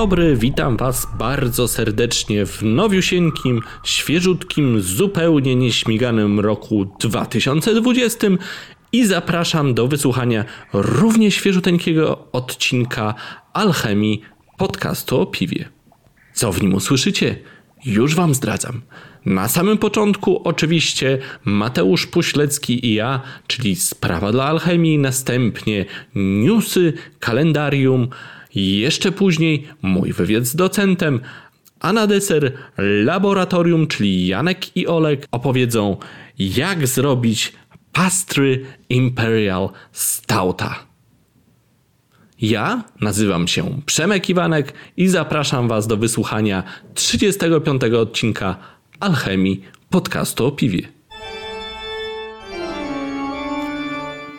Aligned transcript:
Dobry, 0.00 0.36
witam 0.36 0.76
Was 0.76 1.06
bardzo 1.18 1.68
serdecznie 1.68 2.46
w 2.46 2.62
nowiusieńkim, 2.62 3.60
świeżutkim, 3.84 4.80
zupełnie 4.80 5.56
nieśmiganym 5.56 6.40
roku 6.40 6.96
2020 7.00 8.26
i 8.92 9.06
zapraszam 9.06 9.74
do 9.74 9.88
wysłuchania 9.88 10.44
równie 10.72 11.30
świeżuteńkiego 11.30 12.28
odcinka 12.32 13.14
Alchemii 13.52 14.22
podcastu 14.58 15.20
o 15.20 15.26
piwie. 15.26 15.68
Co 16.32 16.52
w 16.52 16.62
nim 16.62 16.74
usłyszycie? 16.74 17.36
Już 17.84 18.14
Wam 18.14 18.34
zdradzam. 18.34 18.80
Na 19.26 19.48
samym 19.48 19.78
początku 19.78 20.42
oczywiście 20.44 21.18
Mateusz 21.44 22.06
Puślecki 22.06 22.86
i 22.86 22.94
ja, 22.94 23.20
czyli 23.46 23.76
Sprawa 23.76 24.32
dla 24.32 24.44
Alchemii, 24.44 24.98
następnie 24.98 25.84
newsy, 26.14 26.92
kalendarium, 27.18 28.08
jeszcze 28.54 29.12
później 29.12 29.68
mój 29.82 30.12
wywiad 30.12 30.44
z 30.44 30.56
docentem, 30.56 31.20
a 31.80 31.92
na 31.92 32.06
deser 32.06 32.52
laboratorium, 33.04 33.86
czyli 33.86 34.26
Janek 34.26 34.76
i 34.76 34.86
Olek 34.86 35.26
opowiedzą 35.30 35.96
jak 36.38 36.86
zrobić 36.86 37.52
pastry 37.92 38.66
Imperial 38.88 39.70
Stouta. 39.92 40.90
Ja 42.40 42.84
nazywam 43.00 43.48
się 43.48 43.80
Przemek 43.86 44.28
Iwanek 44.30 44.72
i 44.96 45.08
zapraszam 45.08 45.68
Was 45.68 45.86
do 45.86 45.96
wysłuchania 45.96 46.62
35 46.94 47.82
odcinka 47.82 48.56
Alchemii 49.00 49.62
podcastu 49.90 50.46
o 50.46 50.52
piwie. 50.52 50.99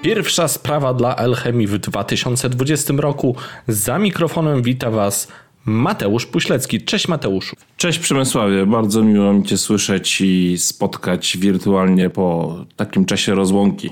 Pierwsza 0.02 0.48
sprawa 0.48 0.94
dla 0.94 1.16
Alchemii 1.16 1.68
w 1.68 1.78
2020 1.78 2.94
roku. 2.98 3.36
Za 3.68 4.00
mikrofonem 4.00 4.62
wita 4.62 4.92
Was 4.92 5.28
Mateusz 5.66 6.26
Puślecki. 6.26 6.82
Cześć 6.82 7.08
Mateuszu. 7.08 7.56
Cześć 7.78 8.00
Przemysławie, 8.00 8.66
bardzo 8.66 9.04
miło 9.04 9.34
mi 9.34 9.44
Cię 9.44 9.58
słyszeć 9.58 10.22
i 10.22 10.58
spotkać 10.58 11.38
wirtualnie 11.38 12.10
po 12.10 12.56
takim 12.76 13.06
czasie 13.06 13.36
rozłąki. 13.36 13.90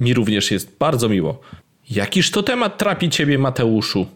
Mi 0.00 0.14
również 0.14 0.50
jest 0.50 0.76
bardzo 0.78 1.08
miło. 1.08 1.40
Jakiż 1.90 2.30
to 2.30 2.42
temat 2.42 2.78
trapi 2.78 3.10
Ciebie 3.10 3.38
Mateuszu? 3.38 4.06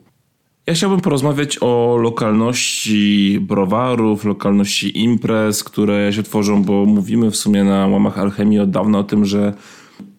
Ja 0.67 0.75
chciałbym 0.75 1.01
porozmawiać 1.01 1.59
o 1.61 1.97
lokalności 2.01 3.39
browarów, 3.41 4.25
lokalności 4.25 5.03
imprez, 5.03 5.65
które 5.65 6.13
się 6.13 6.23
tworzą, 6.23 6.65
bo 6.65 6.85
mówimy 6.85 7.31
w 7.31 7.37
sumie 7.37 7.65
na 7.65 7.87
łamach 7.87 8.19
alchemii 8.19 8.59
od 8.59 8.71
dawna 8.71 8.99
o 8.99 9.05
tym, 9.05 9.25
że 9.25 9.55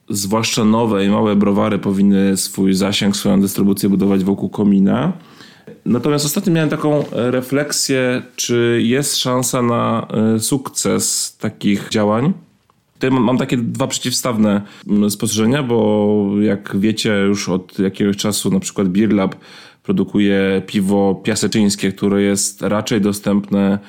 zwłaszcza 0.10 0.66
nowe 0.66 1.06
i 1.06 1.10
małe 1.10 1.36
browary 1.36 1.80
powinny 1.80 2.38
swój 2.38 2.74
zasięg, 2.74 3.16
swoją 3.16 3.42
dystrybucję 3.42 3.90
budować 3.90 4.24
wokół 4.24 4.50
komina. 4.50 5.14
Natomiast 5.86 6.26
ostatnio 6.26 6.54
miałem 6.54 6.70
taką 6.70 7.04
refleksję, 7.12 8.22
czy 8.36 8.80
jest 8.84 9.18
szansa 9.18 9.62
na 9.62 10.08
e, 10.36 10.40
sukces 10.40 11.38
takich 11.38 11.90
działań. 11.90 12.34
Tutaj 12.94 13.12
mam 13.12 13.38
takie 13.38 13.58
dwa 13.58 13.88
przeciwstawne 13.88 14.62
mm, 14.88 15.10
spostrzeżenia, 15.12 15.64
bo 15.64 16.30
jak 16.42 16.78
wiecie 16.80 17.14
już 17.14 17.50
od 17.50 17.80
jakiegoś 17.80 18.18
czasu 18.18 18.52
na 18.52 18.60
przykład 18.60 18.88
Beer 18.88 19.14
Lab 19.14 19.36
produkuje 19.84 20.62
piwo 20.66 21.22
piaseczyńskie, 21.24 21.92
które 21.92 22.22
jest 22.22 22.62
raczej 22.62 23.02
dostępne 23.02 23.80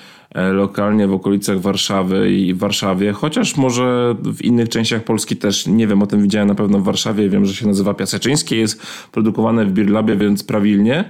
lokalnie 0.52 1.08
w 1.08 1.12
okolicach 1.12 1.60
Warszawy 1.60 2.30
i 2.32 2.54
w 2.54 2.58
Warszawie, 2.58 3.12
chociaż 3.12 3.56
może 3.56 4.14
w 4.24 4.44
innych 4.44 4.68
częściach 4.68 5.04
Polski 5.04 5.36
też, 5.36 5.66
nie 5.66 5.86
wiem, 5.86 6.02
o 6.02 6.06
tym 6.06 6.22
widziałem 6.22 6.48
na 6.48 6.54
pewno 6.54 6.78
w 6.78 6.84
Warszawie, 6.84 7.28
wiem, 7.28 7.46
że 7.46 7.54
się 7.54 7.66
nazywa 7.66 7.94
piaseczyńskie, 7.94 8.56
jest 8.56 8.82
produkowane 9.12 9.66
w 9.66 9.72
Beer 9.72 9.90
Labie, 9.90 10.16
więc 10.16 10.44
prawilnie. 10.44 11.04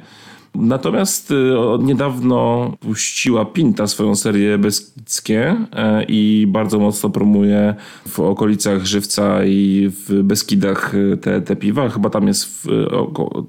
Natomiast 0.55 1.31
y, 1.31 1.35
niedawno 1.81 2.73
puściła 2.81 3.45
Pinta 3.45 3.87
swoją 3.87 4.17
serię 4.17 4.59
Beskidzkie 4.59 5.57
e, 5.73 6.05
i 6.05 6.47
bardzo 6.49 6.79
mocno 6.79 7.11
promuje 7.11 7.75
w 8.09 8.21
okolicach 8.21 8.85
Żywca 8.87 9.45
i 9.45 9.91
w 9.91 10.23
Beskidach 10.23 10.95
y, 10.95 11.17
te, 11.17 11.41
te 11.43 11.57
piwa. 11.57 11.89
Chyba 11.89 12.11
tam 12.11 12.27
jest 12.27 12.45
w, 12.45 12.87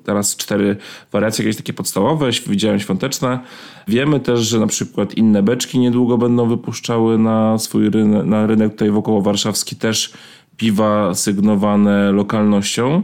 teraz 0.03 0.35
cztery 0.35 0.77
wariacje, 1.11 1.45
jakieś 1.45 1.57
takie 1.57 1.73
podstawowe, 1.73 2.29
widziałem 2.47 2.79
świąteczne. 2.79 3.39
Wiemy 3.87 4.19
też, 4.19 4.39
że 4.39 4.59
na 4.59 4.67
przykład 4.67 5.13
inne 5.13 5.43
beczki 5.43 5.79
niedługo 5.79 6.17
będą 6.17 6.49
wypuszczały 6.49 7.17
na 7.17 7.57
swój 7.57 7.89
rynek, 7.89 8.25
na 8.25 8.47
rynek 8.47 8.71
tutaj 8.71 8.91
wokoło 8.91 9.21
warszawski 9.21 9.75
też 9.75 10.13
piwa 10.57 11.13
sygnowane 11.13 12.11
lokalnością. 12.11 13.03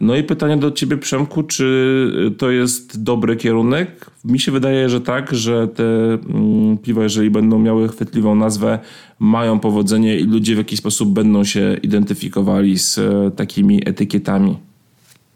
No 0.00 0.16
i 0.16 0.22
pytanie 0.22 0.56
do 0.56 0.70
ciebie, 0.70 0.96
Przemku, 0.96 1.42
czy 1.42 2.34
to 2.38 2.50
jest 2.50 3.02
dobry 3.02 3.36
kierunek? 3.36 4.10
Mi 4.24 4.40
się 4.40 4.52
wydaje, 4.52 4.88
że 4.88 5.00
tak, 5.00 5.34
że 5.34 5.68
te 5.68 5.84
mm, 5.84 6.78
piwa, 6.78 7.02
jeżeli 7.02 7.30
będą 7.30 7.58
miały 7.58 7.88
chwytliwą 7.88 8.34
nazwę, 8.34 8.78
mają 9.18 9.60
powodzenie 9.60 10.18
i 10.18 10.24
ludzie 10.24 10.54
w 10.54 10.58
jakiś 10.58 10.78
sposób 10.78 11.12
będą 11.12 11.44
się 11.44 11.76
identyfikowali 11.82 12.78
z 12.78 12.98
e, 12.98 13.30
takimi 13.36 13.82
etykietami. 13.88 14.67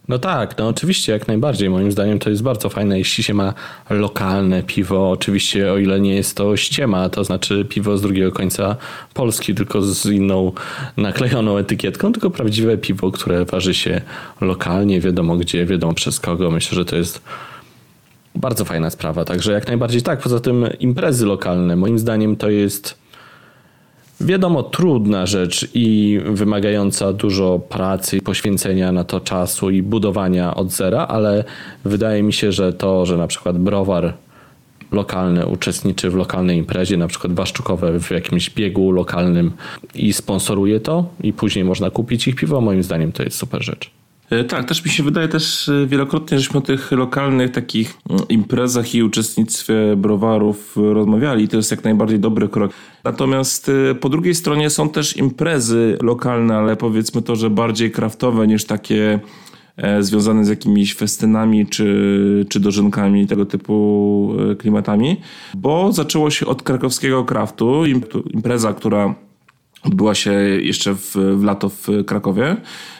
No 0.08 0.18
tak, 0.18 0.58
no 0.58 0.68
oczywiście, 0.68 1.12
jak 1.12 1.28
najbardziej. 1.28 1.70
Moim 1.70 1.92
zdaniem 1.92 2.18
to 2.18 2.30
jest 2.30 2.42
bardzo 2.42 2.68
fajne, 2.68 2.98
jeśli 2.98 3.24
się 3.24 3.34
ma 3.34 3.54
lokalne 3.90 4.62
piwo. 4.62 5.10
Oczywiście, 5.10 5.72
o 5.72 5.78
ile 5.78 6.00
nie 6.00 6.14
jest 6.14 6.36
to 6.36 6.56
ściema, 6.56 7.08
to 7.08 7.24
znaczy 7.24 7.64
piwo 7.68 7.98
z 7.98 8.02
drugiego 8.02 8.32
końca 8.32 8.76
Polski, 9.14 9.54
tylko 9.54 9.82
z 9.82 10.06
inną 10.06 10.52
naklejoną 10.96 11.56
etykietką, 11.56 12.12
tylko 12.12 12.30
prawdziwe 12.30 12.78
piwo, 12.78 13.10
które 13.10 13.44
waży 13.44 13.74
się 13.74 14.00
lokalnie, 14.40 15.00
wiadomo 15.00 15.36
gdzie, 15.36 15.66
wiadomo 15.66 15.94
przez 15.94 16.20
kogo. 16.20 16.50
Myślę, 16.50 16.74
że 16.74 16.84
to 16.84 16.96
jest 16.96 17.22
bardzo 18.34 18.64
fajna 18.64 18.90
sprawa. 18.90 19.24
Także 19.24 19.52
jak 19.52 19.66
najbardziej 19.66 20.02
tak. 20.02 20.20
Poza 20.20 20.40
tym 20.40 20.66
imprezy 20.80 21.26
lokalne, 21.26 21.76
moim 21.76 21.98
zdaniem 21.98 22.36
to 22.36 22.50
jest 22.50 23.01
Wiadomo, 24.24 24.62
trudna 24.62 25.26
rzecz 25.26 25.68
i 25.74 26.20
wymagająca 26.24 27.12
dużo 27.12 27.58
pracy, 27.58 28.20
poświęcenia 28.20 28.92
na 28.92 29.04
to 29.04 29.20
czasu 29.20 29.70
i 29.70 29.82
budowania 29.82 30.54
od 30.54 30.70
zera, 30.70 31.06
ale 31.06 31.44
wydaje 31.84 32.22
mi 32.22 32.32
się, 32.32 32.52
że 32.52 32.72
to, 32.72 33.06
że 33.06 33.16
na 33.16 33.26
przykład 33.26 33.58
browar 33.58 34.14
lokalny 34.92 35.46
uczestniczy 35.46 36.10
w 36.10 36.14
lokalnej 36.14 36.58
imprezie, 36.58 36.96
na 36.96 37.08
przykład 37.08 37.32
Waszczukowe 37.32 38.00
w 38.00 38.10
jakimś 38.10 38.50
biegu 38.50 38.90
lokalnym 38.90 39.50
i 39.94 40.12
sponsoruje 40.12 40.80
to 40.80 41.04
i 41.22 41.32
później 41.32 41.64
można 41.64 41.90
kupić 41.90 42.28
ich 42.28 42.36
piwo, 42.36 42.60
moim 42.60 42.82
zdaniem 42.82 43.12
to 43.12 43.22
jest 43.22 43.38
super 43.38 43.64
rzecz. 43.64 44.01
E, 44.32 44.44
tak, 44.44 44.64
też 44.64 44.84
mi 44.84 44.90
się 44.90 45.02
wydaje 45.02 45.28
też 45.28 45.68
e, 45.68 45.86
wielokrotnie, 45.86 46.38
żeśmy 46.38 46.58
o 46.58 46.62
tych 46.62 46.92
lokalnych 46.92 47.50
takich 47.50 47.98
mm, 48.10 48.22
imprezach 48.28 48.94
i 48.94 49.02
uczestnictwie 49.02 49.74
browarów 49.96 50.76
rozmawiali. 50.76 51.48
To 51.48 51.56
jest 51.56 51.70
jak 51.70 51.84
najbardziej 51.84 52.20
dobry 52.20 52.48
krok. 52.48 52.72
Natomiast 53.04 53.70
e, 53.90 53.94
po 53.94 54.08
drugiej 54.08 54.34
stronie 54.34 54.70
są 54.70 54.88
też 54.88 55.16
imprezy 55.16 55.98
lokalne, 56.02 56.56
ale 56.56 56.76
powiedzmy 56.76 57.22
to, 57.22 57.36
że 57.36 57.50
bardziej 57.50 57.90
kraftowe 57.90 58.46
niż 58.46 58.64
takie 58.64 59.20
związane 60.00 60.44
z 60.44 60.48
jakimiś 60.48 60.94
festynami 60.94 61.66
czy, 61.66 62.46
czy 62.48 62.60
dożynkami, 62.60 63.26
tego 63.26 63.46
typu 63.46 64.36
klimatami, 64.58 65.20
bo 65.54 65.92
zaczęło 65.92 66.30
się 66.30 66.46
od 66.46 66.62
krakowskiego 66.62 67.24
kraftu, 67.24 67.84
impreza, 68.34 68.72
która 68.72 69.14
odbyła 69.84 70.14
się 70.14 70.32
jeszcze 70.62 70.94
w, 70.94 71.16
w 71.36 71.44
lato 71.44 71.68
w 71.68 71.86
Krakowie. 72.06 72.56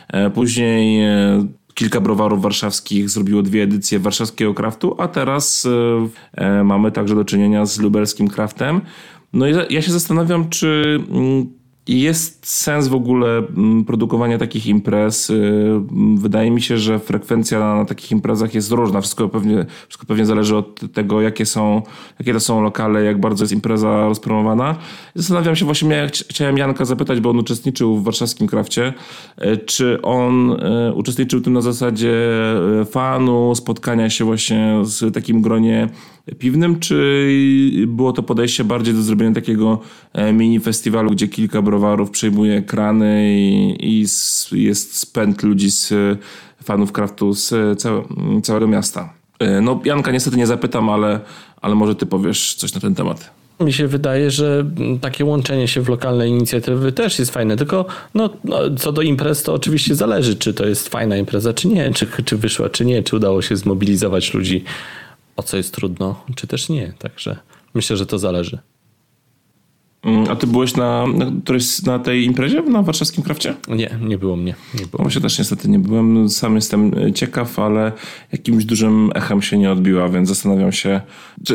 E, 0.09 0.31
później 0.31 1.05
e, 1.05 1.47
kilka 1.75 2.01
browarów 2.01 2.43
warszawskich 2.43 3.11
zrobiło 3.11 3.43
dwie 3.43 3.63
edycje 3.63 3.99
warszawskiego 3.99 4.55
kraftu, 4.55 4.95
a 4.99 5.09
teraz 5.09 5.69
e, 6.35 6.65
mamy 6.65 6.93
także 6.93 7.15
do 7.15 7.25
czynienia 7.25 7.67
z 7.67 7.81
lubelskim 7.81 8.29
kraftem. 8.29 8.81
No 9.33 9.49
i 9.49 9.55
ja 9.71 9.83
się 9.83 9.93
zastanawiam, 9.93 10.49
czy 10.49 11.01
mm, 11.89 11.99
jest 12.01 12.47
sens 12.47 12.89
w 12.89 12.95
ogóle 12.95 13.39
mm, 13.39 13.85
produkowania 13.85 14.39
takich 14.39 14.67
imprez. 14.67 15.31
Y, 15.31 15.35
mm, 15.35 16.19
wydaje 16.19 16.51
mi 16.51 16.63
się, 16.63 16.79
że 16.79 16.99
frekwencja 16.99 17.59
na 17.59 17.85
takich 17.85 18.13
imprezach 18.13 18.55
jest 18.55 18.73
różna. 18.73 19.01
Wszystko 19.01 19.29
pewnie, 19.29 19.67
wszystko 19.89 20.07
pewnie 20.07 20.27
zależy 20.27 20.57
od 20.57 20.93
tego, 20.93 21.21
jakie, 21.21 21.47
są, 21.47 21.83
jakie 22.19 22.33
to 22.33 22.41
są 22.41 22.63
lokale, 22.63 23.05
jak 23.05 23.21
bardzo 23.21 23.45
jest 23.45 23.53
impreza 23.53 24.09
rozpromowana. 24.09 24.77
Zastanawiam 25.15 25.57
się 25.57 25.65
właśnie, 25.65 26.11
chciałem 26.31 26.59
Janka 26.59 26.85
zapytać, 26.85 27.21
bo 27.21 27.31
on 27.31 27.39
uczestniczył 27.39 27.97
w 27.97 28.05
warszawskim 28.05 28.47
krafcie, 28.47 28.93
y, 29.45 29.57
czy 29.57 30.03
on 30.03 30.51
y, 30.51 30.93
uczestniczył 30.95 31.41
w 31.41 31.43
tym 31.43 31.53
na 31.53 31.61
zasadzie 31.61 32.13
fanu, 32.91 33.55
spotkania 33.55 34.11
się 34.11 34.25
właśnie 34.25 34.81
z 34.83 35.15
takim 35.15 35.43
gronie 35.43 35.89
piwnym, 36.39 36.81
czy 36.81 37.29
było 37.87 38.13
to 38.13 38.23
podejście 38.23 38.65
bardziej 38.65 38.95
do 38.95 39.03
zrobienia 39.03 39.35
takiego 39.35 39.81
e, 40.13 40.33
mini 40.33 40.61
festiwalu, 40.61 41.11
gdzie 41.11 41.29
kilka 41.29 41.63
browarów 41.73 42.11
przejmuje 42.11 42.57
ekrany 42.57 43.39
i, 43.39 44.05
i 44.53 44.63
jest 44.63 44.97
spęd 44.97 45.43
ludzi 45.43 45.71
z 45.71 45.93
e, 45.93 46.17
fanów 46.65 46.93
kraftu 46.93 47.35
z 47.35 47.53
e, 47.53 47.77
całego 48.43 48.69
miasta? 48.69 49.13
No, 49.63 49.81
Janka 49.85 50.13
niestety 50.13 50.37
nie 50.37 50.47
zapytam, 50.47 50.91
ale, 50.91 51.21
ale 51.61 51.75
może 51.75 51.95
ty 51.95 52.07
powiesz 52.07 52.55
coś 52.55 52.75
na 52.75 52.81
ten 52.81 52.95
temat. 52.95 53.31
Mi 53.61 53.73
się 53.73 53.87
wydaje, 53.87 54.31
że 54.31 54.65
takie 55.01 55.25
łączenie 55.25 55.69
się 55.69 55.81
w 55.81 55.89
lokalne 55.89 56.29
inicjatywy 56.29 56.93
też 56.93 57.19
jest 57.19 57.31
fajne, 57.31 57.57
tylko 57.57 57.87
no, 58.15 58.31
no, 58.45 58.59
co 58.77 58.93
do 58.93 59.03
imprez 59.03 59.43
to 59.43 59.55
oczywiście 59.55 59.95
zależy, 59.95 60.37
czy 60.37 60.55
to 60.55 60.67
jest 60.67 60.89
fajna 60.89 61.17
impreza, 61.17 61.53
czy 61.53 61.69
nie, 61.69 61.93
czy, 61.93 62.07
czy 62.25 62.37
wyszła, 62.37 62.69
czy 62.69 62.85
nie, 62.85 63.03
czy 63.03 63.17
udało 63.17 63.43
się 63.43 63.57
zmobilizować 63.57 64.35
ludzi 64.35 64.65
o 65.37 65.43
co 65.43 65.57
jest 65.57 65.75
trudno, 65.75 66.25
czy 66.37 66.47
też 66.47 66.69
nie. 66.69 66.93
Także 66.99 67.37
myślę, 67.75 67.97
że 67.97 68.07
to 68.07 68.19
zależy. 68.19 68.59
Mm, 70.05 70.31
a 70.31 70.37
ty 70.37 70.47
byłeś 70.47 70.77
na, 70.77 71.07
na, 71.07 71.27
którejś, 71.45 71.83
na 71.83 71.99
tej 71.99 72.25
imprezie 72.25 72.63
na 72.63 72.83
warszawskim 72.83 73.25
krafcie? 73.25 73.55
Nie, 73.69 73.99
nie 74.01 74.19
było 74.19 74.37
mnie. 74.37 74.55
Nie 74.81 74.87
było. 74.87 75.03
Właśnie 75.03 75.21
też 75.21 75.39
niestety 75.39 75.69
nie 75.69 75.79
byłem. 75.79 76.29
Sam 76.29 76.55
jestem 76.55 76.91
e, 76.99 77.13
ciekaw, 77.13 77.59
ale 77.59 77.93
jakimś 78.33 78.65
dużym 78.65 79.11
echem 79.15 79.43
się 79.43 79.59
nie 79.59 79.73
odbiła, 79.73 80.09
więc 80.09 80.29
zastanawiam 80.29 80.73
się, 80.73 81.01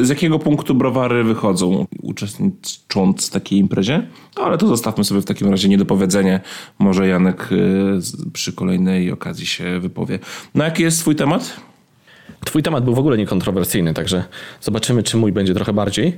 z 0.01 0.09
jakiego 0.09 0.39
punktu 0.39 0.75
browary 0.75 1.23
wychodzą 1.23 1.85
uczestnicząc 2.01 3.27
w 3.27 3.31
takiej 3.31 3.59
imprezie. 3.59 4.07
No, 4.37 4.43
ale 4.43 4.57
to 4.57 4.67
zostawmy 4.67 5.03
sobie 5.03 5.21
w 5.21 5.25
takim 5.25 5.49
razie 5.49 5.69
niedopowiedzenie. 5.69 6.39
Może 6.79 7.07
Janek 7.07 7.49
y, 7.51 8.31
przy 8.33 8.53
kolejnej 8.53 9.11
okazji 9.11 9.45
się 9.45 9.79
wypowie. 9.79 10.19
No 10.55 10.63
jaki 10.63 10.83
jest 10.83 10.99
twój 10.99 11.15
temat? 11.15 11.59
Twój 12.45 12.63
temat 12.63 12.83
był 12.83 12.95
w 12.95 12.99
ogóle 12.99 13.17
niekontrowersyjny, 13.17 13.93
także 13.93 14.23
zobaczymy, 14.61 15.03
czy 15.03 15.17
mój 15.17 15.31
będzie 15.31 15.53
trochę 15.53 15.73
bardziej. 15.73 16.17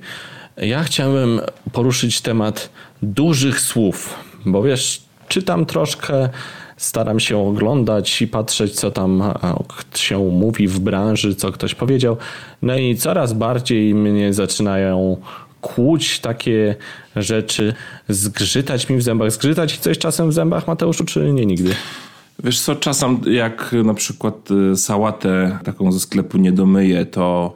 Ja 0.62 0.84
chciałem 0.84 1.42
poruszyć 1.72 2.22
temat 2.22 2.70
dużych 3.04 3.60
słów, 3.60 4.16
bo 4.46 4.64
wiesz, 4.64 5.02
czytam 5.28 5.66
troszkę, 5.66 6.30
staram 6.78 7.20
się 7.20 7.38
oglądać 7.38 8.22
i 8.22 8.28
patrzeć, 8.28 8.74
co 8.74 8.92
tam 8.92 9.24
się 9.96 10.20
mówi 10.20 10.68
w 10.68 10.80
branży, 10.80 11.36
co 11.36 11.52
ktoś 11.52 11.76
powiedział. 11.76 12.18
No 12.62 12.78
i 12.78 12.96
coraz 12.96 13.34
bardziej 13.34 13.96
mnie 13.96 14.34
zaczynają 14.34 15.18
kłuć 15.62 16.20
takie 16.20 16.76
rzeczy, 17.16 17.74
zgrzytać 18.10 18.90
mi 18.90 18.98
w 18.98 19.02
zębach. 19.02 19.32
Zgrzytać 19.32 19.78
coś 19.78 19.98
czasem 19.98 20.30
w 20.30 20.34
zębach, 20.34 20.68
Mateuszu, 20.68 21.06
czy 21.06 21.34
nie 21.34 21.46
nigdy? 21.46 21.76
Wiesz 22.44 22.62
co, 22.62 22.76
czasem 22.76 23.22
jak 23.28 23.76
na 23.84 23.94
przykład 23.94 24.52
y, 24.52 24.78
sałatę 24.78 25.60
taką 25.64 25.92
ze 25.92 26.00
sklepu 26.00 26.38
nie 26.38 26.52
domyję, 26.52 27.06
to 27.06 27.54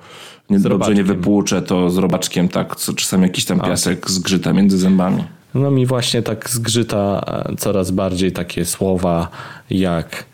nie, 0.53 0.59
dobrze 0.59 0.93
nie 0.93 1.03
wypłuczę, 1.03 1.61
to 1.61 1.89
z 1.89 1.97
robaczkiem 1.97 2.49
tak, 2.49 2.75
co, 2.75 2.93
czasem 2.93 3.23
jakiś 3.23 3.45
tam 3.45 3.59
piasek 3.59 4.11
zgrzyta 4.11 4.53
między 4.53 4.77
zębami. 4.77 5.23
No 5.53 5.71
mi 5.71 5.85
właśnie 5.85 6.21
tak 6.21 6.49
zgrzyta 6.49 7.21
e, 7.27 7.55
coraz 7.55 7.91
bardziej 7.91 8.31
takie 8.31 8.65
słowa 8.65 9.27
jak 9.69 10.25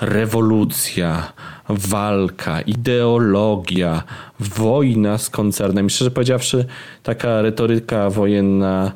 rewolucja, 0.00 1.32
walka, 1.68 2.60
ideologia, 2.60 4.02
wojna 4.40 5.18
z 5.18 5.30
koncernem. 5.30 5.86
I 5.86 5.90
szczerze 5.90 6.10
powiedziawszy, 6.10 6.66
taka 7.02 7.42
retoryka 7.42 8.10
wojenna 8.10 8.92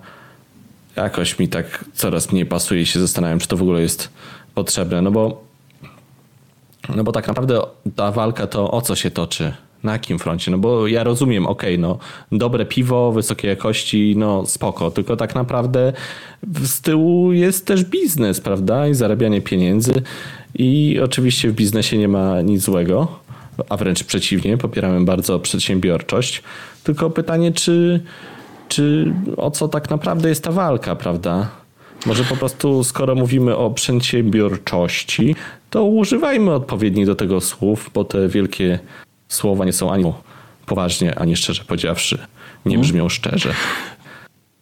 jakoś 0.97 1.39
mi 1.39 1.49
tak 1.49 1.85
coraz 1.95 2.33
mniej 2.33 2.47
pasuje 2.47 2.83
i 2.83 2.87
się 2.87 3.01
zastanawiam, 3.01 3.39
czy 3.39 3.49
to 3.49 3.57
w 3.57 3.63
ogóle 3.63 3.83
jest 3.83 4.09
potrzebne. 4.55 5.03
No 5.03 5.11
bo, 5.11 5.45
no 6.97 7.05
bo 7.05 7.13
tak 7.13 7.29
naprawdę 7.29 7.61
ta 7.97 8.13
walka 8.13 8.47
to 8.47 8.71
o 8.71 8.83
co 8.83 8.97
się 8.97 9.11
toczy? 9.11 9.55
Na 9.85 9.93
jakim 9.93 10.19
froncie? 10.19 10.51
No 10.51 10.59
bo 10.59 10.87
ja 10.87 11.05
rozumiem, 11.05 11.47
okej, 11.47 11.75
okay, 11.75 11.79
no 11.79 11.99
dobre 12.39 12.67
piwo, 12.67 13.13
wysokiej 13.13 13.49
jakości, 13.49 14.15
no 14.17 14.47
spoko, 14.47 14.91
tylko 14.91 15.17
tak 15.17 15.35
naprawdę 15.35 15.93
z 16.63 16.81
tyłu 16.81 17.33
jest 17.33 17.67
też 17.67 17.85
biznes, 17.85 18.41
prawda? 18.41 18.89
I 18.89 18.95
zarabianie 18.95 19.41
pieniędzy 19.41 20.03
i 20.55 21.01
oczywiście 21.05 21.51
w 21.51 21.55
biznesie 21.55 21.99
nie 21.99 22.09
ma 22.09 22.41
nic 22.41 22.63
złego, 22.63 23.09
a 23.69 23.77
wręcz 23.77 24.05
przeciwnie, 24.05 24.59
popieramy 24.59 25.05
bardzo 25.05 25.39
przedsiębiorczość, 25.39 26.43
tylko 26.85 27.11
pytanie, 27.11 27.53
czy, 27.53 28.01
czy 28.69 29.15
o 29.37 29.51
co 29.51 29.69
tak 29.69 29.91
naprawdę 29.91 30.29
jest 30.29 30.45
ta 30.45 30.53
walka, 30.53 30.97
prawda? 30.97 31.49
Może 32.07 32.25
po 32.25 32.37
prostu, 32.37 32.85
skoro 32.85 33.15
mówimy 33.15 33.57
o 33.57 33.71
przedsiębiorczości, 33.71 35.37
to 35.71 35.85
używajmy 35.85 36.55
odpowiednich 36.55 37.07
do 37.07 37.15
tego 37.15 37.41
słów, 37.41 37.91
bo 37.95 38.05
te 38.05 38.29
wielkie 38.29 38.79
słowa 39.33 39.65
nie 39.65 39.73
są 39.73 39.93
ani 39.93 40.13
poważnie, 40.67 41.19
ani 41.19 41.37
szczerze 41.37 41.65
powiedziawszy, 41.65 42.19
nie 42.67 42.77
mhm. 42.77 42.81
brzmią 42.81 43.09
szczerze. 43.09 43.55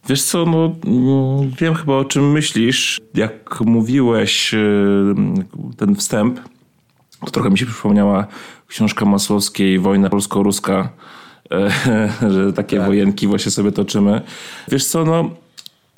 Wiesz 0.08 0.22
co, 0.22 0.46
no 0.46 0.75
mm, 0.87 1.50
wiem 1.61 1.75
chyba 1.75 1.93
o 1.93 2.05
czym 2.05 2.32
myślisz. 2.32 3.00
Jak 3.14 3.61
mówiłeś 3.61 4.55
y, 4.55 5.14
ten 5.76 5.96
wstęp, 5.96 6.40
to 7.25 7.31
trochę 7.31 7.50
mi 7.50 7.58
się 7.58 7.67
przypomniała 7.67 8.26
książka 8.67 9.05
Masłowskiej 9.05 9.78
Wojna 9.78 10.11
polsko-ruska, 10.11 10.88
że 12.32 12.52
takie 12.52 12.76
tak. 12.76 12.87
wojenki 12.87 13.26
właśnie 13.26 13.50
sobie 13.50 13.72
toczymy. 13.72 14.20
Wiesz 14.69 14.87
co, 14.87 15.05
no 15.05 15.31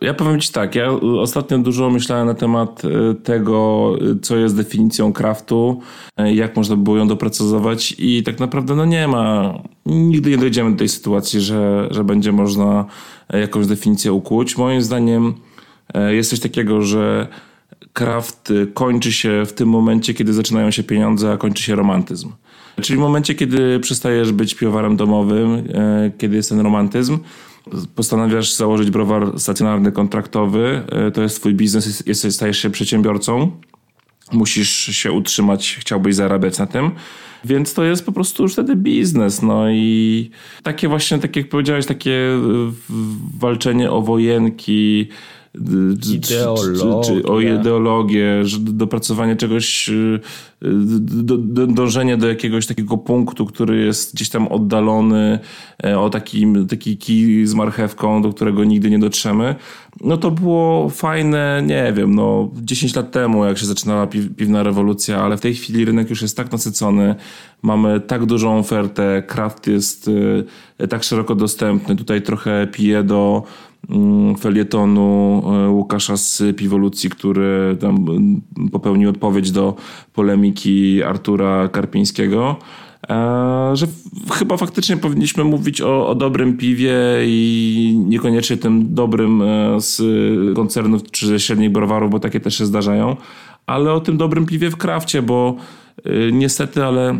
ja 0.02 0.14
powiem 0.14 0.40
Ci 0.40 0.52
tak, 0.52 0.74
ja 0.74 0.90
ostatnio 1.20 1.58
dużo 1.58 1.90
myślałem 1.90 2.26
na 2.26 2.34
temat 2.34 2.82
e, 2.84 3.14
tego, 3.14 3.94
e, 4.00 4.20
co 4.22 4.36
jest 4.36 4.56
definicją 4.56 5.12
kraftu, 5.12 5.80
e, 6.16 6.34
jak 6.34 6.56
można 6.56 6.76
by 6.76 6.82
było 6.82 6.96
ją 6.96 7.08
doprecyzować 7.08 7.94
i 7.98 8.22
tak 8.22 8.40
naprawdę 8.40 8.74
no 8.74 8.84
nie 8.84 9.08
ma, 9.08 9.54
nigdy 9.86 10.30
nie 10.30 10.38
dojdziemy 10.38 10.70
do 10.70 10.76
tej 10.76 10.88
sytuacji, 10.88 11.40
że, 11.40 11.88
że 11.90 12.04
będzie 12.04 12.32
można 12.32 12.84
jakąś 13.32 13.66
definicję 13.66 14.12
ukuć. 14.12 14.58
Moim 14.58 14.82
zdaniem 14.82 15.34
jest 16.08 16.30
coś 16.30 16.40
takiego, 16.40 16.82
że 16.82 17.28
kraft 17.92 18.52
kończy 18.74 19.12
się 19.12 19.42
w 19.46 19.52
tym 19.52 19.68
momencie, 19.68 20.14
kiedy 20.14 20.32
zaczynają 20.32 20.70
się 20.70 20.82
pieniądze, 20.82 21.32
a 21.32 21.36
kończy 21.36 21.62
się 21.62 21.74
romantyzm. 21.74 22.32
Czyli 22.80 22.96
w 22.96 23.00
momencie, 23.00 23.34
kiedy 23.34 23.80
przestajesz 23.80 24.32
być 24.32 24.54
piwowarem 24.54 24.96
domowym, 24.96 25.68
kiedy 26.18 26.36
jest 26.36 26.48
ten 26.48 26.60
romantyzm, 26.60 27.18
postanawiasz 27.94 28.52
założyć 28.52 28.90
browar 28.90 29.40
stacjonarny, 29.40 29.92
kontraktowy, 29.92 30.82
e, 30.88 31.10
to 31.10 31.22
jest 31.22 31.40
twój 31.40 31.54
biznes, 31.54 32.06
jesteś, 32.06 32.34
stajesz 32.34 32.58
się 32.58 32.70
przedsiębiorcą, 32.70 33.50
musisz 34.32 34.68
się 34.70 35.12
utrzymać, 35.12 35.76
chciałbyś 35.80 36.14
zarabiać 36.14 36.58
na 36.58 36.66
tym, 36.66 36.90
więc 37.44 37.74
to 37.74 37.84
jest 37.84 38.06
po 38.06 38.12
prostu 38.12 38.42
już 38.42 38.52
wtedy 38.52 38.76
biznes, 38.76 39.42
no 39.42 39.70
i 39.70 40.30
takie 40.62 40.88
właśnie, 40.88 41.18
tak 41.18 41.36
jak 41.36 41.48
powiedziałeś, 41.48 41.86
takie 41.86 42.20
walczenie 43.38 43.90
o 43.90 44.02
wojenki, 44.02 45.08
Ideologia. 45.54 47.02
Czy, 47.04 47.22
czy, 47.22 47.28
o 47.28 47.40
ideologię, 47.40 48.44
że 48.44 48.58
dopracowanie 48.58 49.36
czegoś, 49.36 49.88
y, 49.88 50.20
do, 50.62 51.38
do, 51.38 51.66
dążenie 51.66 52.16
do 52.16 52.28
jakiegoś 52.28 52.66
takiego 52.66 52.98
punktu, 52.98 53.46
który 53.46 53.84
jest 53.84 54.14
gdzieś 54.14 54.28
tam 54.28 54.48
oddalony, 54.48 55.38
e, 55.84 55.98
o 55.98 56.10
takim, 56.10 56.66
taki 56.66 56.96
kij 56.96 57.46
z 57.46 57.54
marchewką, 57.54 58.22
do 58.22 58.32
którego 58.32 58.64
nigdy 58.64 58.90
nie 58.90 58.98
dotrzemy. 58.98 59.54
No 60.00 60.16
to 60.16 60.30
było 60.30 60.88
fajne, 60.88 61.62
nie 61.66 61.92
wiem, 61.96 62.14
no 62.14 62.50
10 62.62 62.96
lat 62.96 63.10
temu, 63.10 63.44
jak 63.44 63.58
się 63.58 63.66
zaczynała 63.66 64.06
piw, 64.06 64.36
piwna 64.36 64.62
rewolucja, 64.62 65.22
ale 65.22 65.36
w 65.36 65.40
tej 65.40 65.54
chwili 65.54 65.84
rynek 65.84 66.10
już 66.10 66.22
jest 66.22 66.36
tak 66.36 66.52
nasycony, 66.52 67.14
mamy 67.62 68.00
tak 68.00 68.26
dużą 68.26 68.58
ofertę, 68.58 69.22
kraft 69.26 69.66
jest 69.66 70.08
y, 70.08 70.88
tak 70.88 71.04
szeroko 71.04 71.34
dostępny, 71.34 71.96
tutaj 71.96 72.22
trochę 72.22 72.66
pije 72.66 73.02
do 73.02 73.42
felietonu 74.38 75.42
e, 75.46 75.68
Łukasza 75.68 76.16
z 76.16 76.42
Piwolucji, 76.56 77.10
który 77.10 77.76
tam 77.80 77.96
mm, 77.96 78.40
popełnił 78.70 79.10
odpowiedź 79.10 79.50
do 79.50 79.74
polemiki 80.12 81.02
Artura 81.02 81.68
Karpińskiego. 81.68 82.56
E, 83.10 83.70
że 83.76 83.86
chyba 84.32 84.56
faktycznie 84.56 84.96
powinniśmy 84.96 85.44
mówić 85.44 85.80
o, 85.80 86.08
o, 86.08 86.14
dobrym 86.14 86.56
piwie 86.56 86.94
i 87.24 87.98
niekoniecznie 88.06 88.56
tym 88.56 88.94
dobrym 88.94 89.42
e, 89.42 89.80
z 89.80 90.02
koncernów 90.56 91.10
czy 91.10 91.26
ze 91.26 91.40
średnich 91.40 91.70
browarów, 91.70 92.10
bo 92.10 92.20
takie 92.20 92.40
też 92.40 92.58
się 92.58 92.66
zdarzają, 92.66 93.16
ale 93.66 93.92
o 93.92 94.00
tym 94.00 94.16
dobrym 94.16 94.46
piwie 94.46 94.70
w 94.70 94.76
krawcie, 94.76 95.22
bo 95.22 95.56
niestety, 96.32 96.84
ale 96.84 97.18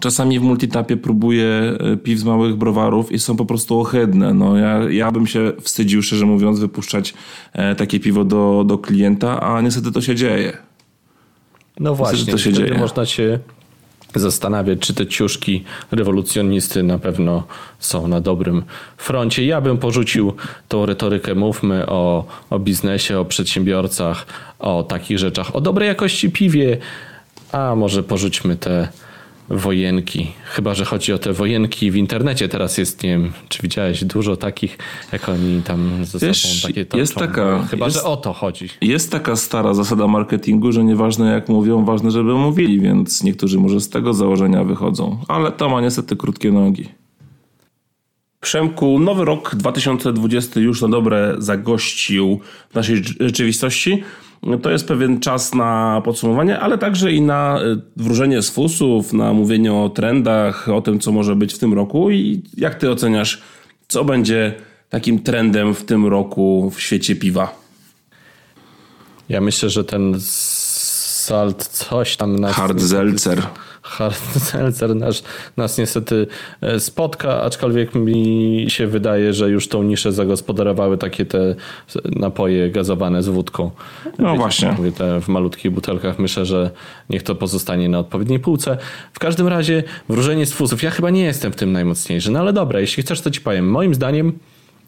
Czasami 0.00 0.38
w 0.38 0.42
multitapie 0.42 0.96
próbuję 0.96 1.46
e, 1.46 1.96
piw 1.96 2.18
z 2.18 2.24
małych 2.24 2.56
browarów 2.56 3.12
i 3.12 3.18
są 3.18 3.36
po 3.36 3.44
prostu 3.44 3.80
ohydne. 3.80 4.34
No, 4.34 4.56
ja, 4.56 4.78
ja 4.90 5.12
bym 5.12 5.26
się 5.26 5.52
wstydził, 5.60 6.02
szczerze 6.02 6.26
mówiąc, 6.26 6.60
wypuszczać 6.60 7.14
e, 7.52 7.74
takie 7.74 8.00
piwo 8.00 8.24
do, 8.24 8.64
do 8.66 8.78
klienta, 8.78 9.40
a 9.40 9.60
niestety 9.60 9.92
to 9.92 10.00
się 10.00 10.14
dzieje. 10.14 10.56
No 11.80 11.94
właśnie, 11.94 12.32
to 12.32 12.38
się 12.38 12.52
dzieje. 12.52 12.78
można 12.78 13.06
się 13.06 13.38
zastanawiać, 14.14 14.78
czy 14.78 14.94
te 14.94 15.06
ciuszki 15.06 15.64
rewolucjonisty 15.90 16.82
na 16.82 16.98
pewno 16.98 17.42
są 17.78 18.08
na 18.08 18.20
dobrym 18.20 18.62
froncie. 18.96 19.46
Ja 19.46 19.60
bym 19.60 19.78
porzucił 19.78 20.32
tą 20.68 20.86
retorykę, 20.86 21.34
mówmy 21.34 21.86
o, 21.86 22.24
o 22.50 22.58
biznesie, 22.58 23.18
o 23.18 23.24
przedsiębiorcach, 23.24 24.26
o 24.58 24.82
takich 24.82 25.18
rzeczach, 25.18 25.56
o 25.56 25.60
dobrej 25.60 25.88
jakości 25.88 26.30
piwie, 26.30 26.78
a 27.52 27.74
może 27.74 28.02
porzućmy 28.02 28.56
te 28.56 28.88
wojenki. 29.48 30.32
Chyba, 30.44 30.74
że 30.74 30.84
chodzi 30.84 31.12
o 31.12 31.18
te 31.18 31.32
wojenki 31.32 31.90
w 31.90 31.96
internecie. 31.96 32.48
Teraz 32.48 32.78
jest, 32.78 33.02
nie 33.02 33.10
wiem, 33.10 33.32
czy 33.48 33.62
widziałeś 33.62 34.04
dużo 34.04 34.36
takich, 34.36 34.78
jak 35.12 35.28
oni 35.28 35.62
tam 35.62 36.04
ze 36.04 36.26
Wiesz, 36.26 36.42
sobą 36.42 36.68
takie 36.68 36.84
toczą. 36.84 36.98
Jest 36.98 37.14
taka, 37.14 37.66
Chyba, 37.70 37.84
jest, 37.84 37.96
że 37.96 38.04
o 38.04 38.16
to 38.16 38.32
chodzi. 38.32 38.68
Jest 38.80 39.12
taka 39.12 39.36
stara 39.36 39.74
zasada 39.74 40.06
marketingu, 40.06 40.72
że 40.72 40.84
nieważne 40.84 41.32
jak 41.32 41.48
mówią, 41.48 41.84
ważne, 41.84 42.10
żeby 42.10 42.34
mówili, 42.34 42.80
więc 42.80 43.22
niektórzy 43.22 43.58
może 43.58 43.80
z 43.80 43.88
tego 43.88 44.14
założenia 44.14 44.64
wychodzą. 44.64 45.18
Ale 45.28 45.52
to 45.52 45.68
ma 45.68 45.80
niestety 45.80 46.16
krótkie 46.16 46.52
nogi. 46.52 46.88
Przemku, 48.40 48.98
nowy 48.98 49.24
rok 49.24 49.54
2020 49.54 50.60
już 50.60 50.82
na 50.82 50.88
dobre 50.88 51.34
zagościł 51.38 52.40
w 52.70 52.74
naszej 52.74 53.02
rzeczywistości. 53.20 54.02
To 54.62 54.70
jest 54.70 54.88
pewien 54.88 55.20
czas 55.20 55.54
na 55.54 56.02
podsumowanie, 56.04 56.60
ale 56.60 56.78
także 56.78 57.12
i 57.12 57.20
na 57.20 57.60
y, 57.62 57.80
wróżenie 57.96 58.42
z 58.42 58.50
fusów, 58.50 59.12
na 59.12 59.32
mówienie 59.32 59.72
o 59.72 59.88
trendach, 59.88 60.68
o 60.68 60.80
tym, 60.80 61.00
co 61.00 61.12
może 61.12 61.36
być 61.36 61.54
w 61.54 61.58
tym 61.58 61.74
roku 61.74 62.10
i 62.10 62.42
jak 62.56 62.74
ty 62.74 62.90
oceniasz, 62.90 63.42
co 63.88 64.04
będzie 64.04 64.54
takim 64.88 65.18
trendem 65.18 65.74
w 65.74 65.84
tym 65.84 66.06
roku 66.06 66.72
w 66.74 66.80
świecie 66.80 67.16
piwa? 67.16 67.54
Ja 69.28 69.40
myślę, 69.40 69.70
że 69.70 69.84
ten 69.84 70.14
salt 71.24 71.66
coś 71.66 72.16
tam... 72.16 72.38
Nas, 72.38 72.56
Hard 72.56 72.82
Seltzer. 72.82 73.42
Seltzer 74.38 74.96
nas, 74.96 75.24
nas 75.56 75.78
niestety 75.78 76.26
e, 76.60 76.80
spotka, 76.80 77.42
aczkolwiek 77.42 77.94
mi 77.94 78.64
się 78.68 78.86
wydaje, 78.86 79.32
że 79.32 79.50
już 79.50 79.68
tą 79.68 79.82
niszę 79.82 80.12
zagospodarowały 80.12 80.98
takie 80.98 81.26
te 81.26 81.54
napoje 82.04 82.70
gazowane 82.70 83.22
z 83.22 83.28
wódką. 83.28 83.70
No 84.04 84.10
Wiecie, 84.18 84.38
właśnie. 84.38 84.72
Mówię, 84.72 84.92
te 84.92 85.20
w 85.20 85.28
malutkich 85.28 85.72
butelkach. 85.72 86.18
Myślę, 86.18 86.46
że 86.46 86.70
niech 87.10 87.22
to 87.22 87.34
pozostanie 87.34 87.88
na 87.88 87.98
odpowiedniej 87.98 88.38
półce. 88.38 88.78
W 89.12 89.18
każdym 89.18 89.48
razie 89.48 89.82
wróżenie 90.08 90.46
z 90.46 90.52
fusów. 90.52 90.82
Ja 90.82 90.90
chyba 90.90 91.10
nie 91.10 91.24
jestem 91.24 91.52
w 91.52 91.56
tym 91.56 91.72
najmocniejszy, 91.72 92.30
no 92.30 92.38
ale 92.38 92.52
dobra, 92.52 92.80
jeśli 92.80 93.02
chcesz, 93.02 93.20
to 93.20 93.30
ci 93.30 93.40
powiem. 93.40 93.70
Moim 93.70 93.94
zdaniem 93.94 94.38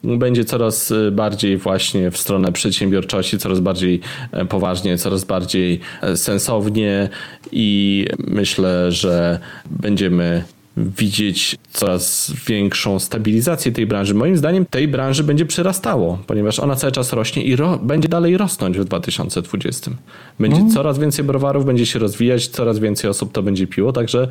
będzie 0.03 0.45
coraz 0.45 0.91
y, 0.91 1.11
bardziej 1.11 1.57
właśnie 1.57 2.11
w 2.11 2.17
stronę 2.17 2.51
przedsiębiorczości, 2.51 3.37
coraz 3.37 3.59
bardziej 3.59 3.99
e, 4.31 4.45
poważnie, 4.45 4.97
coraz 4.97 5.23
bardziej 5.23 5.79
e, 6.01 6.17
sensownie 6.17 7.09
i 7.51 8.05
myślę, 8.27 8.91
że 8.91 9.39
będziemy 9.71 10.43
widzieć 10.77 11.55
coraz 11.71 12.33
większą 12.47 12.99
stabilizację 12.99 13.71
tej 13.71 13.85
branży. 13.85 14.13
Moim 14.13 14.37
zdaniem 14.37 14.65
tej 14.65 14.87
branży 14.87 15.23
będzie 15.23 15.45
przyrastało, 15.45 16.19
ponieważ 16.27 16.59
ona 16.59 16.75
cały 16.75 16.91
czas 16.91 17.13
rośnie 17.13 17.43
i 17.43 17.55
ro 17.55 17.79
będzie 17.83 18.09
dalej 18.09 18.37
rosnąć 18.37 18.77
w 18.77 18.85
2020. 18.85 19.91
Będzie 20.39 20.63
no. 20.63 20.73
coraz 20.73 20.99
więcej 20.99 21.25
browarów, 21.25 21.65
będzie 21.65 21.85
się 21.85 21.99
rozwijać, 21.99 22.47
coraz 22.47 22.79
więcej 22.79 23.09
osób 23.09 23.31
to 23.31 23.43
będzie 23.43 23.67
piło, 23.67 23.93
także 23.93 24.27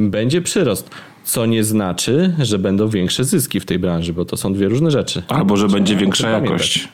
będzie 0.00 0.42
przyrost. 0.42 0.90
Co 1.24 1.46
nie 1.46 1.64
znaczy, 1.64 2.34
że 2.38 2.58
będą 2.58 2.88
większe 2.88 3.24
zyski 3.24 3.60
w 3.60 3.66
tej 3.66 3.78
branży, 3.78 4.12
bo 4.12 4.24
to 4.24 4.36
są 4.36 4.52
dwie 4.52 4.68
różne 4.68 4.90
rzeczy. 4.90 5.22
Albo 5.28 5.56
że 5.56 5.68
będzie 5.68 5.96
większa 5.96 6.30
jakość. 6.30 6.88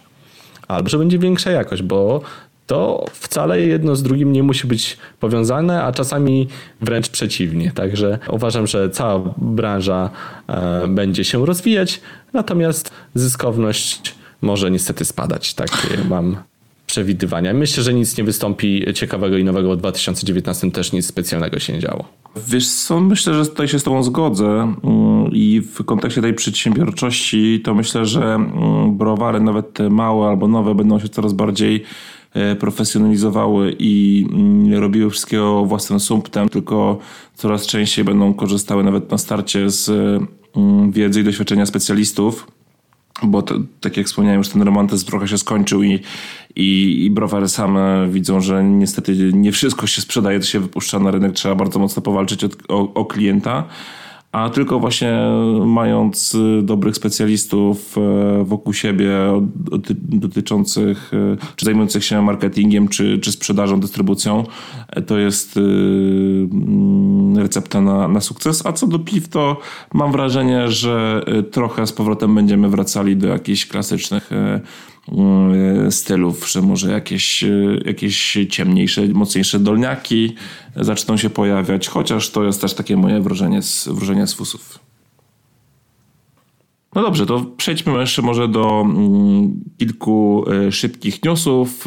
Albo 0.69 0.89
że 0.89 0.99
będzie 0.99 1.19
większa 1.19 1.51
jakość, 1.51 1.83
bo 1.83 2.21
to 2.67 3.05
wcale 3.13 3.61
jedno 3.61 3.97
z 3.97 4.03
drugim 4.03 4.33
nie 4.33 4.43
musi 4.43 4.67
być 4.67 4.97
powiązane, 5.21 5.83
a 5.83 5.93
czasami 5.93 6.49
wręcz 6.81 7.09
przeciwnie. 7.09 7.73
Także 7.73 8.19
uważam, 8.29 8.67
że 8.67 8.91
cała 8.91 9.35
branża 9.37 10.11
e, 10.49 10.89
będzie 10.89 11.25
się 11.25 11.47
rozwijać, 11.47 12.01
natomiast 12.33 12.91
zyskowność 13.15 14.15
może 14.43 14.71
niestety 14.71 15.05
spadać. 15.05 15.55
Takie 15.55 16.05
mam 16.09 16.37
przewidywania. 16.97 17.55
Myślę, 17.55 17.83
że 17.83 17.95
nic 17.95 18.19
nie 18.19 18.25
wystąpi 18.25 18.85
ciekawego 18.95 19.37
i 19.39 19.45
nowego 19.45 19.75
w 19.75 19.77
2019 19.77 20.71
też 20.71 20.93
nic 20.93 21.07
specjalnego 21.07 21.59
się 21.59 21.73
nie 21.73 21.79
działo. 21.79 22.05
Wiesz 22.49 22.69
co, 22.69 23.01
myślę, 23.01 23.35
że 23.35 23.47
tutaj 23.47 23.69
się 23.69 23.79
z 23.79 23.83
tobą 23.83 24.03
zgodzę 24.03 24.75
mm, 24.85 25.31
i 25.33 25.61
w 25.61 25.85
kontekście 25.85 26.23
tej 26.23 26.35
przedsiębiorczości 26.35 27.61
to 27.65 27.75
myślę, 27.75 28.07
że 28.07 28.35
mm, 28.35 28.97
browary 28.99 29.41
nawet 29.41 29.73
te 29.73 29.91
małe 29.91 30.29
albo 30.29 30.49
nowe 30.49 30.75
będą 30.75 30.99
się 30.99 31.09
coraz 31.09 31.33
bardziej 31.33 31.83
e, 32.35 32.57
profesjonalizowały 32.57 33.77
i 33.79 34.27
mm, 34.31 34.75
robiły 34.75 35.11
wszystkiego 35.11 35.65
własnym 35.65 36.01
sumptem, 36.01 36.49
tylko 36.49 36.99
coraz 37.35 37.67
częściej 37.67 38.05
będą 38.05 38.35
korzystały 38.35 38.85
nawet 38.85 39.11
na 39.11 39.19
starcie 39.19 39.71
z 39.71 39.91
wiedzy 40.91 41.21
i 41.21 41.25
doświadczenia 41.25 41.67
specjalistów 41.67 42.47
bo 43.23 43.43
to, 43.43 43.55
tak 43.81 43.97
jak 43.97 44.07
wspomniałem, 44.07 44.39
już 44.39 44.49
ten 44.49 44.63
romantyzm 44.63 45.07
trochę 45.07 45.29
się 45.29 45.39
skończył 45.39 45.83
i, 45.83 46.01
i, 46.57 47.05
i 47.05 47.11
browary 47.11 47.49
same 47.49 48.09
widzą, 48.11 48.41
że 48.41 48.65
niestety 48.65 49.31
nie 49.33 49.53
wszystko 49.53 49.87
się 49.87 50.03
sprzedaje, 50.03 50.41
to 50.41 50.47
się 50.47 50.61
wypuszcza 50.61 50.99
na 50.99 51.11
rynek, 51.11 51.33
trzeba 51.33 51.55
bardzo 51.55 51.79
mocno 51.79 52.03
powalczyć 52.03 52.45
o, 52.45 52.49
o, 52.69 52.95
o 52.95 53.05
klienta 53.05 53.65
a 54.37 54.51
tylko 54.51 54.81
właśnie 54.81 55.13
mając 55.67 56.35
y, 56.35 56.63
dobrych 56.63 56.97
specjalistów 56.97 57.99
e, 57.99 58.45
wokół 58.45 58.73
siebie 58.73 59.11
dotyczących, 60.03 61.11
e, 61.15 61.37
czy 61.57 61.65
zajmujących 61.65 62.05
się 62.05 62.23
marketingiem, 62.23 62.89
czy, 62.89 63.19
czy 63.19 63.33
sprzedażą, 63.33 63.81
dystrybucją, 63.81 64.45
e, 64.89 65.03
to 65.03 65.19
jest 65.19 65.57
y, 65.57 65.61
mm, 65.61 67.39
recepta 67.39 67.81
na, 67.81 68.09
na 68.09 68.21
sukces. 68.21 68.67
A 68.67 68.73
co 68.73 68.87
do 68.87 68.99
piw, 68.99 69.29
to 69.29 69.61
mam 69.95 70.13
wrażenie, 70.13 70.69
że 70.69 71.25
trochę 71.51 71.87
z 71.87 71.93
powrotem 71.93 72.35
będziemy 72.35 72.69
wracali 72.69 73.17
do 73.17 73.29
jakichś 73.29 73.67
klasycznych 73.67 74.31
stylów, 75.91 76.51
że 76.51 76.63
może 76.63 76.93
jakieś, 76.93 77.45
e, 77.45 77.49
jakieś 77.85 78.39
ciemniejsze, 78.51 79.09
mocniejsze 79.09 79.59
dolniaki 79.59 80.35
zaczną 80.77 81.17
się 81.17 81.31
pojawiać, 81.31 81.89
chociaż 81.89 82.31
to 82.31 82.45
jest 82.45 82.61
też 82.61 82.75
takie 82.75 82.97
moje 82.97 83.21
wrażenie 83.21 83.63
z, 83.63 83.89
wrażenie 83.89 84.27
z 84.27 84.35
fusów. 84.35 84.79
No 86.95 87.03
dobrze, 87.03 87.27
to 87.27 87.45
przejdźmy 87.57 88.01
jeszcze 88.01 88.23
może 88.23 88.49
do 88.49 88.81
mm, 88.81 89.65
kilku 89.79 90.45
e, 90.51 90.73
szybkich 90.73 91.25
newsów. 91.25 91.85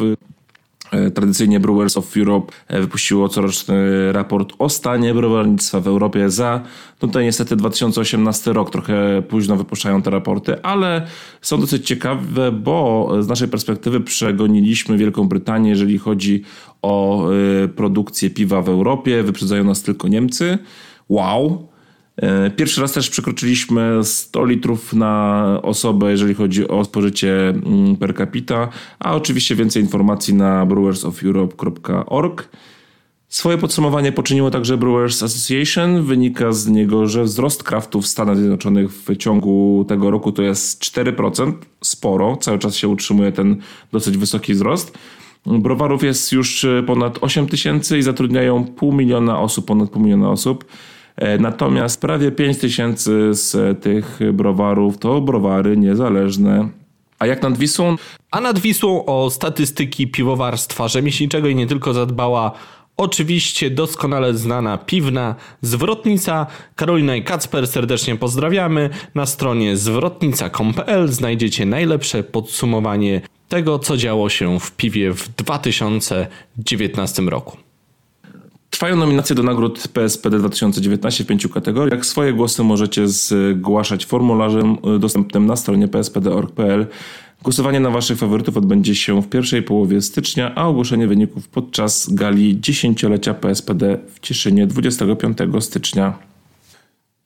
E, 0.90 1.10
tradycyjnie 1.10 1.60
Brewers 1.60 1.96
of 1.96 2.16
Europe 2.16 2.52
e, 2.68 2.80
wypuściło 2.80 3.28
coroczny 3.28 4.12
raport 4.12 4.52
o 4.58 4.68
stanie 4.68 5.14
browarnictwa 5.14 5.80
w 5.80 5.86
Europie 5.88 6.30
za, 6.30 6.60
no 7.02 7.08
tutaj 7.08 7.24
niestety 7.24 7.56
2018 7.56 8.52
rok, 8.52 8.70
trochę 8.70 9.22
późno 9.22 9.56
wypuszczają 9.56 10.02
te 10.02 10.10
raporty, 10.10 10.62
ale 10.62 11.06
są 11.42 11.60
dosyć 11.60 11.86
ciekawe, 11.86 12.52
bo 12.52 13.08
z 13.20 13.28
naszej 13.28 13.48
perspektywy 13.48 14.00
przegoniliśmy 14.00 14.98
Wielką 14.98 15.28
Brytanię, 15.28 15.70
jeżeli 15.70 15.98
chodzi 15.98 16.42
o 16.82 17.28
e, 17.30 17.68
produkcję 17.68 18.30
piwa 18.30 18.62
w 18.62 18.68
Europie, 18.68 19.22
wyprzedzają 19.22 19.64
nas 19.64 19.82
tylko 19.82 20.08
Niemcy. 20.08 20.58
Wow, 21.08 21.68
pierwszy 22.56 22.80
raz 22.80 22.92
też 22.92 23.10
przekroczyliśmy 23.10 24.04
100 24.04 24.44
litrów 24.44 24.92
na 24.92 25.44
osobę, 25.62 26.10
jeżeli 26.10 26.34
chodzi 26.34 26.68
o 26.68 26.84
spożycie 26.84 27.48
mm, 27.48 27.96
per 27.96 28.16
capita, 28.16 28.68
a 28.98 29.14
oczywiście 29.14 29.56
więcej 29.56 29.82
informacji 29.82 30.34
na 30.34 30.66
brewersofeurope.org. 30.66 32.48
Swoje 33.28 33.58
podsumowanie 33.58 34.12
poczyniło 34.12 34.50
także 34.50 34.76
Brewers 34.78 35.22
Association. 35.22 36.02
Wynika 36.02 36.52
z 36.52 36.68
niego, 36.68 37.06
że 37.06 37.24
wzrost 37.24 37.62
kraftów 37.62 38.04
w 38.04 38.08
Stanach 38.08 38.36
Zjednoczonych 38.36 38.92
w 38.92 39.16
ciągu 39.16 39.84
tego 39.88 40.10
roku 40.10 40.32
to 40.32 40.42
jest 40.42 40.82
4%, 40.82 41.52
sporo, 41.84 42.36
cały 42.36 42.58
czas 42.58 42.76
się 42.76 42.88
utrzymuje 42.88 43.32
ten 43.32 43.56
dosyć 43.92 44.18
wysoki 44.18 44.54
wzrost. 44.54 44.98
Browarów 45.46 46.04
jest 46.04 46.32
już 46.32 46.66
ponad 46.86 47.18
8 47.20 47.46
tysięcy 47.46 47.98
i 47.98 48.02
zatrudniają 48.02 48.64
pół 48.64 48.92
miliona 48.92 49.40
osób, 49.40 49.66
ponad 49.66 49.90
pół 49.90 50.02
miliona 50.02 50.30
osób. 50.30 50.64
E, 51.20 51.38
natomiast 51.38 52.00
prawie 52.00 52.32
5 52.32 52.58
tysięcy 52.58 53.34
z 53.34 53.82
tych 53.82 54.18
browarów 54.32 54.98
to 54.98 55.20
browary 55.20 55.76
niezależne. 55.76 56.68
A 57.18 57.26
jak 57.26 57.42
nad 57.42 57.58
Wisłą? 57.58 57.96
A 58.30 58.40
nad 58.40 58.58
Wisłą 58.58 59.04
o 59.04 59.30
statystyki 59.30 60.08
piwowarstwa 60.08 60.88
rzemieślniczego 60.88 61.48
i 61.48 61.54
nie 61.54 61.66
tylko 61.66 61.94
zadbała 61.94 62.52
oczywiście 62.96 63.70
doskonale 63.70 64.34
znana 64.34 64.78
piwna 64.78 65.34
zwrotnica. 65.62 66.46
Karolina 66.76 67.16
i 67.16 67.24
Kacper 67.24 67.66
serdecznie 67.66 68.16
pozdrawiamy. 68.16 68.90
Na 69.14 69.26
stronie 69.26 69.76
zwrotnica.com.pl 69.76 71.08
znajdziecie 71.08 71.66
najlepsze 71.66 72.22
podsumowanie 72.22 73.20
tego, 73.48 73.78
co 73.78 73.96
działo 73.96 74.28
się 74.28 74.60
w 74.60 74.72
piwie 74.72 75.12
w 75.12 75.28
2019 75.28 77.22
roku. 77.22 77.69
Trwają 78.80 78.96
nominacje 78.96 79.36
do 79.36 79.42
nagród 79.42 79.88
PSPD 79.88 80.38
2019 80.38 81.24
w 81.24 81.26
pięciu 81.26 81.48
kategoriach. 81.48 82.06
Swoje 82.06 82.32
głosy 82.32 82.62
możecie 82.62 83.08
zgłaszać 83.08 84.06
formularzem 84.06 84.76
e, 84.96 84.98
dostępnym 84.98 85.46
na 85.46 85.56
stronie 85.56 85.88
pspd.org.pl. 85.88 86.86
Głosowanie 87.42 87.80
na 87.80 87.90
Waszych 87.90 88.18
faworytów 88.18 88.56
odbędzie 88.56 88.94
się 88.94 89.22
w 89.22 89.28
pierwszej 89.28 89.62
połowie 89.62 90.02
stycznia, 90.02 90.54
a 90.54 90.68
ogłoszenie 90.68 91.06
wyników 91.06 91.48
podczas 91.48 92.14
gali 92.14 92.60
dziesięciolecia 92.60 93.34
PSPD 93.34 93.98
w 94.14 94.20
Cieszynie 94.20 94.66
25 94.66 95.38
stycznia. 95.60 96.29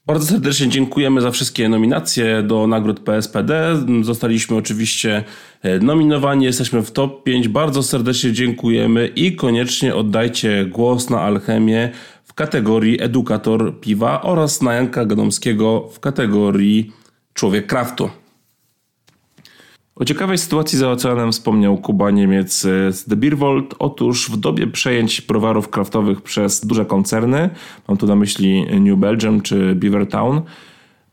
Bardzo 0.06 0.26
serdecznie 0.26 0.68
dziękujemy 0.68 1.20
za 1.20 1.30
wszystkie 1.30 1.68
nominacje 1.68 2.42
do 2.42 2.66
nagród 2.66 3.00
PSPD. 3.00 3.76
Zostaliśmy 4.02 4.56
oczywiście 4.56 5.24
e, 5.62 5.78
nominowani, 5.78 6.44
jesteśmy 6.44 6.82
w 6.82 6.90
top 6.90 7.22
5. 7.22 7.48
Bardzo 7.48 7.82
serdecznie 7.82 8.32
dziękujemy 8.32 9.06
i 9.06 9.36
koniecznie 9.36 9.94
oddajcie 9.94 10.66
głos 10.66 11.10
na 11.10 11.20
Alchemię 11.20 11.90
w 12.24 12.34
kategorii 12.34 13.02
Edukator 13.02 13.80
Piwa 13.80 14.22
oraz 14.22 14.62
na 14.62 14.74
Janka 14.74 15.04
Gadomskiego 15.04 15.88
w 15.92 16.00
kategorii 16.00 16.92
Człowiek 17.34 17.66
Kraftu. 17.66 18.10
O 19.96 20.04
ciekawej 20.04 20.38
sytuacji 20.38 20.78
za 20.78 20.90
oceanem 20.90 21.32
wspomniał 21.32 21.76
Kuba 21.76 22.10
Niemiec 22.10 22.60
z 22.90 23.04
The 23.04 23.16
Beerwold. 23.16 23.74
Otóż 23.78 24.30
w 24.30 24.36
dobie 24.36 24.66
przejęć 24.66 25.20
browarów 25.20 25.68
kraftowych 25.68 26.20
przez 26.20 26.66
duże 26.66 26.84
koncerny, 26.84 27.50
mam 27.88 27.96
tu 27.96 28.06
na 28.06 28.16
myśli 28.16 28.80
New 28.80 28.98
Belgium 28.98 29.40
czy 29.40 29.74
Beavertown, 29.74 30.42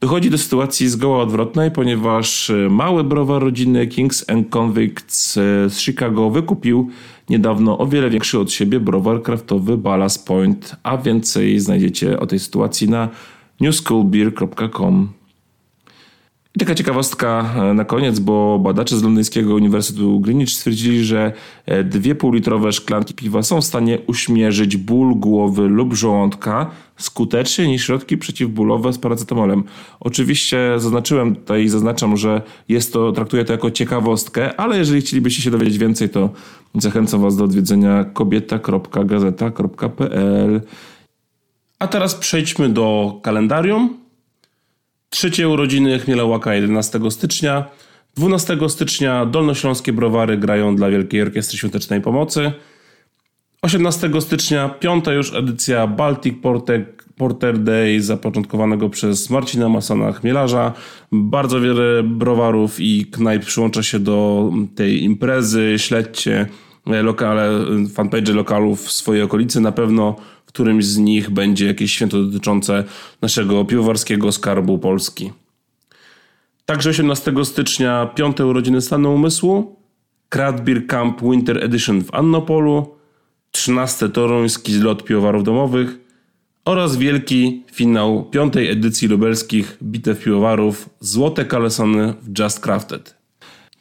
Dochodzi 0.01 0.29
do 0.29 0.37
sytuacji 0.37 0.89
zgoła 0.89 1.23
odwrotnej, 1.23 1.71
ponieważ 1.71 2.49
e, 2.49 2.69
mały 2.69 3.03
browar 3.03 3.41
rodziny 3.41 3.87
Kings 3.87 4.29
and 4.29 4.49
Convicts 4.49 5.37
e, 5.37 5.69
z 5.69 5.79
Chicago 5.79 6.29
wykupił 6.29 6.89
niedawno 7.29 7.77
o 7.77 7.87
wiele 7.87 8.09
większy 8.09 8.39
od 8.39 8.51
siebie 8.51 8.79
browar 8.79 9.21
kraftowy 9.21 9.77
Ballast 9.77 10.27
Point, 10.27 10.75
a 10.83 10.97
więcej 10.97 11.59
znajdziecie 11.59 12.19
o 12.19 12.25
tej 12.25 12.39
sytuacji 12.39 12.89
na 12.89 13.09
newschoolbeer.com. 13.59 15.20
I 16.55 16.59
taka 16.59 16.75
ciekawostka 16.75 17.53
e, 17.55 17.73
na 17.73 17.85
koniec, 17.85 18.19
bo 18.19 18.59
badacze 18.59 18.97
z 18.97 19.03
londyńskiego 19.03 19.55
Uniwersytetu 19.55 20.19
Greenwich 20.19 20.49
stwierdzili, 20.49 21.03
że 21.03 21.33
e, 21.65 21.83
dwie 21.83 22.15
półlitrowe 22.15 22.71
szklanki 22.71 23.13
piwa 23.13 23.43
są 23.43 23.61
w 23.61 23.65
stanie 23.65 23.99
uśmierzyć 24.07 24.77
ból 24.77 25.15
głowy 25.15 25.67
lub 25.67 25.93
żołądka 25.93 26.71
skuteczniej 26.97 27.67
niż 27.67 27.85
środki 27.85 28.17
przeciwbólowe 28.17 28.93
z 28.93 28.97
paracetamolem. 28.97 29.63
Oczywiście 29.99 30.73
zaznaczyłem 30.77 31.35
tutaj 31.35 31.63
i 31.63 31.69
zaznaczam, 31.69 32.17
że 32.17 32.41
jest 32.69 32.93
to, 32.93 33.11
traktuję 33.11 33.45
to 33.45 33.53
jako 33.53 33.71
ciekawostkę, 33.71 34.59
ale 34.59 34.77
jeżeli 34.77 35.01
chcielibyście 35.01 35.41
się 35.41 35.51
dowiedzieć 35.51 35.77
więcej, 35.77 36.09
to 36.09 36.29
zachęcam 36.75 37.21
Was 37.21 37.37
do 37.37 37.43
odwiedzenia 37.43 38.03
kobieta.gazeta.pl. 38.03 40.61
A 41.79 41.87
teraz 41.87 42.15
przejdźmy 42.15 42.69
do 42.69 43.19
kalendarium. 43.23 44.00
Trzecie 45.13 45.49
urodziny 45.49 45.99
Chmielałaka 45.99 46.55
11 46.55 46.99
stycznia. 47.09 47.65
12 48.15 48.57
stycznia 48.69 49.25
Dolnośląskie 49.25 49.93
Browary 49.93 50.37
grają 50.37 50.75
dla 50.75 50.89
Wielkiej 50.89 51.21
Orkiestry 51.21 51.57
Świątecznej 51.57 52.01
Pomocy. 52.01 52.51
18 53.61 54.21
stycznia 54.21 54.69
piąta 54.69 55.13
już 55.13 55.33
edycja 55.33 55.87
Baltic 55.87 56.41
Porter, 56.41 56.85
Porter 57.17 57.59
Day 57.59 58.01
zapoczątkowanego 58.01 58.89
przez 58.89 59.29
Marcina 59.29 59.69
Masona 59.69 60.11
Chmielarza. 60.11 60.73
Bardzo 61.11 61.61
wiele 61.61 62.03
browarów 62.03 62.79
i 62.79 63.05
knajp 63.05 63.45
przyłącza 63.45 63.83
się 63.83 63.99
do 63.99 64.51
tej 64.75 65.03
imprezy. 65.03 65.75
Śledźcie 65.77 66.47
lokale, 66.85 67.49
fanpage 67.93 68.33
lokalów 68.33 68.81
w 68.81 68.91
swojej 68.91 69.23
okolicy. 69.23 69.61
Na 69.61 69.71
pewno 69.71 70.15
którymś 70.53 70.85
z 70.85 70.97
nich 70.97 71.29
będzie 71.29 71.67
jakieś 71.67 71.91
święto 71.91 72.23
dotyczące 72.23 72.83
naszego 73.21 73.65
piwowarskiego 73.65 74.31
skarbu 74.31 74.79
Polski. 74.79 75.31
Także 76.65 76.89
18 76.89 77.33
stycznia 77.43 78.05
piąte 78.05 78.45
urodziny 78.45 78.81
stanu 78.81 79.13
umysłu, 79.13 79.75
Beer 80.61 80.87
Camp 80.87 81.21
Winter 81.21 81.63
Edition 81.63 82.03
w 82.03 82.15
Annopolu, 82.15 82.95
13 83.51 84.09
toruński 84.09 84.73
zlot 84.73 85.03
piwowarów 85.03 85.43
domowych 85.43 85.97
oraz 86.65 86.97
wielki 86.97 87.63
finał 87.71 88.25
piątej 88.25 88.69
edycji 88.69 89.07
lubelskich 89.07 89.77
bitew 89.83 90.23
piwowarów 90.23 90.89
Złote 90.99 91.45
Kalesony 91.45 92.13
w 92.21 92.39
Just 92.39 92.59
Crafted. 92.59 93.15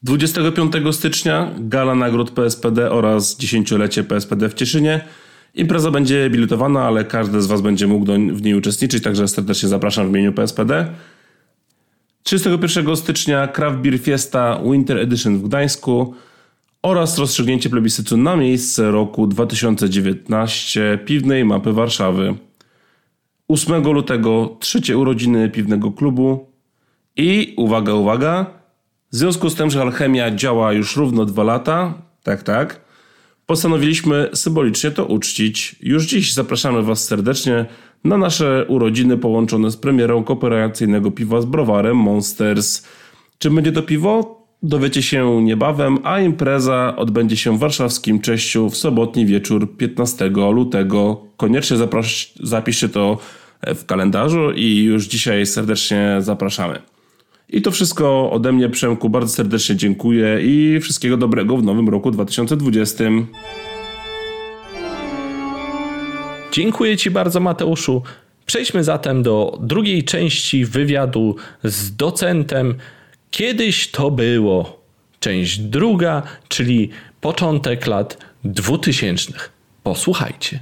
25 0.03 0.73
stycznia 0.93 1.50
gala 1.59 1.95
nagród 1.95 2.31
PSPD 2.31 2.91
oraz 2.91 3.37
dziesięciolecie 3.37 4.05
PSPD 4.05 4.49
w 4.49 4.55
Cieszynie– 4.55 5.00
Impreza 5.54 5.90
będzie 5.90 6.30
biletowana, 6.30 6.83
ale 6.83 7.04
każdy 7.04 7.42
z 7.42 7.47
Was 7.47 7.61
będzie 7.61 7.87
mógł 7.87 8.04
do, 8.04 8.12
w 8.12 8.42
niej 8.42 8.54
uczestniczyć, 8.54 9.04
także 9.04 9.28
serdecznie 9.28 9.69
zapraszam 9.69 10.07
w 10.07 10.11
imieniu 10.11 10.33
PSPD. 10.33 10.87
31 12.23 12.97
stycznia 12.97 13.49
Craft 13.49 13.76
Beer 13.78 13.99
Fiesta 13.99 14.61
Winter 14.64 14.99
Edition 14.99 15.38
w 15.38 15.42
Gdańsku 15.42 16.14
oraz 16.83 17.19
rozstrzygnięcie 17.19 17.71
plebiscytu 17.71 18.16
na 18.16 18.37
miejsce 18.37 18.90
roku 18.90 19.26
2019 19.26 20.98
Piwnej 21.05 21.44
Mapy 21.44 21.72
Warszawy. 21.72 22.35
8 23.48 23.83
lutego 23.83 24.57
trzecie 24.61 24.98
urodziny 24.98 25.48
Piwnego 25.48 25.92
Klubu 25.92 26.46
i 27.16 27.55
uwaga, 27.57 27.94
uwaga, 27.94 28.46
w 29.12 29.16
związku 29.16 29.51
z 29.51 29.55
tym, 29.55 29.70
że 29.70 29.83
alchemia 29.83 30.31
działa 30.31 30.72
już 30.72 30.96
równo 30.96 31.25
dwa 31.25 31.42
lata, 31.42 31.94
tak, 32.22 32.42
tak, 32.42 32.81
postanowiliśmy 33.51 34.29
symbolicznie 34.35 34.91
to 34.91 35.05
uczcić. 35.05 35.77
Już 35.83 36.07
dziś 36.07 36.33
zapraszamy 36.33 36.83
Was 36.83 37.05
serdecznie 37.05 37.67
na 38.05 38.19
nasze 38.19 38.65
urodziny 38.69 39.19
połączone 39.19 39.71
z 39.71 39.77
premierą 39.77 40.25
kooperacyjnego 40.25 41.11
piwa 41.11 41.41
z 41.41 41.45
browarem 41.45 41.97
Monsters. 41.97 42.87
Czym 43.39 43.55
będzie 43.55 43.73
to 43.73 43.83
piwo? 43.83 44.45
Dowiecie 44.63 45.03
się 45.03 45.43
niebawem, 45.43 45.99
a 46.03 46.21
impreza 46.21 46.97
odbędzie 46.97 47.37
się 47.37 47.57
w 47.57 47.61
warszawskim 47.61 48.21
Cześciu 48.21 48.71
w 48.71 48.77
sobotni 48.77 49.27
wieczór 49.27 49.77
15 49.77 50.31
lutego. 50.53 51.21
Koniecznie 51.37 51.77
zapiszcie 52.43 52.89
to 52.89 53.19
w 53.63 53.85
kalendarzu 53.85 54.51
i 54.51 54.83
już 54.83 55.07
dzisiaj 55.07 55.47
serdecznie 55.47 56.17
zapraszamy. 56.19 56.83
I 57.53 57.63
to 57.63 57.71
wszystko 57.71 58.31
ode 58.31 58.53
mnie, 58.53 58.69
Przemku, 58.69 59.09
bardzo 59.11 59.35
serdecznie 59.35 59.77
dziękuję 59.77 60.39
i 60.43 60.81
wszystkiego 60.81 61.17
dobrego 61.17 61.57
w 61.57 61.63
nowym 61.63 61.89
roku 61.89 62.11
2020. 62.11 63.05
Dziękuję 66.53 66.97
Ci 66.97 67.11
bardzo, 67.11 67.41
Mateuszu. 67.41 68.03
Przejdźmy 68.47 68.85
zatem 68.85 69.23
do 69.23 69.59
drugiej 69.63 70.05
części 70.05 70.65
wywiadu 70.65 71.37
z 71.65 71.97
docentem. 71.97 72.75
Kiedyś 73.31 73.91
to 73.91 74.11
było. 74.11 74.81
Część 75.21 75.59
druga, 75.59 76.23
czyli 76.49 76.91
początek 77.21 77.87
lat 77.87 78.19
2000. 78.45 79.33
Posłuchajcie. 79.83 80.61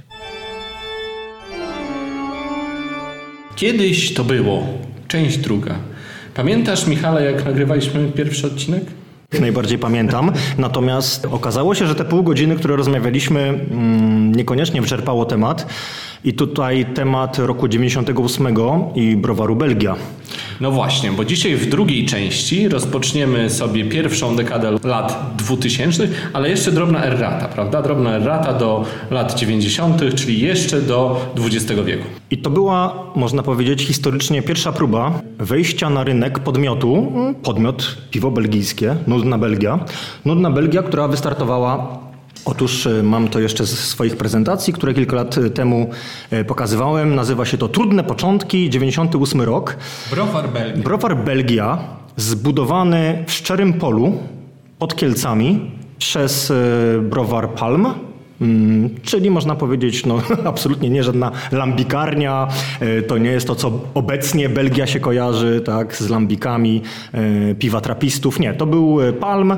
Kiedyś 3.55 4.13
to 4.13 4.23
było. 4.23 4.67
Część 5.07 5.37
druga. 5.37 5.79
Pamiętasz, 6.35 6.87
Michale, 6.87 7.31
jak 7.31 7.45
nagrywaliśmy 7.45 8.11
pierwszy 8.11 8.47
odcinek? 8.47 8.83
Najbardziej 9.41 9.77
pamiętam. 9.77 10.31
Natomiast 10.57 11.25
okazało 11.25 11.75
się, 11.75 11.87
że 11.87 11.95
te 11.95 12.05
pół 12.05 12.23
godziny, 12.23 12.55
które 12.55 12.75
rozmawialiśmy, 12.75 13.39
mm, 13.39 14.35
niekoniecznie 14.35 14.81
wyczerpało 14.81 15.25
temat. 15.25 15.67
I 16.23 16.33
tutaj 16.33 16.85
temat 16.85 17.37
roku 17.39 17.67
98 17.67 18.91
i 18.95 19.15
browaru 19.15 19.55
Belgia. 19.55 19.95
No 20.61 20.71
właśnie, 20.71 21.11
bo 21.11 21.25
dzisiaj 21.25 21.55
w 21.55 21.69
drugiej 21.69 22.05
części 22.05 22.69
rozpoczniemy 22.69 23.49
sobie 23.49 23.85
pierwszą 23.85 24.35
dekadę 24.35 24.71
lat 24.83 25.33
2000, 25.37 26.07
ale 26.33 26.49
jeszcze 26.49 26.71
drobna 26.71 27.03
errata, 27.03 27.47
prawda? 27.47 27.81
Drobna 27.81 28.15
errata 28.15 28.53
do 28.53 28.85
lat 29.11 29.39
90., 29.39 30.15
czyli 30.15 30.39
jeszcze 30.41 30.81
do 30.81 31.21
XX 31.37 31.81
wieku. 31.85 32.05
I 32.31 32.37
to 32.37 32.49
była, 32.49 33.05
można 33.15 33.43
powiedzieć, 33.43 33.83
historycznie 33.83 34.41
pierwsza 34.41 34.71
próba 34.71 35.21
wejścia 35.37 35.89
na 35.89 36.03
rynek 36.03 36.39
podmiotu, 36.39 37.11
podmiot 37.43 37.97
piwo 38.11 38.31
belgijskie, 38.31 38.95
Nudna 39.07 39.37
Belgia. 39.37 39.79
Nudna 40.25 40.51
Belgia, 40.51 40.83
która 40.83 41.07
wystartowała 41.07 41.99
Otóż 42.45 42.87
e, 42.87 43.03
mam 43.03 43.27
to 43.27 43.39
jeszcze 43.39 43.65
z 43.65 43.79
swoich 43.79 44.17
prezentacji, 44.17 44.73
które 44.73 44.93
kilka 44.93 45.15
lat 45.15 45.37
e, 45.37 45.49
temu 45.49 45.89
e, 46.31 46.43
pokazywałem. 46.43 47.15
Nazywa 47.15 47.45
się 47.45 47.57
to 47.57 47.67
Trudne 47.67 48.03
Początki, 48.03 48.69
98 48.69 49.41
rok. 49.41 49.77
Browar 50.11 50.49
Belgia. 50.49 50.83
Browar 50.83 51.17
Belgia, 51.17 51.77
zbudowany 52.17 53.23
w 53.27 53.31
szczerym 53.31 53.73
polu 53.73 54.13
pod 54.79 54.95
Kielcami 54.95 55.71
przez 55.97 56.53
browar 57.01 57.49
Palm. 57.49 57.87
Mm, 58.41 58.89
czyli 59.03 59.29
można 59.29 59.55
powiedzieć, 59.55 60.05
no 60.05 60.21
absolutnie 60.45 60.89
nie 60.89 61.03
żadna 61.03 61.31
lambikarnia, 61.51 62.47
to 63.07 63.17
nie 63.17 63.29
jest 63.29 63.47
to, 63.47 63.55
co 63.55 63.71
obecnie 63.93 64.49
Belgia 64.49 64.87
się 64.87 64.99
kojarzy, 64.99 65.61
tak, 65.65 65.95
z 65.95 66.09
lambikami, 66.09 66.81
piwa 67.59 67.81
trapistów. 67.81 68.39
Nie, 68.39 68.53
to 68.53 68.65
był 68.65 68.97
Palm, 69.19 69.53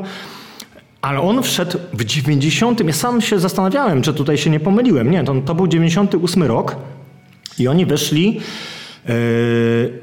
ale 1.01 1.21
on 1.21 1.43
wszedł 1.43 1.77
w 1.93 2.05
90. 2.05 2.87
Ja 2.87 2.93
sam 2.93 3.21
się 3.21 3.39
zastanawiałem, 3.39 4.01
czy 4.01 4.13
tutaj 4.13 4.37
się 4.37 4.49
nie 4.49 4.59
pomyliłem. 4.59 5.11
Nie, 5.11 5.23
to, 5.23 5.35
to 5.45 5.55
był 5.55 5.67
98 5.67 6.43
rok 6.43 6.75
i 7.59 7.67
oni 7.67 7.85
weszli 7.85 8.39
yy, 9.07 9.13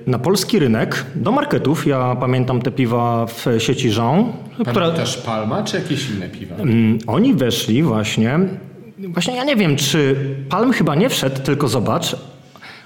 na 0.06 0.18
polski 0.18 0.58
rynek 0.58 1.06
do 1.14 1.32
marketów. 1.32 1.86
Ja 1.86 2.16
pamiętam 2.20 2.62
te 2.62 2.70
piwa 2.70 3.26
w 3.26 3.46
sieci 3.58 3.88
Jean. 3.88 4.32
Która... 4.66 4.92
Palma 5.26 5.62
czy 5.62 5.76
jakieś 5.76 6.10
inne 6.10 6.28
piwa? 6.28 6.56
Yy, 6.56 6.98
oni 7.06 7.34
weszli 7.34 7.82
właśnie. 7.82 8.38
Właśnie 8.98 9.36
ja 9.36 9.44
nie 9.44 9.56
wiem, 9.56 9.76
czy 9.76 10.16
Palm 10.48 10.72
chyba 10.72 10.94
nie 10.94 11.08
wszedł, 11.08 11.42
tylko 11.42 11.68
zobacz, 11.68 12.16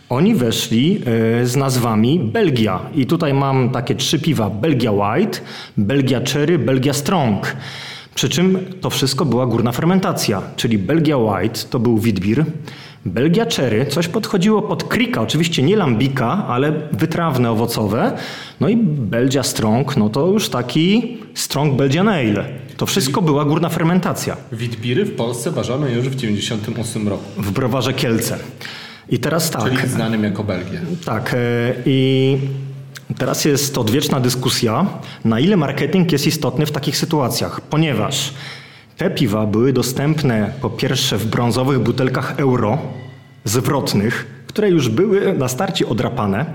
oni 0.08 0.34
weszli 0.34 1.00
e, 1.40 1.46
z 1.46 1.56
nazwami 1.56 2.18
Belgia. 2.18 2.80
I 2.94 3.06
tutaj 3.06 3.34
mam 3.34 3.70
takie 3.70 3.94
trzy 3.94 4.18
piwa: 4.18 4.50
Belgia 4.50 4.92
White, 4.92 5.38
Belgia 5.76 6.20
Cherry, 6.32 6.58
Belgia 6.58 6.92
Strong. 6.92 7.56
Przy 8.14 8.28
czym 8.28 8.58
to 8.80 8.90
wszystko 8.90 9.24
była 9.24 9.46
górna 9.46 9.72
fermentacja, 9.72 10.42
czyli 10.56 10.78
Belgia 10.78 11.16
White 11.16 11.60
to 11.70 11.78
był 11.78 11.98
Witbier, 11.98 12.44
Belgia 13.06 13.46
Cherry, 13.56 13.86
coś 13.86 14.08
podchodziło 14.08 14.62
pod 14.62 14.84
krika, 14.84 15.20
oczywiście 15.20 15.62
nie 15.62 15.76
lambika, 15.76 16.46
ale 16.46 16.72
wytrawne, 16.92 17.50
owocowe. 17.50 18.16
No 18.60 18.68
i 18.68 18.76
Belgia 18.76 19.42
Strong, 19.42 19.96
no 19.96 20.08
to 20.08 20.26
już 20.26 20.48
taki 20.48 21.18
Strong 21.34 21.76
Belgian 21.76 22.08
Ale. 22.08 22.44
To 22.76 22.86
wszystko 22.86 23.22
była 23.22 23.44
górna 23.44 23.68
fermentacja. 23.68 24.36
Witbiry 24.52 25.04
w 25.04 25.16
Polsce 25.16 25.50
ważone 25.50 25.92
już 25.92 26.08
w 26.08 26.14
98 26.14 27.08
roku. 27.08 27.24
W 27.36 27.50
browarze 27.50 27.92
Kielce. 27.92 28.38
I 29.08 29.18
teraz 29.18 29.50
tak. 29.50 29.64
Czyli 29.64 29.88
znanym 29.88 30.24
jako 30.24 30.44
Belgia. 30.44 30.80
Tak. 31.04 31.34
E, 31.34 31.74
I 31.86 32.38
Teraz 33.18 33.44
jest 33.44 33.78
odwieczna 33.78 34.20
dyskusja, 34.20 34.86
na 35.24 35.40
ile 35.40 35.56
marketing 35.56 36.12
jest 36.12 36.26
istotny 36.26 36.66
w 36.66 36.72
takich 36.72 36.96
sytuacjach, 36.96 37.60
ponieważ 37.60 38.34
te 38.96 39.10
piwa 39.10 39.46
były 39.46 39.72
dostępne 39.72 40.52
po 40.60 40.70
pierwsze 40.70 41.18
w 41.18 41.26
brązowych 41.26 41.78
butelkach 41.78 42.34
euro 42.36 42.78
zwrotnych, 43.44 44.44
które 44.46 44.70
już 44.70 44.88
były 44.88 45.32
na 45.38 45.48
starcie 45.48 45.88
odrapane. 45.88 46.46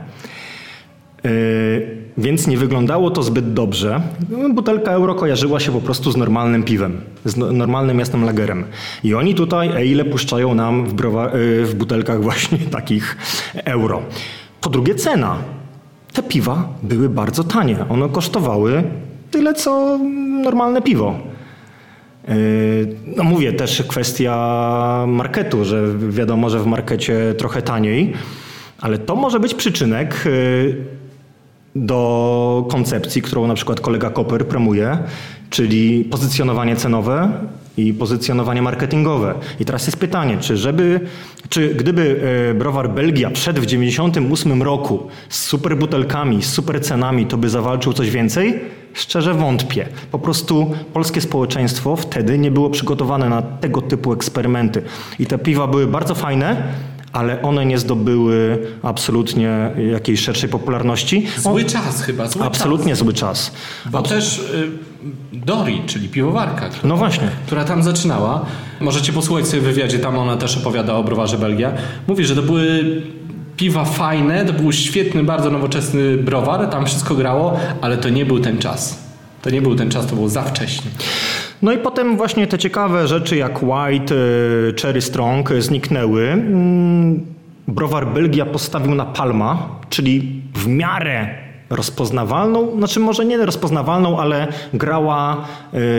Yy, 1.24 1.98
więc 2.18 2.48
nie 2.48 2.58
wyglądało 2.58 3.12
to 3.12 3.24
zbyt 3.24 3.54
dobrze. 3.54 4.02
Butelka 4.54 4.92
euro 4.92 5.16
kojarzyła 5.16 5.60
się 5.60 5.72
po 5.72 5.82
prostu 5.82 6.12
z 6.12 6.18
normalnym 6.18 6.64
piwem, 6.64 7.02
z 7.26 7.38
no, 7.38 7.52
normalnym 7.52 8.00
jasnym 8.00 8.26
lagerem. 8.26 8.64
I 9.04 9.14
oni 9.14 9.36
tutaj 9.36 9.70
e 9.70 9.86
ile 9.86 10.06
puszczają 10.06 10.56
nam 10.56 10.86
w, 10.86 10.94
browa- 10.94 11.36
yy, 11.36 11.66
w 11.66 11.76
butelkach 11.76 12.22
właśnie 12.28 12.58
takich 12.58 13.18
euro. 13.66 14.02
Po 14.62 14.70
drugie 14.70 14.96
cena. 14.96 15.38
Te 16.18 16.24
piwa 16.24 16.68
były 16.84 17.10
bardzo 17.10 17.44
tanie. 17.44 17.78
One 17.90 18.10
kosztowały 18.10 18.84
tyle, 19.32 19.54
co 19.54 20.00
normalne 20.44 20.82
piwo. 20.82 21.16
Yy, 22.28 22.36
no 23.18 23.24
mówię 23.24 23.54
też 23.54 23.84
kwestia 23.88 25.06
marketu, 25.08 25.66
że 25.66 25.84
wiadomo, 26.10 26.50
że 26.50 26.60
w 26.60 26.66
markecie 26.66 27.36
trochę 27.38 27.62
taniej, 27.62 28.14
ale 28.80 28.98
to 28.98 29.16
może 29.16 29.40
być 29.40 29.54
przyczynek 29.54 30.22
yy, 30.26 30.86
do 31.76 32.66
koncepcji, 32.70 33.22
którą 33.22 33.48
na 33.48 33.54
przykład 33.54 33.82
kolega 33.82 34.10
Koper 34.10 34.48
promuje, 34.48 34.98
czyli 35.50 36.04
pozycjonowanie 36.04 36.76
cenowe 36.76 37.32
i 37.78 37.94
pozycjonowanie 37.94 38.62
marketingowe. 38.62 39.34
I 39.60 39.66
teraz 39.66 39.86
jest 39.86 39.98
pytanie, 39.98 40.38
czy 40.42 40.58
żeby, 40.58 41.00
czy 41.50 41.76
gdyby 41.76 42.22
e, 42.52 42.54
browar 42.54 42.90
Belgia 42.94 43.30
przed 43.30 43.60
w 43.60 43.66
98 43.66 44.64
roku 44.64 45.08
z 45.30 45.44
super 45.44 45.78
butelkami, 45.78 46.44
z 46.44 46.54
super 46.54 46.82
cenami, 46.84 47.26
to 47.26 47.38
by 47.38 47.50
zawalczył 47.50 47.94
coś 47.94 48.10
więcej? 48.10 48.60
Szczerze 48.94 49.34
wątpię. 49.34 49.88
Po 50.12 50.20
prostu 50.20 50.74
polskie 50.94 51.22
społeczeństwo 51.22 51.96
wtedy 51.96 52.38
nie 52.38 52.52
było 52.52 52.70
przygotowane 52.70 53.30
na 53.30 53.42
tego 53.42 53.82
typu 53.82 54.14
eksperymenty. 54.14 54.82
I 55.20 55.26
te 55.26 55.38
piwa 55.38 55.68
były 55.68 55.88
bardzo 55.88 56.16
fajne, 56.16 56.64
ale 57.14 57.42
one 57.42 57.66
nie 57.66 57.78
zdobyły 57.78 58.68
absolutnie 58.84 59.72
jakiejś 59.92 60.20
szerszej 60.20 60.50
popularności. 60.50 61.28
Zły 61.38 61.66
czas 61.66 62.02
chyba, 62.02 62.28
zły 62.28 62.44
Absolutnie 62.46 62.92
czas. 62.92 63.00
zły 63.00 63.14
czas. 63.14 63.52
Bo 63.86 64.02
też 64.02 64.40
y, 64.40 64.70
Dori, 65.34 65.82
czyli 65.86 66.10
piwowarka, 66.10 66.70
która, 66.70 66.90
No 66.90 66.98
właśnie. 66.98 67.28
która 67.46 67.64
tam 67.66 67.84
zaczynała, 67.84 68.46
możecie 68.80 69.14
posłuchać 69.14 69.48
sobie 69.48 69.62
wywiadzie, 69.62 70.00
tam 70.00 70.18
ona 70.18 70.38
też 70.38 70.58
opowiada 70.58 70.94
o 70.94 71.04
browarze 71.04 71.38
Belgia, 71.38 71.72
mówi, 72.08 72.26
że 72.26 72.36
to 72.36 72.42
były 72.42 73.02
piwa 73.58 73.86
fajne, 73.86 74.46
to 74.46 74.54
był 74.54 74.72
świetny, 74.72 75.24
bardzo 75.24 75.50
nowoczesny 75.50 76.18
browar, 76.18 76.68
tam 76.70 76.86
wszystko 76.86 77.16
grało, 77.16 77.60
ale 77.82 77.98
to 77.98 78.10
nie 78.10 78.26
był 78.26 78.40
ten 78.40 78.58
czas. 78.58 79.08
To 79.42 79.50
nie 79.50 79.62
był 79.62 79.76
ten 79.76 79.90
czas, 79.90 80.06
to 80.08 80.16
było 80.16 80.30
za 80.30 80.42
wcześnie. 80.44 80.92
No 81.62 81.72
i 81.72 81.78
potem 81.78 82.18
właśnie 82.18 82.48
te 82.48 82.58
ciekawe 82.58 83.08
rzeczy 83.08 83.36
jak 83.38 83.64
White, 83.64 84.16
y, 84.16 84.74
Cherry 84.82 85.02
Strong 85.02 85.50
zniknęły. 85.60 86.28
Mm, 86.28 87.26
Browar 87.68 88.08
Belgia 88.14 88.46
postawił 88.46 88.96
na 88.96 89.06
Palma, 89.06 89.70
czyli 89.90 90.42
w 90.56 90.68
miarę 90.68 91.28
rozpoznawalną, 91.70 92.78
znaczy 92.78 93.00
może 93.00 93.26
nie 93.26 93.38
rozpoznawalną, 93.38 94.20
ale 94.20 94.48
grała 94.74 95.46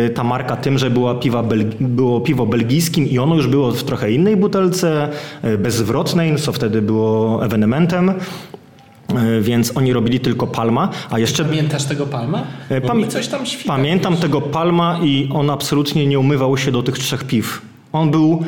y, 0.07 0.11
ta 0.11 0.25
marka 0.25 0.57
tym, 0.57 0.79
że 0.79 0.91
była 0.91 1.15
piwa 1.15 1.43
Belgi- 1.43 1.75
było 1.81 2.21
piwo 2.21 2.47
belgijskim 2.47 3.07
i 3.09 3.19
ono 3.19 3.35
już 3.35 3.47
było 3.47 3.73
w 3.73 3.83
trochę 3.85 4.13
innej 4.13 4.37
butelce, 4.37 5.09
y, 5.45 5.59
bezzwrotnej, 5.59 6.37
co 6.37 6.53
wtedy 6.53 6.83
było 6.83 7.45
ewenementem. 7.45 8.09
Y, 8.09 9.41
Więc 9.41 9.77
oni 9.77 9.93
robili 9.93 10.21
tylko 10.21 10.47
Palma, 10.47 10.89
a 11.11 11.19
jeszcze 11.19 11.45
Pamiętasz 11.45 11.85
tego 11.85 12.07
Palma? 12.07 12.43
Pam- 12.87 12.99
mi 12.99 13.09
coś 13.09 13.29
tam 13.29 13.47
świta. 13.47 13.69
Pamiętam 13.77 14.17
tego 14.17 14.41
Palma 14.41 14.99
i 15.03 15.29
on 15.35 15.51
absolutnie 15.51 16.07
nie 16.07 16.19
umywał 16.19 16.57
się 16.59 16.73
do 16.73 16.83
tych 16.83 16.99
trzech 16.99 17.25
piw. 17.25 17.63
On 17.93 18.11
był 18.11 18.45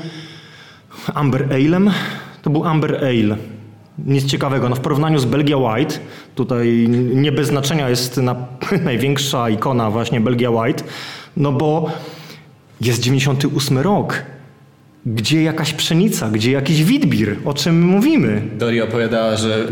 Amber 1.14 1.48
Ale'em. 1.48 1.90
To 2.42 2.50
był 2.50 2.64
Amber 2.64 2.96
Ale. 3.04 3.36
Nic 4.06 4.24
ciekawego. 4.24 4.68
No 4.68 4.76
w 4.76 4.80
porównaniu 4.80 5.18
z 5.18 5.24
Belgia 5.24 5.56
White, 5.56 5.94
tutaj 6.34 6.88
nie 7.14 7.32
bez 7.32 7.48
znaczenia 7.48 7.88
jest 7.88 8.16
na, 8.16 8.36
największa 8.84 9.50
ikona 9.50 9.90
właśnie 9.90 10.20
Belgia 10.20 10.50
White, 10.50 10.84
no 11.36 11.52
bo 11.52 11.90
jest 12.80 13.02
98 13.02 13.78
rok. 13.78 14.22
Gdzie 15.06 15.42
jakaś 15.42 15.72
pszenica, 15.72 16.30
gdzie 16.30 16.52
jakiś 16.52 16.84
witbir, 16.84 17.36
o 17.44 17.54
czym 17.54 17.82
mówimy? 17.82 18.42
Dori 18.58 18.80
opowiadała, 18.80 19.36
że 19.36 19.68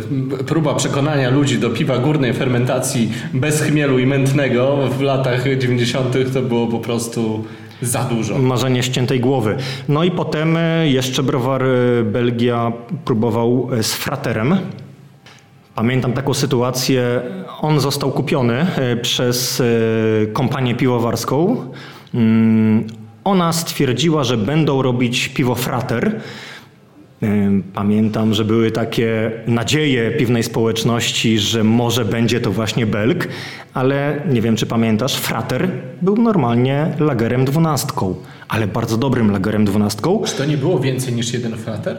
próba 0.46 0.74
przekonania 0.74 1.30
ludzi 1.30 1.58
do 1.58 1.70
piwa 1.70 1.98
górnej 1.98 2.34
fermentacji 2.34 3.12
bez 3.34 3.62
chmielu 3.62 3.98
i 3.98 4.06
mętnego 4.06 4.88
w 4.98 5.00
latach 5.00 5.58
90. 5.58 6.16
to 6.34 6.42
było 6.42 6.66
po 6.66 6.78
prostu 6.78 7.44
za 7.82 8.04
dużo. 8.04 8.38
Marzenie 8.38 8.82
ściętej 8.82 9.20
głowy. 9.20 9.56
No 9.88 10.04
i 10.04 10.10
potem 10.10 10.56
e, 10.56 10.88
jeszcze 10.88 11.22
browar 11.22 11.62
e, 11.62 12.02
Belgia 12.04 12.72
próbował 13.04 13.68
e, 13.72 13.82
z 13.82 13.94
fraterem. 13.94 14.58
Pamiętam 15.74 16.12
taką 16.12 16.34
sytuację. 16.34 17.20
On 17.60 17.80
został 17.80 18.10
kupiony 18.10 18.66
przez 19.02 19.62
kompanię 20.32 20.74
piwowarską. 20.74 21.56
Mm, 22.14 22.86
Ona 23.24 23.52
stwierdziła, 23.52 24.24
że 24.24 24.36
będą 24.36 24.82
robić 24.82 25.28
piwo 25.28 25.54
frater. 25.54 26.20
Pamiętam, 27.74 28.34
że 28.34 28.44
były 28.44 28.70
takie 28.70 29.30
nadzieje 29.46 30.10
piwnej 30.10 30.42
społeczności, 30.42 31.38
że 31.38 31.64
może 31.64 32.04
będzie 32.04 32.40
to 32.40 32.52
właśnie 32.52 32.86
Belg, 32.86 33.28
ale 33.74 34.22
nie 34.30 34.42
wiem, 34.42 34.56
czy 34.56 34.66
pamiętasz, 34.66 35.16
Frater 35.16 35.68
był 36.02 36.16
normalnie 36.16 36.86
lagerem 36.98 37.44
dwunastką, 37.44 38.14
ale 38.48 38.66
bardzo 38.66 38.96
dobrym 38.96 39.30
lagerem 39.30 39.64
dwunastką. 39.64 40.22
Czy 40.26 40.36
to 40.36 40.44
nie 40.44 40.56
było 40.56 40.78
więcej 40.78 41.14
niż 41.14 41.32
jeden 41.32 41.56
frater? 41.56 41.96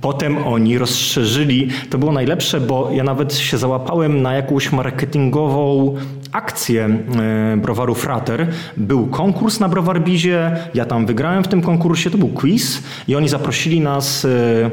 Potem 0.00 0.38
oni 0.38 0.78
rozszerzyli, 0.78 1.68
to 1.90 1.98
było 1.98 2.12
najlepsze, 2.12 2.60
bo 2.60 2.90
ja 2.92 3.04
nawet 3.04 3.34
się 3.34 3.58
załapałem 3.58 4.22
na 4.22 4.34
jakąś 4.34 4.72
marketingową 4.72 5.94
akcję 6.34 6.84
e, 6.84 7.56
browaru 7.56 7.94
Frater. 7.94 8.46
Był 8.76 9.06
konkurs 9.06 9.60
na 9.60 9.68
Browar 9.68 10.00
Bizie, 10.00 10.56
ja 10.74 10.84
tam 10.84 11.06
wygrałem 11.06 11.44
w 11.44 11.48
tym 11.48 11.62
konkursie, 11.62 12.10
to 12.10 12.18
był 12.18 12.28
quiz 12.28 12.82
i 13.08 13.16
oni 13.16 13.28
zaprosili 13.28 13.80
nas 13.80 14.24
e, 14.24 14.70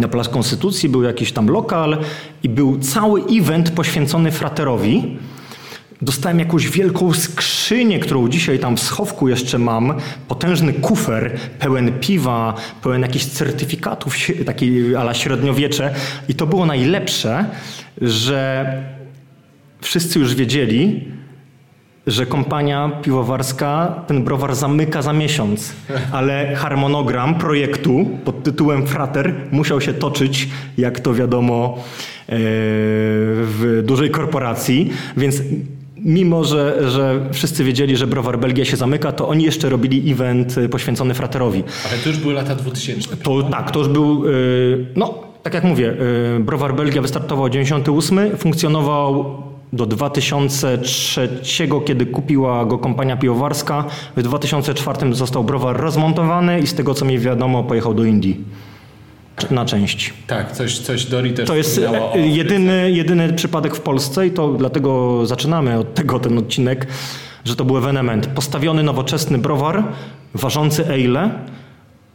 na 0.00 0.08
Plac 0.08 0.28
Konstytucji, 0.28 0.88
był 0.88 1.02
jakiś 1.02 1.32
tam 1.32 1.48
lokal 1.48 1.98
i 2.42 2.48
był 2.48 2.78
cały 2.78 3.22
event 3.24 3.70
poświęcony 3.70 4.30
Fraterowi. 4.30 5.16
Dostałem 6.02 6.38
jakąś 6.38 6.68
wielką 6.68 7.12
skrzynię, 7.12 7.98
którą 7.98 8.28
dzisiaj 8.28 8.58
tam 8.58 8.76
w 8.76 8.80
schowku 8.80 9.28
jeszcze 9.28 9.58
mam. 9.58 9.94
Potężny 10.28 10.72
kufer 10.72 11.38
pełen 11.58 11.92
piwa, 12.00 12.54
pełen 12.82 13.02
jakichś 13.02 13.24
certyfikatów, 13.24 14.16
taki 14.46 14.96
ala 14.96 15.14
średniowiecze. 15.14 15.94
I 16.28 16.34
to 16.34 16.46
było 16.46 16.66
najlepsze, 16.66 17.44
że 18.00 18.66
wszyscy 19.84 20.18
już 20.18 20.34
wiedzieli, 20.34 21.04
że 22.06 22.26
kompania 22.26 22.90
piwowarska 23.02 24.02
ten 24.06 24.24
browar 24.24 24.54
zamyka 24.54 25.02
za 25.02 25.12
miesiąc, 25.12 25.72
ale 26.12 26.54
harmonogram 26.56 27.34
projektu 27.34 28.06
pod 28.24 28.42
tytułem 28.42 28.86
Frater 28.86 29.34
musiał 29.50 29.80
się 29.80 29.94
toczyć, 29.94 30.48
jak 30.78 31.00
to 31.00 31.14
wiadomo, 31.14 31.74
e, 31.76 31.82
w 33.46 33.82
dużej 33.84 34.10
korporacji, 34.10 34.90
więc 35.16 35.42
mimo, 35.96 36.44
że, 36.44 36.90
że 36.90 37.28
wszyscy 37.32 37.64
wiedzieli, 37.64 37.96
że 37.96 38.06
browar 38.06 38.38
Belgia 38.38 38.64
się 38.64 38.76
zamyka, 38.76 39.12
to 39.12 39.28
oni 39.28 39.44
jeszcze 39.44 39.68
robili 39.68 40.12
event 40.12 40.58
e, 40.58 40.68
poświęcony 40.68 41.14
Fraterowi. 41.14 41.64
Ale 41.90 41.98
to 41.98 42.08
już 42.08 42.18
były 42.18 42.34
lata 42.34 42.54
2000. 42.54 43.16
To 43.16 43.42
tak, 43.42 43.70
to 43.70 43.78
już 43.78 43.88
był, 43.88 44.28
y, 44.28 44.86
no 44.96 45.24
tak 45.42 45.54
jak 45.54 45.64
mówię, 45.64 45.94
y, 46.36 46.40
Browar 46.40 46.74
Belgia 46.74 47.02
wystartował 47.02 47.48
98, 47.48 48.36
funkcjonował 48.36 49.42
do 49.74 49.86
2003, 49.86 51.68
kiedy 51.86 52.06
kupiła 52.06 52.64
go 52.64 52.78
kompania 52.78 53.16
piwowarska. 53.16 53.84
W 54.16 54.22
2004 54.22 55.14
został 55.14 55.44
browar 55.44 55.76
rozmontowany 55.76 56.60
i 56.60 56.66
z 56.66 56.74
tego 56.74 56.94
co 56.94 57.04
mi 57.04 57.18
wiadomo 57.18 57.64
pojechał 57.64 57.94
do 57.94 58.04
Indii. 58.04 58.44
Na 59.50 59.64
część. 59.64 60.14
Tak, 60.26 60.52
coś, 60.52 60.78
coś 60.78 61.04
Dori 61.04 61.32
też 61.32 61.48
To 61.48 61.56
jest 61.56 61.78
e, 62.14 62.20
jedyny, 62.20 62.90
jedyny 62.90 63.32
przypadek 63.32 63.76
w 63.76 63.80
Polsce 63.80 64.26
i 64.26 64.30
to 64.30 64.52
dlatego 64.52 65.20
zaczynamy 65.26 65.78
od 65.78 65.94
tego 65.94 66.20
ten 66.20 66.38
odcinek, 66.38 66.86
że 67.44 67.56
to 67.56 67.64
był 67.64 67.78
ewenement. 67.78 68.26
Postawiony 68.26 68.82
nowoczesny 68.82 69.38
browar, 69.38 69.84
ważący 70.34 70.86
ale. 70.86 71.30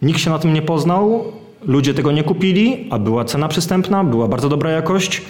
Nikt 0.01 0.19
się 0.19 0.29
na 0.29 0.39
tym 0.39 0.53
nie 0.53 0.61
poznał, 0.61 1.23
ludzie 1.65 1.93
tego 1.93 2.11
nie 2.11 2.23
kupili, 2.23 2.87
a 2.89 2.99
była 2.99 3.25
cena 3.25 3.47
przystępna, 3.47 4.03
była 4.03 4.27
bardzo 4.27 4.49
dobra 4.49 4.71
jakość 4.71 5.21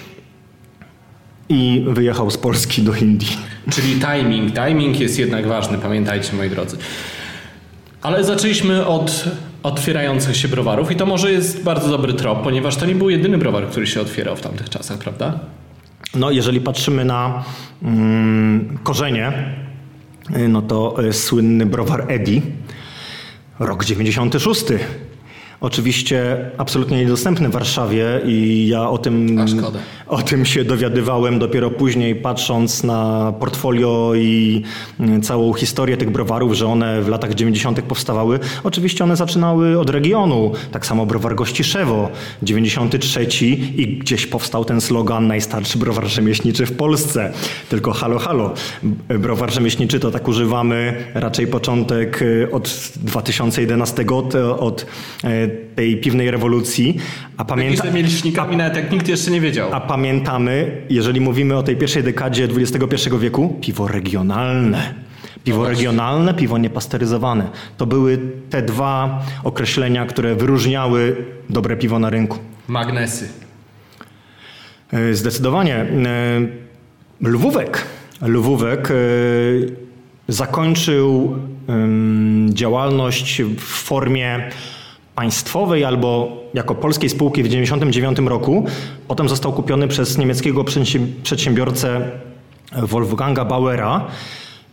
i 1.49 1.85
wyjechał 1.87 2.31
z 2.31 2.37
Polski 2.37 2.81
do 2.81 2.95
Indii. 2.95 3.37
Czyli 3.69 3.95
timing. 3.95 4.53
Timing 4.53 4.99
jest 4.99 5.19
jednak 5.19 5.47
ważny, 5.47 5.77
pamiętajcie 5.77 6.35
moi 6.35 6.49
drodzy. 6.49 6.77
Ale 8.01 8.23
zaczęliśmy 8.23 8.85
od 8.85 9.25
otwierających 9.63 10.37
się 10.37 10.47
browarów 10.47 10.91
i 10.91 10.95
to 10.95 11.05
może 11.05 11.31
jest 11.31 11.63
bardzo 11.63 11.89
dobry 11.89 12.13
trop, 12.13 12.43
ponieważ 12.43 12.75
to 12.75 12.85
nie 12.85 12.95
był 12.95 13.09
jedyny 13.09 13.37
browar, 13.37 13.67
który 13.67 13.87
się 13.87 14.01
otwierał 14.01 14.35
w 14.35 14.41
tamtych 14.41 14.69
czasach, 14.69 14.97
prawda? 14.97 15.39
No, 16.15 16.31
jeżeli 16.31 16.61
patrzymy 16.61 17.05
na 17.05 17.43
mm, 17.83 18.77
korzenie, 18.83 19.33
y, 20.37 20.47
no 20.47 20.61
to 20.61 21.03
y, 21.03 21.13
słynny 21.13 21.65
browar 21.65 22.05
Edi, 22.07 22.41
rok 23.59 23.85
96. 23.85 24.63
Oczywiście 25.61 26.37
absolutnie 26.57 26.97
niedostępny 26.97 27.49
w 27.49 27.51
Warszawie 27.51 28.21
i 28.25 28.67
ja 28.67 28.89
o 28.89 28.97
tym, 28.97 29.39
o 30.07 30.21
tym 30.21 30.45
się 30.45 30.63
dowiadywałem 30.63 31.39
dopiero 31.39 31.71
później, 31.71 32.15
patrząc 32.15 32.83
na 32.83 33.33
portfolio 33.39 34.11
i 34.15 34.63
mm, 34.99 35.21
całą 35.21 35.53
historię 35.53 35.97
tych 35.97 36.09
browarów, 36.09 36.53
że 36.53 36.67
one 36.67 37.01
w 37.01 37.07
latach 37.07 37.33
90. 37.33 37.81
powstawały. 37.81 38.39
Oczywiście 38.63 39.03
one 39.03 39.15
zaczynały 39.15 39.79
od 39.79 39.89
regionu, 39.89 40.51
tak 40.71 40.85
samo 40.85 41.05
browar 41.05 41.35
Gościszewo, 41.35 42.09
93 42.43 43.27
i 43.77 43.97
gdzieś 43.97 44.27
powstał 44.27 44.65
ten 44.65 44.81
slogan 44.81 45.27
najstarszy 45.27 45.77
browar 45.77 46.07
rzemieślniczy 46.07 46.65
w 46.65 46.77
Polsce. 46.77 47.33
Tylko 47.69 47.91
halo, 47.91 48.19
halo. 48.19 48.53
Browar 49.19 49.53
rzemieślniczy 49.53 49.99
to 49.99 50.11
tak 50.11 50.27
używamy 50.27 51.05
raczej 51.13 51.47
początek 51.47 52.21
y, 52.21 52.47
od 52.51 52.91
2011, 52.95 54.05
od, 54.11 54.35
od 54.35 54.85
y, 55.23 55.48
tej 55.75 55.97
piwnej 55.97 56.31
rewolucji, 56.31 56.97
a 57.37 57.45
pamięta... 57.45 57.77
Pamięta... 57.77 57.97
mielicznikami 57.97 58.57
nawet 58.57 58.75
jak 58.75 58.91
nikt 58.91 59.07
jeszcze 59.07 59.31
nie 59.31 59.41
wiedział. 59.41 59.73
A 59.73 59.79
pamiętamy, 59.79 60.81
jeżeli 60.89 61.21
mówimy 61.21 61.57
o 61.57 61.63
tej 61.63 61.75
pierwszej 61.77 62.03
dekadzie 62.03 62.43
XXI 62.43 63.09
wieku, 63.19 63.57
piwo 63.61 63.87
regionalne. 63.87 64.93
Piwo 65.43 65.67
regionalne, 65.67 66.33
piwo 66.33 66.57
niepasteryzowane. 66.57 67.49
To 67.77 67.85
były 67.85 68.19
te 68.49 68.61
dwa 68.61 69.25
określenia, 69.43 70.05
które 70.05 70.35
wyróżniały 70.35 71.15
dobre 71.49 71.77
piwo 71.77 71.99
na 71.99 72.09
rynku. 72.09 72.37
Magnesy. 72.67 73.29
E, 74.93 75.13
Zdecydowanie. 75.13 75.75
E, 75.75 75.87
Lwówek. 77.21 77.85
Lwówek 78.21 78.91
e, 78.91 78.95
zakończył 80.27 81.37
działalność 82.49 83.41
w 83.41 83.61
formie 83.61 84.49
państwowej 85.19 85.85
albo 85.85 86.37
jako 86.53 86.75
polskiej 86.75 87.09
spółki 87.09 87.43
w 87.43 87.45
1999 87.45 88.29
roku. 88.29 88.65
Potem 89.07 89.29
został 89.29 89.53
kupiony 89.53 89.87
przez 89.87 90.17
niemieckiego 90.17 90.63
przedsięb- 90.63 91.07
przedsiębiorcę 91.23 92.01
Wolfganga 92.71 93.45
Bauera. 93.45 94.07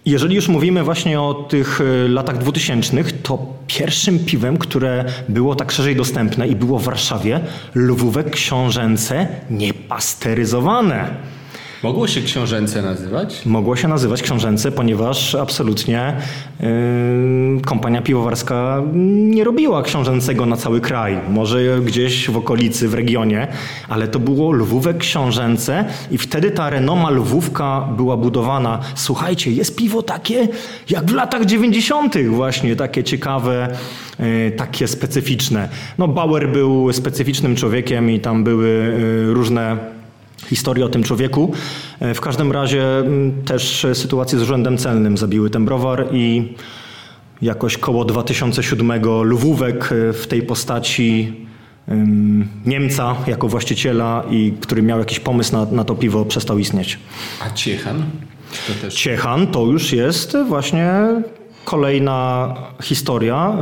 Jeżeli 0.05 0.37
już 0.37 0.49
mówimy 0.49 0.83
właśnie 0.85 1.21
o 1.21 1.35
tych 1.35 1.81
e, 1.81 2.09
latach 2.09 2.39
2000, 2.39 3.05
to 3.23 3.39
pierwszym 3.67 4.19
piwem, 4.19 4.57
które 4.57 5.05
było 5.29 5.55
tak 5.55 5.73
szerzej 5.73 5.97
dostępne 5.97 6.49
i 6.49 6.57
było 6.57 6.79
w 6.79 6.85
Warszawie, 6.85 7.41
lwówek 7.75 8.31
książęce 8.31 9.29
niepasteryzowane. 9.51 11.11
Mogło 11.83 12.07
się 12.07 12.23
książęce 12.23 12.83
nazywać? 12.83 13.47
Mogło 13.47 13.77
się 13.77 13.89
nazywać 13.89 14.23
książęce, 14.23 14.73
ponieważ 14.73 15.35
absolutnie 15.35 16.17
yy, 16.61 16.67
kompania 17.65 18.03
piwowarska 18.03 18.83
nie 18.93 19.45
robiła 19.45 19.83
książęcego 19.83 20.47
na 20.47 20.57
cały 20.57 20.81
kraj. 20.81 21.19
Może 21.29 21.81
gdzieś 21.81 22.31
w 22.31 22.37
okolicy, 22.37 22.89
w 22.89 22.95
regionie, 22.95 23.49
ale 23.89 24.09
to 24.09 24.19
było 24.19 24.53
Lwówek 24.53 24.99
książęce 24.99 25.85
i 26.11 26.19
wtedy 26.19 26.51
ta 26.51 26.71
renoma 26.71 27.11
Lwówka 27.11 27.89
była 27.97 28.17
budowana. 28.17 28.81
Słuchajcie, 28.95 29.51
jest 29.53 29.77
piwo 29.77 30.03
takie 30.03 30.49
jak 30.91 31.05
w 31.05 31.15
latach 31.15 31.45
90. 31.45 32.15
właśnie, 32.29 32.77
takie 32.77 33.05
ciekawe, 33.05 33.77
yy, 34.19 34.53
takie 34.57 34.89
specyficzne. 34.89 35.69
No 35.99 36.09
Bauer 36.09 36.49
był 36.49 36.93
specyficznym 36.93 37.57
człowiekiem 37.57 38.11
i 38.11 38.21
tam 38.21 38.45
były 38.45 38.69
yy, 39.27 39.35
różne 39.35 39.96
historię 40.45 40.85
o 40.85 40.89
tym 40.89 41.03
człowieku. 41.03 41.53
E, 42.01 42.15
W 42.15 42.21
każdym 42.21 42.53
razie 42.53 42.85
też 43.45 43.87
sytuacje 43.95 44.39
z 44.39 44.43
urzędem 44.43 44.79
celnym 44.79 45.17
zabiły 45.19 45.51
ten 45.51 45.65
browar 45.65 46.09
i 46.13 46.55
jakoś 47.43 47.79
koło 47.79 48.05
2007 48.05 48.93
Lwówek 49.25 49.93
e, 49.93 50.13
w 50.13 50.27
tej 50.27 50.43
postaci 50.43 51.33
em, 51.89 52.49
Niemca 52.67 53.15
jako 53.27 53.49
właściciela 53.49 54.23
i 54.31 54.53
który 54.61 54.83
miał 54.83 54.99
jakiś 54.99 55.21
pomysł 55.21 55.53
na, 55.53 55.65
na 55.65 55.85
to 55.85 55.95
piwo 55.95 56.25
przestał 56.25 56.59
istnieć. 56.59 56.99
A 57.47 57.51
Ciechan? 57.55 58.03
To 58.67 58.73
też. 58.81 58.95
Ciechan 58.95 59.47
to 59.47 59.65
już 59.67 59.93
jest 59.93 60.37
właśnie 60.49 60.93
kolejna 61.65 62.55
historia. 62.83 63.53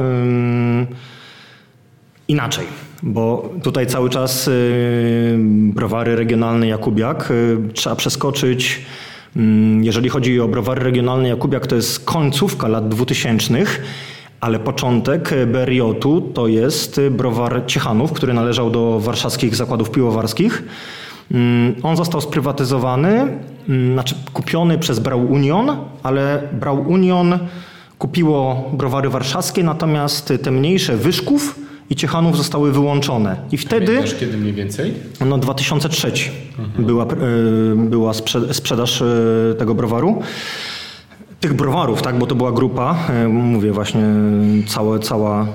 Inaczej, 2.28 2.66
bo 3.04 3.50
tutaj 3.62 3.86
cały 3.86 4.10
czas 4.10 4.48
y, 4.48 5.36
browary 5.74 6.16
regionalne 6.16 6.68
Jakubiak 6.68 7.30
y, 7.30 7.56
trzeba 7.72 7.96
przeskoczyć. 7.96 8.80
ym, 9.36 9.84
Jeżeli 9.84 10.08
chodzi 10.08 10.40
o 10.40 10.48
browary 10.48 10.84
regionalne 10.84 11.28
Jakubiak, 11.28 11.66
to 11.66 11.76
jest 11.76 12.04
końcówka 12.04 12.68
lat 12.68 12.88
2000, 12.88 13.54
ale 14.40 14.58
początek 14.58 15.30
Beriotu 15.46 16.20
to 16.20 16.46
jest 16.46 17.00
browar 17.10 17.62
Ciechanów, 17.66 18.12
który 18.12 18.34
należał 18.34 18.70
do 18.70 19.00
warszawskich 19.00 19.56
zakładów 19.56 19.90
piwowarskich. 19.90 20.62
Ym, 21.34 21.74
On 21.82 21.96
został 21.96 22.20
sprywatyzowany, 22.20 23.38
ym, 23.68 23.92
znaczy 23.92 24.14
kupiony 24.32 24.78
przez 24.78 24.98
Brau 24.98 25.26
Union, 25.26 25.76
ale 26.02 26.48
Brau 26.52 26.80
Union 26.88 27.38
kupiło 27.98 28.70
browary 28.72 29.08
warszawskie, 29.08 29.64
natomiast 29.64 30.32
te 30.42 30.50
mniejsze 30.50 30.96
Wyszków 30.96 31.63
i 31.90 31.97
Ciechanów 31.97 32.37
zostały 32.37 32.73
wyłączone. 32.73 33.37
I 33.53 33.57
wtedy, 33.59 33.87
Pamiętasz 33.87 34.14
kiedy 34.14 34.37
mniej 34.37 34.53
więcej? 34.53 34.94
no 35.27 35.38
2003 35.38 36.12
była, 36.79 37.05
y, 37.05 37.07
była 37.77 38.12
sprze- 38.12 38.55
sprzedaż 38.55 39.01
y, 39.01 39.55
tego 39.59 39.75
browaru. 39.75 40.23
Tych 41.40 41.55
browarów, 41.55 42.03
tak, 42.03 42.18
bo 42.18 42.27
to 42.27 42.35
była 42.35 42.53
grupa, 42.53 42.97
y, 43.25 43.29
mówię 43.29 43.73
właśnie 43.73 44.03
całe, 44.66 44.99
cała 44.99 45.47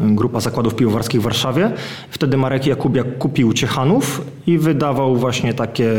grupa 0.00 0.40
zakładów 0.40 0.74
piwowarskich 0.74 1.20
w 1.20 1.24
Warszawie. 1.24 1.70
Wtedy 2.10 2.36
Marek 2.36 2.66
Jakubiak 2.66 3.18
kupił 3.18 3.52
Ciechanów 3.52 4.22
i 4.46 4.58
wydawał 4.58 5.16
właśnie 5.16 5.54
takie, 5.54 5.90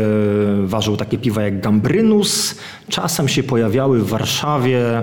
ważył 0.64 0.96
takie 0.96 1.18
piwa 1.18 1.42
jak 1.42 1.60
Gambrynus. 1.60 2.54
Czasem 2.88 3.28
się 3.28 3.42
pojawiały 3.42 3.98
w 3.98 4.08
Warszawie. 4.08 5.02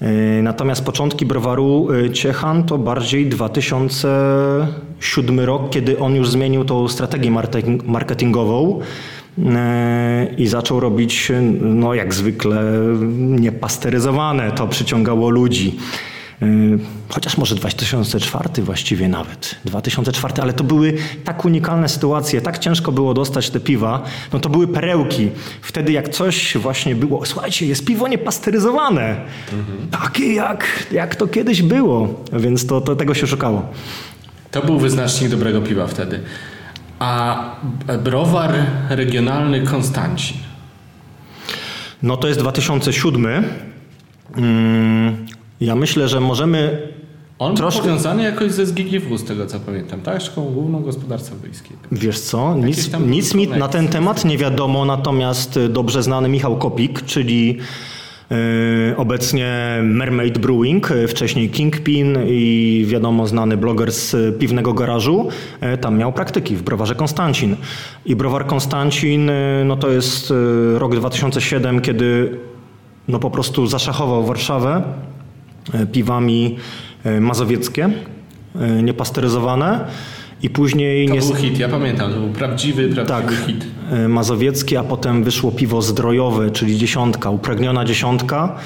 Yy, 0.00 0.42
Natomiast 0.42 0.84
początki 0.84 1.26
browaru 1.26 1.88
yy, 1.92 2.10
Ciechan 2.10 2.64
to 2.64 2.78
bardziej 2.78 3.26
2007 3.26 5.40
rok, 5.40 5.70
kiedy 5.70 5.98
on 5.98 6.14
już 6.16 6.28
zmienił 6.30 6.64
tą 6.64 6.88
strategię 6.88 7.30
marketing- 7.30 7.84
marketingową 7.86 8.80
yy, 9.38 9.44
i 10.38 10.46
zaczął 10.46 10.80
robić, 10.80 11.32
no 11.60 11.94
jak 11.94 12.14
zwykle, 12.14 12.62
niepasteryzowane. 13.18 14.52
To 14.52 14.68
przyciągało 14.68 15.30
ludzi. 15.30 15.76
Yy, 16.40 16.78
Chociaż 17.08 17.36
może 17.38 17.54
2004 17.54 18.62
właściwie 18.62 19.08
nawet. 19.08 19.56
2004, 19.64 20.34
ale 20.42 20.52
to 20.52 20.64
były 20.64 20.94
tak 21.24 21.44
unikalne 21.44 21.88
sytuacje, 21.88 22.40
tak 22.40 22.58
ciężko 22.58 22.92
było 22.92 23.14
dostać 23.14 23.50
te 23.50 23.60
piwa. 23.60 24.02
No 24.32 24.40
to 24.40 24.48
były 24.48 24.68
perełki. 24.68 25.30
Wtedy 25.62 25.92
jak 25.92 26.08
coś 26.08 26.56
właśnie 26.56 26.94
było, 26.94 27.26
słuchajcie, 27.26 27.66
jest 27.66 27.84
piwo 27.84 28.08
niepasteryzowane. 28.08 29.20
Takie 29.90 30.34
jak, 30.34 30.86
jak 30.92 31.16
to 31.16 31.26
kiedyś 31.26 31.62
było. 31.62 32.24
Więc 32.32 32.66
to, 32.66 32.80
to 32.80 32.96
tego 32.96 33.14
się 33.14 33.26
szukało. 33.26 33.68
To 34.50 34.62
był 34.62 34.78
wyznacznik 34.78 35.30
dobrego 35.30 35.60
piwa 35.60 35.86
wtedy. 35.86 36.20
A 36.98 37.44
browar 38.04 38.54
regionalny 38.88 39.62
Konstancin. 39.62 40.36
No 42.02 42.16
to 42.16 42.28
jest 42.28 42.40
2007. 42.40 43.44
Ja 45.60 45.74
myślę, 45.76 46.08
że 46.08 46.20
możemy 46.20 46.88
On 47.38 47.56
Troszkę- 47.56 47.80
był 47.82 47.88
powiązany 47.90 48.22
jakoś 48.22 48.52
ze 48.52 48.66
SGGW, 48.66 49.18
z 49.18 49.24
tego 49.24 49.46
co 49.46 49.60
pamiętam, 49.60 50.00
tak? 50.00 50.22
Szkołą 50.22 50.50
Główną 50.52 50.80
Gospodarstwa 50.82 51.36
Wiejskiego. 51.44 51.80
Wiesz 51.92 52.20
co, 52.20 52.54
nic, 52.54 52.90
nic 53.06 53.34
mi 53.34 53.48
na 53.48 53.68
ten 53.68 53.88
temat 53.88 54.24
nie 54.24 54.38
wiadomo, 54.38 54.84
natomiast 54.84 55.56
y, 55.56 55.68
dobrze 55.68 56.02
znany 56.02 56.28
Michał 56.28 56.56
Kopik, 56.58 57.02
czyli 57.02 57.58
y, 58.92 58.96
obecnie 58.96 59.78
Mermaid 59.82 60.38
Brewing, 60.38 60.90
y, 60.90 61.08
wcześniej 61.08 61.50
Kingpin 61.50 62.18
i 62.28 62.84
wiadomo 62.88 63.26
znany 63.26 63.56
bloger 63.56 63.92
z 63.92 64.14
y, 64.14 64.32
piwnego 64.38 64.72
garażu, 64.74 65.28
y, 65.74 65.78
tam 65.78 65.98
miał 65.98 66.12
praktyki 66.12 66.56
w 66.56 66.62
browarze 66.62 66.94
Konstancin. 66.94 67.56
I 68.06 68.16
browar 68.16 68.46
Konstancin, 68.46 69.30
y, 69.30 69.62
no 69.66 69.76
to 69.76 69.90
jest 69.90 70.32
rok 70.74 70.94
2007, 70.96 71.80
kiedy 71.80 72.38
no 73.08 73.18
po 73.18 73.30
prostu 73.30 73.66
zaszachował 73.66 74.24
Warszawę 74.26 74.82
piwami 75.92 76.56
y, 77.06 77.20
mazowieckie, 77.20 77.90
y, 78.78 78.82
niepasteryzowane. 78.82 79.84
I 80.42 80.50
później 80.50 81.08
To 81.08 81.14
nie, 81.14 81.20
był 81.20 81.34
hit, 81.34 81.58
ja 81.58 81.68
pamiętam, 81.68 82.12
to 82.12 82.20
był 82.20 82.28
prawdziwy, 82.28 82.88
prawdziwy 82.88 83.06
tak, 83.08 83.46
hit. 83.46 83.66
e, 83.90 84.08
mazowieckie, 84.08 84.78
a 84.78 84.84
potem 84.84 85.24
wyszło 85.24 85.52
piwo 85.52 85.82
zdrojowe, 85.82 86.50
czyli 86.50 86.78
dziesiątka, 86.78 87.30
upragniona 87.30 87.84
dziesiątka 87.84 88.56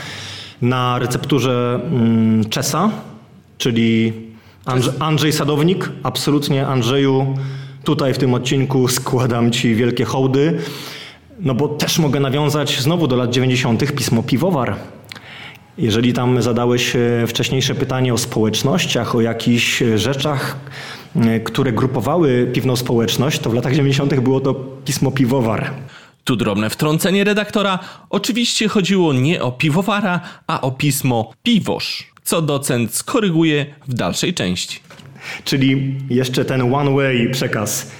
na 0.62 0.98
recepturze 0.98 1.80
mm, 1.90 2.44
Czesa, 2.44 2.90
czyli 3.58 4.12
Andrze, 4.64 4.92
Andrzej 4.98 5.32
Sadownik. 5.32 5.90
Absolutnie 6.02 6.66
Andrzeju, 6.66 7.34
tutaj 7.84 8.14
w 8.14 8.18
tym 8.18 8.34
odcinku 8.34 8.88
składam 8.88 9.50
Ci 9.50 9.74
wielkie 9.74 10.04
hołdy. 10.04 10.58
No 11.40 11.54
bo 11.54 11.68
też 11.68 11.98
mogę 11.98 12.20
nawiązać 12.20 12.80
znowu 12.80 13.06
do 13.06 13.16
lat 13.16 13.30
90. 13.30 13.92
pismo 13.94 14.22
Piwowar. 14.22 14.76
Jeżeli 15.78 16.12
tam 16.12 16.42
zadałeś 16.42 16.96
e, 16.96 17.26
wcześniejsze 17.26 17.74
pytanie 17.74 18.14
o 18.14 18.18
społecznościach, 18.18 19.14
o 19.14 19.20
jakichś 19.20 19.82
e, 19.82 19.98
rzeczach, 19.98 20.56
e, 21.16 21.40
które 21.40 21.72
grupowały 21.72 22.50
piwną 22.52 22.76
społeczność, 22.76 23.38
to 23.38 23.50
w 23.50 23.54
latach 23.54 23.72
90. 23.72 24.20
było 24.20 24.40
to 24.40 24.54
pismo 24.84 25.10
Piwowar. 25.10 25.70
Tu 26.24 26.36
drobne 26.36 26.70
wtrącenie 26.70 27.24
redaktora. 27.24 27.78
Oczywiście 28.10 28.68
chodziło 28.68 29.12
nie 29.12 29.42
o 29.42 29.52
piwowara, 29.52 30.20
a 30.46 30.60
o 30.60 30.70
pismo 30.70 31.32
piwosz, 31.42 32.06
co 32.24 32.42
docent 32.42 32.94
skoryguje 32.94 33.66
w 33.88 33.94
dalszej 33.94 34.34
części. 34.34 34.80
Czyli 35.44 35.98
jeszcze 36.10 36.44
ten 36.44 36.74
one-way 36.74 37.30
przekaz. 37.30 37.90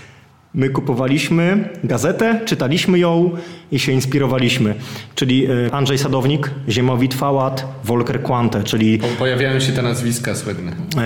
My 0.55 0.71
kupowaliśmy 0.71 1.69
gazetę, 1.85 2.41
czytaliśmy 2.45 2.99
ją 2.99 3.31
i 3.73 3.79
się 3.79 3.93
inspirowaliśmy. 3.93 4.75
Czyli 5.15 5.47
e, 5.47 5.75
Andrzej 5.75 5.99
Sadownik, 5.99 6.51
Ziemowit 6.69 7.15
Fałat, 7.15 7.67
Volker 7.85 8.23
Quante, 8.23 8.65
czyli 8.65 8.99
Pojawiają 9.19 9.61
się 9.61 9.73
te 9.73 9.83
nazwiska 9.83 10.35
słynne. 10.35 10.73
E, 10.73 11.05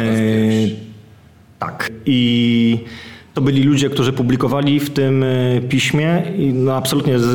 tak. 1.58 1.90
I 2.06 2.78
to 3.34 3.40
byli 3.40 3.62
ludzie, 3.62 3.90
którzy 3.90 4.12
publikowali 4.12 4.80
w 4.80 4.90
tym 4.90 5.22
e, 5.22 5.60
piśmie 5.68 6.22
i 6.38 6.52
no 6.52 6.76
absolutnie 6.76 7.18
z, 7.18 7.26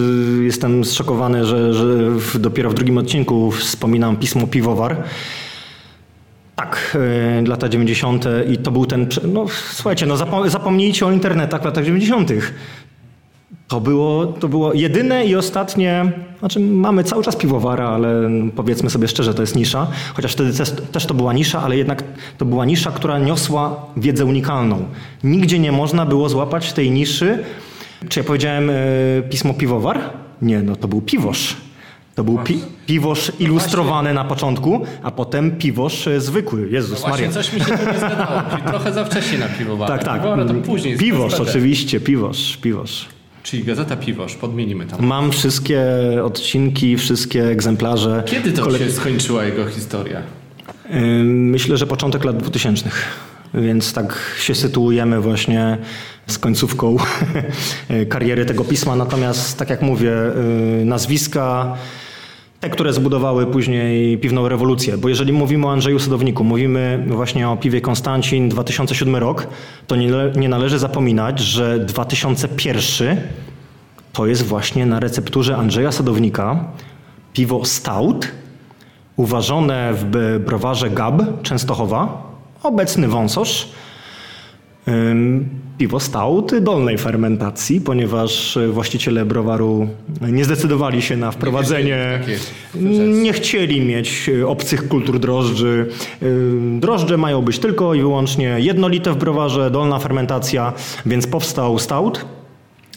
jestem 0.44 0.86
zszokowany, 0.86 1.46
że, 1.46 1.74
że 1.74 2.10
w, 2.10 2.40
dopiero 2.40 2.70
w 2.70 2.74
drugim 2.74 2.98
odcinku 2.98 3.52
wspominam 3.52 4.18
pismo 4.18 4.48
Piwowar. 4.48 5.04
Tak, 6.64 6.98
e, 7.40 7.42
lata 7.48 7.70
90. 7.70 8.26
i 8.50 8.58
to 8.58 8.72
był 8.72 8.86
ten, 8.86 9.08
no 9.34 9.46
słuchajcie, 9.72 10.06
no 10.06 10.16
zapo- 10.16 10.50
zapomnijcie 10.50 11.06
o 11.06 11.12
internetach 11.12 11.62
w 11.62 11.66
latach 11.66 11.86
90. 11.86 12.32
To 13.68 13.82
było, 13.82 14.26
to 14.26 14.48
było 14.48 14.74
jedyne 14.74 15.26
i 15.26 15.36
ostatnie, 15.36 16.12
znaczy 16.40 16.60
mamy 16.60 17.04
cały 17.04 17.24
czas 17.24 17.36
piwowara, 17.36 17.88
ale 17.90 18.30
powiedzmy 18.56 18.90
sobie 18.90 19.08
szczerze, 19.08 19.34
to 19.34 19.42
jest 19.42 19.56
nisza, 19.56 19.88
chociaż 20.14 20.32
wtedy 20.34 20.54
też, 20.54 20.72
też 20.92 21.06
to 21.06 21.14
była 21.14 21.34
nisza, 21.34 21.62
ale 21.64 21.78
jednak 21.78 22.04
to 22.38 22.46
była 22.46 22.66
nisza, 22.66 22.92
która 22.92 23.20
niosła 23.20 23.86
wiedzę 23.98 24.26
unikalną. 24.26 24.86
Nigdzie 25.24 25.60
nie 25.60 25.72
można 25.72 26.06
było 26.06 26.30
złapać 26.30 26.74
tej 26.74 26.92
niszy. 26.92 27.44
Czy 28.10 28.20
ja 28.20 28.24
powiedziałem 28.24 28.70
e, 28.70 28.74
pismo 29.30 29.54
piwowar? 29.54 30.00
Nie, 30.42 30.62
no 30.62 30.76
to 30.76 30.88
był 30.88 31.02
piwosz. 31.02 31.58
To 32.16 32.24
był 32.24 32.38
pi- 32.38 32.60
piwosz 32.86 33.32
ilustrowany 33.40 34.14
na 34.14 34.24
początku, 34.26 34.86
a 35.04 35.12
potem 35.12 35.52
piwosz 35.58 36.08
e, 36.08 36.22
zwykły. 36.22 36.70
Jezus 36.70 37.08
Maria. 37.08 37.32
coś 37.32 37.54
mi 37.54 37.60
się 37.60 37.66
tu 37.66 37.72
nie 37.72 37.98
zgadzało. 37.98 38.42
Czyli 38.52 38.64
trochę 38.64 38.94
za 38.94 39.06
wcześnie 39.06 39.38
na 39.38 39.48
piwowara. 39.48 39.98
Tak, 39.98 40.06
tak. 40.06 40.22
Piwowar 40.22 40.48
to 40.48 40.54
później. 40.54 40.98
Piwosz, 40.98 41.34
oczywiście, 41.34 42.00
piwosz, 42.00 42.58
piwosz. 42.58 43.06
Czyli 43.44 43.64
gazeta 43.64 43.96
Piwosz, 43.96 44.36
podmienimy 44.36 44.86
tam. 44.86 45.06
Mam 45.06 45.32
wszystkie 45.32 45.82
odcinki, 46.24 46.98
wszystkie 46.98 47.48
egzemplarze. 47.48 48.24
Kiedy 48.26 48.52
to 48.52 48.62
Kole- 48.66 48.78
się 48.78 48.92
skończyła 48.92 49.44
jego 49.44 49.66
historia? 49.66 50.22
Ym, 50.94 51.50
Myślę, 51.50 51.78
że 51.78 51.88
początek 51.88 52.24
lat 52.24 52.38
2000. 52.38 52.90
Więc 53.54 53.94
tak 53.94 54.20
się 54.40 54.56
sytuujemy 54.56 55.22
właśnie 55.22 55.78
z 56.28 56.38
końcówką 56.40 56.96
kariery 58.10 58.46
tego 58.46 58.64
pisma. 58.64 58.96
Natomiast, 58.96 59.58
tak 59.58 59.70
jak 59.70 59.82
mówię, 59.82 60.12
y, 60.82 60.86
nazwiska, 60.86 61.76
te, 62.64 62.70
które 62.70 62.94
zbudowały 62.94 63.46
później 63.46 64.18
piwną 64.18 64.50
rewolucję. 64.50 64.98
Bo 64.98 65.10
jeżeli 65.10 65.34
mówimy 65.34 65.68
o 65.68 65.72
Andrzeju 65.72 66.00
Sadowniku, 66.00 66.44
mówimy 66.44 67.06
właśnie 67.08 67.50
o 67.50 67.58
piwie 67.58 67.82
Konstancin 67.82 68.50
2007 68.50 69.16
rok, 69.16 69.48
to 69.88 69.96
nie, 69.96 70.10
nie 70.36 70.50
należy 70.50 70.80
zapominać, 70.80 71.40
że 71.40 71.80
2001 71.80 73.18
to 74.14 74.26
jest 74.26 74.46
właśnie 74.46 74.86
na 74.86 75.00
recepturze 75.00 75.58
Andrzeja 75.58 75.92
Sadownika 75.92 76.66
piwo 77.34 77.66
Stout, 77.66 78.28
uważone 79.16 79.94
w 79.94 80.40
browarze 80.46 80.90
GAB 80.90 81.42
Częstochowa, 81.42 82.24
obecny 82.64 83.08
wąsosz. 83.08 83.70
Piwo 85.84 86.00
stout 86.00 86.60
dolnej 86.60 86.98
fermentacji, 86.98 87.82
ponieważ 87.82 88.58
y, 88.58 88.68
właściciele 88.68 89.26
browaru 89.26 89.88
nie 90.22 90.46
zdecydowali 90.46 91.02
się 91.02 91.18
na 91.18 91.32
wprowadzenie, 91.32 92.20
nie 93.24 93.34
chcieli 93.34 93.82
mieć 93.82 94.30
y, 94.30 94.48
obcych 94.48 94.88
kultur 94.88 95.20
drożdży. 95.20 95.90
Ym, 96.24 96.80
Drożdże 96.80 97.18
mają 97.18 97.42
być 97.42 97.60
tylko 97.60 97.94
i 97.94 98.00
wyłącznie 98.00 98.56
jednolite 98.60 99.14
w 99.14 99.18
browarze, 99.18 99.72
dolna 99.72 100.00
fermentacja, 100.00 100.74
więc 101.06 101.28
powstał 101.28 101.80
stout 101.80 102.26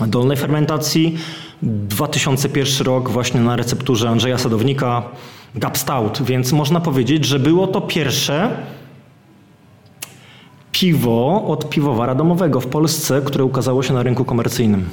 dolnej 0.07 0.37
fermentacji. 0.37 1.19
2001 1.63 2.87
rok 2.87 3.11
właśnie 3.11 3.41
na 3.41 3.57
recepturze 3.57 4.09
Andrzeja 4.09 4.39
Sadownika 4.39 5.03
Gap 5.55 5.79
Stout, 5.79 6.23
więc 6.23 6.53
można 6.53 6.81
powiedzieć, 6.81 7.25
że 7.25 7.39
było 7.39 7.67
to 7.67 7.81
pierwsze 7.81 8.57
piwo 10.81 11.45
od 11.47 11.71
piwowara 11.71 12.15
domowego 12.15 12.61
w 12.61 12.67
Polsce, 12.67 13.23
które 13.25 13.45
ukazało 13.45 13.83
się 13.83 13.95
na 13.95 14.03
rynku 14.03 14.25
komercyjnym. 14.25 14.85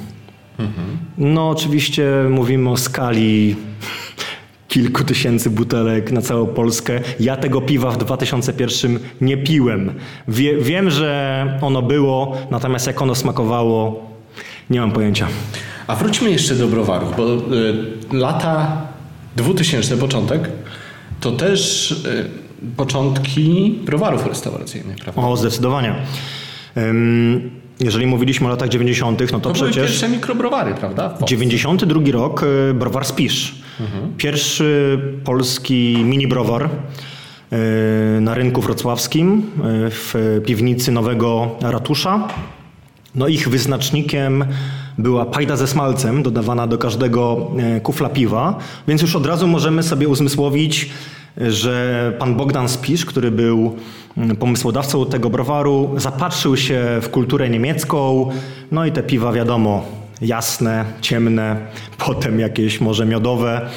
No 1.18 1.48
oczywiście 1.48 2.08
mówimy 2.30 2.70
o 2.70 2.76
skali 2.76 3.56
kilku 4.68 5.04
tysięcy 5.04 5.50
butelek 5.50 6.12
na 6.12 6.22
całą 6.22 6.46
Polskę. 6.46 7.00
Ja 7.20 7.36
tego 7.36 7.60
piwa 7.60 7.90
w 7.90 7.98
2001 7.98 8.98
nie 9.20 9.36
piłem. 9.36 9.94
Wie, 10.28 10.56
wiem, 10.56 10.90
że 10.90 11.58
ono 11.62 11.82
było, 11.82 12.36
natomiast 12.50 12.86
jak 12.86 13.02
ono 13.02 13.14
smakowało, 13.14 14.10
nie 14.70 14.80
mam 14.80 14.92
pojęcia. 14.92 15.26
A 15.86 15.96
wróćmy 15.96 16.30
jeszcze 16.30 16.54
do 16.54 16.66
browarów, 16.66 17.16
bo 17.16 17.34
y, 17.34 17.36
lata 18.12 18.82
2000, 19.36 19.96
początek, 19.96 20.48
to 21.20 21.32
też 21.32 21.90
y, 21.90 22.43
początki 22.76 23.78
browarów 23.84 24.26
restauracyjnych, 24.26 24.96
prawda? 24.96 25.22
O, 25.22 25.36
zdecydowanie. 25.36 25.94
Jeżeli 27.80 28.06
mówiliśmy 28.06 28.46
o 28.46 28.50
latach 28.50 28.68
90., 28.68 29.20
no 29.20 29.26
to, 29.26 29.34
To 29.40 29.40
były 29.40 29.70
przecież... 29.70 29.90
pierwsze 29.90 30.08
mikrobrowary, 30.08 30.74
prawda? 30.74 31.08
W 31.08 31.12
Polsce. 31.12 31.26
92 31.26 32.00
rok, 32.12 32.42
y, 32.70 32.74
browar 32.74 33.04
Spisz. 33.04 33.54
Pierwszy 34.16 34.98
polski 35.24 35.96
mini 36.04 36.28
browar 36.28 36.62
y, 36.66 38.20
na 38.20 38.34
rynku 38.34 38.60
wrocławskim 38.60 39.38
y, 39.38 39.42
w 39.90 40.40
piwnicy 40.46 40.92
nowego 40.92 41.50
ratusza. 41.60 42.28
No 43.14 43.28
ich 43.28 43.48
wyznacznikiem 43.48 44.44
była 44.98 45.24
pajda 45.26 45.56
ze 45.56 45.66
smalcem 45.68 46.22
dodawana 46.22 46.66
do 46.66 46.78
każdego 46.78 47.50
e, 47.58 47.80
kufla 47.80 48.08
piwa, 48.08 48.58
więc 48.88 49.02
już 49.02 49.16
od 49.16 49.26
razu 49.26 49.48
możemy 49.48 49.82
sobie 49.82 50.08
uzmysłowić, 50.08 50.90
że 51.36 52.12
pan 52.18 52.34
Bogdan 52.34 52.68
Spisz, 52.68 53.04
który 53.04 53.30
był 53.30 53.76
mm, 54.16 54.36
pomysłodawcą 54.36 55.06
tego 55.06 55.30
browaru, 55.30 55.94
zapatrzył 55.96 56.56
się 56.56 56.84
w 57.02 57.08
kulturę 57.10 57.50
niemiecką, 57.50 58.30
no 58.72 58.86
i 58.86 58.92
te 58.92 59.02
piwa 59.02 59.32
wiadomo, 59.32 59.86
jasne, 60.20 60.84
ciemne, 61.00 61.56
potem 62.06 62.40
jakieś 62.40 62.80
może 62.80 63.06
miodowe. 63.06 63.68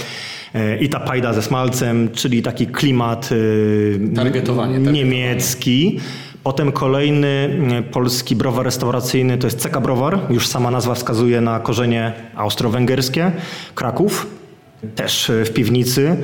E, 0.54 0.78
I 0.78 0.90
ta 0.90 1.00
pajda 1.00 1.34
ze 1.34 1.42
smalcem, 1.42 2.10
czyli 2.14 2.42
taki 2.42 2.68
klimat 2.68 3.30
e, 3.32 4.16
Targetowanie, 4.16 4.74
targetowanie. 4.74 4.92
niemiecki. 4.92 6.00
Potem 6.44 6.72
kolejny 6.72 7.28
mm, 7.28 7.84
polski 7.84 8.36
browar 8.36 8.66
restauracyjny 8.66 9.38
to 9.38 9.48
jest 9.48 9.60
Ceka 9.60 9.82
Browar. 9.82 10.20
Już 10.30 10.48
sama 10.48 10.72
nazwa 10.72 10.96
wskazuje 10.96 11.42
na 11.42 11.60
korzenie 11.60 12.14
austro-węgierskie. 12.36 13.32
Kraków, 13.76 14.28
też 14.96 15.30
e, 15.30 15.46
w 15.46 15.54
piwnicy, 15.54 16.18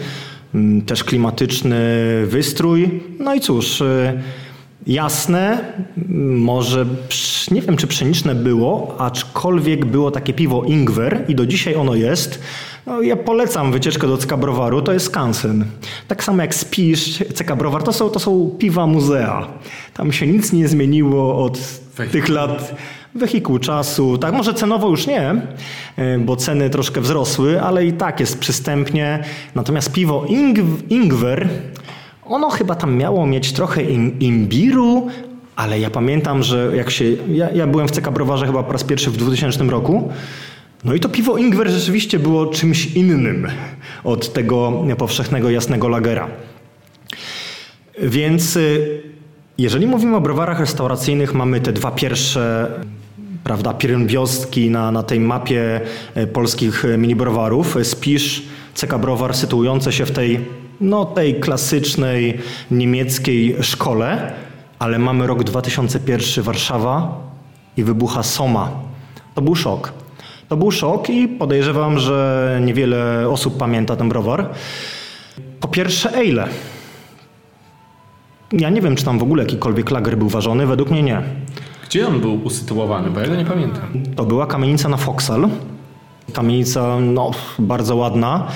też 0.86 1.04
klimatyczny 1.04 1.80
wystrój. 2.26 3.02
No 3.20 3.36
i 3.36 3.40
cóż, 3.40 3.82
e, 3.82 4.22
jasne, 4.88 5.74
może 6.38 6.86
nie 7.52 7.62
wiem 7.62 7.78
czy 7.78 7.88
pszeniczne 7.88 8.36
było, 8.36 8.96
aczkolwiek 9.00 9.86
było 9.86 10.12
takie 10.12 10.34
piwo 10.34 10.64
Ingwer 10.64 11.26
i 11.28 11.36
do 11.36 11.46
dzisiaj 11.46 11.76
ono 11.76 11.96
jest. 11.96 12.40
No, 12.86 13.02
ja 13.02 13.16
polecam 13.16 13.72
wycieczkę 13.72 14.08
do 14.08 14.18
CK 14.18 14.38
Browaru, 14.38 14.82
to 14.82 14.94
jest 14.94 15.06
Skansen. 15.06 15.66
Tak 16.08 16.24
samo 16.24 16.42
jak 16.42 16.56
Spisz, 16.56 17.18
CK 17.34 17.56
Browar, 17.56 17.84
to 17.84 17.94
są, 17.94 18.10
to 18.10 18.20
są 18.20 18.56
piwa 18.60 18.88
muzea. 18.88 19.48
Tam 19.94 20.12
się 20.12 20.28
nic 20.28 20.54
nie 20.54 20.68
zmieniło 20.68 21.46
od 21.46 21.60
tych 22.12 22.30
lat 22.30 22.76
wehikuł 23.16 23.60
czasu. 23.60 24.18
Tak, 24.18 24.34
może 24.34 24.54
cenowo 24.54 24.90
już 24.90 25.08
nie, 25.08 25.32
y, 26.00 26.20
bo 26.20 26.36
ceny 26.36 26.70
troszkę 26.70 27.02
wzrosły, 27.02 27.62
ale 27.62 27.86
i 27.86 27.94
tak 27.94 28.20
jest 28.20 28.40
przystępnie. 28.40 29.24
Natomiast 29.56 29.92
piwo 29.92 30.26
Ing- 30.28 30.76
Ingwer, 30.90 31.50
ono 32.26 32.50
chyba 32.50 32.76
tam 32.76 32.96
miało 32.96 33.26
mieć 33.28 33.54
trochę 33.54 33.84
im- 33.84 34.20
imbiru, 34.20 35.08
ale 35.56 35.80
ja 35.80 35.90
pamiętam, 35.90 36.44
że 36.44 36.72
jak 36.76 36.90
się. 36.90 37.06
Ja, 37.32 37.50
ja 37.50 37.68
byłem 37.68 37.88
w 37.88 37.92
CK 37.92 38.12
Browarze 38.12 38.46
chyba 38.46 38.64
po 38.64 38.72
raz 38.72 38.84
pierwszy 38.84 39.12
w 39.12 39.18
2000 39.18 39.64
roku. 39.64 40.12
No 40.84 40.94
i 40.94 41.00
to 41.00 41.10
piwo 41.10 41.38
Ingwer 41.38 41.70
rzeczywiście 41.70 42.20
było 42.20 42.46
czymś 42.46 42.86
innym 42.86 43.48
od 44.04 44.34
tego 44.34 44.84
powszechnego 44.98 45.50
jasnego 45.50 45.88
lagera. 45.88 46.28
Więc 48.02 48.56
y, 48.56 49.02
jeżeli 49.58 49.88
mówimy 49.88 50.16
o 50.16 50.22
browarach 50.22 50.60
restauracyjnych, 50.60 51.34
mamy 51.34 51.62
te 51.62 51.74
dwa 51.74 51.92
pierwsze 51.92 52.72
prawda, 53.44 53.74
pierwiostki 53.74 54.70
na, 54.70 54.92
na 54.92 55.04
tej 55.04 55.20
mapie 55.20 55.82
e, 56.16 56.28
polskich 56.28 56.86
e, 56.86 56.98
minibrowarów. 56.98 57.78
Spisz 57.84 58.44
CK 58.74 58.98
Browar 58.98 59.36
sytuujące 59.36 59.92
się 59.92 60.06
w 60.06 60.12
tej, 60.12 60.40
no, 60.82 61.06
tej 61.06 61.40
klasycznej 61.40 62.38
niemieckiej 62.72 63.56
szkole, 63.62 64.34
ale 64.80 65.00
mamy 65.00 65.28
rok 65.28 65.44
2001 65.44 66.44
Warszawa 66.44 67.18
i 67.78 67.84
wybucha 67.84 68.24
Soma. 68.24 68.72
To 69.36 69.42
był 69.42 69.56
szok. 69.56 69.94
To 70.50 70.58
był 70.58 70.72
szok 70.72 71.10
i 71.10 71.28
podejrzewam, 71.28 72.00
że 72.00 72.60
niewiele 72.66 73.30
osób 73.30 73.58
pamięta 73.58 73.96
ten 73.96 74.10
browar. 74.10 74.50
Po 75.60 75.68
pierwsze, 75.68 76.12
ale. 76.18 76.48
Ja 78.52 78.70
nie 78.70 78.82
wiem, 78.82 78.96
czy 78.96 79.06
tam 79.06 79.20
w 79.20 79.24
ogóle 79.24 79.44
jakikolwiek 79.44 79.92
lager 79.92 80.18
był 80.18 80.30
ważony, 80.30 80.68
według 80.68 80.92
mnie 80.92 81.04
nie. 81.04 81.22
Gdzie 81.94 82.08
on 82.08 82.20
był 82.20 82.44
usytuowany? 82.44 83.10
Bo 83.10 83.20
ja 83.20 83.28
go 83.28 83.36
nie 83.36 83.46
pamiętam. 83.46 84.04
To 84.16 84.26
była 84.26 84.48
kamienica 84.48 84.90
na 84.90 84.98
Foksal. 84.98 85.50
Kamienica 86.34 87.00
no, 87.00 87.32
bardzo 87.60 87.96
ładna. 87.96 88.48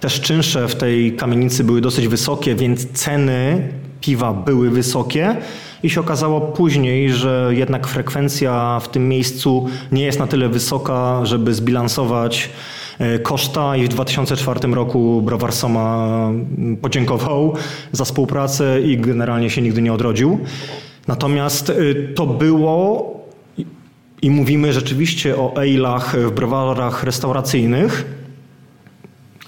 Też 0.00 0.20
czynsze 0.20 0.68
w 0.68 0.74
tej 0.74 1.16
kamienicy 1.16 1.64
były 1.64 1.80
dosyć 1.80 2.08
wysokie, 2.08 2.54
więc 2.54 2.92
ceny 2.92 3.68
piwa 4.00 4.32
były 4.32 4.70
wysokie 4.70 5.36
i 5.82 5.90
się 5.90 6.00
okazało 6.00 6.40
później, 6.40 7.12
że 7.12 7.50
jednak 7.50 7.86
frekwencja 7.86 8.80
w 8.82 8.88
tym 8.88 9.08
miejscu 9.08 9.66
nie 9.92 10.04
jest 10.04 10.18
na 10.18 10.26
tyle 10.26 10.48
wysoka, 10.48 11.26
żeby 11.26 11.54
zbilansować 11.54 12.50
e, 12.98 13.18
koszta 13.18 13.76
i 13.76 13.84
w 13.84 13.88
2004 13.88 14.68
roku 14.68 15.22
Browar 15.22 15.52
Soma 15.52 16.08
podziękował 16.82 17.54
za 17.92 18.04
współpracę 18.04 18.80
i 18.80 18.98
generalnie 18.98 19.50
się 19.50 19.62
nigdy 19.62 19.82
nie 19.82 19.92
odrodził. 19.92 20.40
Natomiast 21.06 21.70
e, 21.70 21.74
to 22.14 22.26
było 22.26 23.16
i 24.22 24.30
mówimy 24.30 24.72
rzeczywiście 24.72 25.36
o 25.36 25.54
ale'ach 25.56 26.16
w 26.18 26.30
browarach 26.30 27.04
restauracyjnych. 27.04 28.04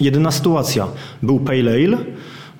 Jedyna 0.00 0.30
sytuacja. 0.30 0.86
Był 1.22 1.40
pale 1.40 1.70
ale, 1.70 1.98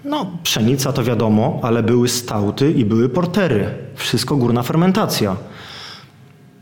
no 0.04 0.30
pszenica 0.42 0.92
to 0.92 1.04
wiadomo, 1.04 1.60
ale 1.62 1.82
były 1.82 2.08
stauty 2.08 2.72
i 2.72 2.84
były 2.84 3.08
portery. 3.08 3.68
Wszystko 3.94 4.36
górna 4.36 4.62
fermentacja. 4.62 5.36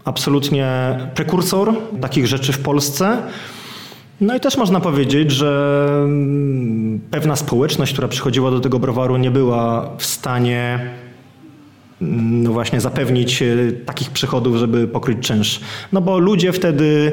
Absolutnie 0.04 0.98
prekursor 1.14 1.74
takich 2.00 2.26
rzeczy 2.26 2.52
w 2.52 2.58
Polsce. 2.58 3.22
No 4.20 4.36
i 4.36 4.40
też 4.40 4.56
można 4.56 4.80
powiedzieć, 4.80 5.30
że 5.30 5.88
mm, 6.04 7.00
pewna 7.10 7.36
społeczność, 7.36 7.92
która 7.92 8.08
przychodziła 8.08 8.50
do 8.50 8.60
tego 8.60 8.78
browaru, 8.78 9.16
nie 9.16 9.30
była 9.30 9.90
w 9.98 10.04
stanie 10.04 10.90
no 12.00 12.52
właśnie 12.52 12.80
zapewnić 12.80 13.42
e, 13.42 13.72
takich 13.86 14.10
przychodów, 14.10 14.56
żeby 14.56 14.88
pokryć 14.88 15.18
czynsz. 15.18 15.60
No 15.92 16.00
bo 16.00 16.18
ludzie 16.18 16.52
wtedy, 16.52 17.12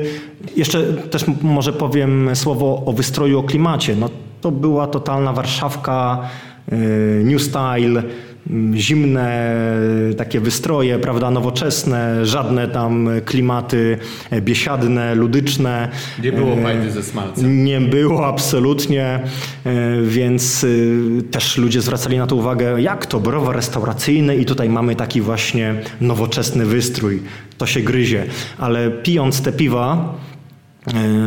jeszcze 0.55 0.83
też 0.93 1.25
może 1.41 1.73
powiem 1.73 2.29
słowo 2.33 2.83
o 2.85 2.93
wystroju, 2.93 3.39
o 3.39 3.43
klimacie. 3.43 3.95
No 3.95 4.09
to 4.41 4.51
była 4.51 4.87
totalna 4.87 5.33
Warszawka, 5.33 6.29
e, 6.71 6.75
New 7.23 7.41
Style, 7.41 8.03
zimne 8.73 9.55
takie 10.17 10.39
wystroje, 10.39 10.99
prawda, 10.99 11.31
nowoczesne, 11.31 12.25
żadne 12.25 12.67
tam 12.67 13.09
klimaty 13.25 13.97
biesiadne, 14.41 15.15
ludyczne. 15.15 15.89
Nie 16.23 16.31
było 16.31 16.55
fajny 16.55 16.91
ze 16.91 17.03
smalcem. 17.03 17.63
Nie 17.63 17.81
było 17.81 18.27
absolutnie, 18.27 19.19
e, 19.65 20.01
więc 20.03 20.63
e, 20.63 21.21
też 21.21 21.57
ludzie 21.57 21.81
zwracali 21.81 22.17
na 22.17 22.27
to 22.27 22.35
uwagę, 22.35 22.81
jak 22.81 23.05
to 23.05 23.19
browar 23.19 23.55
restauracyjny 23.55 24.37
i 24.37 24.45
tutaj 24.45 24.69
mamy 24.69 24.95
taki 24.95 25.21
właśnie 25.21 25.75
nowoczesny 26.01 26.65
wystrój. 26.65 27.21
To 27.57 27.65
się 27.65 27.81
gryzie, 27.81 28.25
ale 28.57 28.91
pijąc 28.91 29.41
te 29.41 29.51
piwa, 29.51 30.15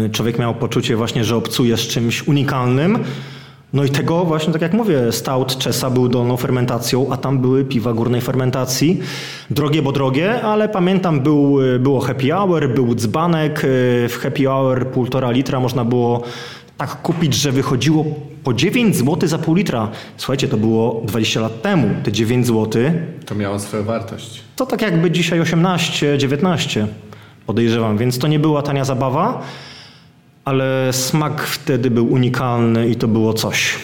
e, 0.06 0.08
człowiek 0.10 0.38
miał 0.38 0.54
poczucie 0.54 0.96
właśnie, 0.96 1.24
że 1.24 1.36
obcuje 1.36 1.76
z 1.76 1.80
czymś 1.80 2.28
unikalnym, 2.28 2.98
no 3.77 3.85
i 3.85 3.91
tego 3.91 4.24
właśnie, 4.24 4.53
tak 4.53 4.62
jak 4.62 4.72
mówię, 4.72 5.12
stout 5.12 5.59
Czesa 5.59 5.91
był 5.91 6.09
dolną 6.09 6.37
fermentacją, 6.37 7.07
a 7.12 7.16
tam 7.16 7.39
były 7.39 7.64
piwa 7.64 7.93
górnej 7.93 8.20
fermentacji. 8.20 9.01
Drogie, 9.51 9.83
bo 9.83 9.93
drogie, 9.93 10.43
ale 10.43 10.68
pamiętam, 10.68 11.20
był, 11.20 11.59
było 11.81 12.01
happy 12.01 12.29
hour, 12.31 12.74
był 12.74 12.95
dzbanek. 12.95 13.61
W 14.09 14.16
happy 14.22 14.45
hour 14.45 14.87
półtora 14.87 15.31
litra 15.31 15.61
można 15.61 15.85
było 15.85 16.22
tak 16.77 17.03
kupić, 17.03 17.35
że 17.35 17.53
wychodziło 17.53 18.05
po 18.45 18.55
9 18.55 18.97
zł 18.97 19.29
za 19.29 19.39
pół 19.39 19.55
litra. 19.55 19.89
Słuchajcie, 20.16 20.49
to 20.49 20.57
było 20.57 21.03
20 21.05 21.41
lat 21.41 21.62
temu. 21.62 21.89
Te 22.03 22.12
9 22.12 22.47
zł. 22.47 22.83
To 23.27 23.35
miało 23.35 23.59
swoją 23.59 23.85
wartość. 23.85 24.43
To 24.57 24.66
tak 24.66 24.83
jakby 24.83 25.11
dzisiaj 25.11 25.41
18, 25.41 26.18
19 26.18 26.87
podejrzewam, 27.47 27.99
więc 27.99 28.18
to 28.18 28.29
nie 28.29 28.39
była 28.39 28.62
tania 28.62 28.85
zabawa 28.85 29.43
ale 30.47 30.92
smak 30.92 31.42
wtedy 31.42 31.90
był 31.90 32.12
unikalny 32.12 32.88
i 32.88 32.97
to 32.97 33.09
było 33.09 33.32
coś. 33.32 33.74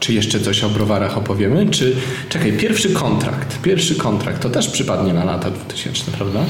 Czy 0.00 0.12
jeszcze 0.12 0.40
coś 0.40 0.64
o 0.64 0.68
browarach 0.68 1.18
opowiemy? 1.18 1.66
Czy 1.70 1.96
czekaj, 2.28 2.52
pierwszy 2.52 2.90
kontrakt. 2.90 3.60
Pierwszy 3.62 3.94
kontrakt 3.94 4.42
to 4.42 4.50
też 4.50 4.68
przypadnie 4.68 5.12
na 5.14 5.24
lata 5.24 5.50
2000, 5.50 6.10
prawda? 6.10 6.40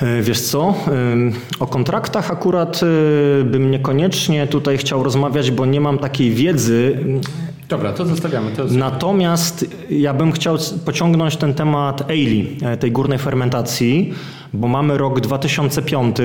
E, 0.00 0.22
wiesz 0.22 0.40
co, 0.40 0.74
o 1.60 1.66
kontraktach 1.66 2.30
akurat 2.30 2.80
e, 2.82 3.44
bym 3.44 3.70
niekoniecznie 3.70 4.46
tutaj 4.46 4.78
chciał 4.78 5.02
rozmawiać, 5.02 5.50
bo 5.50 5.66
nie 5.66 5.80
mam 5.80 5.98
takiej 5.98 6.30
wiedzy. 6.30 6.98
Dobra, 7.68 7.92
to 7.92 8.06
zostawiamy. 8.06 8.50
To 8.50 8.64
Natomiast 8.64 9.66
ja 9.90 10.14
bym 10.14 10.32
chciał 10.32 10.56
pociągnąć 10.84 11.36
ten 11.36 11.54
temat 11.54 12.10
Eili, 12.10 12.56
e, 12.62 12.76
tej 12.76 12.92
górnej 12.92 13.18
fermentacji, 13.18 14.12
bo 14.52 14.68
mamy 14.68 14.98
rok 14.98 15.20
2005 15.20 16.16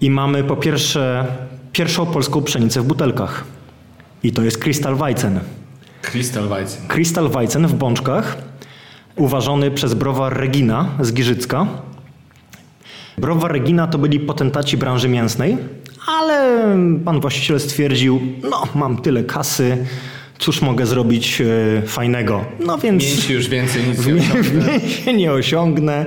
i 0.00 0.10
mamy 0.10 0.44
po 0.44 0.56
pierwsze 0.56 1.26
pierwszą 1.72 2.06
polską 2.06 2.42
pszenicę 2.42 2.80
w 2.80 2.84
butelkach. 2.84 3.44
I 4.22 4.32
to 4.32 4.42
jest 4.42 4.58
Crystal 4.58 4.96
Weizen. 4.96 5.40
Crystal 6.02 6.48
Weizen. 6.48 6.88
Crystal 6.88 7.28
Weizen 7.28 7.66
w 7.66 7.74
bączkach, 7.74 8.36
uważany 9.16 9.70
przez 9.70 9.94
browar 9.94 10.36
Regina 10.36 10.88
z 11.00 11.12
Giżycka. 11.12 11.66
Browar 13.18 13.52
Regina 13.52 13.86
to 13.86 13.98
byli 13.98 14.20
potentaci 14.20 14.76
branży 14.76 15.08
mięsnej, 15.08 15.56
ale 16.06 16.66
pan 17.04 17.20
właściciel 17.20 17.60
stwierdził, 17.60 18.20
no 18.50 18.62
mam 18.74 18.96
tyle 18.96 19.24
kasy, 19.24 19.86
cóż 20.38 20.62
mogę 20.62 20.86
zrobić 20.86 21.40
e, 21.40 21.82
fajnego. 21.86 22.44
No 22.66 22.78
więc... 22.78 23.02
Mięsi 23.02 23.32
już 23.32 23.48
więcej 23.48 23.82
nic 23.84 24.06
nie 24.06 24.14
osiągnę. 24.14 25.12
nie 25.16 25.32
osiągnę. 25.32 26.06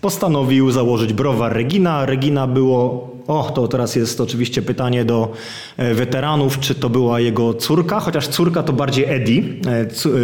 Postanowił 0.00 0.70
założyć 0.70 1.12
browar 1.12 1.52
Regina. 1.52 2.06
Regina 2.06 2.46
było 2.46 3.13
o, 3.26 3.50
to 3.54 3.68
teraz 3.68 3.96
jest 3.96 4.20
oczywiście 4.20 4.62
pytanie 4.62 5.04
do 5.04 5.32
e, 5.76 5.94
weteranów, 5.94 6.60
czy 6.60 6.74
to 6.74 6.90
była 6.90 7.20
jego 7.20 7.54
córka, 7.54 8.00
chociaż 8.00 8.28
córka 8.28 8.62
to 8.62 8.72
bardziej 8.72 9.04
Eddie. 9.04 9.42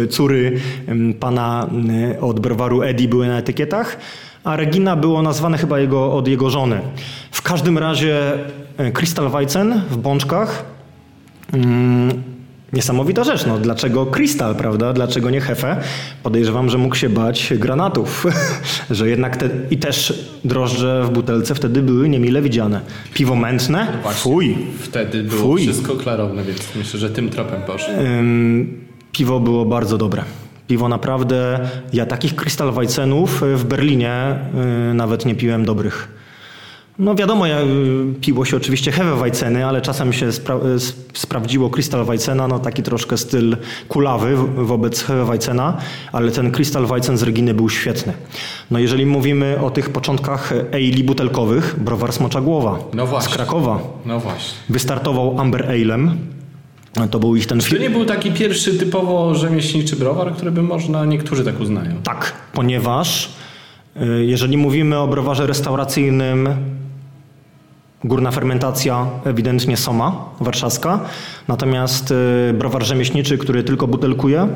E, 0.03 0.07
córy 0.07 0.59
pana 1.19 1.69
od 2.21 2.39
browaru 2.39 2.81
Eddie 2.81 3.07
były 3.07 3.27
na 3.27 3.37
etykietach, 3.37 3.97
a 4.43 4.55
Regina 4.55 4.95
było 4.95 5.21
nazwane 5.21 5.57
chyba 5.57 5.79
jego, 5.79 6.13
od 6.13 6.27
jego 6.27 6.49
żony. 6.49 6.81
W 7.31 7.41
każdym 7.41 7.77
razie 7.77 8.21
Crystal 8.93 9.29
Weizen 9.29 9.81
w 9.89 9.97
bączkach 9.97 10.65
mm, 11.53 12.23
Niesamowita 12.73 13.23
rzecz, 13.23 13.45
no 13.45 13.57
dlaczego 13.57 14.05
Krystal, 14.05 14.55
prawda? 14.55 14.93
Dlaczego 14.93 15.29
nie 15.29 15.41
Hefe? 15.41 15.77
Podejrzewam, 16.23 16.69
że 16.69 16.77
mógł 16.77 16.95
się 16.95 17.09
bać 17.09 17.53
granatów, 17.57 18.25
że 18.89 19.09
jednak 19.09 19.37
te, 19.37 19.49
i 19.71 19.77
też 19.77 20.29
drożdże 20.45 21.03
w 21.05 21.09
butelce 21.09 21.55
wtedy 21.55 21.81
były 21.81 22.09
niemile 22.09 22.41
widziane. 22.41 22.81
Piwo 23.13 23.35
mętne? 23.35 23.87
No 23.95 24.01
właśnie, 24.01 24.21
Fuj. 24.21 24.57
Wtedy 24.79 25.23
było 25.23 25.41
Fuj. 25.41 25.61
wszystko 25.61 25.95
klarowne, 25.95 26.43
więc 26.43 26.61
myślę, 26.75 26.99
że 26.99 27.09
tym 27.09 27.29
tropem 27.29 27.61
poszło. 27.61 27.93
Ym, 27.93 28.85
piwo 29.11 29.39
było 29.39 29.65
bardzo 29.65 29.97
dobre. 29.97 30.23
Piwo 30.67 30.89
naprawdę, 30.89 31.59
ja 31.93 32.05
takich 32.05 32.35
Crystal 32.35 32.71
Weizenów 32.71 33.43
w 33.55 33.63
Berlinie 33.63 34.35
yy, 34.87 34.93
nawet 34.93 35.25
nie 35.25 35.35
piłem 35.35 35.65
dobrych. 35.65 36.20
No 37.01 37.15
wiadomo, 37.15 37.45
ja, 37.45 37.57
piło 38.21 38.45
się 38.45 38.57
oczywiście 38.57 38.91
Hefeweizen, 38.91 39.57
ale 39.57 39.81
czasem 39.81 40.13
się 40.13 40.31
spra 40.31 40.59
sprawdziło 41.13 41.69
Crystal 41.69 42.05
Weizena, 42.05 42.47
no 42.47 42.59
taki 42.59 42.83
troszkę 42.83 43.17
styl 43.17 43.57
kulawy 43.87 44.37
wobec 44.55 45.03
Hefeweizena, 45.03 45.77
ale 46.11 46.31
ten 46.31 46.51
Crystal 46.51 46.85
Weizen 46.85 47.17
z 47.17 47.23
Reginy 47.23 47.53
był 47.53 47.69
świetny. 47.69 48.13
No 48.71 48.79
jeżeli 48.79 49.05
mówimy 49.05 49.57
o 49.61 49.69
tych 49.69 49.89
początkach 49.89 50.53
ale 50.71 51.03
butelkowych, 51.03 51.75
browar 51.79 52.13
Smocza 52.13 52.41
Głowa 52.41 52.79
no 52.93 53.07
właśnie. 53.07 53.33
z 53.33 53.35
Krakowa. 53.35 53.79
No 54.05 54.19
właśnie. 54.19 54.57
Wystartował 54.69 55.39
Amber 55.39 55.65
Alem. 55.69 56.17
To 57.11 57.19
był 57.19 57.35
ich 57.35 57.47
ten 57.47 57.59
Czy 57.59 57.75
to 57.75 57.81
nie 57.81 57.89
był 57.89 58.05
taki 58.05 58.31
pierwszy 58.31 58.77
typowo 58.77 59.35
rzemieślniczy 59.35 59.95
browar, 59.95 60.33
który 60.33 60.51
by 60.51 60.63
można, 60.63 61.05
niektórzy 61.05 61.45
tak 61.45 61.59
uznają? 61.59 61.95
Tak, 62.03 62.33
ponieważ 62.53 63.29
y, 64.01 64.25
jeżeli 64.25 64.57
mówimy 64.57 64.97
o 64.97 65.07
browarze 65.07 65.47
restauracyjnym, 65.47 66.49
Górna 68.03 68.31
fermentacja 68.31 69.07
ewidentnie 69.25 69.77
Soma 69.77 70.25
warszawska, 70.39 70.99
natomiast 71.47 72.11
y, 72.49 72.53
browar 72.53 72.83
rzemieślniczy, 72.83 73.37
który 73.37 73.63
tylko 73.63 73.87
butelkuje, 73.87 74.47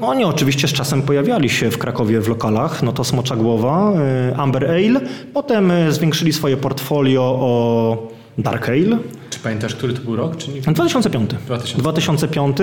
Oni 0.00 0.24
oczywiście 0.24 0.68
z 0.68 0.72
czasem 0.72 1.02
pojawiali 1.02 1.48
się 1.48 1.70
w 1.70 1.78
Krakowie 1.78 2.20
w 2.20 2.28
lokalach, 2.28 2.82
no 2.82 2.92
to 2.92 3.04
Smocza 3.04 3.36
Głowa, 3.36 3.92
Amber 4.36 4.70
Ale, 4.70 5.00
potem 5.34 5.72
zwiększyli 5.88 6.32
swoje 6.32 6.56
portfolio 6.56 7.22
o 7.22 8.08
Dark 8.38 8.68
Ale. 8.68 8.98
Czy 9.30 9.38
pamiętasz, 9.38 9.74
który 9.74 9.92
to 9.92 10.00
był 10.00 10.16
rok? 10.16 10.36
Czy 10.36 10.50
nie? 10.50 10.60
2005. 10.60 11.30
2005. 11.46 11.80
2005. 11.80 12.56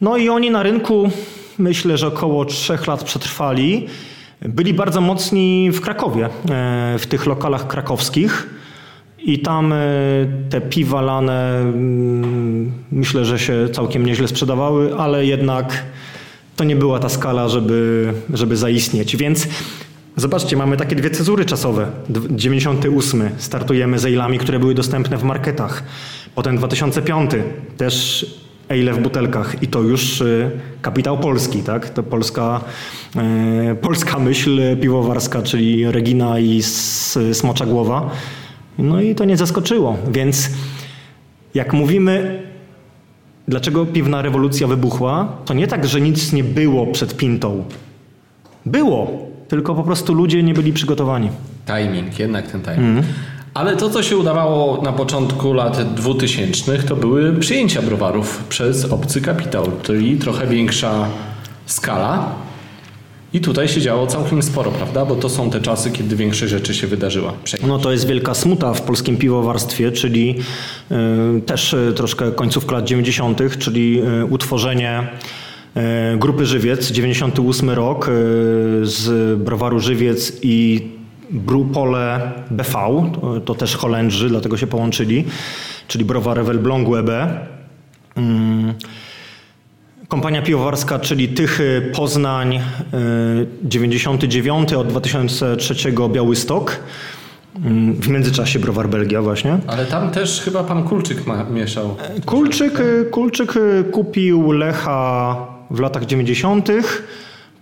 No 0.00 0.16
i 0.16 0.28
oni 0.28 0.50
na 0.50 0.62
rynku, 0.62 1.10
myślę, 1.58 1.98
że 1.98 2.06
około 2.06 2.44
trzech 2.44 2.86
lat 2.86 3.04
przetrwali. 3.04 3.86
Byli 4.42 4.74
bardzo 4.74 5.00
mocni 5.00 5.70
w 5.70 5.80
Krakowie, 5.80 6.24
e, 6.26 6.30
w 6.98 7.06
tych 7.06 7.26
lokalach 7.26 7.66
krakowskich. 7.66 8.46
I 9.24 9.38
tam 9.38 9.72
e, 9.72 9.76
te 10.50 10.60
piwa 10.60 11.00
lane 11.00 11.60
mm, 11.60 12.72
myślę, 12.92 13.24
że 13.24 13.38
się 13.38 13.68
całkiem 13.72 14.06
nieźle 14.06 14.28
sprzedawały, 14.28 14.94
ale 14.94 15.26
jednak 15.26 15.84
to 16.56 16.64
nie 16.64 16.76
była 16.76 16.98
ta 16.98 17.08
skala, 17.08 17.48
żeby, 17.48 18.12
żeby 18.32 18.56
zaistnieć. 18.56 19.16
Więc 19.16 19.48
zobaczcie, 20.16 20.56
mamy 20.56 20.76
takie 20.76 20.96
dwie 20.96 21.10
cezury 21.10 21.44
czasowe. 21.44 21.86
98 22.30 23.30
startujemy 23.38 23.98
z 23.98 24.04
ejlami, 24.04 24.38
które 24.38 24.58
były 24.58 24.74
dostępne 24.74 25.16
w 25.16 25.22
marketach. 25.22 25.82
Potem 26.34 26.56
2005 26.56 27.30
też 27.76 28.26
ale 28.68 28.92
w 28.92 28.98
butelkach 28.98 29.62
i 29.62 29.66
to 29.66 29.80
już 29.80 30.20
y, 30.20 30.50
kapitał 30.82 31.18
polski, 31.18 31.62
tak? 31.62 31.90
To 31.90 32.02
polska, 32.02 32.60
e, 33.16 33.74
polska 33.74 34.18
myśl 34.18 34.60
piwowarska, 34.82 35.42
czyli 35.42 35.90
Regina 35.90 36.38
i 36.38 36.62
Smocza 37.32 37.66
Głowa. 37.66 38.10
No 38.78 39.00
i 39.00 39.14
to 39.14 39.24
nie 39.24 39.36
zaskoczyło, 39.36 39.96
więc 40.12 40.50
jak 41.54 41.72
mówimy, 41.72 42.42
dlaczego 43.48 43.86
piwna 43.86 44.22
rewolucja 44.22 44.66
wybuchła, 44.66 45.28
to 45.44 45.54
nie 45.54 45.66
tak, 45.66 45.86
że 45.86 46.00
nic 46.00 46.32
nie 46.32 46.44
było 46.44 46.86
przed 46.86 47.16
pintą. 47.16 47.64
Było, 48.66 49.28
tylko 49.48 49.74
po 49.74 49.82
prostu 49.82 50.14
ludzie 50.14 50.42
nie 50.42 50.54
byli 50.54 50.72
przygotowani. 50.72 51.30
Timing, 51.66 52.18
jednak 52.18 52.46
ten 52.46 52.62
timing. 52.62 52.80
Mm. 52.80 53.04
Ale 53.54 53.76
to, 53.76 53.90
co 53.90 54.02
się 54.02 54.16
udawało 54.16 54.82
na 54.82 54.92
początku 54.92 55.52
lat 55.52 55.94
2000, 55.94 56.78
to 56.78 56.96
były 56.96 57.32
przyjęcia 57.32 57.82
browarów 57.82 58.44
przez 58.48 58.84
obcy 58.84 59.20
kapitał, 59.20 59.70
czyli 59.82 60.16
trochę 60.16 60.46
większa 60.46 61.08
skala. 61.66 62.34
I 63.34 63.40
tutaj 63.40 63.68
się 63.68 63.80
działo 63.80 64.06
całkiem 64.06 64.42
sporo, 64.42 64.70
prawda? 64.70 65.04
Bo 65.04 65.16
to 65.16 65.28
są 65.28 65.50
te 65.50 65.60
czasy, 65.60 65.90
kiedy 65.90 66.16
większość 66.16 66.50
rzeczy 66.50 66.74
się 66.74 66.86
wydarzyła. 66.86 67.32
No 67.66 67.78
to 67.78 67.92
jest 67.92 68.06
wielka 68.06 68.34
smuta 68.34 68.74
w 68.74 68.82
polskim 68.82 69.16
piwowarstwie, 69.16 69.92
czyli 69.92 70.34
y, 71.36 71.40
też 71.40 71.72
y, 71.72 71.92
troszkę 71.96 72.32
końców 72.32 72.70
lat 72.70 72.84
90., 72.84 73.58
czyli 73.58 74.02
y, 74.20 74.24
utworzenie 74.24 75.08
grupy 76.16 76.46
Żywiec, 76.46 76.90
98 76.90 77.70
rok, 77.70 78.10
z 78.82 79.38
browaru 79.38 79.80
Żywiec 79.80 80.32
i 80.42 80.88
Brupole 81.30 82.32
BV, 82.50 82.72
to, 82.72 83.40
to, 83.44 83.54
też 83.54 83.76
Holendrzy, 83.76 84.28
dlatego 84.28 84.56
się 84.56 84.66
połączyli, 84.66 85.24
czyli 85.88 86.04
browar 86.04 86.44
Welblągu 86.44 86.96
EB. 86.96 87.10
Kompania 90.14 90.42
piwowarska, 90.42 90.98
czyli 90.98 91.28
Tychy, 91.28 91.90
Poznań, 91.94 92.60
99, 93.62 94.72
y, 94.72 94.78
od 94.78 94.88
2003 94.88 95.74
Białystok. 96.12 96.80
Mm, 97.64 97.94
w 97.94 98.08
międzyczasie 98.08 98.58
browar 98.58 98.88
Belgia 98.88 99.22
właśnie. 99.22 99.58
Ale 99.66 99.86
tam 99.86 100.10
też 100.10 100.40
chyba 100.40 100.64
pan 100.64 100.84
Kulczyk 100.84 101.26
ma, 101.26 101.44
mieszał. 101.44 101.96
Kulczyk, 102.26 102.72
Kulczyk 103.10 103.54
kupił 103.92 104.52
Lecha 104.52 105.36
w 105.70 105.80
latach 105.80 106.06
90. 106.06 106.68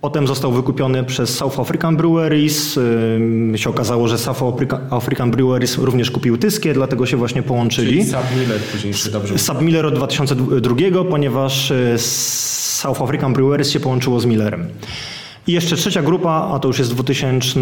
Potem 0.02 0.26
został 0.26 0.52
wykupiony 0.52 1.04
przez 1.04 1.36
South 1.36 1.60
African 1.60 1.96
Breweries. 1.96 2.78
Się 3.56 3.70
okazało, 3.70 4.08
że 4.08 4.18
South 4.18 4.42
African 4.90 5.30
Breweries 5.30 5.78
również 5.78 6.10
kupił 6.10 6.38
Tyskie, 6.38 6.74
dlatego 6.74 7.06
się 7.06 7.16
właśnie 7.16 7.42
połączyli. 7.42 7.90
Czyli 7.90 8.04
Submiller 8.04 8.60
później 8.72 8.94
się 8.94 9.10
dobrze 9.10 9.38
Submiller 9.38 9.86
od 9.86 9.94
2002, 9.94 11.04
ponieważ 11.10 11.70
y, 11.70 11.94
South 11.98 13.02
African 13.02 13.32
Breweries 13.32 13.70
się 13.70 13.80
połączyło 13.80 14.20
z 14.20 14.26
Millerem. 14.26 14.68
I 15.46 15.52
jeszcze 15.52 15.76
trzecia 15.76 16.02
grupa, 16.02 16.50
a 16.54 16.58
to 16.58 16.68
już 16.68 16.78
jest 16.78 16.94
2000, 16.94 17.60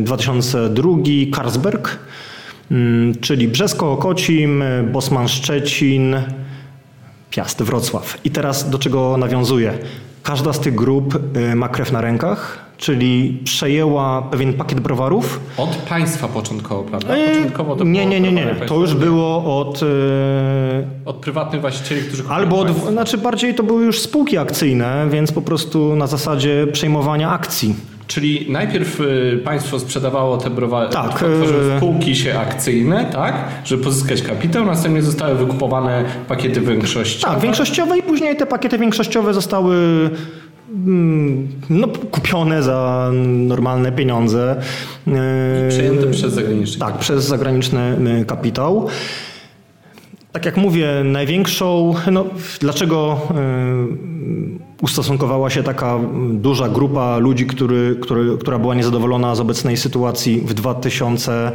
2002, 0.00 0.88
Carlsberg, 1.36 1.98
czyli 3.20 3.48
Brzesko, 3.48 3.92
Okocim, 3.92 4.64
Bosman 4.92 5.28
Szczecin, 5.28 6.16
Piast, 7.30 7.62
Wrocław. 7.62 8.18
I 8.24 8.30
teraz 8.30 8.70
do 8.70 8.78
czego 8.78 9.16
nawiązuję? 9.16 9.78
Każda 10.22 10.52
z 10.52 10.60
tych 10.60 10.74
grup 10.74 11.18
y, 11.36 11.54
ma 11.54 11.68
krew 11.68 11.92
na 11.92 12.00
rękach, 12.00 12.58
czyli 12.76 13.40
przejęła 13.44 14.22
pewien 14.22 14.52
pakiet 14.52 14.80
browarów. 14.80 15.40
Od 15.56 15.76
państwa 15.76 16.28
początkowo, 16.28 16.82
prawda? 16.82 17.16
Y, 17.16 17.28
początkowo 17.28 17.76
to 17.76 17.84
nie, 17.84 18.06
nie, 18.06 18.20
nie, 18.20 18.32
nie. 18.32 18.54
To 18.66 18.74
już 18.74 18.94
było 18.94 19.60
od... 19.60 19.82
Y, 19.82 19.86
od 21.04 21.16
prywatnych 21.16 21.60
właścicieli, 21.60 22.02
którzy... 22.02 22.24
Albo 22.28 22.58
od... 22.58 22.76
Znaczy 22.76 23.18
bardziej 23.18 23.54
to 23.54 23.62
były 23.62 23.84
już 23.84 24.00
spółki 24.00 24.38
akcyjne, 24.38 25.06
więc 25.10 25.32
po 25.32 25.42
prostu 25.42 25.96
na 25.96 26.06
zasadzie 26.06 26.66
przejmowania 26.72 27.30
akcji. 27.30 27.74
Czyli 28.10 28.46
najpierw 28.48 29.00
y, 29.00 29.40
państwo 29.44 29.80
sprzedawało 29.80 30.36
te 30.36 30.50
browary, 30.50 30.88
tak, 30.88 31.14
tworzyły 31.14 31.74
y, 31.74 31.76
spółki 31.76 32.16
się 32.16 32.38
akcyjne, 32.38 33.10
tak, 33.12 33.34
żeby 33.64 33.84
pozyskać 33.84 34.22
kapitał, 34.22 34.66
następnie 34.66 35.02
zostały 35.02 35.34
wykupowane 35.34 36.04
pakiety 36.28 36.60
większościowe. 36.60 37.34
Tak, 37.34 37.42
większościowe 37.42 37.98
i 37.98 38.02
później 38.02 38.36
te 38.36 38.46
pakiety 38.46 38.78
większościowe 38.78 39.34
zostały 39.34 39.76
mm, 40.74 41.48
no, 41.70 41.88
kupione 41.88 42.62
za 42.62 43.10
normalne 43.24 43.92
pieniądze. 43.92 44.56
I 45.06 45.10
przejęte 45.68 46.06
przez 46.06 46.32
zagraniczny 46.32 46.80
Tak, 46.80 46.98
przez 46.98 47.24
zagraniczny 47.24 48.24
kapitał. 48.26 48.88
Tak 50.32 50.44
jak 50.44 50.56
mówię, 50.56 50.88
największą, 51.04 51.94
no, 52.10 52.24
dlaczego 52.60 53.20
y, 53.30 54.84
ustosunkowała 54.84 55.50
się 55.50 55.62
taka 55.62 55.98
duża 56.32 56.68
grupa 56.68 57.18
ludzi, 57.18 57.46
który, 57.46 57.96
który, 58.00 58.38
która 58.38 58.58
była 58.58 58.74
niezadowolona 58.74 59.34
z 59.34 59.40
obecnej 59.40 59.76
sytuacji 59.76 60.40
w 60.40 60.54
2000 60.54 61.52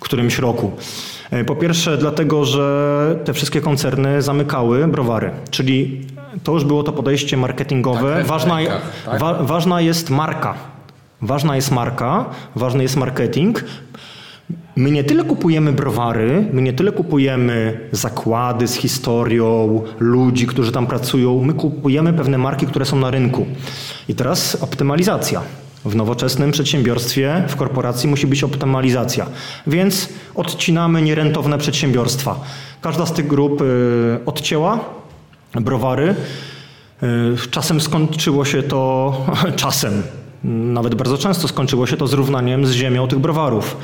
którymś 0.00 0.38
roku? 0.38 0.70
Y, 1.32 1.44
po 1.44 1.56
pierwsze, 1.56 1.98
dlatego, 1.98 2.44
że 2.44 3.18
te 3.24 3.32
wszystkie 3.32 3.60
koncerny 3.60 4.22
zamykały 4.22 4.88
browary, 4.88 5.30
czyli 5.50 6.06
to 6.44 6.52
już 6.52 6.64
było 6.64 6.82
to 6.82 6.92
podejście 6.92 7.36
marketingowe. 7.36 8.14
Tak, 8.16 8.26
ważna, 8.26 8.58
tak? 9.04 9.20
wa, 9.20 9.34
ważna 9.34 9.80
jest 9.80 10.10
marka. 10.10 10.54
Ważna 11.22 11.56
jest 11.56 11.70
marka, 11.70 12.24
ważny 12.56 12.82
jest 12.82 12.96
marketing. 12.96 13.64
My 14.76 14.90
nie 14.90 15.04
tyle 15.04 15.24
kupujemy 15.24 15.72
browary, 15.72 16.46
my 16.52 16.62
nie 16.62 16.72
tyle 16.72 16.92
kupujemy 16.92 17.80
zakłady 17.92 18.68
z 18.68 18.74
historią, 18.74 19.82
ludzi, 19.98 20.46
którzy 20.46 20.72
tam 20.72 20.86
pracują, 20.86 21.44
my 21.44 21.54
kupujemy 21.54 22.12
pewne 22.12 22.38
marki, 22.38 22.66
które 22.66 22.84
są 22.84 22.96
na 22.96 23.10
rynku. 23.10 23.46
I 24.08 24.14
teraz 24.14 24.54
optymalizacja. 24.62 25.42
W 25.84 25.96
nowoczesnym 25.96 26.50
przedsiębiorstwie, 26.50 27.44
w 27.48 27.56
korporacji 27.56 28.08
musi 28.08 28.26
być 28.26 28.44
optymalizacja. 28.44 29.26
Więc 29.66 30.08
odcinamy 30.34 31.02
nierentowne 31.02 31.58
przedsiębiorstwa. 31.58 32.40
Każda 32.80 33.06
z 33.06 33.12
tych 33.12 33.26
grup 33.26 33.60
y, 33.60 33.64
odcięła 34.26 34.80
browary. 35.54 36.14
Y, 37.02 37.48
czasem 37.50 37.80
skończyło 37.80 38.44
się 38.44 38.62
to, 38.62 39.12
czasem, 39.56 40.02
nawet 40.44 40.94
bardzo 40.94 41.18
często 41.18 41.48
skończyło 41.48 41.86
się 41.86 41.96
to 41.96 42.06
zrównaniem 42.06 42.66
z 42.66 42.72
ziemią 42.72 43.08
tych 43.08 43.18
browarów. 43.18 43.76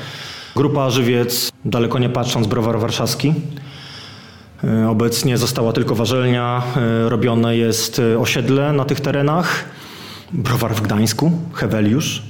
Grupa 0.55 0.89
Żywiec, 0.89 1.51
daleko 1.65 1.99
nie 1.99 2.09
patrząc, 2.09 2.47
browar 2.47 2.79
warszawski. 2.79 3.33
E, 4.63 4.89
obecnie 4.89 5.37
została 5.37 5.73
tylko 5.73 5.95
warzelnia, 5.95 6.63
e, 6.75 7.09
robione 7.09 7.57
jest 7.57 7.99
e, 7.99 8.19
osiedle 8.19 8.73
na 8.73 8.85
tych 8.85 8.99
terenach. 9.01 9.65
Browar 10.33 10.75
w 10.75 10.81
Gdańsku, 10.81 11.31
Heweliusz, 11.53 12.23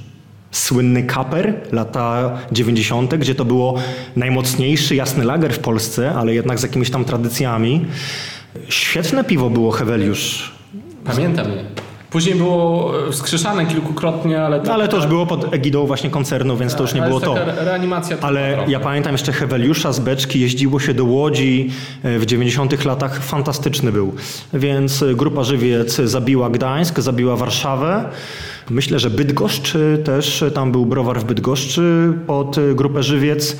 słynny 0.50 1.02
Kaper, 1.02 1.54
lata 1.72 2.38
90., 2.52 3.14
gdzie 3.14 3.34
to 3.34 3.44
było 3.44 3.74
najmocniejszy 4.16 4.94
jasny 4.94 5.24
lager 5.24 5.54
w 5.54 5.58
Polsce, 5.58 6.14
ale 6.14 6.34
jednak 6.34 6.58
z 6.58 6.62
jakimiś 6.62 6.90
tam 6.90 7.04
tradycjami. 7.04 7.86
Świetne 8.68 9.24
piwo 9.24 9.50
było 9.50 9.70
Heweliusz. 9.70 10.52
Pamiętam 11.04 11.50
je. 11.52 11.89
Później 12.10 12.34
było 12.34 12.92
wskrzeszane 13.10 13.66
kilkukrotnie, 13.66 14.42
ale... 14.42 14.60
To, 14.60 14.74
ale 14.74 14.88
to 14.88 14.96
już 14.96 15.06
było 15.06 15.26
pod 15.26 15.54
egidą 15.54 15.86
właśnie 15.86 16.10
koncernu, 16.10 16.56
więc 16.56 16.74
to 16.74 16.82
już 16.82 16.94
nie 16.94 17.02
było 17.02 17.20
to. 17.20 17.34
reanimacja. 17.56 18.16
Ale 18.20 18.58
ja 18.68 18.80
pamiętam 18.80 19.12
jeszcze 19.12 19.32
Heweliusza 19.32 19.92
z 19.92 20.00
Beczki, 20.00 20.40
jeździło 20.40 20.80
się 20.80 20.94
do 20.94 21.04
Łodzi 21.04 21.70
e, 22.02 22.18
w 22.18 22.26
90 22.26 22.84
latach, 22.84 23.22
fantastyczny 23.22 23.92
był. 23.92 24.14
Więc 24.54 25.04
grupa 25.14 25.44
Żywiec 25.44 25.96
zabiła 25.96 26.50
Gdańsk, 26.50 27.00
zabiła 27.00 27.36
Warszawę. 27.36 28.04
Myślę, 28.70 28.98
że 28.98 29.10
Bydgoszcz 29.10 29.72
też, 30.04 30.44
tam 30.54 30.72
był 30.72 30.86
browar 30.86 31.20
w 31.20 31.24
Bydgoszczy 31.24 32.12
pod 32.26 32.56
grupę 32.74 33.02
Żywiec. 33.02 33.56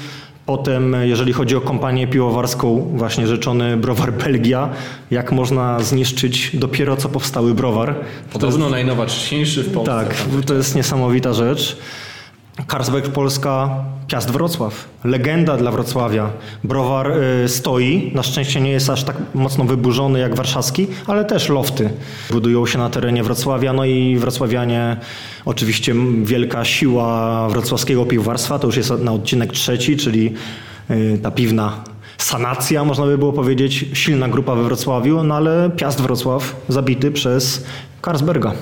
Potem, 0.51 0.97
jeżeli 1.03 1.33
chodzi 1.33 1.57
o 1.57 1.61
kompanię 1.61 2.07
piwowarską, 2.07 2.91
właśnie 2.95 3.27
rzeczony 3.27 3.77
browar 3.77 4.13
Belgia, 4.25 4.69
jak 5.11 5.33
można 5.33 5.81
zniszczyć 5.81 6.51
dopiero 6.55 6.97
co 6.97 7.09
powstały 7.09 7.55
browar. 7.55 7.95
Podobno 8.33 8.71
najnowocześniejszy 8.71 9.63
w 9.63 9.73
Polsce. 9.73 9.93
Tak, 9.93 10.17
to 10.47 10.55
jest 10.55 10.75
niesamowita 10.75 11.33
rzecz. 11.33 11.79
Carlsberg 12.69 13.09
Polska, 13.09 13.85
Piast 14.09 14.31
Wrocław. 14.31 14.89
Legenda 15.05 15.57
dla 15.57 15.71
Wrocławia. 15.71 16.31
Browar 16.65 17.13
y, 17.45 17.49
stoi, 17.49 18.13
na 18.15 18.23
szczęście 18.23 18.61
nie 18.61 18.71
jest 18.71 18.91
aż 18.91 19.05
tak 19.05 19.17
mocno 19.35 19.65
wyburzony 19.65 20.19
jak 20.19 20.35
warszawski, 20.35 20.87
ale 21.07 21.25
też 21.25 21.49
lofty 21.49 21.91
budują 22.31 22.67
się 22.67 22.79
na 22.79 22.91
terenie 22.91 23.23
Wrocławia. 23.23 23.73
No 23.73 23.85
i 23.85 24.17
wrocławianie, 24.17 24.97
oczywiście 25.45 25.95
wielka 26.23 26.65
siła 26.65 27.49
wrocławskiego 27.49 28.07
piwowarstwa, 28.07 28.59
to 28.59 28.67
już 28.67 28.77
jest 28.77 28.91
na 28.91 29.13
odcinek 29.13 29.53
trzeci, 29.53 29.97
czyli 29.97 30.35
y, 30.91 31.19
ta 31.23 31.31
piwna 31.31 31.85
sanacja, 32.19 32.85
można 32.85 33.07
by 33.07 33.19
było 33.19 33.33
powiedzieć, 33.33 33.85
silna 33.93 34.29
grupa 34.29 34.55
we 34.55 34.63
Wrocławiu, 34.63 35.23
no 35.25 35.35
ale 35.35 35.71
Piast 35.77 36.01
Wrocław 36.01 36.57
zabity 36.69 37.11
przez 37.11 37.65
Carlsberga. 38.05 38.53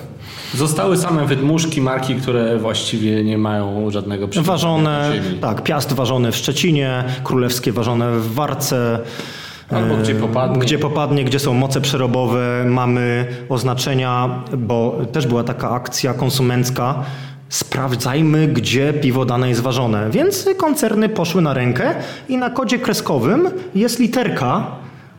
Zostały 0.55 0.96
same 0.96 1.26
wydmuszki, 1.26 1.80
marki, 1.80 2.14
które 2.14 2.59
właściwie 2.59 3.24
nie 3.24 3.38
mają 3.38 3.90
żadnego. 3.90 4.28
Ważone, 4.42 5.12
tak, 5.40 5.62
Piast 5.62 5.92
ważone 5.92 6.32
w 6.32 6.36
Szczecinie, 6.36 7.05
Królewskie 7.24 7.72
ważone 7.72 8.11
w 8.11 8.34
Warce. 8.34 8.99
Albo 9.70 9.96
gdzie 9.96 10.14
popadnie. 10.14 10.59
Gdzie 10.59 10.78
popadnie, 10.78 11.24
gdzie 11.24 11.38
są 11.38 11.55
moce 11.55 11.80
przerobowe, 11.80 12.64
mamy 12.66 13.26
oznaczenia, 13.49 14.42
bo 14.59 15.01
też 15.12 15.26
była 15.26 15.44
taka 15.44 15.70
akcja 15.70 16.14
konsumencka, 16.14 17.05
sprawdzajmy, 17.49 18.49
gdzie 18.49 18.92
piwo 18.92 19.24
dane 19.24 19.49
jest 19.49 19.61
ważone. 19.61 20.11
Więc 20.11 20.49
koncerny 20.57 21.09
poszły 21.09 21.42
na 21.42 21.55
rękę 21.55 21.94
i 22.28 22.36
na 22.36 22.51
kodzie 22.51 22.78
kreskowym 22.78 23.49
jest 23.74 23.99
literka 23.99 24.66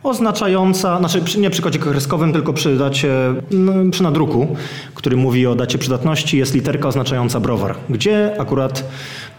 oznaczająca, 0.02 0.98
znaczy 0.98 1.40
nie 1.40 1.50
przy 1.50 1.62
kodzie 1.62 1.78
kreskowym, 1.78 2.32
tylko 2.32 2.52
przy 2.52 2.76
dacie, 2.76 3.14
no, 3.50 3.72
przy 3.90 4.02
nadruku, 4.02 4.56
który 4.94 5.16
mówi 5.16 5.46
o 5.46 5.54
dacie 5.54 5.78
przydatności, 5.78 6.38
jest 6.38 6.54
literka 6.54 6.88
oznaczająca 6.88 7.40
browar, 7.40 7.74
gdzie 7.90 8.36
akurat 8.40 8.84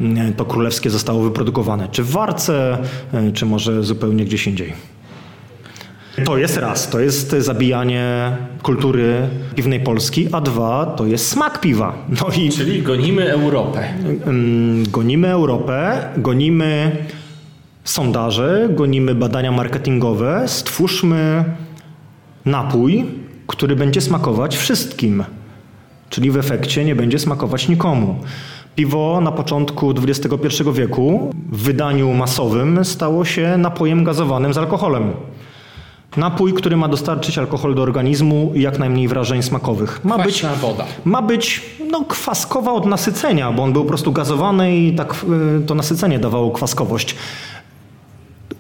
mm, 0.02 0.34
to 0.34 0.46
królewskie 0.46 0.90
zostało 0.90 1.24
wyprodukowane. 1.24 1.88
Czy 1.92 2.04
w 2.04 2.12
Warce, 2.12 2.78
y, 3.14 3.32
czy 3.32 3.46
może 3.46 3.84
zupełnie 3.84 4.26
gdzieś 4.26 4.48
indziej. 4.48 4.74
To 6.26 6.38
jest 6.38 6.58
raz, 6.58 6.90
to 6.90 7.00
jest 7.00 7.32
zabijanie 7.32 8.32
kultury 8.64 9.28
piwnej 9.56 9.80
Polski, 9.80 10.28
a 10.32 10.42
dwa, 10.42 10.86
to 10.86 11.06
jest 11.06 11.28
smak 11.28 11.62
piwa. 11.62 12.06
No 12.10 12.28
i 12.38 12.50
Czyli 12.50 12.82
gonimy 12.82 13.32
Europę. 13.32 13.84
mm, 14.26 14.84
gonimy 14.92 15.28
Europę, 15.28 15.98
gonimy 16.18 16.92
sondaże, 17.84 18.70
gonimy 18.72 19.16
badania 19.16 19.52
marketingowe, 19.52 20.44
stwórzmy 20.48 21.44
napój, 22.46 23.06
który 23.48 23.76
będzie 23.76 24.02
smakować 24.02 24.58
wszystkim. 24.58 25.24
Czyli 26.10 26.32
w 26.32 26.38
efekcie 26.38 26.86
nie 26.86 26.96
będzie 26.96 27.20
smakować 27.20 27.68
nikomu. 27.70 28.16
Piwo 28.76 29.22
na 29.22 29.32
początku 29.32 29.94
XXI 30.08 30.64
wieku 30.74 31.32
w 31.52 31.64
wydaniu 31.64 32.14
masowym 32.14 32.86
stało 32.86 33.26
się 33.26 33.58
napojem 33.58 34.04
gazowanym 34.04 34.54
z 34.54 34.58
alkoholem. 34.58 35.14
Napój, 36.18 36.54
który 36.54 36.78
ma 36.78 36.88
dostarczyć 36.88 37.38
alkohol 37.38 37.76
do 37.76 37.82
organizmu 37.82 38.52
i 38.56 38.62
jak 38.62 38.80
najmniej 38.80 39.08
wrażeń 39.08 39.44
smakowych. 39.44 40.06
Ma 40.06 40.18
być, 40.18 40.46
woda. 40.62 40.86
ma 41.06 41.22
być 41.22 41.62
no, 41.92 42.06
kwaskowa 42.06 42.74
od 42.74 42.86
nasycenia, 42.86 43.52
bo 43.52 43.64
on 43.64 43.74
był 43.74 43.82
po 43.84 43.88
prostu 43.88 44.12
gazowany 44.12 44.78
i 44.78 44.96
tak 44.96 45.26
y, 45.62 45.66
to 45.66 45.76
nasycenie 45.76 46.20
dawało 46.20 46.52
kwaskowość. 46.52 47.16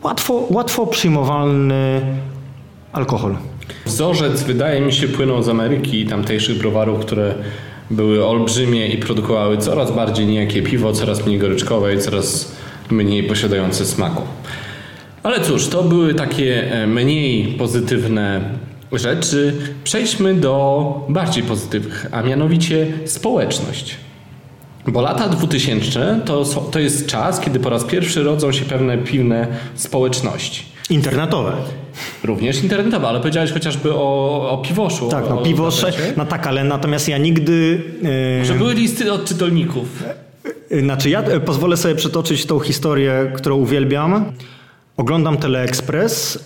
Łatwo, 0.03 0.47
łatwo 0.49 0.87
przyjmowalny 0.87 2.01
alkohol. 2.93 3.35
Wzorzec 3.85 4.43
wydaje 4.43 4.81
mi 4.81 4.93
się 4.93 5.07
płynął 5.07 5.43
z 5.43 5.49
Ameryki 5.49 5.99
i 5.99 6.05
tamtejszych 6.05 6.57
browarów, 6.57 6.99
które 6.99 7.35
były 7.91 8.25
olbrzymie 8.25 8.87
i 8.87 8.97
produkowały 8.97 9.57
coraz 9.57 9.91
bardziej 9.91 10.25
nijakie 10.25 10.61
piwo, 10.61 10.93
coraz 10.93 11.25
mniej 11.25 11.39
goryczkowe 11.39 11.95
i 11.95 11.99
coraz 11.99 12.55
mniej 12.89 13.23
posiadające 13.23 13.85
smaku. 13.85 14.21
Ale 15.23 15.41
cóż, 15.41 15.67
to 15.67 15.83
były 15.83 16.13
takie 16.13 16.71
e, 16.71 16.87
mniej 16.87 17.45
pozytywne 17.45 18.41
rzeczy. 18.91 19.53
Przejdźmy 19.83 20.33
do 20.33 21.05
bardziej 21.09 21.43
pozytywnych, 21.43 22.05
a 22.11 22.21
mianowicie 22.21 22.87
społeczność. 23.05 23.95
Bo 24.87 25.01
lata 25.01 25.29
2000 25.29 26.19
to, 26.25 26.43
to 26.45 26.79
jest 26.79 27.07
czas, 27.07 27.39
kiedy 27.39 27.59
po 27.59 27.69
raz 27.69 27.83
pierwszy 27.83 28.23
rodzą 28.23 28.51
się 28.51 28.65
pewne 28.65 28.97
piwne 28.97 29.47
społeczności. 29.75 30.63
Internetowe. 30.89 31.53
Również 32.23 32.63
internetowe, 32.63 33.07
ale 33.07 33.19
powiedziałeś 33.19 33.51
chociażby 33.51 33.93
o, 33.93 34.49
o 34.51 34.57
piwoszu. 34.57 35.09
Tak, 35.09 35.23
no 35.29 35.39
o, 35.41 35.43
piwosze, 35.43 35.91
no 36.17 36.25
tak, 36.25 36.47
ale 36.47 36.63
natomiast 36.63 37.07
ja 37.07 37.17
nigdy... 37.17 37.81
y, 38.41 38.45
Że 38.45 38.53
były 38.53 38.73
listy 38.73 39.11
od 39.13 39.25
czytelników. 39.25 40.03
Y, 40.71 40.81
Znaczy, 40.81 41.09
ja 41.09 41.21
e, 41.21 41.39
pozwolę 41.39 41.77
sobie 41.77 41.95
przytoczyć 41.95 42.45
tą 42.45 42.59
historię, 42.59 43.31
którą 43.35 43.55
uwielbiam. 43.55 44.25
Oglądam 44.97 45.37
Teleexpress. 45.37 46.39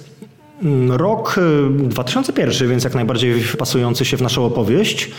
mm, 0.63 0.91
Rok 0.91 1.35
y, 1.37 1.89
2001, 1.89 2.69
więc 2.69 2.83
jak 2.83 2.95
najbardziej 2.95 3.41
wpasujący 3.43 4.05
się 4.05 4.17
w 4.17 4.21
naszą 4.21 4.45
opowieść. 4.45 5.09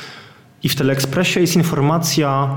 I 0.62 0.68
w 0.68 0.74
Teleekspresie 0.74 1.40
jest 1.40 1.56
informacja 1.56 2.56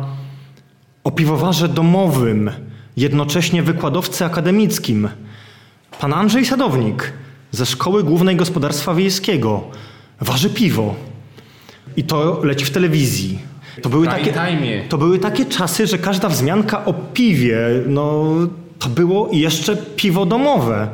o 1.03 1.11
piwowarze 1.11 1.67
domowym, 1.67 2.51
jednocześnie 2.97 3.63
wykładowcy 3.63 4.25
akademickim. 4.25 5.09
Pan 5.99 6.13
Andrzej 6.13 6.45
Sadownik 6.45 7.13
ze 7.51 7.65
Szkoły 7.65 8.03
Głównej 8.03 8.35
Gospodarstwa 8.35 8.93
Wiejskiego 8.93 9.63
waży 10.21 10.49
piwo. 10.49 10.95
I 11.97 12.03
to 12.03 12.39
leci 12.43 12.65
w 12.65 12.71
telewizji. 12.71 13.39
To 13.81 13.89
były, 13.89 14.07
takie, 14.07 14.33
to 14.89 14.97
były 14.97 15.19
takie 15.19 15.45
czasy, 15.45 15.87
że 15.87 15.97
każda 15.97 16.29
wzmianka 16.29 16.85
o 16.85 16.93
piwie, 16.93 17.57
no 17.87 18.23
to 18.79 18.89
było 18.89 19.29
jeszcze 19.31 19.77
piwo 19.77 20.25
domowe. 20.25 20.87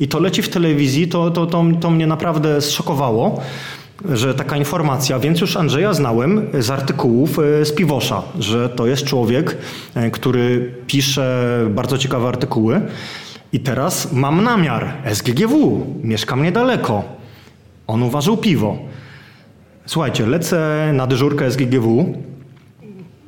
I 0.00 0.08
to 0.08 0.20
leci 0.20 0.42
w 0.42 0.48
telewizji, 0.48 1.08
to, 1.08 1.30
to, 1.30 1.46
to, 1.46 1.64
to 1.80 1.90
mnie 1.90 2.06
naprawdę 2.06 2.60
zszokowało, 2.60 3.40
że 4.04 4.34
taka 4.34 4.56
informacja, 4.56 5.18
więc 5.18 5.40
już 5.40 5.56
Andrzeja 5.56 5.94
znałem 5.94 6.46
z 6.58 6.70
artykułów 6.70 7.38
e, 7.38 7.64
z 7.64 7.72
Piwosza, 7.72 8.22
że 8.38 8.68
to 8.68 8.86
jest 8.86 9.04
człowiek, 9.04 9.56
e, 9.94 10.10
który 10.10 10.74
pisze 10.86 11.66
bardzo 11.70 11.98
ciekawe 11.98 12.28
artykuły. 12.28 12.80
I 13.52 13.60
teraz 13.60 14.12
mam 14.12 14.44
namiar, 14.44 14.92
SGGW, 15.14 15.86
mieszkam 16.02 16.42
niedaleko. 16.42 17.04
On 17.86 18.02
uważał 18.02 18.36
piwo. 18.36 18.78
Słuchajcie, 19.86 20.26
lecę 20.26 20.90
na 20.94 21.06
dyżurkę 21.06 21.50
SGGW. 21.50 22.14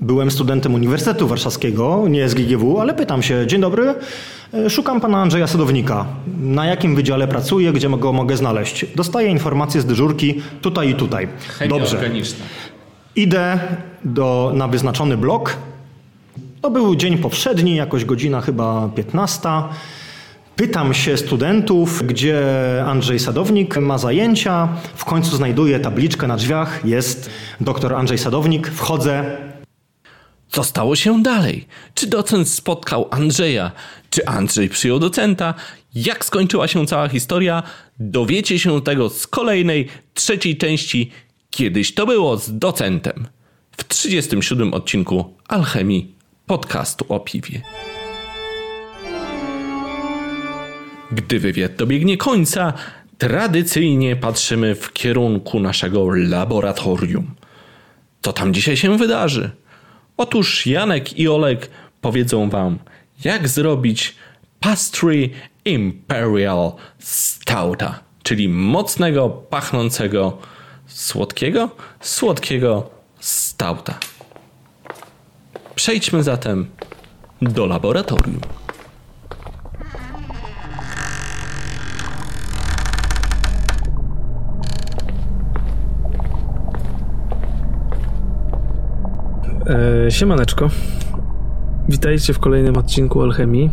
Byłem 0.00 0.30
studentem 0.30 0.74
Uniwersytetu 0.74 1.28
Warszawskiego, 1.28 2.04
nie 2.08 2.28
SGGW, 2.28 2.80
ale 2.80 2.94
pytam 2.94 3.22
się, 3.22 3.46
dzień 3.46 3.60
dobry, 3.60 3.94
e, 4.54 4.70
szukam 4.70 5.00
pana 5.00 5.22
Andrzeja 5.22 5.46
Sadownika. 5.46 6.06
Na 6.40 6.66
jakim 6.66 6.96
wydziale 6.96 7.28
pracuje, 7.28 7.72
gdzie 7.72 7.88
go 7.88 8.12
mogę 8.12 8.36
znaleźć? 8.36 8.86
Dostaję 8.96 9.28
informacje 9.28 9.80
z 9.80 9.84
dyżurki 9.84 10.42
tutaj 10.62 10.88
i 10.90 10.94
tutaj. 10.94 11.28
Chemia 11.58 11.78
Dobrze. 11.78 11.96
organiczna. 11.96 12.44
Idę 13.16 13.60
do, 14.04 14.52
na 14.54 14.68
wyznaczony 14.68 15.16
blok. 15.16 15.56
To 16.60 16.70
był 16.70 16.96
dzień 16.96 17.18
powszedni, 17.18 17.76
jakoś 17.76 18.04
godzina 18.04 18.40
chyba 18.40 18.88
15. 18.94 19.48
Pytam 20.56 20.94
się 20.94 21.16
studentów, 21.16 22.02
gdzie 22.06 22.44
Andrzej 22.86 23.18
Sadownik 23.18 23.76
ma 23.76 23.98
zajęcia. 23.98 24.68
W 24.94 25.04
końcu 25.04 25.36
znajduję 25.36 25.80
tabliczkę 25.80 26.26
na 26.26 26.36
drzwiach. 26.36 26.84
Jest 26.84 27.30
doktor 27.60 27.94
Andrzej 27.94 28.18
Sadownik. 28.18 28.68
Wchodzę. 28.68 29.49
Co 30.50 30.64
stało 30.64 30.96
się 30.96 31.22
dalej? 31.22 31.66
Czy 31.94 32.06
docent 32.06 32.48
spotkał 32.48 33.08
Andrzeja? 33.10 33.72
Czy 34.10 34.26
Andrzej 34.26 34.68
przyjął 34.68 34.98
docenta? 34.98 35.54
Jak 35.94 36.24
skończyła 36.24 36.68
się 36.68 36.86
cała 36.86 37.08
historia? 37.08 37.62
Dowiecie 37.98 38.58
się 38.58 38.82
tego 38.82 39.10
z 39.10 39.26
kolejnej, 39.26 39.88
trzeciej 40.14 40.56
części 40.56 41.10
Kiedyś 41.50 41.94
to 41.94 42.06
było 42.06 42.36
z 42.36 42.58
docentem 42.58 43.26
w 43.76 43.88
37 43.88 44.74
odcinku 44.74 45.34
Alchemii 45.48 46.14
podcastu 46.46 47.04
o 47.08 47.20
piwie. 47.20 47.62
Gdy 51.12 51.40
wywiad 51.40 51.76
dobiegnie 51.76 52.16
końca, 52.16 52.72
tradycyjnie 53.18 54.16
patrzymy 54.16 54.74
w 54.74 54.92
kierunku 54.92 55.60
naszego 55.60 56.10
laboratorium. 56.10 57.34
Co 58.22 58.32
tam 58.32 58.54
dzisiaj 58.54 58.76
się 58.76 58.98
wydarzy? 58.98 59.50
Otóż 60.20 60.66
Janek 60.66 61.18
i 61.18 61.28
Olek 61.28 61.70
powiedzą 62.00 62.50
wam, 62.50 62.78
jak 63.24 63.48
zrobić 63.48 64.14
pastry 64.60 65.30
imperial 65.64 66.72
stouta, 66.98 68.00
czyli 68.22 68.48
mocnego, 68.48 69.28
pachnącego, 69.28 70.38
słodkiego, 70.86 71.70
słodkiego 72.00 72.90
stouta. 73.20 73.98
Przejdźmy 75.74 76.22
zatem 76.22 76.70
do 77.42 77.66
laboratorium. 77.66 78.59
E, 89.70 90.10
siemaneczko. 90.10 90.70
Witajcie 91.88 92.32
w 92.32 92.38
kolejnym 92.38 92.76
odcinku 92.76 93.22
Alchemii, 93.22 93.70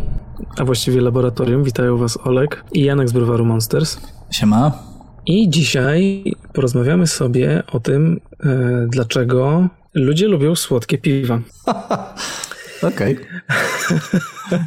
a 0.56 0.64
właściwie 0.64 1.00
laboratorium. 1.00 1.64
Witają 1.64 1.96
Was 1.96 2.18
Olek 2.24 2.64
i 2.72 2.84
Janek 2.84 3.08
z 3.08 3.12
browaru 3.12 3.44
Monsters. 3.44 4.00
Siema. 4.30 4.82
I 5.26 5.50
dzisiaj 5.50 6.24
porozmawiamy 6.52 7.06
sobie 7.06 7.62
o 7.72 7.80
tym, 7.80 8.20
e, 8.40 8.86
dlaczego 8.88 9.68
ludzie 9.94 10.28
lubią 10.28 10.56
słodkie 10.56 10.98
piwa. 10.98 11.38
Okej. 12.94 13.18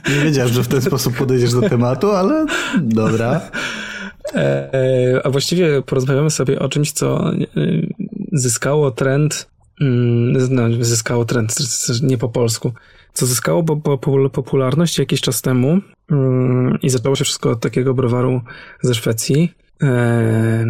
Nie 0.10 0.24
wiedziałem, 0.24 0.54
że 0.54 0.64
w 0.64 0.68
ten 0.68 0.82
sposób 0.82 1.18
podejdziesz 1.18 1.54
do 1.54 1.70
tematu, 1.70 2.12
ale 2.12 2.46
dobra. 2.82 3.42
E, 4.36 5.22
a 5.24 5.30
właściwie 5.30 5.82
porozmawiamy 5.82 6.30
sobie 6.30 6.60
o 6.60 6.70
czymś, 6.70 6.92
co 6.92 7.34
e, 7.34 7.38
zyskało 8.34 8.92
trend, 8.92 9.52
no, 10.50 10.64
zyskało 10.82 11.26
trend, 11.26 11.56
nie 12.04 12.18
po 12.18 12.30
polsku, 12.30 12.74
co 13.14 13.26
zyskało 13.26 13.64
po, 13.64 13.98
po, 13.98 14.30
popularność 14.30 15.00
jakiś 15.00 15.22
czas 15.22 15.42
temu 15.42 15.80
mm, 16.12 16.78
i 16.82 16.90
zaczęło 16.90 17.16
się 17.16 17.24
wszystko 17.24 17.50
od 17.50 17.60
takiego 17.60 17.94
browaru 17.94 18.42
ze 18.82 18.96
Szwecji, 18.96 19.52
e, 19.84 20.66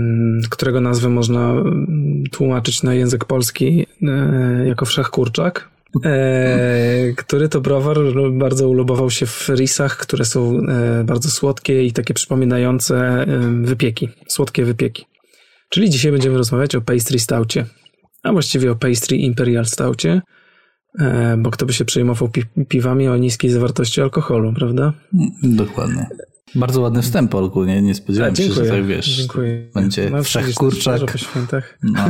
którego 0.49 0.81
nazwę 0.81 1.09
można 1.09 1.51
mm, 1.51 2.23
tłumaczyć 2.31 2.83
na 2.83 2.93
język 2.93 3.25
polski 3.25 3.87
jako 4.65 4.85
wszechkurczak. 4.85 5.71
E, 6.05 7.13
który 7.17 7.49
to 7.49 7.61
browar 7.61 7.97
bardzo 8.31 8.69
ulubował 8.69 9.09
się 9.09 9.25
w 9.25 9.49
risach, 9.49 9.97
które 9.97 10.25
są 10.25 10.59
e, 10.59 11.03
bardzo 11.03 11.29
słodkie 11.29 11.83
i 11.83 11.91
takie 11.91 12.13
przypominające 12.13 12.97
e, 12.97 13.25
wypieki, 13.61 14.09
słodkie 14.27 14.65
wypieki. 14.65 15.05
Czyli 15.69 15.89
dzisiaj 15.89 16.11
będziemy 16.11 16.37
rozmawiać 16.37 16.75
o 16.75 16.81
pastry 16.81 17.19
staucie, 17.19 17.65
a 18.23 18.31
właściwie 18.31 18.71
o 18.71 18.75
pastry 18.75 19.17
imperial 19.17 19.65
staucie, 19.65 20.21
e, 20.99 21.37
bo 21.37 21.51
kto 21.51 21.65
by 21.65 21.73
się 21.73 21.85
przejmował 21.85 22.29
pi 22.29 22.43
piwami 22.67 23.07
o 23.07 23.17
niskiej 23.17 23.49
zawartości 23.49 24.01
alkoholu, 24.01 24.53
prawda? 24.53 24.93
Dokładnie. 25.43 26.07
Bardzo 26.55 26.81
ładny 26.81 27.01
wstęp, 27.01 27.35
Olku. 27.35 27.65
Nie, 27.65 27.81
nie 27.81 27.95
spodziewałem 27.95 28.35
się, 28.35 28.53
że 28.53 28.65
tak 28.65 28.85
wiesz. 28.85 29.17
Dziękuję. 29.17 29.69
Będzie 29.73 30.09
no, 30.09 30.23
wszechkurczak. 30.23 31.11
Po 31.11 31.17
świętach. 31.17 31.77
No. 31.83 32.03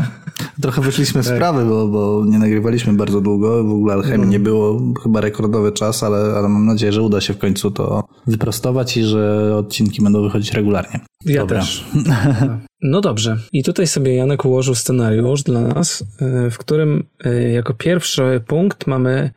Trochę 0.61 0.81
wyszliśmy 0.81 1.23
z 1.23 1.25
tak. 1.25 1.35
sprawy, 1.35 1.65
bo, 1.65 1.87
bo 1.87 2.25
nie 2.25 2.39
nagrywaliśmy 2.39 2.93
bardzo 2.93 3.21
długo. 3.21 3.63
W 3.63 3.71
ogóle 3.71 3.93
alchemii 3.93 4.25
no. 4.25 4.31
nie 4.31 4.39
było 4.39 4.93
chyba 5.03 5.21
rekordowy 5.21 5.71
czas, 5.71 6.03
ale, 6.03 6.17
ale 6.17 6.49
mam 6.49 6.65
nadzieję, 6.65 6.93
że 6.93 7.01
uda 7.01 7.21
się 7.21 7.33
w 7.33 7.37
końcu 7.37 7.71
to 7.71 8.03
wyprostować 8.27 8.97
i 8.97 9.03
że 9.03 9.55
odcinki 9.57 10.03
będą 10.03 10.21
wychodzić 10.21 10.53
regularnie. 10.53 10.99
Ja 11.25 11.41
Dobra. 11.41 11.59
też. 11.59 11.85
No 11.93 12.13
dobrze. 13.01 13.37
I 13.53 13.63
tutaj 13.63 13.87
sobie 13.87 14.15
Janek 14.15 14.45
ułożył 14.45 14.75
scenariusz 14.75 15.43
dla 15.43 15.61
nas, 15.61 16.03
e, 16.21 16.49
w 16.49 16.57
którym 16.57 17.03
e, 17.23 17.51
jako 17.51 17.73
pierwszy 17.73 18.41
punkt 18.47 18.87
mamy 18.87 19.31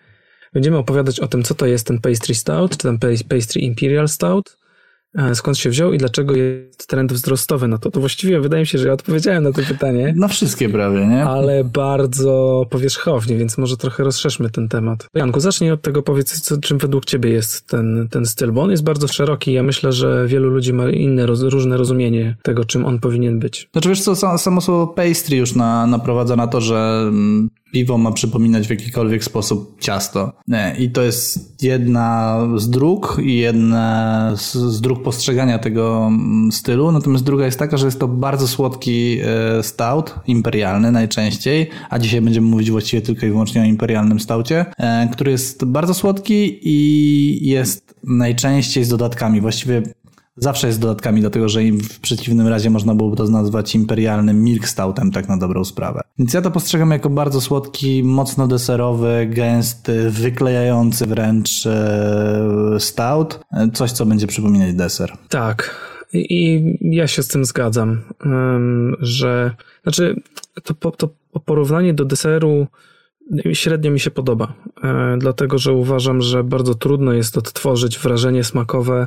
Będziemy 0.54 0.78
opowiadać 0.78 1.20
o 1.20 1.28
tym, 1.28 1.42
co 1.42 1.54
to 1.54 1.66
jest 1.66 1.86
ten 1.86 2.00
pastry 2.00 2.34
stout, 2.34 2.70
czy 2.70 2.78
ten 2.78 2.98
pastry 3.28 3.60
imperial 3.60 4.08
stout, 4.08 4.56
skąd 5.34 5.58
się 5.58 5.70
wziął 5.70 5.92
i 5.92 5.98
dlaczego 5.98 6.36
jest 6.36 6.86
trend 6.86 7.12
wzrostowy 7.12 7.68
no 7.68 7.78
to. 7.78 7.90
To 7.90 8.00
właściwie 8.00 8.40
wydaje 8.40 8.62
mi 8.62 8.66
się, 8.66 8.78
że 8.78 8.86
ja 8.88 8.94
odpowiedziałem 8.94 9.44
na 9.44 9.52
to 9.52 9.62
pytanie. 9.68 10.14
Na 10.16 10.28
wszystkie 10.28 10.68
prawie, 10.68 11.06
nie? 11.06 11.24
Ale 11.24 11.64
bardzo 11.64 12.66
powierzchownie, 12.70 13.36
więc 13.36 13.58
może 13.58 13.76
trochę 13.76 14.04
rozszerzmy 14.04 14.50
ten 14.50 14.68
temat. 14.68 15.08
Janku, 15.14 15.40
zacznij 15.40 15.70
od 15.70 15.82
tego, 15.82 16.02
powiedz, 16.02 16.40
co, 16.40 16.58
czym 16.58 16.78
według 16.78 17.04
ciebie 17.04 17.30
jest 17.30 17.66
ten, 17.66 18.08
ten 18.10 18.26
styl, 18.26 18.52
bo 18.52 18.62
on 18.62 18.70
jest 18.70 18.84
bardzo 18.84 19.08
szeroki 19.08 19.54
ja 19.54 19.62
myślę, 19.62 19.92
że 19.92 20.26
wielu 20.26 20.50
ludzi 20.50 20.72
ma 20.72 20.90
inne, 20.90 21.26
różne 21.26 21.76
rozumienie 21.76 22.36
tego, 22.42 22.64
czym 22.64 22.84
on 22.84 22.98
powinien 22.98 23.38
być. 23.38 23.68
Znaczy 23.72 23.88
wiesz 23.88 24.02
co, 24.02 24.38
samo 24.38 24.60
słowo 24.60 24.86
pastry 24.86 25.36
już 25.36 25.54
na, 25.54 25.86
naprowadza 25.86 26.36
na 26.36 26.46
to, 26.46 26.60
że 26.60 27.04
mm, 27.08 27.50
piwo 27.74 27.98
ma 27.98 28.12
przypominać 28.12 28.66
w 28.66 28.70
jakikolwiek 28.70 29.24
sposób 29.24 29.80
ciasto. 29.80 30.32
Nie, 30.48 30.76
I 30.78 30.90
to 30.90 31.02
jest 31.02 31.62
jedna 31.62 32.38
z 32.56 32.70
dróg 32.70 33.20
i 33.22 33.36
jedna 33.36 34.32
z, 34.36 34.54
z 34.54 34.80
dróg 34.80 35.02
postrzegania 35.02 35.58
tego 35.58 36.06
mm, 36.06 36.52
stylu. 36.52 36.92
Natomiast 36.92 37.24
druga 37.24 37.44
jest 37.44 37.58
taka, 37.58 37.76
że 37.76 37.86
jest 37.86 38.00
to 38.00 38.08
bardzo 38.08 38.48
słodki 38.48 39.18
e, 39.58 39.62
stout, 39.62 40.14
imperialny 40.26 40.92
najczęściej, 40.92 41.70
a 41.90 41.98
dzisiaj 41.98 42.20
będziemy 42.20 42.46
mówić 42.46 42.70
właściwie 42.70 43.02
tylko 43.02 43.26
i 43.26 43.28
wyłącznie 43.28 43.62
o 43.62 43.64
imperialnym 43.64 44.20
staucie, 44.20 44.66
e, 44.78 45.08
który 45.12 45.30
jest 45.30 45.64
bardzo 45.64 45.94
słodki 45.94 46.60
i 46.62 47.48
jest 47.48 47.94
najczęściej 48.04 48.84
z 48.84 48.88
dodatkami. 48.88 49.40
Właściwie 49.40 49.82
Zawsze 50.36 50.66
jest 50.66 50.80
dodatkami, 50.80 51.20
dlatego 51.20 51.48
że 51.48 51.60
w 51.62 52.00
przeciwnym 52.00 52.48
razie 52.48 52.70
można 52.70 52.94
byłoby 52.94 53.16
to 53.16 53.24
nazwać 53.24 53.74
imperialnym 53.74 54.44
milk 54.44 54.68
stoutem, 54.68 55.10
tak 55.10 55.28
na 55.28 55.36
dobrą 55.36 55.64
sprawę. 55.64 56.00
Więc 56.18 56.34
ja 56.34 56.42
to 56.42 56.50
postrzegam 56.50 56.90
jako 56.90 57.10
bardzo 57.10 57.40
słodki, 57.40 58.02
mocno 58.04 58.48
deserowy, 58.48 59.26
gęsty, 59.30 60.10
wyklejający 60.10 61.06
wręcz 61.06 61.66
e, 61.66 62.76
stout. 62.78 63.40
Coś, 63.72 63.92
co 63.92 64.06
będzie 64.06 64.26
przypominać 64.26 64.74
deser. 64.74 65.12
Tak. 65.28 65.84
I 66.12 66.62
ja 66.80 67.06
się 67.06 67.22
z 67.22 67.28
tym 67.28 67.44
zgadzam, 67.44 68.02
że 69.00 69.54
znaczy 69.82 70.22
to, 70.62 70.90
to 70.90 71.08
porównanie 71.44 71.94
do 71.94 72.04
deseru 72.04 72.66
średnio 73.52 73.90
mi 73.90 74.00
się 74.00 74.10
podoba, 74.10 74.52
e, 74.84 75.16
dlatego 75.18 75.58
że 75.58 75.72
uważam, 75.72 76.22
że 76.22 76.44
bardzo 76.44 76.74
trudno 76.74 77.12
jest 77.12 77.38
odtworzyć 77.38 77.98
wrażenie 77.98 78.44
smakowe 78.44 79.06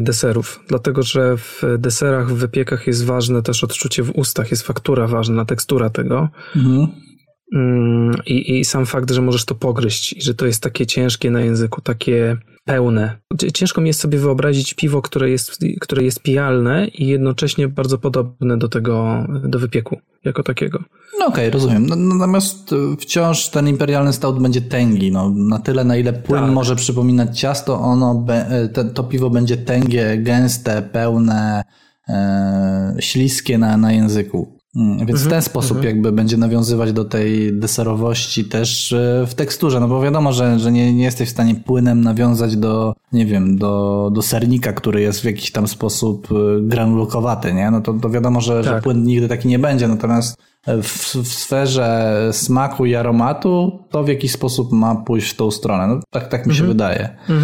deserów, 0.00 0.60
dlatego 0.68 1.02
że 1.02 1.36
w 1.36 1.62
deserach, 1.78 2.28
w 2.28 2.34
wypiekach 2.36 2.86
jest 2.86 3.04
ważne 3.04 3.42
też 3.42 3.64
odczucie 3.64 4.02
w 4.02 4.10
ustach, 4.10 4.50
jest 4.50 4.62
faktura 4.62 5.06
ważna, 5.06 5.44
tekstura 5.44 5.90
tego. 5.90 6.28
Mhm. 6.56 7.05
Mm, 7.54 8.14
I, 8.26 8.58
I 8.58 8.64
sam 8.64 8.86
fakt, 8.86 9.10
że 9.10 9.22
możesz 9.22 9.44
to 9.44 9.54
pogryźć 9.54 10.12
i 10.12 10.22
że 10.22 10.34
to 10.34 10.46
jest 10.46 10.62
takie 10.62 10.86
ciężkie 10.86 11.30
na 11.30 11.40
języku, 11.40 11.80
takie 11.80 12.36
pełne. 12.64 13.16
Ciężko 13.54 13.80
mi 13.80 13.86
jest 13.88 14.00
sobie 14.00 14.18
wyobrazić 14.18 14.74
piwo, 14.74 15.02
które 15.02 15.30
jest, 15.30 15.58
które 15.80 16.02
jest 16.02 16.22
pijalne 16.22 16.86
i 16.88 17.06
jednocześnie 17.06 17.68
bardzo 17.68 17.98
podobne 17.98 18.58
do 18.58 18.68
tego, 18.68 19.24
do 19.44 19.58
wypieku 19.58 20.00
jako 20.24 20.42
takiego. 20.42 20.78
No 21.18 21.26
okej, 21.26 21.48
okay, 21.48 21.50
rozumiem. 21.50 21.86
No, 21.86 21.96
natomiast 21.96 22.74
wciąż 23.00 23.48
ten 23.48 23.68
imperialny 23.68 24.12
stout 24.12 24.42
będzie 24.42 24.60
tęgi. 24.60 25.12
No, 25.12 25.30
na 25.30 25.58
tyle, 25.58 25.84
na 25.84 25.96
ile 25.96 26.12
płyn 26.12 26.42
tak. 26.44 26.52
może 26.52 26.76
przypominać 26.76 27.40
ciasto, 27.40 27.80
ono, 27.80 28.24
e, 28.28 28.68
te, 28.68 28.84
to 28.84 29.04
piwo 29.04 29.30
będzie 29.30 29.56
tęgie, 29.56 30.18
gęste, 30.18 30.82
pełne, 30.82 31.62
e, 32.08 32.96
śliskie 33.00 33.58
na, 33.58 33.76
na 33.76 33.92
języku. 33.92 34.55
Mm, 34.76 35.06
więc 35.06 35.20
w 35.20 35.22
ten 35.22 35.24
mhm, 35.24 35.42
sposób 35.42 35.76
mhm. 35.76 35.94
jakby 35.94 36.12
będzie 36.12 36.36
nawiązywać 36.36 36.92
do 36.92 37.04
tej 37.04 37.52
deserowości 37.52 38.44
też 38.44 38.92
e, 38.92 39.24
w 39.26 39.34
teksturze, 39.34 39.80
no 39.80 39.88
bo 39.88 40.02
wiadomo, 40.02 40.32
że, 40.32 40.58
że 40.58 40.72
nie, 40.72 40.94
nie 40.94 41.04
jesteś 41.04 41.28
w 41.28 41.32
stanie 41.32 41.54
płynem 41.54 42.00
nawiązać 42.00 42.56
do, 42.56 42.94
nie 43.12 43.26
wiem, 43.26 43.58
do, 43.58 44.10
do 44.14 44.22
sernika, 44.22 44.72
który 44.72 45.00
jest 45.00 45.20
w 45.20 45.24
jakiś 45.24 45.52
tam 45.52 45.68
sposób 45.68 46.28
e, 46.30 46.60
granulokowaty, 46.60 47.54
nie? 47.54 47.70
No 47.70 47.80
to, 47.80 47.92
to 47.94 48.10
wiadomo, 48.10 48.40
że, 48.40 48.64
tak. 48.64 48.74
że 48.74 48.82
płyn 48.82 49.04
nigdy 49.04 49.28
taki 49.28 49.48
nie 49.48 49.58
będzie, 49.58 49.88
natomiast 49.88 50.36
w, 50.66 51.14
w 51.14 51.28
sferze 51.28 52.28
smaku 52.32 52.86
i 52.86 52.94
aromatu 52.94 53.78
to 53.90 54.04
w 54.04 54.08
jakiś 54.08 54.32
sposób 54.32 54.72
ma 54.72 54.94
pójść 54.94 55.32
w 55.32 55.36
tą 55.36 55.50
stronę. 55.50 55.86
No 55.86 56.00
tak, 56.10 56.28
tak 56.28 56.46
mi 56.46 56.54
się 56.54 56.62
mhm. 56.62 56.72
wydaje. 56.72 57.16
No, 57.28 57.34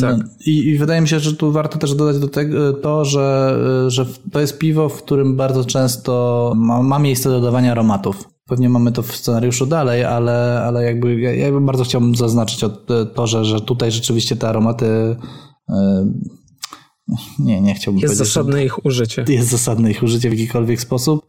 tak. 0.00 0.18
No, 0.18 0.24
i, 0.46 0.68
I, 0.68 0.78
wydaje 0.78 1.00
mi 1.00 1.08
się, 1.08 1.20
że 1.20 1.36
tu 1.36 1.52
warto 1.52 1.78
też 1.78 1.94
dodać 1.94 2.18
do 2.18 2.28
tego 2.28 2.72
to, 2.72 3.04
że, 3.04 3.58
że 3.88 4.06
to 4.32 4.40
jest 4.40 4.58
piwo, 4.58 4.88
w 4.88 5.02
którym 5.02 5.36
bardzo 5.36 5.64
często 5.64 6.52
ma, 6.56 6.82
ma 6.82 6.98
miejsce 6.98 7.28
dodawania 7.28 7.72
aromatów. 7.72 8.28
Pewnie 8.46 8.68
mamy 8.68 8.92
to 8.92 9.02
w 9.02 9.16
scenariuszu 9.16 9.66
dalej, 9.66 10.04
ale, 10.04 10.62
ale 10.66 10.84
jakby 10.84 11.20
ja, 11.20 11.34
ja 11.34 11.60
bardzo 11.60 11.84
chciałbym 11.84 12.14
zaznaczyć 12.14 12.60
to, 13.14 13.26
że, 13.26 13.44
że 13.44 13.60
tutaj 13.60 13.92
rzeczywiście 13.92 14.36
te 14.36 14.48
aromaty 14.48 15.16
e, 15.68 16.06
nie, 17.38 17.60
nie 17.60 17.74
chciałbym 17.74 18.02
Jest 18.02 18.16
zasadne 18.16 18.64
ich 18.64 18.86
użycie. 18.86 19.24
Jest 19.28 19.48
zasadne 19.48 19.90
ich 19.90 20.02
użycie 20.02 20.30
w 20.30 20.32
jakikolwiek 20.32 20.80
sposób, 20.80 21.26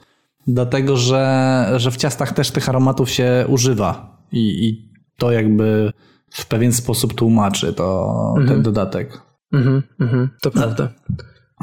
dlatego 0.47 0.97
że, 0.97 1.73
że 1.77 1.91
w 1.91 1.97
ciastach 1.97 2.33
też 2.33 2.51
tych 2.51 2.69
aromatów 2.69 3.09
się 3.09 3.45
używa 3.49 4.21
i, 4.31 4.39
i 4.39 4.91
to 5.17 5.31
jakby 5.31 5.91
w 6.35 6.45
pewien 6.45 6.73
sposób 6.73 7.13
tłumaczy 7.13 7.73
to, 7.73 8.15
mhm. 8.29 8.47
ten 8.47 8.63
dodatek. 8.63 9.21
Mhm, 9.53 9.83
mhm, 9.99 10.29
to 10.41 10.51
prawda. 10.51 10.89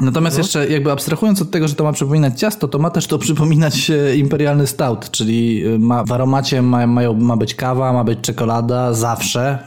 Natomiast 0.03 0.37
no. 0.37 0.43
jeszcze 0.43 0.69
jakby 0.69 0.91
abstrahując 0.91 1.41
od 1.41 1.51
tego, 1.51 1.67
że 1.67 1.75
to 1.75 1.83
ma 1.83 1.91
przypominać 1.91 2.39
ciasto, 2.39 2.67
to 2.67 2.79
ma 2.79 2.89
też 2.89 3.07
to 3.07 3.17
przypominać 3.19 3.89
e, 3.89 4.15
imperialny 4.15 4.67
stout, 4.67 5.11
czyli 5.11 5.65
e, 5.65 5.79
ma, 5.79 6.03
w 6.03 6.11
aromacie 6.11 6.61
ma, 6.61 6.87
mają, 6.87 7.13
ma 7.13 7.37
być 7.37 7.55
kawa, 7.55 7.93
ma 7.93 8.03
być 8.03 8.19
czekolada 8.19 8.93
zawsze, 8.93 9.59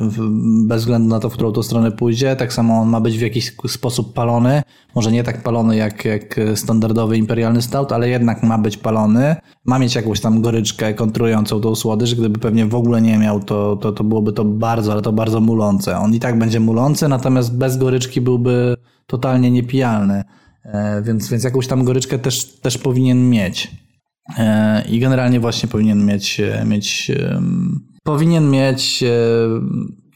bez 0.67 0.81
względu 0.81 1.09
na 1.09 1.21
to, 1.21 1.31
w 1.31 1.33
którą 1.33 1.53
to 1.53 1.63
stronę 1.63 1.93
pójdzie. 1.93 2.37
Tak 2.37 2.53
samo 2.53 2.81
on 2.81 2.89
ma 2.89 3.01
być 3.01 3.19
w 3.19 3.21
jakiś 3.21 3.57
sposób 3.67 4.15
palony. 4.15 4.63
Może 4.95 5.13
nie 5.13 5.25
tak 5.25 5.43
palony 5.43 5.77
jak, 5.77 6.05
jak 6.05 6.41
standardowy 6.55 7.17
imperialny 7.17 7.63
stout, 7.63 7.93
ale 7.93 8.09
jednak 8.09 8.43
ma 8.43 8.59
być 8.59 8.77
palony. 8.77 9.37
Ma 9.65 9.79
mieć 9.79 9.95
jakąś 9.95 10.21
tam 10.21 10.41
goryczkę 10.41 10.95
kontrującą 10.95 11.61
tą 11.61 11.75
słodycz. 11.75 12.15
Gdyby 12.15 12.39
pewnie 12.39 12.67
w 12.67 12.75
ogóle 12.75 13.03
nie 13.03 13.19
miał, 13.19 13.41
to, 13.41 13.77
to, 13.77 13.93
to 13.93 14.05
byłoby 14.05 14.33
to 14.33 14.45
bardzo, 14.45 14.93
ale 14.93 15.03
to 15.03 15.13
bardzo 15.13 15.41
mulące. 15.41 15.99
On 15.99 16.15
i 16.15 16.21
tak 16.21 16.39
będzie 16.39 16.61
mulący, 16.61 17.09
natomiast 17.09 17.57
bez 17.57 17.77
goryczki 17.77 18.21
byłby 18.21 18.77
totalnie 19.07 19.51
niepijalny, 19.51 20.23
e, 20.65 21.03
więc, 21.03 21.31
więc 21.31 21.45
jakąś 21.45 21.67
tam 21.67 21.85
goryczkę 21.85 22.19
też, 22.19 22.61
też 22.61 22.79
powinien 22.79 23.31
mieć. 23.31 23.71
E, 24.39 24.85
I 24.89 25.01
generalnie 25.01 25.41
właśnie 25.41 25.69
powinien 25.69 26.07
mieć, 26.07 26.41
mieć 26.67 27.13
powinien 28.03 28.51
mieć 28.51 29.05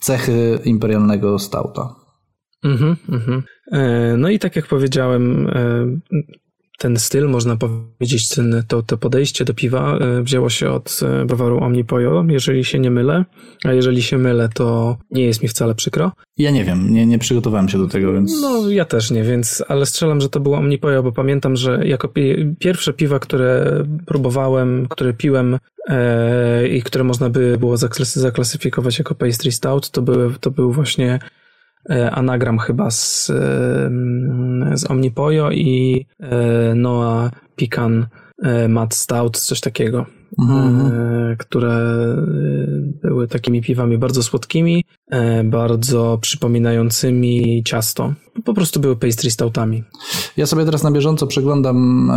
cechy 0.00 0.58
imperialnego 0.64 1.38
stauta. 1.38 1.94
Mhm, 2.64 2.96
mhm. 3.08 3.42
No 4.20 4.28
i 4.28 4.38
tak 4.38 4.56
jak 4.56 4.66
powiedziałem, 4.66 5.50
ten 6.80 6.96
styl, 6.96 7.28
można 7.28 7.56
powiedzieć, 7.56 8.28
ten, 8.28 8.62
to, 8.68 8.82
to 8.82 8.96
podejście 8.96 9.44
do 9.44 9.54
piwa 9.54 9.98
e, 9.98 10.22
wzięło 10.22 10.50
się 10.50 10.70
od 10.70 11.00
e, 11.02 11.24
browaru 11.24 11.58
Omnipojo, 11.58 12.24
jeżeli 12.28 12.64
się 12.64 12.78
nie 12.78 12.90
mylę. 12.90 13.24
A 13.64 13.72
jeżeli 13.72 14.02
się 14.02 14.18
mylę, 14.18 14.48
to 14.54 14.96
nie 15.10 15.24
jest 15.24 15.42
mi 15.42 15.48
wcale 15.48 15.74
przykro. 15.74 16.12
Ja 16.36 16.50
nie 16.50 16.64
wiem, 16.64 16.94
nie, 16.94 17.06
nie 17.06 17.18
przygotowałem 17.18 17.68
się 17.68 17.78
do 17.78 17.88
tego, 17.88 18.12
więc... 18.12 18.40
No, 18.42 18.70
ja 18.70 18.84
też 18.84 19.10
nie, 19.10 19.22
więc, 19.22 19.64
ale 19.68 19.86
strzelam, 19.86 20.20
że 20.20 20.28
to 20.28 20.40
było 20.40 20.56
Omnipojo, 20.56 21.02
bo 21.02 21.12
pamiętam, 21.12 21.56
że 21.56 21.86
jako 21.86 22.08
pi 22.08 22.54
pierwsze 22.58 22.92
piwa, 22.92 23.18
które 23.18 23.84
próbowałem, 24.06 24.86
które 24.88 25.12
piłem 25.12 25.58
e, 25.88 26.68
i 26.68 26.82
które 26.82 27.04
można 27.04 27.30
by 27.30 27.56
było 27.58 27.76
zaklasyfikować 28.04 28.98
jako 28.98 29.14
pastry 29.14 29.52
stout, 29.52 29.90
to, 29.90 30.02
były, 30.02 30.34
to 30.40 30.50
był 30.50 30.72
właśnie 30.72 31.18
anagram 32.10 32.58
chyba 32.58 32.90
z, 32.90 33.26
z 34.74 34.90
Omnipojo 34.90 35.50
i 35.50 36.06
e, 36.20 36.74
Noah 36.74 37.30
Pican 37.56 38.06
e, 38.42 38.68
Matt 38.68 38.94
Stout, 38.94 39.38
coś 39.38 39.60
takiego, 39.60 40.06
mhm. 40.38 41.36
które 41.36 41.76
były 43.02 43.28
takimi 43.28 43.62
piwami 43.62 43.98
bardzo 43.98 44.22
słodkimi, 44.22 44.84
bardzo 45.44 46.18
przypominającymi 46.20 47.62
ciasto. 47.64 48.14
Po 48.44 48.54
prostu 48.54 48.80
były 48.80 48.96
pastry 48.96 49.30
stoutami. 49.30 49.84
Ja 50.36 50.46
sobie 50.46 50.64
teraz 50.64 50.82
na 50.82 50.90
bieżąco 50.90 51.26
przeglądam, 51.26 52.10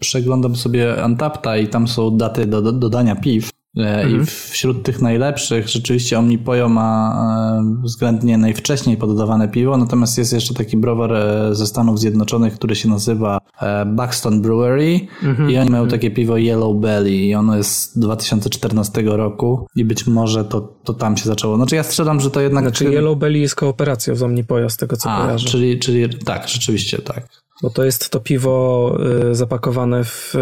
przeglądam 0.00 0.56
sobie 0.56 1.02
Antapta 1.02 1.56
i 1.56 1.68
tam 1.68 1.88
są 1.88 2.16
daty 2.16 2.46
do, 2.46 2.62
do 2.62 2.72
dodania 2.72 3.16
piw. 3.16 3.51
E, 3.76 4.02
I 4.02 4.04
mhm. 4.04 4.26
wśród 4.26 4.82
tych 4.82 5.02
najlepszych 5.02 5.68
rzeczywiście 5.68 6.18
Omnipojo 6.18 6.68
ma 6.68 7.14
e, 7.60 7.82
względnie 7.84 8.38
najwcześniej 8.38 8.96
pododawane 8.96 9.48
piwo, 9.48 9.76
natomiast 9.76 10.18
jest 10.18 10.32
jeszcze 10.32 10.54
taki 10.54 10.76
browar 10.76 11.12
e, 11.12 11.54
ze 11.54 11.66
Stanów 11.66 12.00
Zjednoczonych, 12.00 12.54
który 12.54 12.74
się 12.74 12.88
nazywa 12.88 13.38
Buxton 13.86 14.42
Brewery 14.42 15.00
mhm. 15.22 15.50
i 15.50 15.58
oni 15.58 15.70
mają 15.70 15.88
takie 15.88 16.10
piwo 16.10 16.36
Yellow 16.36 16.76
Belly 16.76 17.10
i 17.10 17.34
ono 17.34 17.56
jest 17.56 17.70
z 17.70 17.98
2014 17.98 19.02
roku 19.02 19.66
i 19.76 19.84
być 19.84 20.06
może 20.06 20.44
to, 20.44 20.60
to 20.84 20.94
tam 20.94 21.16
się 21.16 21.24
zaczęło. 21.24 21.56
Znaczy 21.56 21.76
ja 21.76 21.82
strzelam, 21.82 22.20
że 22.20 22.30
to 22.30 22.40
jednak... 22.40 22.64
Znaczy 22.64 22.84
Yellow 22.84 23.18
Belly 23.18 23.38
jest 23.38 23.54
kooperacją 23.54 24.14
z 24.14 24.22
Omnipojo 24.22 24.70
z 24.70 24.76
tego 24.76 24.96
co 24.96 25.10
A, 25.10 25.22
kojarzę. 25.22 25.48
Czyli, 25.48 25.78
czyli 25.78 26.18
tak, 26.24 26.48
rzeczywiście 26.48 26.98
tak. 26.98 27.28
Bo 27.62 27.70
to 27.70 27.84
jest 27.84 28.10
to 28.10 28.20
piwo 28.20 28.96
zapakowane 29.32 30.04
w... 30.04 30.34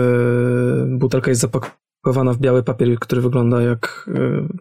butelka 0.99 1.31
jest 1.31 1.41
zapakowana 1.41 1.81
pakowana 2.03 2.32
w 2.32 2.38
biały 2.38 2.62
papier, 2.62 2.98
który 2.98 3.20
wygląda 3.20 3.62
jak, 3.62 4.11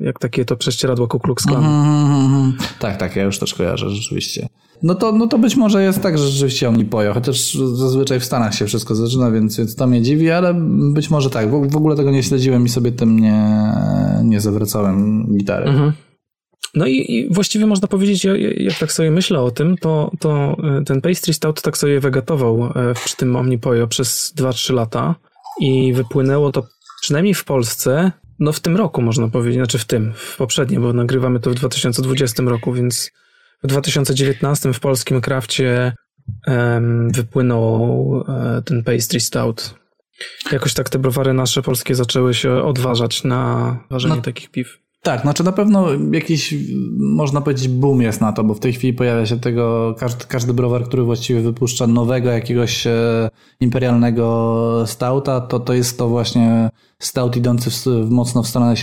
e, 0.01 0.05
jak 0.05 0.19
takie 0.19 0.45
to 0.45 0.55
prześcieradło 0.55 1.07
Ku 1.07 1.19
Klux 1.19 1.45
Klan. 1.45 1.63
Mm-hmm. 1.63 2.51
Tak, 2.79 2.97
tak, 2.97 3.15
ja 3.15 3.23
już 3.23 3.39
też 3.39 3.53
kojarzę 3.53 3.89
rzeczywiście. 3.89 4.47
No 4.83 4.95
to, 4.95 5.11
no 5.11 5.27
to 5.27 5.37
być 5.37 5.55
może 5.55 5.83
jest 5.83 6.01
tak, 6.01 6.17
że 6.17 6.27
rzeczywiście 6.27 6.69
oni 6.69 6.85
poją, 6.85 7.13
chociaż 7.13 7.53
zazwyczaj 7.53 8.19
w 8.19 8.25
Stanach 8.25 8.55
się 8.55 8.65
wszystko 8.65 8.95
zaczyna, 8.95 9.31
więc, 9.31 9.57
więc 9.57 9.75
to 9.75 9.87
mnie 9.87 10.01
dziwi, 10.01 10.31
ale 10.31 10.53
być 10.93 11.09
może 11.09 11.29
tak. 11.29 11.51
W, 11.51 11.71
w 11.71 11.75
ogóle 11.75 11.95
tego 11.95 12.11
nie 12.11 12.23
śledziłem 12.23 12.65
i 12.65 12.69
sobie 12.69 12.91
tym 12.91 13.19
nie, 13.19 13.61
nie 14.23 14.41
zawracałem 14.41 15.27
gitary. 15.37 15.65
Mm-hmm. 15.65 15.91
No 16.75 16.87
i, 16.87 17.11
i, 17.11 17.33
właściwie 17.33 17.65
można 17.65 17.87
powiedzieć, 17.87 18.27
jak 18.57 18.79
tak 18.79 18.91
sobie 18.91 19.11
myślę 19.11 19.39
o 19.41 19.51
tym, 19.51 19.77
to, 19.77 20.11
to 20.19 20.57
e, 20.79 20.83
ten 20.83 21.01
pastry 21.01 21.33
stout 21.33 21.61
tak 21.61 21.77
sobie 21.77 21.99
wegetował 21.99 22.65
e, 22.65 22.93
przy 22.93 23.17
tym 23.17 23.35
Omnipojo 23.35 23.87
przez 23.87 24.33
2-3 24.37 24.73
lata 24.73 25.15
i 25.61 25.93
wypłynęło 25.93 26.51
to 26.51 26.63
przynajmniej 27.01 27.33
w 27.33 27.43
Polsce, 27.43 28.11
no 28.39 28.51
w 28.51 28.59
tym 28.59 28.77
roku 28.77 29.01
można 29.01 29.27
powiedzieć, 29.27 29.55
znaczy 29.55 29.77
w 29.77 29.85
tym, 29.85 30.13
w 30.15 30.37
poprzednim, 30.37 30.81
bo 30.81 30.93
nagrywamy 30.93 31.39
to 31.39 31.49
w 31.49 31.55
2020 31.55 32.43
roku, 32.43 32.73
więc 32.73 33.11
w 33.63 33.67
2019 33.67 34.73
w 34.73 34.79
polskim 34.79 35.21
krafcie 35.21 35.93
um, 36.47 37.11
wypłynął 37.11 38.09
um, 38.09 38.25
ten 38.65 38.83
pastry 38.83 39.19
stout. 39.19 39.75
Jakoś 40.51 40.73
tak 40.73 40.89
te 40.89 40.99
browary 40.99 41.33
nasze 41.33 41.61
polskie 41.61 41.95
zaczęły 41.95 42.33
się 42.33 42.63
odważać 42.63 43.23
na 43.23 43.77
ważenie 43.89 44.15
no, 44.15 44.21
takich 44.21 44.51
piw. 44.51 44.79
Tak, 45.01 45.21
znaczy 45.21 45.43
na 45.43 45.51
pewno 45.51 45.87
jakiś, 46.11 46.55
można 46.99 47.41
powiedzieć, 47.41 47.67
boom 47.67 48.01
jest 48.01 48.21
na 48.21 48.33
to, 48.33 48.43
bo 48.43 48.53
w 48.53 48.59
tej 48.59 48.73
chwili 48.73 48.93
pojawia 48.93 49.25
się 49.25 49.39
tego, 49.39 49.95
każdy, 49.99 50.25
każdy 50.25 50.53
browar, 50.53 50.83
który 50.83 51.03
właściwie 51.03 51.41
wypuszcza 51.41 51.87
nowego 51.87 52.29
jakiegoś 52.29 52.87
e, 52.87 53.29
imperialnego 53.59 54.83
stouta, 54.85 55.41
to 55.41 55.59
to 55.59 55.73
jest 55.73 55.97
to 55.97 56.09
właśnie 56.09 56.69
stout 56.99 57.35
idący 57.35 57.69
w, 57.69 57.85
w 57.85 58.09
mocno 58.09 58.43
w 58.43 58.47
stronę 58.47 58.75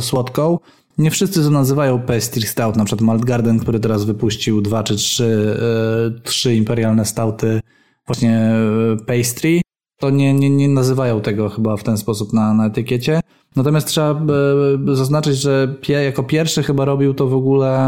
słodką. 0.00 0.58
Nie 0.98 1.10
wszyscy 1.10 1.42
to 1.42 1.50
nazywają 1.50 2.00
pastry 2.00 2.42
stout, 2.42 2.76
na 2.76 2.84
przykład 2.84 3.06
Malt 3.06 3.24
Garden, 3.24 3.58
który 3.58 3.80
teraz 3.80 4.04
wypuścił 4.04 4.60
dwa 4.60 4.82
czy 4.82 4.96
trzy, 4.96 5.56
e, 6.18 6.20
trzy 6.22 6.54
imperialne 6.54 7.04
stouty 7.04 7.60
właśnie 8.06 8.38
e, 8.38 8.96
pastry, 9.06 9.60
to 10.00 10.10
nie, 10.10 10.34
nie, 10.34 10.50
nie 10.50 10.68
nazywają 10.68 11.20
tego 11.20 11.48
chyba 11.48 11.76
w 11.76 11.82
ten 11.82 11.98
sposób 11.98 12.32
na, 12.32 12.54
na 12.54 12.66
etykiecie. 12.66 13.20
Natomiast 13.56 13.86
trzeba 13.86 14.10
e, 14.90 14.96
zaznaczyć, 14.96 15.40
że 15.40 15.76
jako 15.88 16.22
pierwszy 16.22 16.62
chyba 16.62 16.84
robił 16.84 17.14
to 17.14 17.26
w 17.26 17.34
ogóle 17.34 17.78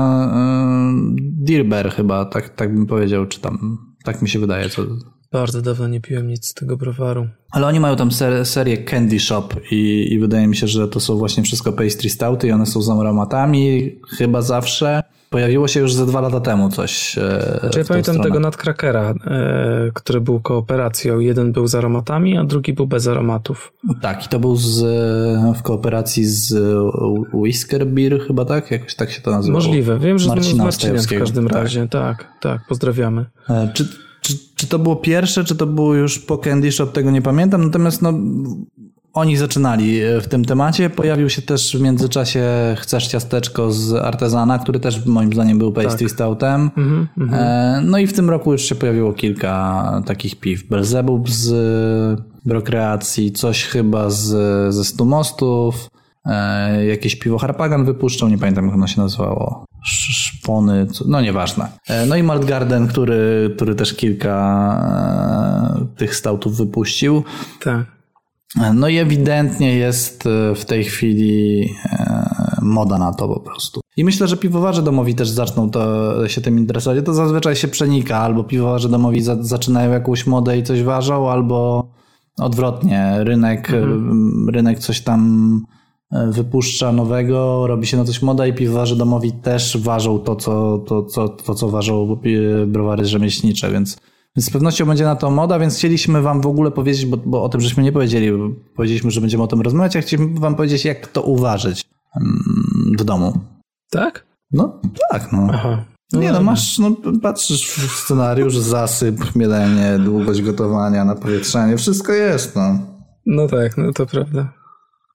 yy, 1.15 1.17
Dirber 1.21 1.91
chyba, 1.91 2.25
tak, 2.25 2.49
tak 2.49 2.75
bym 2.75 2.87
powiedział, 2.87 3.27
czy 3.27 3.41
tam, 3.41 3.79
tak 4.05 4.23
mi 4.23 4.29
się 4.29 4.39
wydaje. 4.39 4.69
Co... 4.69 4.83
Bardzo 5.33 5.63
dawno 5.63 5.89
nie 5.89 6.01
piłem 6.01 6.29
nic 6.29 6.47
z 6.47 6.55
tego 6.55 6.77
browaru. 6.77 7.29
Ale 7.51 7.67
oni 7.67 7.81
mają 7.81 7.97
tam 7.97 8.13
ser, 8.13 8.47
serię 8.47 8.85
Candy 8.85 9.21
Shop 9.21 9.49
i, 9.71 10.09
i 10.13 10.19
wydaje 10.19 10.47
mi 10.47 10.57
się, 10.57 10.69
że 10.69 10.89
to 10.89 11.01
są 11.01 11.17
właśnie 11.17 11.43
wszystko 11.43 11.73
pastry 11.73 12.11
stouty 12.11 12.49
i 12.49 12.53
one 12.53 12.67
są 12.67 12.83
z 12.83 12.91
aromatami 12.91 13.93
chyba 14.09 14.43
zawsze. 14.43 15.03
Pojawiło 15.35 15.69
się 15.69 15.81
już 15.81 15.95
ze 15.95 16.07
dwa 16.07 16.21
lata 16.21 16.41
temu 16.41 16.69
coś. 16.69 17.19
E, 17.19 17.69
Czy 17.73 17.79
ja 17.79 17.85
pamiętam 17.85 18.15
stronę. 18.15 18.31
tego 18.31 18.41
Nutcrackera, 18.41 19.15
e, 19.27 19.91
który 19.95 20.21
był 20.21 20.41
kooperacją. 20.41 21.19
Jeden 21.19 21.53
był 21.53 21.67
z 21.67 21.75
aromatami, 21.75 22.39
a 22.39 22.45
drugi 22.45 22.73
był 22.73 22.87
bez 22.87 23.09
aromatów. 23.09 23.73
Tak, 24.03 24.27
i 24.27 24.29
to 24.29 24.39
był 24.41 24.57
z, 24.57 24.81
w 25.59 25.63
kooperacji 25.63 26.25
z 26.25 26.55
Whisker 27.33 27.87
Beer 27.87 28.21
chyba, 28.27 28.45
tak? 28.45 28.71
Jakoś 28.71 28.95
tak 28.95 29.11
się 29.11 29.23
to 29.23 29.31
nazywa. 29.31 29.55
Możliwe. 29.55 29.99
Wiem, 29.99 30.19
że 30.19 30.29
Marcina 30.29 30.63
z 30.63 30.67
Marcinem 30.67 31.03
w 31.03 31.19
każdym 31.19 31.49
tak. 31.49 31.63
razie. 31.63 31.89
Tak, 31.89 32.29
tak. 32.41 32.61
Pozdrawiamy. 32.69 33.27
E, 33.49 33.71
czy, 33.75 33.89
czy, 34.21 34.35
czy 34.57 34.67
to 34.67 34.79
było 34.79 34.97
pierwsze, 34.97 35.45
czy 35.45 35.57
to 35.57 35.67
było 35.67 35.95
już 35.95 36.19
po 36.19 36.39
Candy 36.39 36.73
Shop, 36.73 36.87
tego 36.87 37.11
nie 37.11 37.23
pamiętam. 37.23 37.65
Natomiast 37.65 38.03
no, 38.03 38.13
oni 39.15 39.37
zaczynali 39.37 40.01
e, 40.01 40.21
w 40.21 40.29
tym 40.29 40.45
temacie. 40.45 40.91
Pojawił 40.91 41.31
się 41.31 41.43
też 41.43 41.77
w 41.77 41.81
międzyczasie 41.81 42.45
Chcesz 42.79 43.07
ciasteczko 43.07 43.73
z 43.73 43.93
Artezana, 43.93 44.59
który 44.59 44.81
też 44.81 45.07
moim 45.07 45.33
zdaniem 45.33 45.59
był 45.59 45.73
pastry 45.73 46.07
tak. 46.07 46.15
stoutem. 46.15 46.71
Mm 46.77 47.09
-hmm. 47.19 47.83
No 47.85 47.99
i 47.99 48.07
w 48.07 48.13
tym 48.13 48.31
roku 48.31 48.53
już 48.53 48.63
się 48.63 48.75
pojawiło 48.75 49.13
kilka 49.13 50.03
takich 50.07 50.41
piw. 50.41 50.69
Belzebub 50.69 51.31
z 51.31 51.55
Brokreacji, 52.45 53.33
coś 53.33 53.65
chyba 53.65 54.11
z, 54.11 54.25
ze 54.75 54.85
Stu 54.85 55.05
Mostów, 55.05 55.91
e, 56.25 56.87
jakieś 56.87 57.17
piwo 57.17 57.39
Harpagan 57.39 57.85
wypuszczą, 57.85 58.29
nie 58.29 58.39
pamiętam 58.39 58.67
jak 58.67 58.75
ono 58.75 58.87
się 58.87 59.01
nazywało. 59.01 59.65
Szpony, 59.85 60.87
no 61.07 61.21
nieważne. 61.21 61.69
No 62.09 62.17
i 62.17 62.23
Malt 62.23 62.45
Garden, 62.45 62.87
który, 62.87 63.53
który 63.57 63.75
też 63.75 63.95
kilka 63.95 64.35
tych 65.97 66.17
stautów 66.17 66.57
wypuścił. 66.57 67.23
Tak. 67.65 67.94
No 68.75 68.89
i 68.89 68.99
ewidentnie 68.99 69.75
jest 69.75 70.27
e, 70.27 70.55
w 70.55 70.65
tej 70.65 70.85
chwili 70.85 71.69
e, 71.85 72.59
moda 72.63 72.99
na 72.99 73.13
to 73.13 73.29
po 73.29 73.41
prostu. 73.41 73.81
I 73.97 74.05
myślę, 74.05 74.29
że 74.29 74.37
piwowarze 74.37 74.83
domowi 74.83 75.15
też 75.15 75.29
zaczną 75.29 75.71
to, 75.71 76.29
się 76.29 76.41
tym 76.41 76.59
interesować. 76.59 77.05
To 77.05 77.15
zazwyczaj 77.15 77.57
się 77.57 77.69
przenika, 77.69 78.19
albo 78.19 78.45
piwowarze 78.45 78.89
domowi 78.89 79.23
za, 79.23 79.43
zaczynają 79.43 79.91
jakąś 79.91 80.27
modę 80.27 80.59
i 80.59 80.63
coś 80.63 80.83
ważą, 80.83 81.31
albo 81.31 81.89
odwrotnie. 82.39 83.15
Rynek, 83.19 83.71
mhm. 83.71 84.49
rynek 84.49 84.79
coś 84.79 85.01
tam 85.01 85.61
e, 86.13 86.31
wypuszcza 86.31 86.93
nowego, 86.93 87.67
robi 87.67 87.87
się 87.87 87.97
na 87.97 88.05
coś 88.05 88.23
moda 88.23 88.47
i 88.47 88.53
piwowarze 88.53 88.97
domowi 88.97 89.33
też 89.33 89.79
ważą 89.79 90.19
to, 90.19 90.37
co, 90.37 90.79
to, 90.79 91.03
to, 91.03 91.29
to, 91.29 91.55
co 91.55 91.69
ważą 91.69 92.17
browary 92.67 93.05
rzemieślnicze, 93.05 93.71
więc 93.71 93.97
więc 94.37 94.47
z 94.47 94.51
pewnością 94.51 94.87
będzie 94.87 95.05
na 95.05 95.17
to 95.17 95.31
moda, 95.31 95.59
więc 95.59 95.77
chcieliśmy 95.77 96.23
wam 96.23 96.41
w 96.41 96.47
ogóle 96.47 96.71
powiedzieć, 96.71 97.07
bo, 97.07 97.17
bo 97.17 97.43
o 97.45 97.49
tym 97.49 97.61
żeśmy 97.61 97.83
nie 97.83 97.93
powiedzieli, 97.93 98.31
powiedzieliśmy, 98.77 99.11
że 99.11 99.21
będziemy 99.21 99.43
o 99.43 99.47
tym 99.47 99.61
rozmawiać, 99.61 99.97
a 99.97 100.01
chcieliśmy 100.01 100.41
wam 100.41 100.55
powiedzieć, 100.55 100.85
jak 100.85 101.07
to 101.07 101.23
uważać 101.23 101.85
mm, 102.17 102.97
w 102.99 103.05
domu. 103.05 103.39
Tak? 103.91 104.27
No 104.53 104.81
tak, 105.11 105.33
no. 105.33 105.49
Aha. 105.53 105.85
No 106.13 106.21
nie 106.21 106.33
no, 106.33 106.43
masz, 106.43 106.79
no 106.79 106.97
patrzysz 107.23 107.67
w 107.71 107.93
scenariusz, 107.93 108.57
zasyp, 108.57 109.37
mielenie, 109.37 109.99
długość 109.99 110.43
gotowania, 110.43 111.05
napowietrzanie, 111.05 111.77
wszystko 111.77 112.13
jest, 112.13 112.57
no. 112.57 112.79
No 113.27 113.49
tak, 113.49 113.77
no 113.77 113.93
to 113.93 114.07
prawda. 114.07 114.53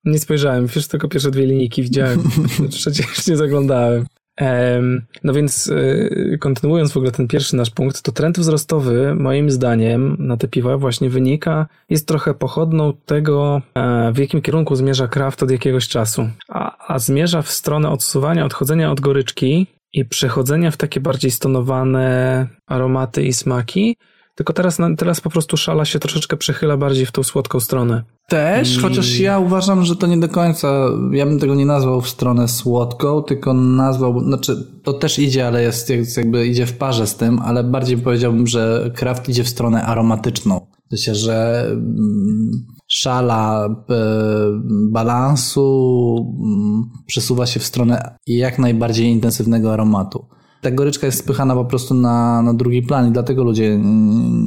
Nie 0.05 0.19
spojrzałem, 0.19 0.67
wiesz, 0.67 0.87
tylko 0.87 1.07
pierwsze 1.07 1.31
dwie 1.31 1.45
linijki 1.45 1.83
widziałem, 1.83 2.23
przecież 2.69 3.27
nie 3.27 3.37
zaglądałem. 3.37 4.05
No 5.23 5.33
więc 5.33 5.67
y, 5.67 6.37
kontynuując 6.39 6.91
w 6.91 6.97
ogóle 6.97 7.11
ten 7.11 7.27
pierwszy 7.27 7.55
nasz 7.55 7.69
punkt, 7.69 8.01
to 8.01 8.11
trend 8.11 8.39
wzrostowy 8.39 9.15
moim 9.15 9.51
zdaniem 9.51 10.15
na 10.19 10.37
te 10.37 10.47
piwa 10.47 10.77
właśnie 10.77 11.09
wynika, 11.09 11.67
jest 11.89 12.07
trochę 12.07 12.33
pochodną 12.33 12.93
tego, 13.05 13.61
e, 13.75 14.11
w 14.13 14.17
jakim 14.17 14.41
kierunku 14.41 14.75
zmierza 14.75 15.07
kraft 15.07 15.43
od 15.43 15.51
jakiegoś 15.51 15.87
czasu. 15.87 16.29
A, 16.47 16.93
a 16.93 16.99
zmierza 16.99 17.41
w 17.41 17.51
stronę 17.51 17.89
odsuwania, 17.89 18.45
odchodzenia 18.45 18.91
od 18.91 18.99
goryczki 18.99 19.67
i 19.93 20.05
przechodzenia 20.05 20.71
w 20.71 20.77
takie 20.77 20.99
bardziej 20.99 21.31
stonowane 21.31 22.47
aromaty 22.67 23.23
i 23.23 23.33
smaki, 23.33 23.97
tylko 24.39 24.53
teraz, 24.53 24.77
teraz 24.97 25.21
po 25.21 25.29
prostu 25.29 25.57
szala 25.57 25.85
się 25.85 25.99
troszeczkę 25.99 26.37
przechyla 26.37 26.77
bardziej 26.77 27.05
w 27.05 27.11
tą 27.11 27.23
słodką 27.23 27.59
stronę. 27.59 28.03
Też, 28.27 28.77
I... 28.77 28.79
chociaż 28.79 29.19
ja 29.19 29.39
uważam, 29.39 29.85
że 29.85 29.95
to 29.95 30.07
nie 30.07 30.17
do 30.17 30.29
końca, 30.29 30.85
ja 31.11 31.25
bym 31.25 31.39
tego 31.39 31.55
nie 31.55 31.65
nazwał 31.65 32.01
w 32.01 32.09
stronę 32.09 32.47
słodką, 32.47 33.21
tylko 33.21 33.53
nazwał, 33.53 34.19
znaczy 34.19 34.67
to 34.83 34.93
też 34.93 35.19
idzie, 35.19 35.47
ale 35.47 35.63
jest, 35.63 35.89
jest 35.89 36.17
jakby 36.17 36.47
idzie 36.47 36.65
w 36.65 36.77
parze 36.77 37.07
z 37.07 37.15
tym, 37.15 37.39
ale 37.39 37.63
bardziej 37.63 37.97
powiedziałbym, 37.97 38.47
że 38.47 38.91
kraft 38.95 39.29
idzie 39.29 39.43
w 39.43 39.49
stronę 39.49 39.83
aromatyczną. 39.83 40.67
W 40.85 40.89
sensie, 40.89 41.15
że 41.15 41.67
mm, 41.71 42.51
szala 42.87 43.65
e, 43.65 43.95
balansu 44.91 46.15
mm, 46.39 46.89
przesuwa 47.05 47.45
się 47.45 47.59
w 47.59 47.65
stronę 47.65 48.15
jak 48.27 48.59
najbardziej 48.59 49.07
intensywnego 49.07 49.73
aromatu 49.73 50.25
ta 50.61 50.71
goryczka 50.71 51.05
jest 51.05 51.19
spychana 51.19 51.55
po 51.55 51.65
prostu 51.65 51.93
na, 51.93 52.41
na 52.41 52.53
drugi 52.53 52.81
plan 52.81 53.09
i 53.09 53.11
dlatego 53.11 53.43
ludzie 53.43 53.79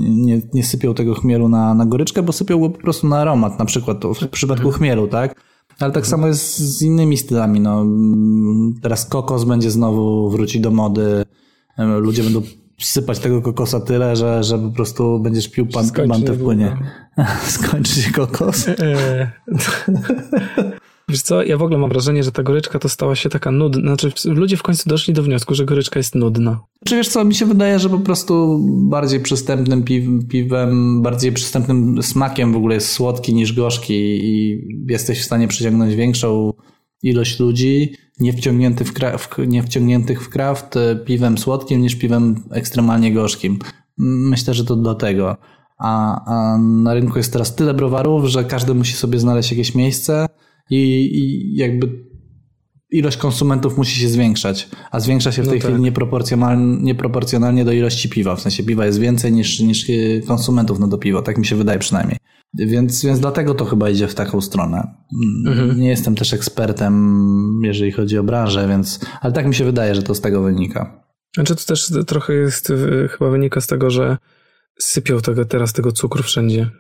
nie, 0.00 0.40
nie 0.54 0.64
sypią 0.64 0.94
tego 0.94 1.14
chmielu 1.14 1.48
na, 1.48 1.74
na 1.74 1.86
goryczkę, 1.86 2.22
bo 2.22 2.32
sypią 2.32 2.58
go 2.60 2.70
po 2.70 2.78
prostu 2.78 3.08
na 3.08 3.18
aromat, 3.18 3.58
na 3.58 3.64
przykład 3.64 4.04
w 4.04 4.28
przypadku 4.28 4.66
mhm. 4.66 4.78
chmielu, 4.78 5.08
tak? 5.08 5.42
Ale 5.78 5.92
tak 5.92 6.06
samo 6.06 6.26
jest 6.26 6.58
z 6.58 6.82
innymi 6.82 7.16
stylami. 7.16 7.60
No, 7.60 7.86
teraz 8.82 9.06
kokos 9.06 9.44
będzie 9.44 9.70
znowu 9.70 10.30
wróci 10.30 10.60
do 10.60 10.70
mody. 10.70 11.24
Ludzie 11.78 12.22
będą 12.22 12.42
sypać 12.80 13.18
tego 13.18 13.42
kokosa 13.42 13.80
tyle, 13.80 14.16
że, 14.16 14.44
że 14.44 14.58
po 14.58 14.70
prostu 14.70 15.20
będziesz 15.20 15.48
pił 15.48 15.66
pan, 15.66 15.90
pantę 16.08 16.32
w 16.32 16.42
płynie. 16.42 16.76
Skończy 17.48 18.02
się 18.02 18.12
kokos. 18.12 18.66
Wiesz 21.12 21.22
co, 21.22 21.42
ja 21.42 21.56
w 21.56 21.62
ogóle 21.62 21.78
mam 21.78 21.90
wrażenie, 21.90 22.22
że 22.22 22.32
ta 22.32 22.42
goryczka 22.42 22.78
to 22.78 22.88
stała 22.88 23.16
się 23.16 23.28
taka 23.28 23.50
nudna. 23.50 23.82
Znaczy, 23.82 24.12
ludzie 24.24 24.56
w 24.56 24.62
końcu 24.62 24.88
doszli 24.88 25.14
do 25.14 25.22
wniosku, 25.22 25.54
że 25.54 25.64
goryczka 25.64 25.98
jest 25.98 26.14
nudna. 26.14 26.60
Czy 26.84 26.96
wiesz 26.96 27.08
co, 27.08 27.24
mi 27.24 27.34
się 27.34 27.46
wydaje, 27.46 27.78
że 27.78 27.88
po 27.88 27.98
prostu 27.98 28.58
bardziej 28.64 29.20
przystępnym 29.20 29.82
piw, 29.82 30.04
piwem, 30.28 31.02
bardziej 31.02 31.32
przystępnym 31.32 32.02
smakiem 32.02 32.52
w 32.52 32.56
ogóle 32.56 32.74
jest 32.74 32.92
słodki 32.92 33.34
niż 33.34 33.52
gorzki 33.52 33.94
i 34.24 34.64
jesteś 34.88 35.20
w 35.20 35.24
stanie 35.24 35.48
przyciągnąć 35.48 35.94
większą 35.94 36.52
ilość 37.02 37.40
ludzi 37.40 37.92
nie, 38.20 38.32
wciągnięty 38.32 38.84
w 38.84 38.92
kraft, 38.92 39.36
nie 39.46 39.62
wciągniętych 39.62 40.24
w 40.24 40.28
kraft 40.28 40.74
piwem 41.04 41.38
słodkim 41.38 41.82
niż 41.82 41.94
piwem 41.96 42.42
ekstremalnie 42.50 43.12
gorzkim. 43.12 43.58
Myślę, 43.98 44.54
że 44.54 44.64
to 44.64 44.76
do 44.76 44.94
tego. 44.94 45.36
A, 45.78 46.24
a 46.26 46.58
na 46.58 46.94
rynku 46.94 47.18
jest 47.18 47.32
teraz 47.32 47.54
tyle 47.54 47.74
browarów, 47.74 48.24
że 48.24 48.44
każdy 48.44 48.74
musi 48.74 48.92
sobie 48.92 49.18
znaleźć 49.18 49.50
jakieś 49.50 49.74
miejsce 49.74 50.26
i, 50.76 51.18
i 51.18 51.54
jakby 51.56 51.88
ilość 52.90 53.16
konsumentów 53.16 53.76
musi 53.76 54.00
się 54.00 54.08
zwiększać, 54.08 54.68
a 54.90 55.00
zwiększa 55.00 55.32
się 55.32 55.42
w 55.42 55.48
tej 55.48 55.58
no 55.58 55.62
tak. 55.62 55.70
chwili 55.70 55.84
nieproporcjonalnie, 55.84 56.82
nieproporcjonalnie 56.82 57.64
do 57.64 57.72
ilości 57.72 58.08
piwa. 58.08 58.36
W 58.36 58.40
sensie 58.40 58.62
piwa 58.62 58.86
jest 58.86 58.98
więcej 58.98 59.32
niż, 59.32 59.60
niż 59.60 59.86
konsumentów 60.26 60.78
no 60.78 60.88
do 60.88 60.98
piwa, 60.98 61.22
tak 61.22 61.38
mi 61.38 61.46
się 61.46 61.56
wydaje 61.56 61.78
przynajmniej. 61.78 62.18
Więc, 62.54 63.04
więc 63.04 63.20
dlatego 63.20 63.54
to 63.54 63.64
chyba 63.64 63.90
idzie 63.90 64.08
w 64.08 64.14
taką 64.14 64.40
stronę. 64.40 64.94
Mhm. 65.46 65.80
Nie 65.80 65.88
jestem 65.88 66.14
też 66.14 66.32
ekspertem, 66.32 67.60
jeżeli 67.64 67.92
chodzi 67.92 68.18
o 68.18 68.24
branżę, 68.24 68.68
więc, 68.68 69.00
ale 69.20 69.32
tak 69.32 69.46
mi 69.46 69.54
się 69.54 69.64
wydaje, 69.64 69.94
że 69.94 70.02
to 70.02 70.14
z 70.14 70.20
tego 70.20 70.42
wynika. 70.42 71.04
Znaczy 71.34 71.56
to 71.56 71.64
też 71.64 71.92
trochę 72.06 72.34
jest, 72.34 72.72
chyba 73.10 73.30
wynika 73.30 73.60
z 73.60 73.66
tego, 73.66 73.90
że 73.90 74.16
sypią 74.78 75.20
tego, 75.20 75.44
teraz 75.44 75.72
tego 75.72 75.92
cukru 75.92 76.22
wszędzie. 76.22 76.70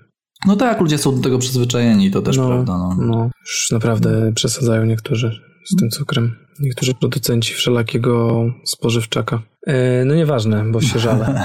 No 0.46 0.56
tak, 0.56 0.80
ludzie 0.80 0.98
są 0.98 1.16
do 1.16 1.22
tego 1.22 1.38
przyzwyczajeni, 1.38 2.10
to 2.10 2.22
też 2.22 2.36
no, 2.36 2.48
prawda. 2.48 2.78
No. 2.78 2.96
no, 2.98 3.30
już 3.40 3.70
naprawdę 3.70 4.32
przesadzają 4.34 4.84
niektórzy 4.84 5.40
z 5.64 5.76
tym 5.76 5.90
cukrem. 5.90 6.36
Niektórzy 6.60 6.94
producenci 6.94 7.54
wszelakiego 7.54 8.44
spożywczaka. 8.64 9.42
E, 9.66 10.04
no 10.04 10.14
nieważne, 10.14 10.64
bo 10.72 10.80
się 10.80 10.98
żalę. 10.98 11.26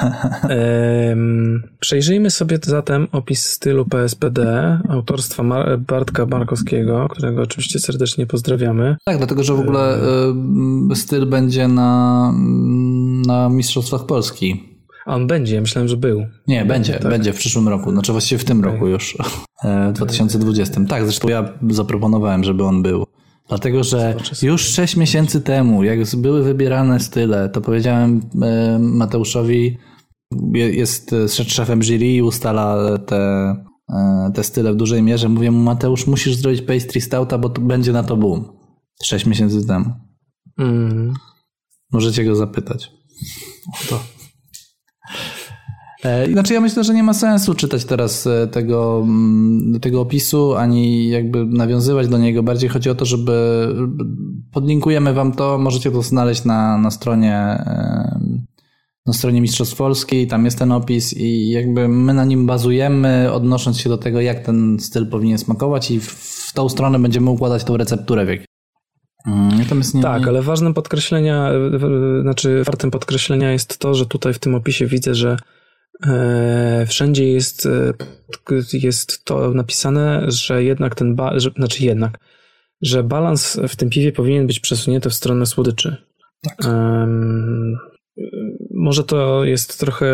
E, 0.49 1.15
przejrzyjmy 1.79 2.29
sobie 2.29 2.59
zatem 2.63 3.07
opis 3.11 3.45
stylu 3.45 3.85
PSPD 3.85 4.79
autorstwa 4.89 5.43
Mar 5.43 5.79
Bartka 5.79 6.25
Markowskiego, 6.25 7.07
którego 7.09 7.41
oczywiście 7.41 7.79
serdecznie 7.79 8.27
pozdrawiamy. 8.27 8.95
Tak, 9.05 9.17
dlatego 9.17 9.43
że 9.43 9.53
w 9.53 9.59
ogóle 9.59 9.99
e, 10.91 10.95
styl 10.95 11.25
będzie 11.25 11.67
na, 11.67 12.33
na 13.27 13.49
Mistrzostwach 13.49 14.05
Polski 14.05 14.76
on 15.07 15.27
będzie, 15.27 15.55
ja 15.55 15.61
myślałem, 15.61 15.87
że 15.87 15.97
był. 15.97 16.25
Nie, 16.47 16.65
będzie, 16.65 16.93
tak. 16.93 17.09
będzie 17.09 17.33
w 17.33 17.37
przyszłym 17.37 17.67
roku. 17.67 17.91
Znaczy 17.91 18.11
właściwie 18.11 18.39
w 18.39 18.45
tym 18.45 18.59
okay. 18.59 18.71
roku 18.71 18.87
już, 18.87 19.17
e, 19.63 19.89
w 19.89 19.93
2020. 19.93 20.81
Tak, 20.85 21.03
zresztą 21.03 21.27
ja 21.27 21.53
zaproponowałem, 21.69 22.43
żeby 22.43 22.63
on 22.63 22.83
był. 22.83 23.05
Dlatego, 23.49 23.83
że 23.83 24.15
już 24.41 24.61
6 24.61 24.95
miesięcy 24.95 25.41
temu, 25.41 25.83
jak 25.83 25.99
były 26.17 26.43
wybierane 26.43 26.99
style, 26.99 27.49
to 27.49 27.61
powiedziałem 27.61 28.21
e, 28.41 28.79
Mateuszowi, 28.79 29.77
jest 30.53 31.15
szefem 31.47 31.83
jury 31.83 32.13
i 32.13 32.21
ustala 32.21 32.97
te, 32.97 33.55
e, 33.89 34.31
te 34.35 34.43
style 34.43 34.73
w 34.73 34.75
dużej 34.75 35.03
mierze. 35.03 35.29
Mówię 35.29 35.51
mu, 35.51 35.63
Mateusz, 35.63 36.07
musisz 36.07 36.35
zrobić 36.35 36.61
pastry 36.61 37.01
stouta, 37.01 37.37
bo 37.37 37.49
to 37.49 37.61
będzie 37.61 37.91
na 37.91 38.03
to 38.03 38.17
boom. 38.17 38.45
6 39.03 39.25
miesięcy 39.25 39.67
temu. 39.67 39.85
Mm. 40.57 41.13
Możecie 41.91 42.25
go 42.25 42.35
zapytać. 42.35 42.91
O 43.73 43.89
to. 43.89 44.16
E, 46.03 46.31
znaczy 46.31 46.53
ja 46.53 46.61
myślę, 46.61 46.83
że 46.83 46.93
nie 46.93 47.03
ma 47.03 47.13
sensu 47.13 47.53
czytać 47.53 47.85
teraz 47.85 48.27
e, 48.27 48.47
tego, 48.47 49.01
mm, 49.03 49.79
tego 49.79 50.01
opisu, 50.01 50.55
ani 50.55 51.09
jakby 51.09 51.45
nawiązywać 51.45 52.07
do 52.07 52.17
niego. 52.17 52.43
Bardziej 52.43 52.69
chodzi 52.69 52.89
o 52.89 52.95
to, 52.95 53.05
żeby 53.05 53.67
podlinkujemy 54.51 55.13
wam 55.13 55.31
to, 55.31 55.57
możecie 55.57 55.91
to 55.91 56.01
znaleźć 56.01 56.45
na, 56.45 56.77
na 56.77 56.91
stronie 56.91 57.63
na 59.05 59.13
stronie 59.13 59.41
Mistrzostw 59.41 59.75
Polskiej, 59.75 60.27
tam 60.27 60.45
jest 60.45 60.59
ten 60.59 60.71
opis 60.71 61.17
i 61.17 61.49
jakby 61.49 61.87
my 61.87 62.13
na 62.13 62.25
nim 62.25 62.45
bazujemy, 62.45 63.31
odnosząc 63.33 63.79
się 63.79 63.89
do 63.89 63.97
tego, 63.97 64.21
jak 64.21 64.39
ten 64.39 64.79
styl 64.79 65.09
powinien 65.09 65.37
smakować 65.37 65.91
i 65.91 65.99
w 65.99 66.51
tą 66.53 66.69
stronę 66.69 66.99
będziemy 66.99 67.29
układać 67.29 67.63
tą 67.63 67.77
recepturę 67.77 68.25
w 68.25 68.29
mm, 69.27 69.59
nie, 69.93 70.01
tak, 70.01 70.27
ale 70.27 70.41
ważnym 70.41 70.73
podkreślenia, 70.73 71.51
znaczy 72.21 72.63
wartym 72.63 72.91
podkreślenia 72.91 73.51
jest 73.51 73.79
to, 73.79 73.93
że 73.93 74.05
tutaj 74.05 74.33
w 74.33 74.39
tym 74.39 74.55
opisie 74.55 74.87
widzę, 74.87 75.15
że 75.15 75.37
wszędzie 76.87 77.31
jest, 77.31 77.65
e, 77.65 77.93
jest 78.73 79.25
to 79.25 79.53
napisane, 79.53 80.25
że 80.27 80.63
jednak 80.63 80.95
ten, 80.95 81.15
ba, 81.15 81.39
że, 81.39 81.49
znaczy 81.57 81.85
jednak, 81.85 82.19
że 82.81 83.03
balans 83.03 83.59
w 83.67 83.75
tym 83.75 83.89
piwie 83.89 84.11
powinien 84.11 84.47
być 84.47 84.59
przesunięty 84.59 85.09
w 85.09 85.13
stronę 85.13 85.45
słodyczy. 85.45 85.97
Tak. 86.41 86.67
Um, 86.67 87.77
może 88.73 89.03
to 89.03 89.43
jest 89.43 89.79
trochę 89.79 90.07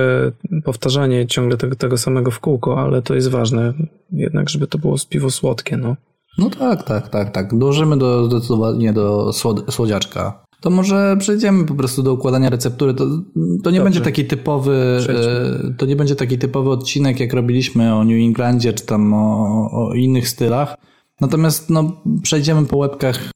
powtarzanie 0.64 1.28
ciągle 1.28 1.58
tego, 1.58 1.76
tego 1.76 1.98
samego 1.98 2.32
w 2.32 2.40
kółko, 2.40 2.80
ale 2.80 3.02
to 3.02 3.16
jest 3.16 3.30
ważne 3.30 3.74
jednak, 4.12 4.50
żeby 4.50 4.68
to 4.68 4.78
było 4.78 4.96
piwo 5.10 5.32
słodkie, 5.32 5.78
no. 5.78 5.96
No 6.38 6.50
tak, 6.50 6.84
tak, 6.84 7.10
tak, 7.10 7.32
tak. 7.32 7.58
Dążymy 7.58 7.98
do, 7.98 8.26
zdecydowanie 8.26 8.94
do 8.94 9.32
słodziaczka. 9.70 10.43
To 10.64 10.70
może 10.70 11.18
przejdziemy 11.20 11.66
po 11.66 11.76
prostu 11.76 12.04
do 12.04 12.14
układania 12.14 12.50
receptury. 12.50 12.94
To, 12.94 13.06
to 13.06 13.12
nie 13.44 13.62
Dobrze. 13.64 13.84
będzie 13.84 14.02
taki 14.02 14.26
typowy, 14.26 14.98
Przejdźmy. 15.00 15.76
to 15.78 15.86
nie 15.86 15.96
będzie 15.96 16.16
taki 16.16 16.38
typowy 16.38 16.70
odcinek, 16.70 17.20
jak 17.20 17.34
robiliśmy 17.34 17.96
o 17.96 18.04
New 18.04 18.28
Englandzie, 18.28 18.74
czy 18.74 18.86
tam 18.86 19.14
o, 19.14 19.70
o 19.72 19.94
innych 19.94 20.30
stylach. 20.30 20.76
Natomiast 21.22 21.70
no, 21.70 22.02
przejdziemy 22.22 22.66
po 22.66 22.78
łebkach, 22.78 23.32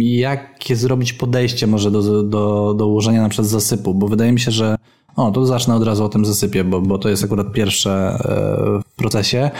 jakie 0.00 0.76
zrobić 0.76 1.12
podejście 1.12 1.66
może 1.66 1.90
do, 1.90 2.22
do, 2.22 2.74
do 2.74 2.86
ułożenia 2.86 3.22
na 3.22 3.28
przykład 3.28 3.48
zasypu, 3.48 3.94
bo 3.94 4.08
wydaje 4.08 4.32
mi 4.32 4.40
się, 4.40 4.50
że 4.50 4.76
o, 5.16 5.30
to 5.30 5.46
zacznę 5.46 5.74
od 5.74 5.84
razu 5.84 6.04
o 6.04 6.08
tym 6.08 6.24
zasypie, 6.24 6.64
bo, 6.64 6.80
bo 6.80 6.98
to 6.98 7.08
jest 7.08 7.24
akurat 7.24 7.52
pierwsze 7.52 7.92
e, 7.92 8.80
w 8.92 8.96
procesie. 8.96 9.50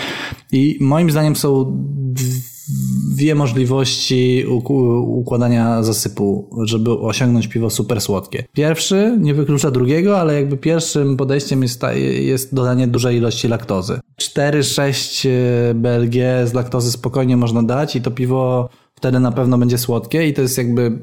I 0.52 0.78
moim 0.80 1.10
zdaniem 1.10 1.36
są 1.36 1.76
dwie 3.14 3.34
możliwości 3.34 4.44
układania 5.04 5.82
zasypu, 5.82 6.50
żeby 6.64 6.90
osiągnąć 6.90 7.48
piwo 7.48 7.70
super 7.70 8.00
słodkie. 8.00 8.44
Pierwszy 8.52 9.16
nie 9.20 9.34
wyklucza 9.34 9.70
drugiego, 9.70 10.20
ale 10.20 10.34
jakby 10.34 10.56
pierwszym 10.56 11.16
podejściem 11.16 11.62
jest, 11.62 11.82
jest 12.20 12.54
dodanie 12.54 12.86
dużej 12.86 13.16
ilości 13.16 13.48
laktozy. 13.48 14.00
4-6 14.20 15.28
e, 15.28 15.74
BLG 15.74 16.14
z 16.44 16.52
laktozy 16.54 16.92
spokojnie 16.92 17.36
można 17.36 17.62
dać 17.62 17.96
i 17.96 18.02
to 18.02 18.10
piwo 18.10 18.68
wtedy 18.94 19.20
na 19.20 19.32
pewno 19.32 19.58
będzie 19.58 19.78
słodkie 19.78 20.28
i 20.28 20.34
to 20.34 20.42
jest 20.42 20.58
jakby 20.58 20.98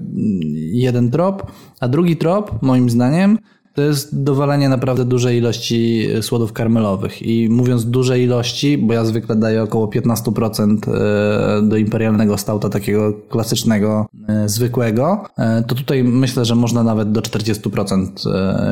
jeden 0.72 1.12
trop, 1.12 1.52
a 1.80 1.88
drugi 1.88 2.18
trop 2.18 2.62
moim 2.62 2.90
zdaniem 2.90 3.38
to 3.78 3.82
jest 3.82 4.24
dowalenie 4.24 4.70
naprawdę 4.70 5.06
dużej 5.06 5.38
ilości 5.38 6.08
słodów 6.22 6.54
karmelowych. 6.54 7.22
I 7.22 7.50
mówiąc 7.50 7.86
dużej 7.86 8.24
ilości, 8.24 8.78
bo 8.78 8.94
ja 8.94 9.06
zwykle 9.06 9.36
daję 9.36 9.64
około 9.64 9.88
15% 9.88 10.78
e, 10.88 11.62
do 11.62 11.78
imperialnego 11.78 12.38
stauta 12.38 12.70
takiego 12.70 13.14
klasycznego, 13.30 14.06
e, 14.28 14.50
zwykłego, 14.50 15.26
e, 15.38 15.64
to 15.64 15.76
tutaj 15.76 16.04
myślę, 16.04 16.46
że 16.46 16.56
można 16.56 16.84
nawet 16.84 17.12
do 17.12 17.22
40% 17.22 18.08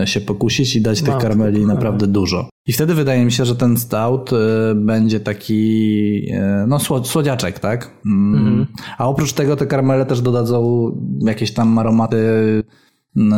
się 0.06 0.22
pokusić 0.22 0.76
i 0.76 0.82
dać 0.82 1.02
tych 1.02 1.18
karmeli 1.18 1.66
naprawdę 1.66 2.08
dużo. 2.08 2.50
I 2.68 2.74
wtedy 2.74 2.94
wydaje 2.94 3.26
mi 3.26 3.32
się, 3.32 3.46
że 3.46 3.56
ten 3.56 3.78
stout 3.78 4.32
będzie 4.76 5.20
taki 5.20 6.32
no 6.68 6.80
słodziaczek, 7.04 7.60
tak? 7.60 7.92
Mm. 8.06 8.36
Mhm. 8.36 8.68
A 8.98 9.08
oprócz 9.08 9.34
tego 9.34 9.56
te 9.56 9.68
karmele 9.68 10.06
też 10.06 10.22
dodadzą 10.22 10.92
jakieś 11.22 11.54
tam 11.54 11.78
aromaty 11.78 12.18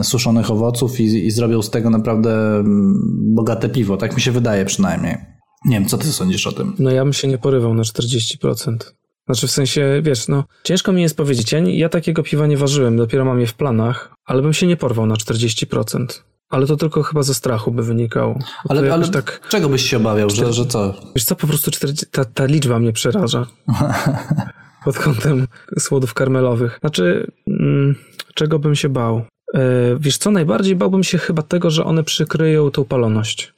suszonych 0.04 0.52
owoców 0.52 1.00
i, 1.00 1.04
i 1.04 1.32
zrobią 1.32 1.62
z 1.62 1.70
tego 1.70 1.90
naprawdę 1.90 2.60
mm, 2.60 2.94
bogate 3.36 3.70
piwo. 3.70 3.98
Tak 3.98 4.16
mi 4.16 4.22
się 4.22 4.32
wydaje 4.32 4.66
przynajmniej. 4.66 5.18
Nie 5.66 5.80
wiem, 5.80 5.90
co 5.90 5.98
ty 5.98 6.08
sądzisz 6.08 6.48
o 6.48 6.52
tym? 6.52 6.74
No 6.80 6.92
ja 6.92 7.04
bym 7.04 7.14
się 7.14 7.28
nie 7.28 7.38
porywał 7.38 7.74
na 7.74 7.84
40%. 7.84 8.78
Znaczy 9.26 9.48
w 9.48 9.52
sensie, 9.52 10.02
wiesz, 10.04 10.28
no 10.28 10.44
ciężko 10.64 10.92
mi 10.92 11.02
jest 11.02 11.18
powiedzieć. 11.18 11.52
Ja, 11.52 11.60
ja 11.60 11.90
takiego 11.90 12.24
piwa 12.24 12.48
nie 12.48 12.58
ważyłem, 12.58 12.98
dopiero 12.98 13.26
mam 13.26 13.40
je 13.40 13.48
w 13.48 13.54
planach, 13.54 14.14
ale 14.26 14.42
bym 14.42 14.54
się 14.54 14.68
nie 14.68 14.78
porwał 14.78 15.06
na 15.06 15.16
40%. 15.16 16.06
Ale 16.50 16.68
to 16.68 16.78
tylko 16.78 17.04
chyba 17.04 17.24
ze 17.24 17.34
strachu 17.34 17.72
by 17.72 17.84
wynikało. 17.84 18.40
Ale, 18.70 18.94
ale 18.94 19.08
tak... 19.08 19.48
czego 19.50 19.70
byś 19.70 19.90
się 19.90 19.98
obawiał, 19.98 20.30
że, 20.30 20.54
że 20.54 20.66
co? 20.66 20.94
Wiesz 21.16 21.26
co, 21.26 21.36
po 21.36 21.48
prostu 21.48 21.72
40, 21.72 22.06
ta, 22.12 22.26
ta 22.26 22.46
liczba 22.46 22.80
mnie 22.80 22.94
przeraża. 22.94 23.48
Pod 24.86 24.98
kątem 24.98 25.48
słodów 25.80 26.14
karmelowych. 26.14 26.78
Znaczy, 26.80 27.32
mm, 27.48 27.96
czego 28.34 28.60
bym 28.60 28.76
się 28.76 28.90
bał? 28.90 29.26
E, 29.54 29.96
wiesz 30.00 30.18
co, 30.18 30.32
najbardziej 30.32 30.76
bałbym 30.76 31.04
się 31.04 31.18
chyba 31.18 31.42
tego, 31.42 31.70
że 31.70 31.86
one 31.86 32.04
przykryją 32.04 32.72
tą 32.72 32.86
paloność. 32.86 33.54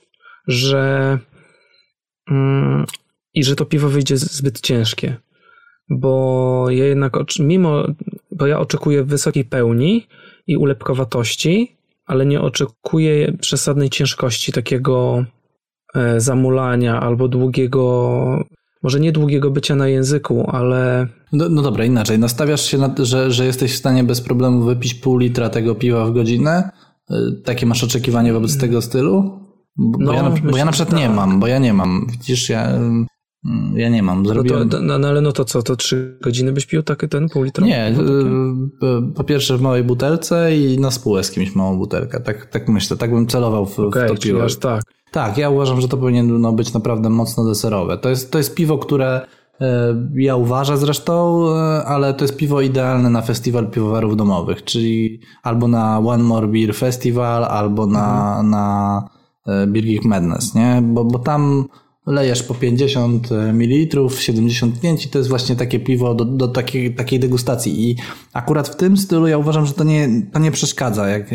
Że 0.48 1.18
mm, 2.32 2.86
i 3.34 3.44
że 3.44 3.56
to 3.56 3.66
piwo 3.66 3.90
wyjdzie 3.90 4.18
zbyt 4.18 4.60
ciężkie. 4.60 5.18
Bo 5.90 6.66
ja 6.70 6.86
jednak, 6.86 7.14
mimo, 7.40 7.84
bo 8.32 8.48
ja 8.48 8.60
oczekuję 8.60 9.04
wysokiej 9.04 9.46
pełni 9.46 10.08
i 10.48 10.58
ulepkowatości, 10.58 11.78
ale 12.06 12.26
nie 12.26 12.42
oczekuję 12.42 13.38
przesadnej 13.42 13.90
ciężkości, 13.90 14.52
takiego 14.52 15.26
e, 15.96 16.20
zamulania 16.20 17.00
albo 17.00 17.28
długiego 17.28 18.44
może 18.84 19.00
nie 19.00 19.12
długiego 19.12 19.52
bycia 19.52 19.76
na 19.76 19.88
języku, 19.88 20.50
ale. 20.50 21.08
No, 21.34 21.50
no 21.50 21.62
dobra, 21.62 21.86
inaczej. 21.86 22.20
Nastawiasz 22.20 22.66
się 22.66 22.78
na 22.78 22.90
to, 22.90 23.06
że, 23.06 23.32
że 23.32 23.46
jesteś 23.46 23.74
w 23.74 23.78
stanie 23.78 24.04
bez 24.04 24.22
problemu 24.22 24.64
wypić 24.64 24.94
pół 24.94 25.18
litra 25.18 25.50
tego 25.50 25.76
piwa 25.76 26.06
w 26.06 26.14
godzinę? 26.14 26.70
Y, 27.12 27.16
takie 27.46 27.66
masz 27.66 27.84
oczekiwanie 27.84 28.34
wobec 28.34 28.58
tego 28.58 28.82
stylu? 28.82 29.40
Bo, 29.78 29.98
no, 30.00 30.14
ja, 30.14 30.24
na, 30.24 30.30
bo 30.30 30.58
ja 30.58 30.66
na 30.66 30.72
przykład 30.72 30.90
tak. 30.90 31.00
nie 31.00 31.10
mam, 31.10 31.40
bo 31.40 31.48
ja 31.48 31.60
nie 31.60 31.74
mam. 31.74 32.08
Widzisz, 32.12 32.50
ja, 32.50 32.68
mm, 32.68 33.08
ja 33.76 33.90
nie 33.90 34.04
mam. 34.04 34.26
Zrobiłem... 34.26 34.64
No, 34.64 34.70
to, 34.70 34.82
no, 34.82 35.00
no, 35.00 35.08
ale 35.08 35.22
no 35.22 35.32
to 35.32 35.46
co, 35.46 35.64
to 35.64 35.76
trzy 35.76 36.18
godziny 36.22 36.52
byś 36.52 36.66
pił 36.66 36.84
taki 36.84 37.10
ten 37.10 37.30
pół 37.30 37.44
litra? 37.44 37.68
Nie, 37.68 37.90
y, 37.90 39.14
po 39.16 39.24
pierwsze 39.24 39.58
w 39.58 39.62
małej 39.62 39.84
butelce 39.84 40.58
i 40.58 40.80
na 40.80 40.92
spółę 40.92 41.24
z 41.24 41.32
kimś 41.32 41.56
małą 41.56 41.78
butelkę. 41.78 42.20
Tak, 42.20 42.46
tak 42.46 42.70
myślę, 42.70 42.98
tak 42.98 43.12
bym 43.12 43.28
celował 43.28 43.66
w, 43.66 43.80
okay, 43.80 44.08
w 44.08 44.12
to 44.12 44.18
piwo. 44.18 44.44
Aż 44.44 44.56
tak. 44.56 44.84
Tak, 45.12 45.38
ja 45.38 45.50
uważam, 45.50 45.82
że 45.82 45.88
to 45.88 45.98
powinno 45.98 46.54
być 46.54 46.74
naprawdę 46.74 47.10
mocno 47.10 47.46
deserowe. 47.46 47.98
To 47.98 48.10
jest, 48.10 48.32
to 48.32 48.38
jest 48.38 48.56
piwo, 48.56 48.78
które 48.78 49.28
e, 49.62 49.96
ja 50.16 50.36
uważam 50.36 50.78
zresztą, 50.78 51.46
e, 51.56 51.86
ale 51.86 52.14
to 52.14 52.24
jest 52.24 52.38
piwo 52.38 52.62
idealne 52.62 53.10
na 53.10 53.22
festiwal 53.22 53.68
piwowarów 53.68 54.18
domowych, 54.18 54.64
czyli 54.64 55.20
albo 55.44 55.68
na 55.68 56.00
One 56.00 56.24
More 56.24 56.48
Beer 56.48 56.76
Festival, 56.76 57.46
albo 57.46 57.86
na, 57.86 58.30
mhm. 58.30 58.50
na 58.50 59.10
e, 59.48 59.68
Geek 59.68 60.06
Madness, 60.06 60.56
nie? 60.56 60.82
Bo, 60.84 61.06
bo 61.06 61.20
tam 61.20 61.68
lejesz 62.06 62.44
po 62.44 62.56
50 62.56 63.32
e, 63.32 63.54
ml, 63.54 64.10
75 64.10 65.06
i 65.06 65.10
to 65.10 65.18
jest 65.18 65.30
właśnie 65.30 65.56
takie 65.56 65.80
piwo 65.80 66.16
do, 66.16 66.26
do 66.26 66.48
takiej, 66.48 66.96
takiej 66.96 67.20
degustacji. 67.20 67.90
I 67.90 67.96
akurat 68.34 68.68
w 68.68 68.76
tym 68.76 68.98
stylu 68.98 69.28
ja 69.28 69.38
uważam, 69.38 69.66
że 69.66 69.74
to 69.74 69.84
nie, 69.84 70.10
to 70.34 70.40
nie 70.40 70.52
przeszkadza. 70.52 71.08
Jak, 71.08 71.30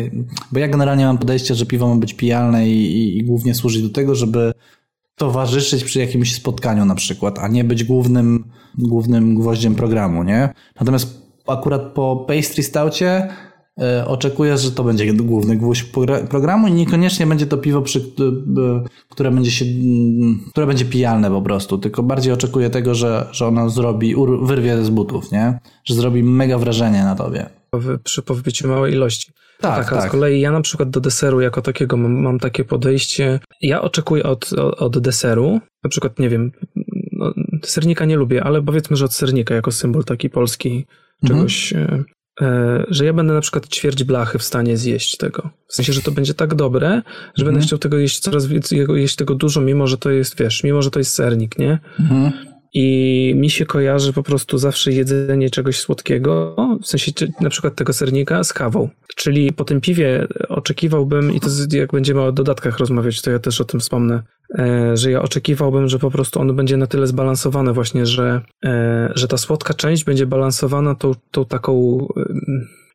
bo 0.51 0.59
ja 0.59 0.67
generalnie 0.67 1.05
mam 1.05 1.17
podejście, 1.17 1.55
że 1.55 1.65
piwo 1.65 1.87
ma 1.87 1.95
być 1.95 2.13
pijalne 2.13 2.69
i, 2.69 2.97
i, 2.97 3.17
i 3.17 3.23
głównie 3.23 3.55
służyć 3.55 3.81
do 3.81 3.89
tego, 3.89 4.15
żeby 4.15 4.53
towarzyszyć 5.15 5.83
przy 5.83 5.99
jakimś 5.99 6.35
spotkaniu 6.35 6.85
na 6.85 6.95
przykład, 6.95 7.39
a 7.39 7.47
nie 7.47 7.63
być 7.63 7.83
głównym, 7.83 8.43
głównym 8.77 9.35
gwoździem 9.35 9.75
programu, 9.75 10.23
nie? 10.23 10.49
Natomiast 10.79 11.21
akurat 11.47 11.81
po 11.81 12.25
pastry 12.27 12.63
staucie 12.63 13.29
E, 13.29 13.54
oczekujesz, 14.05 14.61
że 14.61 14.71
to 14.71 14.83
będzie 14.83 15.13
główny 15.13 15.55
gwóźdź 15.55 15.83
programu 16.29 16.67
i 16.67 16.71
niekoniecznie 16.71 17.27
będzie 17.27 17.45
to 17.45 17.57
piwo, 17.57 17.81
przy, 17.81 18.01
które 19.09 19.31
będzie 19.31 19.51
się, 19.51 19.65
mm, 19.65 20.39
które 20.51 20.67
będzie 20.67 20.85
pijalne 20.85 21.29
po 21.29 21.41
prostu, 21.41 21.77
tylko 21.77 22.03
bardziej 22.03 22.33
oczekuję 22.33 22.69
tego, 22.69 22.95
że, 22.95 23.27
że 23.31 23.47
ono 23.47 23.69
zrobi, 23.69 24.15
wyrwie 24.41 24.83
z 24.83 24.89
butów, 24.89 25.31
nie? 25.31 25.59
Że 25.83 25.95
zrobi 25.95 26.23
mega 26.23 26.57
wrażenie 26.57 27.03
na 27.03 27.15
tobie. 27.15 27.49
Przy 28.03 28.21
powbiciu 28.21 28.67
małej 28.67 28.93
ilości. 28.93 29.31
Tak, 29.61 29.89
tak. 29.89 30.09
Z 30.09 30.11
kolei 30.11 30.41
ja 30.41 30.51
na 30.51 30.61
przykład 30.61 30.89
do 30.89 30.99
deseru 30.99 31.41
jako 31.41 31.61
takiego 31.61 31.97
mam, 31.97 32.21
mam 32.21 32.39
takie 32.39 32.63
podejście. 32.63 33.39
Ja 33.61 33.81
oczekuję 33.81 34.23
od, 34.23 34.53
od, 34.53 34.81
od 34.81 34.99
deseru, 34.99 35.59
na 35.83 35.89
przykład, 35.89 36.19
nie 36.19 36.29
wiem, 36.29 36.51
no, 37.11 37.33
sernika 37.63 38.05
nie 38.05 38.15
lubię, 38.15 38.43
ale 38.43 38.61
powiedzmy, 38.61 38.95
że 38.95 39.05
od 39.05 39.13
sernika 39.13 39.55
jako 39.55 39.71
symbol 39.71 40.03
taki 40.03 40.29
polski 40.29 40.85
mhm. 41.23 41.39
czegoś, 41.39 41.73
mhm. 41.73 42.05
E, 42.41 42.83
że 42.87 43.05
ja 43.05 43.13
będę 43.13 43.33
na 43.33 43.41
przykład 43.41 43.67
ćwierć 43.67 44.03
blachy 44.03 44.39
w 44.39 44.43
stanie 44.43 44.77
zjeść 44.77 45.17
tego. 45.17 45.49
W 45.67 45.73
sensie, 45.75 45.93
że 45.93 46.01
to 46.01 46.11
będzie 46.11 46.33
tak 46.33 46.55
dobre, 46.55 46.89
że 47.35 47.41
mhm. 47.41 47.45
będę 47.45 47.61
chciał 47.61 47.79
tego 47.79 47.97
jeść 47.97 48.19
coraz 48.19 48.45
więcej, 48.45 48.85
jeść 48.95 49.15
tego 49.15 49.35
dużo, 49.35 49.61
mimo 49.61 49.87
że 49.87 49.97
to 49.97 50.11
jest, 50.11 50.37
wiesz, 50.39 50.63
mimo 50.63 50.81
że 50.81 50.91
to 50.91 50.99
jest 50.99 51.13
sernik, 51.13 51.59
nie? 51.59 51.79
Mhm. 51.99 52.54
I 52.77 53.33
mi 53.35 53.49
się 53.49 53.65
kojarzy 53.65 54.13
po 54.13 54.23
prostu 54.23 54.57
zawsze 54.57 54.91
jedzenie 54.91 55.49
czegoś 55.49 55.79
słodkiego, 55.79 56.55
w 56.81 56.87
sensie 56.87 57.11
na 57.41 57.49
przykład 57.49 57.75
tego 57.75 57.93
sernika 57.93 58.43
z 58.43 58.53
kawą. 58.53 58.89
Czyli 59.15 59.53
po 59.53 59.63
tym 59.63 59.81
piwie 59.81 60.27
oczekiwałbym, 60.49 61.33
i 61.33 61.39
to 61.39 61.47
jak 61.71 61.91
będziemy 61.91 62.21
o 62.21 62.31
dodatkach 62.31 62.79
rozmawiać, 62.79 63.21
to 63.21 63.31
ja 63.31 63.39
też 63.39 63.61
o 63.61 63.65
tym 63.65 63.79
wspomnę, 63.79 64.23
e, 64.59 64.97
że 64.97 65.11
ja 65.11 65.21
oczekiwałbym, 65.21 65.87
że 65.87 65.99
po 65.99 66.11
prostu 66.11 66.39
ono 66.39 66.53
będzie 66.53 66.77
na 66.77 66.87
tyle 66.87 67.07
zbalansowane 67.07 67.73
właśnie, 67.73 68.05
że, 68.05 68.41
e, 68.65 69.11
że 69.15 69.27
ta 69.27 69.37
słodka 69.37 69.73
część 69.73 70.03
będzie 70.03 70.25
balansowana 70.25 70.95
tą, 70.95 71.11
tą 71.31 71.45
taką 71.45 72.07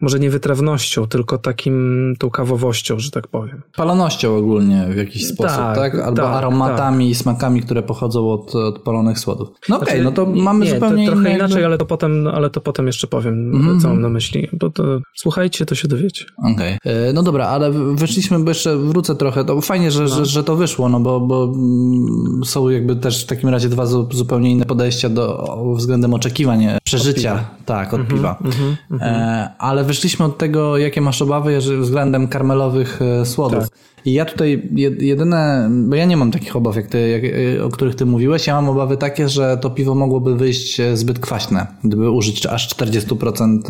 może 0.01 0.21
nie 0.21 0.31
wytrawnością, 0.31 1.07
tylko 1.07 1.39
takim 1.39 2.15
tą 2.19 2.31
kawowością, 2.31 2.99
że 2.99 3.11
tak 3.11 3.29
powiem. 3.29 3.63
Palonością 3.77 4.37
ogólnie 4.37 4.87
w 4.91 4.97
jakiś 4.97 5.27
sposób, 5.27 5.57
tak? 5.57 5.77
tak? 5.77 5.95
Albo 5.95 6.23
tak, 6.23 6.35
aromatami 6.35 7.11
i 7.11 7.13
tak. 7.13 7.23
smakami, 7.23 7.63
które 7.63 7.83
pochodzą 7.83 8.31
od, 8.31 8.55
od 8.55 8.79
palonych 8.79 9.19
słodów. 9.19 9.49
No 9.69 9.77
okej, 9.77 9.89
okay, 9.89 10.03
znaczy, 10.03 10.05
no 10.05 10.13
to 10.13 10.41
mamy 10.41 10.65
nie, 10.65 10.71
zupełnie 10.71 11.07
to, 11.07 11.13
trochę 11.13 11.29
inne 11.29 11.39
inaczej, 11.39 11.65
ale 11.65 11.79
to 11.79 11.87
potem, 11.87 12.27
ale 12.27 12.51
to 12.51 12.61
potem 12.61 12.87
jeszcze 12.87 13.07
powiem, 13.07 13.35
mm 13.35 13.63
-hmm. 13.63 13.83
co 13.83 13.89
mam 13.89 14.01
na 14.01 14.09
myśli, 14.09 14.49
bo 14.53 14.71
to 14.71 15.01
słuchajcie, 15.14 15.67
to 15.67 15.75
się 15.75 15.89
dowiecie. 15.89 16.25
Okej, 16.39 16.77
okay. 16.77 16.93
E, 16.93 17.13
no 17.13 17.22
dobra, 17.22 17.47
ale 17.47 17.71
wyszliśmy, 17.95 18.39
bo 18.39 18.51
jeszcze 18.51 18.77
wrócę 18.77 19.14
trochę, 19.14 19.45
to 19.45 19.61
fajnie, 19.61 19.91
że, 19.91 20.03
no. 20.03 20.09
że, 20.09 20.27
że, 20.27 20.45
to 20.45 20.57
wyszło, 20.57 20.89
no 20.89 21.01
bo, 21.01 21.21
bo 21.21 21.45
mm, 21.45 22.45
są 22.45 22.68
jakby 22.68 22.97
też 22.97 23.25
w 23.25 23.27
takim 23.27 23.49
razie 23.49 23.68
dwa 23.68 23.87
zupełnie 24.11 24.51
inne 24.51 24.64
podejścia 24.64 25.09
do 25.09 25.57
względem 25.77 26.14
oczekiwań 26.14 26.67
przeżycia, 26.85 27.35
od 27.35 27.64
tak, 27.64 27.95
od 27.95 28.01
mm 28.01 28.07
-hmm, 28.07 28.14
piwa. 28.14 28.39
Mm 28.41 28.57
-hmm, 28.99 29.49
ale 29.59 29.85
wyszliśmy 29.91 30.25
od 30.25 30.38
tego, 30.38 30.79
jakie 30.79 31.00
masz 31.00 31.22
obawy 31.22 31.58
względem 31.58 32.29
karmelowych 32.29 33.03
e, 33.03 33.26
słodów. 33.26 33.58
Tak. 33.58 33.79
I 34.04 34.12
ja 34.12 34.25
tutaj 34.25 34.68
jedyne, 34.99 35.71
bo 35.71 35.96
ja 35.96 36.04
nie 36.04 36.17
mam 36.17 36.30
takich 36.30 36.57
obaw, 36.57 36.76
jak 36.76 36.87
ty, 36.87 37.08
jak, 37.08 37.22
e, 37.25 37.64
o 37.64 37.68
których 37.68 37.95
ty 37.95 38.07
mówiłeś, 38.07 38.46
ja 38.46 38.54
mam 38.54 38.68
obawy 38.68 38.96
takie, 38.96 39.29
że 39.29 39.58
to 39.62 39.71
piwo 39.71 39.95
mogłoby 39.95 40.37
wyjść 40.37 40.80
e, 40.80 40.96
zbyt 40.96 41.18
kwaśne, 41.18 41.67
gdyby 41.84 42.11
użyć 42.11 42.46
aż 42.46 42.75
40% 42.76 43.61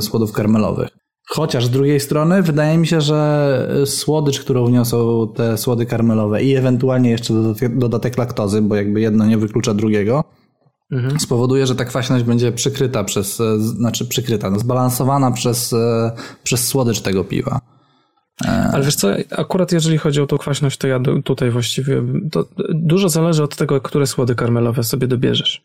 słodów 0.00 0.32
karmelowych. 0.32 0.88
Chociaż 1.28 1.66
z 1.66 1.70
drugiej 1.70 2.00
strony 2.00 2.42
wydaje 2.42 2.78
mi 2.78 2.86
się, 2.86 3.00
że 3.00 3.68
słodycz, 3.86 4.40
którą 4.40 4.66
wniosą 4.66 5.28
te 5.34 5.58
słody 5.58 5.86
karmelowe 5.86 6.42
i 6.42 6.54
ewentualnie 6.54 7.10
jeszcze 7.10 7.34
dodatek, 7.34 7.78
dodatek 7.78 8.18
laktozy, 8.18 8.62
bo 8.62 8.74
jakby 8.74 9.00
jedno 9.00 9.26
nie 9.26 9.38
wyklucza 9.38 9.74
drugiego, 9.74 10.24
mhm. 10.92 11.20
spowoduje, 11.20 11.66
że 11.66 11.74
ta 11.74 11.84
kwaśność 11.84 12.24
będzie 12.24 12.52
przykryta 12.52 13.04
przez, 13.04 13.40
e, 13.40 13.58
znaczy 13.58 14.06
przykryta, 14.06 14.50
no 14.50 14.58
zbalansowana 14.58 15.30
przez, 15.30 15.72
e, 15.72 16.12
przez 16.42 16.68
słodycz 16.68 17.00
tego 17.00 17.24
piwa. 17.24 17.60
E, 18.44 18.48
Ale 18.48 18.84
wiesz 18.84 18.96
co, 18.96 19.08
akurat 19.30 19.72
jeżeli 19.72 19.98
chodzi 19.98 20.20
o 20.20 20.26
tą 20.26 20.38
kwaśność, 20.38 20.78
to 20.78 20.86
ja 20.88 21.00
tutaj 21.24 21.50
właściwie, 21.50 22.02
dużo 22.70 23.08
zależy 23.08 23.42
od 23.42 23.56
tego, 23.56 23.80
które 23.80 24.06
słody 24.06 24.34
karmelowe 24.34 24.84
sobie 24.84 25.06
dobierzesz. 25.06 25.64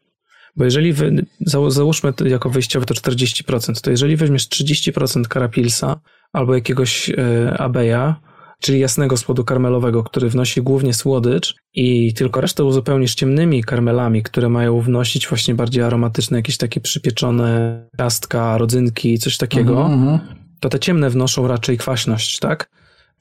Bo 0.55 0.63
jeżeli 0.65 0.93
wy, 0.93 1.25
załóżmy 1.67 2.13
jako 2.25 2.49
wyjściowe 2.49 2.85
to 2.85 2.93
40%, 2.93 3.81
to 3.81 3.91
jeżeli 3.91 4.15
weźmiesz 4.15 4.47
30% 4.47 5.27
karapilsa 5.27 5.99
albo 6.33 6.55
jakiegoś 6.55 7.11
abeja, 7.57 8.30
czyli 8.61 8.79
jasnego 8.79 9.17
słodu 9.17 9.43
karmelowego, 9.43 10.03
który 10.03 10.29
wnosi 10.29 10.61
głównie 10.61 10.93
słodycz 10.93 11.55
i 11.73 12.13
tylko 12.13 12.41
resztę 12.41 12.63
uzupełnisz 12.63 13.15
ciemnymi 13.15 13.63
karmelami, 13.63 14.23
które 14.23 14.49
mają 14.49 14.81
wnosić 14.81 15.27
właśnie 15.27 15.55
bardziej 15.55 15.83
aromatyczne, 15.83 16.37
jakieś 16.37 16.57
takie 16.57 16.81
przypieczone 16.81 17.81
ciastka, 17.97 18.57
rodzynki, 18.57 19.19
coś 19.19 19.37
takiego, 19.37 19.85
mm 19.85 19.99
-hmm. 19.99 20.19
to 20.59 20.69
te 20.69 20.79
ciemne 20.79 21.09
wnoszą 21.09 21.47
raczej 21.47 21.77
kwaśność, 21.77 22.39
tak? 22.39 22.69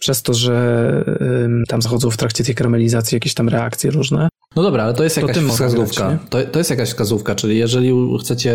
przez 0.00 0.22
to, 0.22 0.34
że 0.34 1.04
ym, 1.20 1.64
tam 1.68 1.82
zachodzą 1.82 2.10
w 2.10 2.16
trakcie 2.16 2.44
tej 2.44 2.54
karmelizacji 2.54 3.16
jakieś 3.16 3.34
tam 3.34 3.48
reakcje 3.48 3.90
różne. 3.90 4.28
No 4.56 4.62
dobra, 4.62 4.84
ale 4.84 4.94
to 4.94 5.04
jest 5.04 5.14
To 5.16 5.20
jakaś 5.20 5.36
mogę 5.36 5.52
wskazówka. 5.52 6.08
grać, 6.08 6.20
to, 6.30 6.38
to 6.52 6.58
jest 6.58 6.70
jakaś 6.70 6.88
wskazówka, 6.88 7.34
czyli 7.34 7.58
jeżeli 7.58 7.92
chcecie 8.20 8.54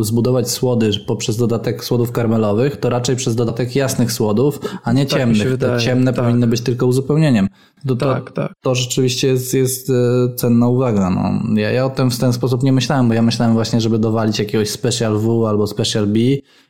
zbudować 0.00 0.50
słody 0.50 0.90
poprzez 1.06 1.36
dodatek 1.36 1.84
słodów 1.84 2.12
karmelowych, 2.12 2.76
to 2.76 2.88
raczej 2.90 3.16
przez 3.16 3.34
dodatek 3.34 3.76
jasnych 3.76 4.12
słodów, 4.12 4.60
a 4.84 4.92
nie 4.92 5.06
Tak 5.06 5.18
ciemnych. 5.18 5.48
wydaje, 5.50 5.80
ciemne 5.80 6.12
tak. 6.12 6.24
powinny 6.24 6.46
być 6.46 6.60
tylko 6.60 6.86
uzupełnieniem. 6.86 7.48
To, 7.86 7.96
to, 7.96 8.14
Tak, 8.14 8.30
tak. 8.32 8.52
to 8.60 8.74
rzeczywiście 8.74 9.28
jest, 9.28 9.54
jest 9.54 9.90
e, 9.90 9.94
cenna 10.36 10.68
uwaga. 10.68 11.10
No. 11.10 11.54
Ja, 11.60 11.70
ja 11.70 11.84
o 11.84 11.90
tym 11.90 12.10
w 12.10 12.18
ten 12.18 12.32
sposób 12.32 12.62
nie 12.62 12.72
myślałem, 12.72 13.08
bo 13.08 13.14
ja 13.14 13.22
myślałem 13.22 13.54
właśnie, 13.54 13.80
żeby 13.80 13.98
dowalić 13.98 14.38
jakiegoś 14.38 14.70
Special 14.70 15.18
W 15.18 15.46
albo 15.46 15.66
Special 15.66 16.06
B 16.06 16.18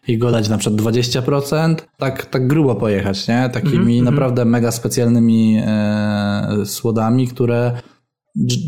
i 0.09 0.19
go 0.19 0.31
dać 0.31 0.49
na 0.49 0.59
przykład 0.59 0.83
20%, 0.83 1.75
tak, 1.99 2.27
tak 2.27 2.47
grubo 2.47 2.75
pojechać, 2.75 3.29
nie? 3.29 3.51
Takimi 3.53 4.03
naprawdę 4.03 4.45
mega 4.45 4.71
specjalnymi 4.73 5.63
e, 5.67 6.47
słodami, 6.65 7.29
które 7.29 7.73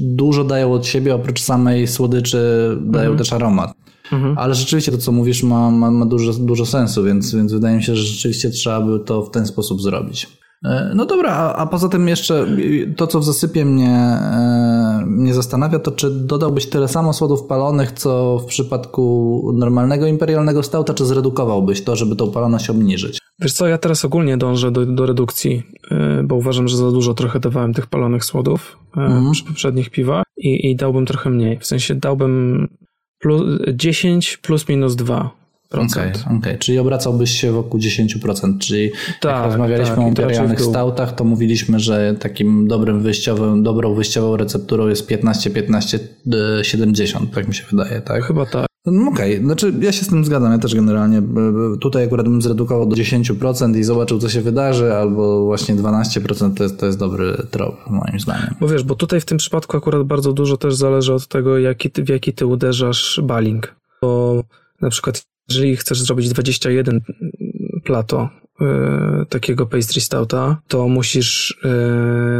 dużo 0.00 0.44
dają 0.44 0.72
od 0.72 0.86
siebie, 0.86 1.14
oprócz 1.14 1.40
samej 1.40 1.86
słodyczy 1.86 2.38
dają 2.80 3.16
też 3.16 3.32
aromat. 3.32 3.74
Ale 4.36 4.54
rzeczywiście 4.54 4.92
to, 4.92 4.98
co 4.98 5.12
mówisz, 5.12 5.42
ma, 5.42 5.70
ma, 5.70 5.90
ma 5.90 6.06
dużo, 6.06 6.32
dużo 6.32 6.66
sensu, 6.66 7.04
więc, 7.04 7.34
więc 7.34 7.52
wydaje 7.52 7.76
mi 7.76 7.82
się, 7.82 7.96
że 7.96 8.02
rzeczywiście 8.02 8.50
trzeba 8.50 8.80
by 8.80 9.00
to 9.00 9.22
w 9.22 9.30
ten 9.30 9.46
sposób 9.46 9.82
zrobić. 9.82 10.26
E, 10.64 10.92
No 10.94 11.06
dobra, 11.06 11.30
a, 11.30 11.54
a 11.54 11.66
poza 11.66 11.88
tym 11.88 12.08
jeszcze 12.08 12.46
to, 12.96 13.06
co 13.06 13.20
w 13.20 13.24
zasypie 13.24 13.64
mnie, 13.64 13.90
e, 13.90 15.04
mnie 15.06 15.34
zastanawia, 15.34 15.78
to 15.78 15.92
czy 15.92 16.10
dodałbyś 16.10 16.66
tyle 16.66 16.88
samo 16.88 17.12
słodów 17.12 17.42
palonych, 17.46 17.92
co 17.92 18.38
w 18.38 18.44
przypadku 18.44 19.42
normalnego 19.54 20.06
imperialnego 20.06 20.62
stauta, 20.62 20.94
czy 20.94 21.04
zredukowałbyś 21.04 21.84
to, 21.84 21.96
żeby 21.96 22.16
tą 22.16 22.30
paloność 22.30 22.70
obniżyć? 22.70 23.18
Wiesz 23.40 23.52
co, 23.52 23.66
ja 23.66 23.78
teraz 23.78 24.04
ogólnie 24.04 24.36
dążę 24.36 24.70
do, 24.70 24.86
do 24.86 25.06
redukcji, 25.06 25.62
yy, 25.90 26.22
bo 26.24 26.34
uważam, 26.34 26.68
że 26.68 26.76
za 26.76 26.90
dużo 26.90 27.14
trochę 27.14 27.40
dawałem 27.40 27.74
tych 27.74 27.86
palonych 27.86 28.24
słodów 28.24 28.78
yy, 28.96 29.32
przy 29.32 29.44
poprzednich 29.44 29.90
piwach 29.90 30.24
i, 30.36 30.70
i 30.70 30.76
dałbym 30.76 31.06
trochę 31.06 31.30
mniej. 31.30 31.58
W 31.58 31.66
sensie 31.66 31.94
dałbym 31.94 32.68
plus, 33.18 33.42
10 33.74 34.36
plus 34.36 34.68
minus 34.68 34.96
2%. 34.96 35.28
Okej, 35.72 36.12
okej. 36.38 36.58
czyli 36.58 36.78
obracałbyś 36.78 37.30
się 37.30 37.52
wokół 37.52 37.80
10%, 37.80 38.58
czyli 38.58 38.84
jak 38.84 38.92
Tak, 39.20 39.46
rozmawialiśmy 39.46 39.96
tak, 39.96 40.04
o 40.04 40.08
imperialnych 40.08 40.60
stautach, 40.60 41.14
to 41.14 41.24
mówiliśmy, 41.24 41.80
że 41.80 42.14
takim 42.20 42.68
dobrym 42.68 43.02
wyjściowym, 43.02 43.62
dobrą 43.62 43.94
wyjściową 43.94 44.36
recepturą 44.36 44.88
jest 44.88 45.10
15-15-70, 45.10 47.26
tak 47.34 47.48
mi 47.48 47.54
się 47.54 47.64
wydaje, 47.70 48.00
tak? 48.00 48.24
Chyba 48.24 48.46
tak. 48.46 48.68
No 48.86 49.10
Okej, 49.10 49.38
znaczy 49.38 49.72
ja 49.80 49.92
się 49.92 50.04
z 50.04 50.08
tym 50.08 50.24
zgadzam, 50.24 50.52
ja 50.52 50.58
też 50.58 50.74
generalnie 50.74 51.22
b- 51.22 51.52
b- 51.52 51.78
tutaj 51.80 52.04
akurat 52.04 52.28
bym 52.28 52.42
zredukował 52.42 52.86
do 52.86 52.96
10% 52.96 53.76
i 53.76 53.84
zobaczył 53.84 54.18
co 54.18 54.28
się 54.28 54.40
wydarzy, 54.40 54.94
albo 54.94 55.44
właśnie 55.44 55.74
12% 55.74 56.54
to 56.54 56.62
jest, 56.62 56.80
to 56.80 56.86
jest 56.86 56.98
dobry 56.98 57.36
trop 57.50 57.90
moim 57.90 58.20
zdaniem. 58.20 58.54
Bo 58.60 58.68
wiesz, 58.68 58.82
bo 58.82 58.94
tutaj 58.94 59.20
w 59.20 59.24
tym 59.24 59.38
przypadku 59.38 59.76
akurat 59.76 60.02
bardzo 60.02 60.32
dużo 60.32 60.56
też 60.56 60.74
zależy 60.74 61.14
od 61.14 61.28
tego, 61.28 61.58
jaki 61.58 61.90
w 62.04 62.08
jaki 62.08 62.32
ty 62.32 62.46
uderzasz 62.46 63.20
baling. 63.24 63.74
Bo 64.02 64.42
na 64.80 64.90
przykład 64.90 65.22
jeżeli 65.48 65.76
chcesz 65.76 66.00
zrobić 66.02 66.28
21 66.28 67.00
plato 67.84 68.28
y, 68.60 68.64
takiego 69.28 69.66
pastry 69.66 70.00
stouta, 70.00 70.60
to 70.68 70.88
musisz 70.88 71.50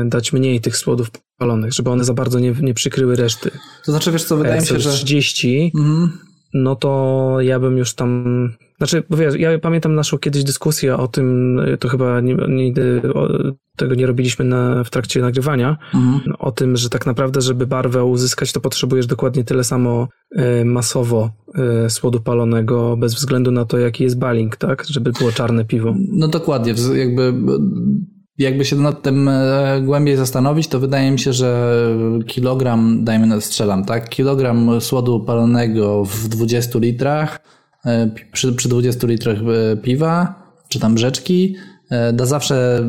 y, 0.04 0.08
dać 0.08 0.32
mniej 0.32 0.60
tych 0.60 0.76
słodów 0.76 1.10
palonych, 1.38 1.72
żeby 1.72 1.90
one 1.90 2.04
za 2.04 2.14
bardzo 2.14 2.38
nie, 2.38 2.54
nie 2.60 2.74
przykryły 2.74 3.16
reszty. 3.16 3.50
To 3.84 3.92
znaczy 3.92 4.12
wiesz 4.12 4.24
co, 4.24 4.36
wydaje 4.36 4.60
mi 4.60 4.66
się, 4.66 4.80
że... 4.80 4.90
30, 4.92 5.72
Mhm. 5.78 6.18
no 6.54 6.76
to 6.76 7.36
ja 7.40 7.60
bym 7.60 7.78
już 7.78 7.94
tam. 7.94 8.24
Znaczy, 8.78 9.02
bo 9.10 9.16
wiesz, 9.16 9.34
ja 9.38 9.58
pamiętam 9.58 9.94
naszą 9.94 10.18
kiedyś 10.18 10.44
dyskusję 10.44 10.96
o 10.96 11.08
tym, 11.08 11.60
to 11.80 11.88
chyba 11.88 12.20
nigdy 12.48 13.02
tego 13.76 13.94
nie 13.94 14.06
robiliśmy 14.06 14.44
na, 14.44 14.84
w 14.84 14.90
trakcie 14.90 15.20
nagrywania, 15.20 15.76
Mhm. 15.94 16.20
o 16.38 16.52
tym, 16.52 16.76
że 16.76 16.90
tak 16.90 17.06
naprawdę, 17.06 17.40
żeby 17.40 17.66
barwę 17.66 18.04
uzyskać, 18.04 18.52
to 18.52 18.60
potrzebujesz 18.60 19.06
dokładnie 19.06 19.44
tyle 19.44 19.64
samo 19.64 20.08
e, 20.36 20.64
masowo 20.64 21.30
e, 21.84 21.90
słodu 21.90 22.20
palonego, 22.20 22.96
bez 22.96 23.14
względu 23.14 23.50
na 23.50 23.64
to, 23.64 23.78
jaki 23.78 24.04
jest 24.04 24.18
baling, 24.18 24.56
tak? 24.56 24.84
Żeby 24.88 25.12
było 25.12 25.32
czarne 25.32 25.64
piwo. 25.64 25.94
No 26.12 26.28
dokładnie, 26.28 26.74
jakby 26.94 27.34
jakby 28.38 28.64
się 28.64 28.76
nad 28.76 29.02
tym 29.02 29.28
e, 29.28 29.80
głębiej 29.84 30.16
zastanowić, 30.16 30.68
to 30.68 30.80
wydaje 30.80 31.10
mi 31.10 31.18
się, 31.18 31.32
że 31.32 31.74
kilogram, 32.26 33.04
dajmy 33.04 33.26
na 33.26 33.40
strzelam, 33.40 33.84
tak? 33.84 34.08
Kilogram 34.08 34.80
słodu 34.80 35.20
palonego 35.20 36.04
w 36.04 36.28
20 36.28 36.78
litrach, 36.78 37.40
przy, 38.32 38.52
przy 38.52 38.68
20 38.68 39.06
litrach 39.06 39.36
e, 39.38 39.76
piwa, 39.76 40.34
czy 40.68 40.80
tam 40.80 40.98
rzeczki, 40.98 41.56
e, 41.90 42.12
da 42.12 42.26
zawsze 42.26 42.86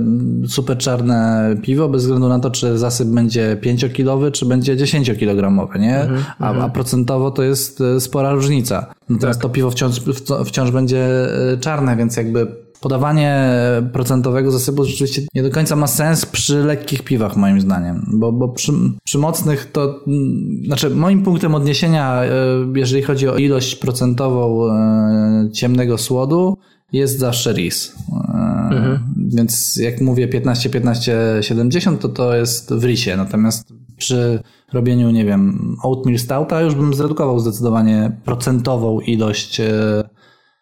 super 0.47 0.77
czarne 0.77 1.49
piwo, 1.61 1.89
bez 1.89 2.01
względu 2.01 2.29
na 2.29 2.39
to, 2.39 2.51
czy 2.51 2.77
zasyp 2.77 3.07
będzie 3.07 3.57
5-kilowy, 3.61 4.31
czy 4.31 4.45
będzie 4.45 4.77
10-kilogramowy, 4.77 5.79
nie? 5.79 6.07
a, 6.39 6.53
a 6.53 6.69
procentowo 6.69 7.31
to 7.31 7.43
jest 7.43 7.81
e, 7.81 7.99
spora 7.99 8.33
różnica. 8.33 8.93
Natomiast 9.09 9.41
to 9.41 9.49
piwo 9.49 9.71
wciąż, 9.71 10.01
wciąż 10.45 10.71
będzie 10.71 11.05
e, 11.53 11.57
czarne, 11.57 11.95
więc 11.95 12.17
jakby 12.17 12.68
podawanie 12.81 13.51
procentowego 13.93 14.51
zasypu 14.51 14.83
rzeczywiście 14.83 15.21
nie 15.35 15.43
do 15.43 15.51
końca 15.51 15.75
ma 15.75 15.87
sens 15.87 16.25
przy 16.25 16.63
lekkich 16.63 17.03
piwach, 17.03 17.37
moim 17.37 17.61
zdaniem. 17.61 18.05
Bo, 18.13 18.31
bo 18.31 18.49
przy, 18.49 18.71
przy 19.03 19.17
mocnych 19.17 19.71
to, 19.71 20.03
mm, 20.07 20.61
znaczy 20.65 20.89
moim 20.89 21.23
punktem 21.23 21.55
odniesienia, 21.55 22.23
e, 22.23 22.29
jeżeli 22.75 23.03
chodzi 23.03 23.27
o 23.27 23.37
ilość 23.37 23.75
procentową 23.75 24.71
e, 24.71 25.49
ciemnego 25.53 25.97
słodu, 25.97 26.57
jest 26.93 27.19
zawsze 27.19 27.53
RIS. 27.53 27.95
E, 28.33 28.99
Więc 29.17 29.75
jak 29.75 30.01
mówię 30.01 30.27
15, 30.27 30.69
15, 30.69 31.17
70, 31.41 32.01
to 32.01 32.09
to 32.09 32.35
jest 32.35 32.73
w 32.73 32.83
RISie. 32.83 33.17
Natomiast 33.17 33.73
przy 33.97 34.39
robieniu, 34.73 35.09
nie 35.09 35.25
wiem, 35.25 35.75
oatmeal 35.83 36.19
stouta 36.19 36.61
już 36.61 36.75
bym 36.75 36.93
zredukował 36.93 37.39
zdecydowanie 37.39 38.11
procentową 38.25 38.99
ilość 38.99 39.61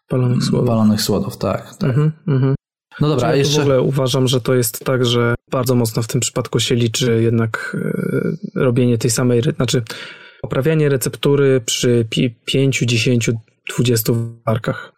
Palonych 0.08 0.44
słodów. 0.44 0.68
Walonych 0.70 1.02
słodów, 1.02 1.38
tak. 1.38 1.76
tak. 1.76 1.90
Mhm, 1.90 2.12
mhm. 2.28 2.56
No 3.00 3.10
dobra, 3.10 3.32
tu 3.32 3.38
jeszcze. 3.38 3.58
w 3.58 3.62
ogóle 3.62 3.82
uważam, 3.82 4.28
że 4.28 4.42
to 4.42 4.54
jest 4.56 4.86
tak, 4.86 5.06
że 5.06 5.36
bardzo 5.52 5.76
mocno 5.76 6.04
w 6.04 6.08
tym 6.08 6.22
przypadku 6.22 6.60
się 6.60 6.76
liczy 6.76 7.22
jednak 7.22 7.78
e, 8.56 8.62
robienie 8.64 8.98
tej 8.98 9.12
samej, 9.12 9.42
znaczy 9.42 9.84
poprawianie 10.42 10.90
receptury 10.90 11.62
przy 11.66 12.08
pi- 12.10 12.36
5, 12.46 12.80
10, 12.80 13.30
20 13.76 14.14
warkach. 14.46 14.94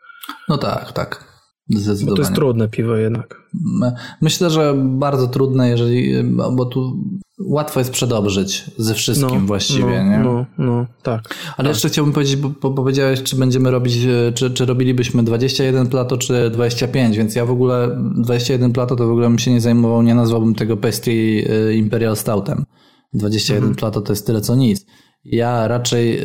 No 0.48 0.58
tak, 0.58 0.92
tak. 0.92 1.29
Bo 1.70 1.76
to 1.76 1.82
Zdecydowanie. 1.82 2.22
jest 2.22 2.34
trudne 2.34 2.68
piwo 2.68 2.96
jednak. 2.96 3.42
My- 3.54 3.92
Myślę, 4.22 4.50
że 4.50 4.76
bardzo 4.86 5.28
trudne, 5.28 5.70
jeżeli. 5.70 6.14
Bo 6.52 6.66
tu 6.66 7.04
łatwo 7.46 7.80
jest 7.80 7.92
przedobrzyć 7.92 8.72
ze 8.78 8.94
wszystkim 8.94 9.48
właściwie, 9.48 10.04
no, 10.04 10.12
nie? 10.12 10.20
No, 10.20 10.46
no, 10.58 10.86
tak. 11.04 11.36
Ale 11.58 11.70
jeszcze 11.70 11.90
chciałbym 11.90 12.14
powiedzieć, 12.14 12.36
bo, 12.36 12.72
powiedziałeś, 12.72 13.24
czy 13.24 13.36
będziemy 13.36 13.72
robić, 13.72 13.98
e, 14.06 14.32
czy, 14.34 14.52
czy 14.52 14.66
robilibyśmy 14.66 15.24
21 15.24 15.88
plato, 15.88 16.18
czy 16.18 16.50
25, 16.50 17.18
więc 17.18 17.36
ja 17.36 17.46
w 17.46 17.52
ogóle 17.52 17.98
21 18.16 18.72
plato 18.72 18.96
to 18.96 19.08
w 19.08 19.12
ogóle 19.12 19.28
bym 19.30 19.40
się 19.40 19.52
nie 19.52 19.62
zajmował, 19.62 20.02
nie 20.02 20.16
nazwałbym 20.16 20.56
tego 20.56 20.78
pastry 20.78 21.46
e, 21.50 21.74
Imperial 21.76 22.16
Stoutem. 22.16 22.66
21 23.14 23.76
plato 23.76 24.02
to 24.02 24.12
jest 24.14 24.28
tyle 24.28 24.42
co 24.42 24.56
nic. 24.56 24.86
Ja 25.24 25.68
raczej, 25.68 26.18
e, 26.18 26.24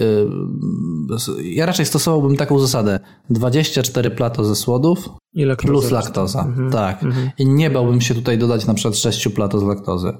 ja 1.44 1.66
raczej 1.66 1.86
stosowałbym 1.86 2.36
taką 2.36 2.58
zasadę. 2.58 3.00
24 3.30 4.10
plato 4.10 4.44
ze 4.44 4.56
słodów 4.56 5.08
I 5.34 5.44
laktoza. 5.44 5.72
plus 5.72 5.90
laktoza. 5.90 6.46
Tak. 6.72 7.04
I 7.38 7.46
nie 7.46 7.70
bałbym 7.70 8.00
się 8.00 8.14
tutaj 8.14 8.38
dodać 8.38 8.66
na 8.66 8.74
przykład 8.74 8.96
6 8.96 9.28
plato 9.28 9.60
z 9.60 9.62
laktozy. 9.62 10.12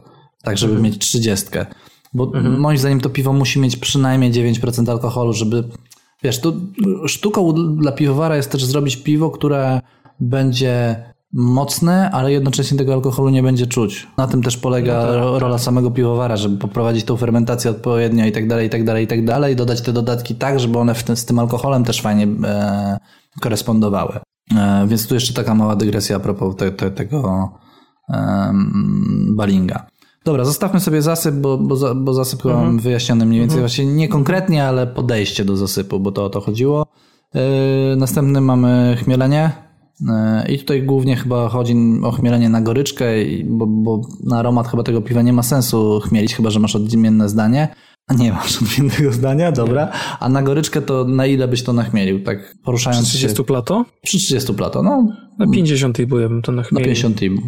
Tak, 0.43 0.59
żeby 0.59 0.83
mieć 0.83 0.99
30. 0.99 1.47
Bo 2.15 2.33
moim 2.59 2.79
zdaniem 2.79 3.01
to 3.01 3.11
piwo 3.11 3.33
musi 3.33 3.61
mieć 3.61 3.77
przynajmniej 3.77 4.33
9% 4.33 4.91
alkoholu, 4.91 5.33
żeby. 5.33 5.65
Wiesz, 6.23 6.41
tu 6.41 6.61
sztuką 7.07 7.53
dla 7.77 7.93
piwowara 7.93 8.37
jest 8.37 8.51
też 8.51 8.65
zrobić 8.65 8.97
piwo, 8.97 9.31
które 9.31 9.81
będzie 10.21 11.05
mocne, 11.35 12.11
ale 12.11 12.33
jednocześnie 12.33 12.79
tego 12.79 12.93
alkoholu 12.95 13.31
nie 13.31 13.43
będzie 13.43 13.67
czuć. 13.67 14.07
Na 14.17 14.27
tym 14.27 14.43
też 14.43 14.57
polega 14.57 15.07
ro- 15.07 15.39
rola 15.39 15.59
samego 15.59 15.91
piwowara, 15.91 16.37
żeby 16.37 16.59
poprowadzić 16.59 17.05
tą 17.05 17.17
fermentację 17.17 17.71
odpowiednio 17.71 18.27
i 18.27 18.33
tak 18.33 18.49
dalej, 18.49 18.67
i 18.67 18.71
tak 18.71 18.85
dalej, 18.85 19.05
i 19.05 19.07
tak 19.07 19.25
dalej, 19.25 19.53
i 19.53 19.57
dodać 19.57 19.81
te 19.81 19.93
dodatki 19.93 20.35
tak, 20.35 20.61
żeby 20.61 20.79
one 20.79 20.95
tym, 20.95 21.17
z 21.17 21.25
tym 21.25 21.39
alkoholem 21.39 21.85
też 21.85 22.01
fajnie 22.01 22.27
e, 22.45 22.99
korespondowały. 23.41 24.19
E, 24.57 24.87
więc 24.89 25.09
tu 25.09 25.15
jeszcze 25.15 25.35
taka 25.35 25.55
mała 25.55 25.77
dygresja 25.77 26.17
a 26.17 26.21
propos 26.21 26.57
te, 26.57 26.71
te, 26.71 26.91
tego 26.91 27.51
em, 28.09 29.35
balinga. 29.37 29.87
Dobra, 30.25 30.45
zostawmy 30.45 30.81
sobie 30.81 31.03
zasyp, 31.03 31.35
bo, 31.35 31.59
bo, 31.59 31.95
bo 31.95 32.15
zasyp 32.15 32.43
chyba 32.43 32.55
mam 32.55 32.79
wyjaśniony 32.79 33.27
mniej 33.27 33.41
więcej 33.41 33.61
właśnie 33.61 33.87
nie 33.87 34.09
konkretnie, 34.09 34.65
ale 34.65 34.87
podejście 34.87 35.45
do 35.45 35.57
zasypu, 35.57 36.01
bo 36.01 36.13
to 36.13 36.25
o 36.25 36.31
to 36.31 36.41
chodziło. 36.41 36.87
Yy, 37.35 37.41
następny 37.97 38.41
mamy 38.41 38.97
chmielenie. 39.05 39.64
Yy, 40.01 40.55
I 40.55 40.59
tutaj 40.59 40.83
głównie 40.83 41.17
chyba 41.17 41.49
chodzi 41.49 41.77
o 42.03 42.13
chmielenie 42.13 42.49
na 42.49 42.61
goryczkę, 42.61 43.07
bo, 43.45 43.67
bo 43.67 44.01
na 44.25 44.39
aromat 44.39 44.69
chyba 44.69 44.83
tego 44.83 45.03
piwa 45.03 45.23
nie 45.23 45.33
ma 45.33 45.43
sensu 45.43 46.01
chmielić, 46.01 46.35
chyba 46.35 46.51
że 46.51 46.61
masz 46.61 46.77
odmienne 46.77 47.29
zdanie. 47.29 47.69
A 48.07 48.15
nie 48.15 48.33
masz 48.39 48.63
odmiennego 48.63 49.13
zdania, 49.13 49.53
dobra. 49.53 49.93
A 50.21 50.29
na 50.29 50.43
goryczkę 50.43 50.83
to 50.83 51.05
na 51.05 51.27
ile 51.27 51.49
byś 51.49 51.63
to 51.63 51.73
nachmielił? 51.73 52.23
Tak 52.23 52.45
Przy 52.45 52.59
poruszając 52.59 53.09
się 53.09 53.19
30 53.19 53.45
plato? 53.45 53.85
przy 54.03 54.19
30 54.19 54.55
plato, 54.55 54.83
no 54.83 55.09
Na 55.39 55.47
50 55.47 55.99
ibu 55.99 56.19
ja 56.19 56.29
bym 56.29 56.43
to 56.43 56.53
na 56.53 56.57
Na 56.57 56.69
chmieli. 56.69 56.85
50 56.85 57.23
ibu. 57.23 57.43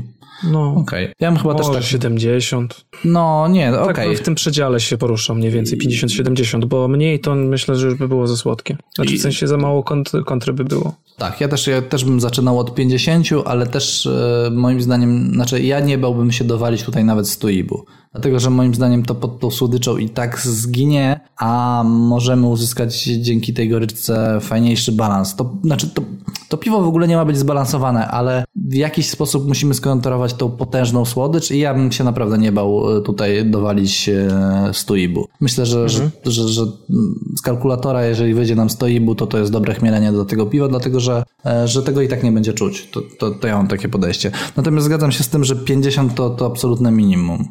No, 0.45 0.75
Okej. 0.77 1.13
Ja 1.21 1.31
bym 1.33 1.41
chyba 1.41 1.55
też 1.55 1.67
tak... 1.69 1.83
70. 1.83 2.85
No 3.05 3.49
nie, 3.49 3.73
Tak, 3.73 3.91
okej. 3.91 4.17
w 4.17 4.21
tym 4.23 4.35
przedziale 4.35 4.81
się 4.81 4.99
poruszam 4.99 5.37
mniej 5.39 5.51
więcej 5.51 5.79
50-70, 5.79 6.65
bo 6.65 6.89
mniej 6.89 7.21
to 7.21 7.35
myślę, 7.35 7.77
że 7.77 7.87
już 7.87 7.95
by 7.99 8.09
było 8.09 8.27
za 8.27 8.37
słodkie. 8.37 8.77
Znaczy 8.95 9.15
I- 9.15 9.19
w 9.19 9.23
sensie 9.23 9.47
za 9.47 9.57
mało 9.57 9.83
kont- 9.83 10.25
kontry 10.25 10.53
by 10.53 10.65
było. 10.65 10.95
Tak, 11.19 11.41
ja 11.41 11.49
też, 11.49 11.67
ja 11.67 11.83
też 11.83 12.05
bym 12.05 12.21
zaczynał 12.21 12.59
od 12.59 12.75
50, 12.75 13.27
ale 13.45 13.67
też 13.67 14.07
e, 14.07 14.51
moim 14.53 14.83
zdaniem, 14.83 15.31
znaczy 15.35 15.63
ja 15.63 15.81
nie 15.81 15.99
bałbym 15.99 16.33
się 16.33 16.45
dowalić 16.45 16.83
tutaj 16.83 17.05
nawet 17.05 17.29
100 17.29 17.49
ibu. 17.49 17.85
Dlatego, 18.13 18.41
że 18.41 18.51
moim 18.51 18.75
zdaniem 18.75 19.03
to 19.03 19.15
pod 19.15 19.41
tą 19.41 19.51
słodyczą 19.51 19.97
i 19.97 20.09
tak 20.09 20.41
zginie, 20.41 21.21
a 21.41 21.83
możemy 21.87 22.47
uzyskać 22.47 23.03
dzięki 23.05 23.55
tej 23.55 23.69
goryczce 23.69 24.39
fajniejszy 24.41 24.93
balans. 24.93 25.37
To 25.37 25.55
znaczy, 25.65 25.89
to, 25.95 26.03
to 26.49 26.57
piwo 26.57 26.81
w 26.83 26.89
ogóle 26.89 27.09
nie 27.09 27.17
ma 27.17 27.25
być 27.25 27.39
zbalansowane, 27.39 27.76
ale 27.85 28.45
w 28.55 28.75
jakiś 28.75 29.09
sposób 29.09 29.49
musimy 29.49 29.75
skontrolować 29.75 30.35
tą 30.35 30.51
potężną 30.51 31.05
słodycz 31.05 31.51
i 31.51 31.59
ja 31.59 31.75
bym 31.75 31.93
się 31.93 32.05
naprawdę 32.05 32.39
nie 32.39 32.53
bał 32.53 32.97
e, 32.97 33.01
tutaj 33.01 33.47
dowalić 33.51 34.09
e, 34.09 34.71
100 34.73 34.97
ibu. 34.97 35.29
Myślę, 35.41 35.67
że, 35.67 35.89
że, 35.89 36.11
że, 36.25 36.49
że 36.49 36.63
mm, 36.63 37.15
z 37.39 37.43
kalkulatora, 37.43 38.05
jeżeli 38.05 38.35
wyjdzie 38.35 38.55
nam 38.55 38.71
100 38.71 38.87
ibu, 38.87 39.15
to 39.15 39.27
to 39.27 39.39
jest 39.39 39.53
dobre 39.53 39.75
chmielenie 39.75 40.13
do 40.13 40.25
tego 40.25 40.47
piwa, 40.47 40.69
dlatego 40.69 41.01
że, 41.01 41.23
e, 41.47 41.69
że 41.69 41.83
tego 41.83 42.03
i 42.03 42.09
tak 42.09 42.23
nie 42.23 42.33
będzie 42.33 42.53
czuć. 42.53 42.91
To, 42.91 43.01
to, 43.19 43.31
to 43.31 43.47
ja 43.47 43.57
mam 43.57 43.69
takie 43.69 43.89
podejście. 43.89 44.31
Natomiast 44.57 44.87
zgadzam 44.87 45.13
się 45.13 45.25
z 45.25 45.29
tym, 45.29 45.45
że 45.45 45.57
50 45.57 46.15
to, 46.15 46.31
to 46.31 46.47
absolutne 46.47 46.91
minimum. 46.91 47.45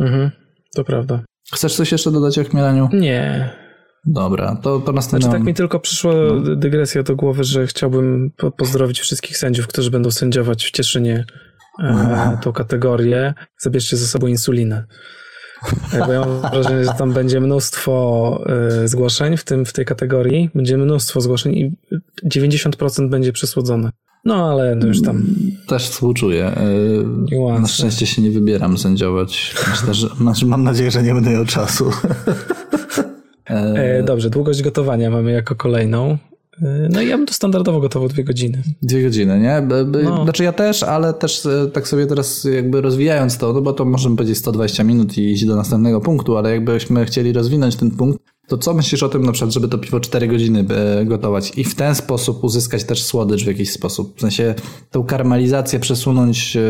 Mhm, 0.00 0.30
to 0.74 0.84
prawda. 0.84 1.24
Chcesz 1.52 1.76
coś 1.76 1.92
jeszcze 1.92 2.10
dodać 2.10 2.38
o 2.38 2.44
chmieleniu? 2.44 2.88
Nie. 2.92 3.50
Dobra, 4.06 4.56
to, 4.62 4.78
to 4.80 4.92
następne. 4.92 5.20
Znaczy 5.24 5.38
tak 5.38 5.46
mi 5.46 5.54
tylko 5.54 5.80
przyszła 5.80 6.12
dygresja 6.56 7.02
do 7.02 7.16
głowy, 7.16 7.44
że 7.44 7.66
chciałbym 7.66 8.30
po- 8.36 8.50
pozdrowić 8.50 9.00
wszystkich 9.00 9.36
sędziów, 9.36 9.66
którzy 9.66 9.90
będą 9.90 10.10
sędziować 10.10 10.64
w 10.64 10.70
Cieszynie 10.70 11.24
e, 11.82 12.38
tą 12.42 12.52
kategorię. 12.52 13.34
Zabierzcie 13.58 13.96
ze 13.96 14.06
sobą 14.06 14.26
insulinę. 14.26 14.84
E, 15.92 16.06
Bo 16.06 16.12
ja 16.12 16.20
mam 16.20 16.40
wrażenie, 16.52 16.84
że 16.84 16.92
tam 16.98 17.12
będzie 17.12 17.40
mnóstwo 17.40 18.44
e, 18.82 18.88
zgłoszeń 18.88 19.36
w, 19.36 19.44
tym, 19.44 19.64
w 19.64 19.72
tej 19.72 19.84
kategorii. 19.84 20.50
Będzie 20.54 20.78
mnóstwo 20.78 21.20
zgłoszeń 21.20 21.54
i 21.54 21.76
90% 22.34 23.08
będzie 23.10 23.32
przesłodzone. 23.32 23.90
No 24.24 24.50
ale 24.50 24.74
no 24.76 24.86
już 24.86 25.02
tam. 25.02 25.22
Też 25.68 25.88
współczuję. 25.88 26.46
E, 26.46 26.64
Niuanse. 27.30 27.62
Na 27.62 27.68
szczęście 27.68 28.06
się 28.06 28.22
nie 28.22 28.30
wybieram 28.30 28.78
sędziować. 28.78 29.54
Myślę, 29.70 29.94
że, 29.94 30.08
znaczy 30.08 30.46
mam 30.46 30.64
nadzieję, 30.64 30.90
że 30.90 31.02
nie 31.02 31.14
będę 31.14 31.30
miał 31.30 31.44
czasu. 31.44 31.90
E, 33.46 34.02
dobrze, 34.02 34.30
długość 34.30 34.62
gotowania 34.62 35.10
mamy 35.10 35.32
jako 35.32 35.54
kolejną. 35.54 36.18
E, 36.62 36.88
no 36.90 37.00
i 37.02 37.08
ja 37.08 37.16
bym 37.16 37.26
to 37.26 37.34
standardowo 37.34 37.80
gotował 37.80 38.08
dwie 38.08 38.24
godziny. 38.24 38.62
Dwie 38.82 39.02
godziny, 39.02 39.40
nie? 39.40 39.62
No. 40.04 40.24
Znaczy 40.24 40.44
ja 40.44 40.52
też, 40.52 40.82
ale 40.82 41.14
też 41.14 41.46
e, 41.46 41.66
tak 41.72 41.88
sobie 41.88 42.06
teraz 42.06 42.44
jakby 42.44 42.80
rozwijając 42.80 43.38
to, 43.38 43.52
no 43.52 43.60
bo 43.60 43.72
to 43.72 43.84
możemy 43.84 44.16
powiedzieć 44.16 44.38
120 44.38 44.84
minut 44.84 45.18
i 45.18 45.32
iść 45.32 45.44
do 45.44 45.56
następnego 45.56 46.00
punktu, 46.00 46.36
ale 46.36 46.50
jakbyśmy 46.50 47.04
chcieli 47.04 47.32
rozwinąć 47.32 47.76
ten 47.76 47.90
punkt, 47.90 48.18
to 48.50 48.58
co 48.58 48.74
myślisz 48.74 49.02
o 49.02 49.08
tym 49.08 49.22
na 49.22 49.32
przykład, 49.32 49.54
żeby 49.54 49.68
to 49.68 49.78
piwo 49.78 50.00
4 50.00 50.28
godziny 50.28 50.64
e, 50.70 51.04
gotować 51.04 51.52
i 51.56 51.64
w 51.64 51.74
ten 51.74 51.94
sposób 51.94 52.44
uzyskać 52.44 52.84
też 52.84 53.02
słodycz 53.02 53.44
w 53.44 53.46
jakiś 53.46 53.72
sposób? 53.72 54.16
W 54.16 54.20
sensie 54.20 54.54
tą 54.90 55.04
karmelizację 55.04 55.80
przesunąć 55.80 56.56
e, 56.56 56.60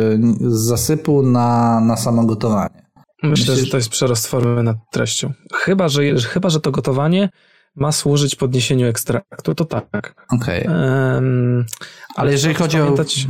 z 0.40 0.60
zasypu 0.60 1.22
na, 1.22 1.80
na 1.80 1.96
samo 1.96 2.24
gotowanie. 2.24 2.89
Myślę, 3.22 3.54
Myślisz- 3.54 3.64
że 3.64 3.70
to 3.70 3.76
jest 3.76 3.88
przerost 3.90 4.26
formy 4.26 4.62
nad 4.62 4.76
treścią. 4.92 5.32
Chyba 5.54 5.88
że, 5.88 6.14
chyba, 6.14 6.50
że 6.50 6.60
to 6.60 6.70
gotowanie 6.70 7.28
ma 7.76 7.92
służyć 7.92 8.36
podniesieniu 8.36 8.86
ekstraktu, 8.86 9.54
to 9.54 9.64
tak. 9.64 10.14
Okej. 10.40 10.66
Em, 10.66 11.64
Ale 12.16 12.32
jeżeli 12.32 12.54
chodzi 12.54 12.80
o. 12.80 12.84
pamiętać- 12.84 13.26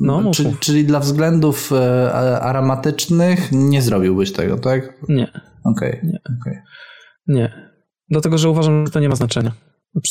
No, 0.00 0.20
mów, 0.20 0.36
czyli, 0.36 0.56
czyli 0.60 0.84
dla 0.84 1.00
względów 1.00 1.72
e, 1.72 2.12
aromatycznych 2.42 3.48
nie 3.52 3.82
zrobiłbyś 3.82 4.32
tego, 4.32 4.58
tak? 4.58 4.94
Nie, 5.08 5.30
Okej. 5.64 6.00
okej. 6.40 6.58
nie. 7.26 7.72
Dlatego, 8.10 8.38
że 8.38 8.50
uważam, 8.50 8.86
że 8.86 8.92
to 8.92 9.00
nie 9.00 9.08
ma 9.08 9.16
znaczenia. 9.16 9.52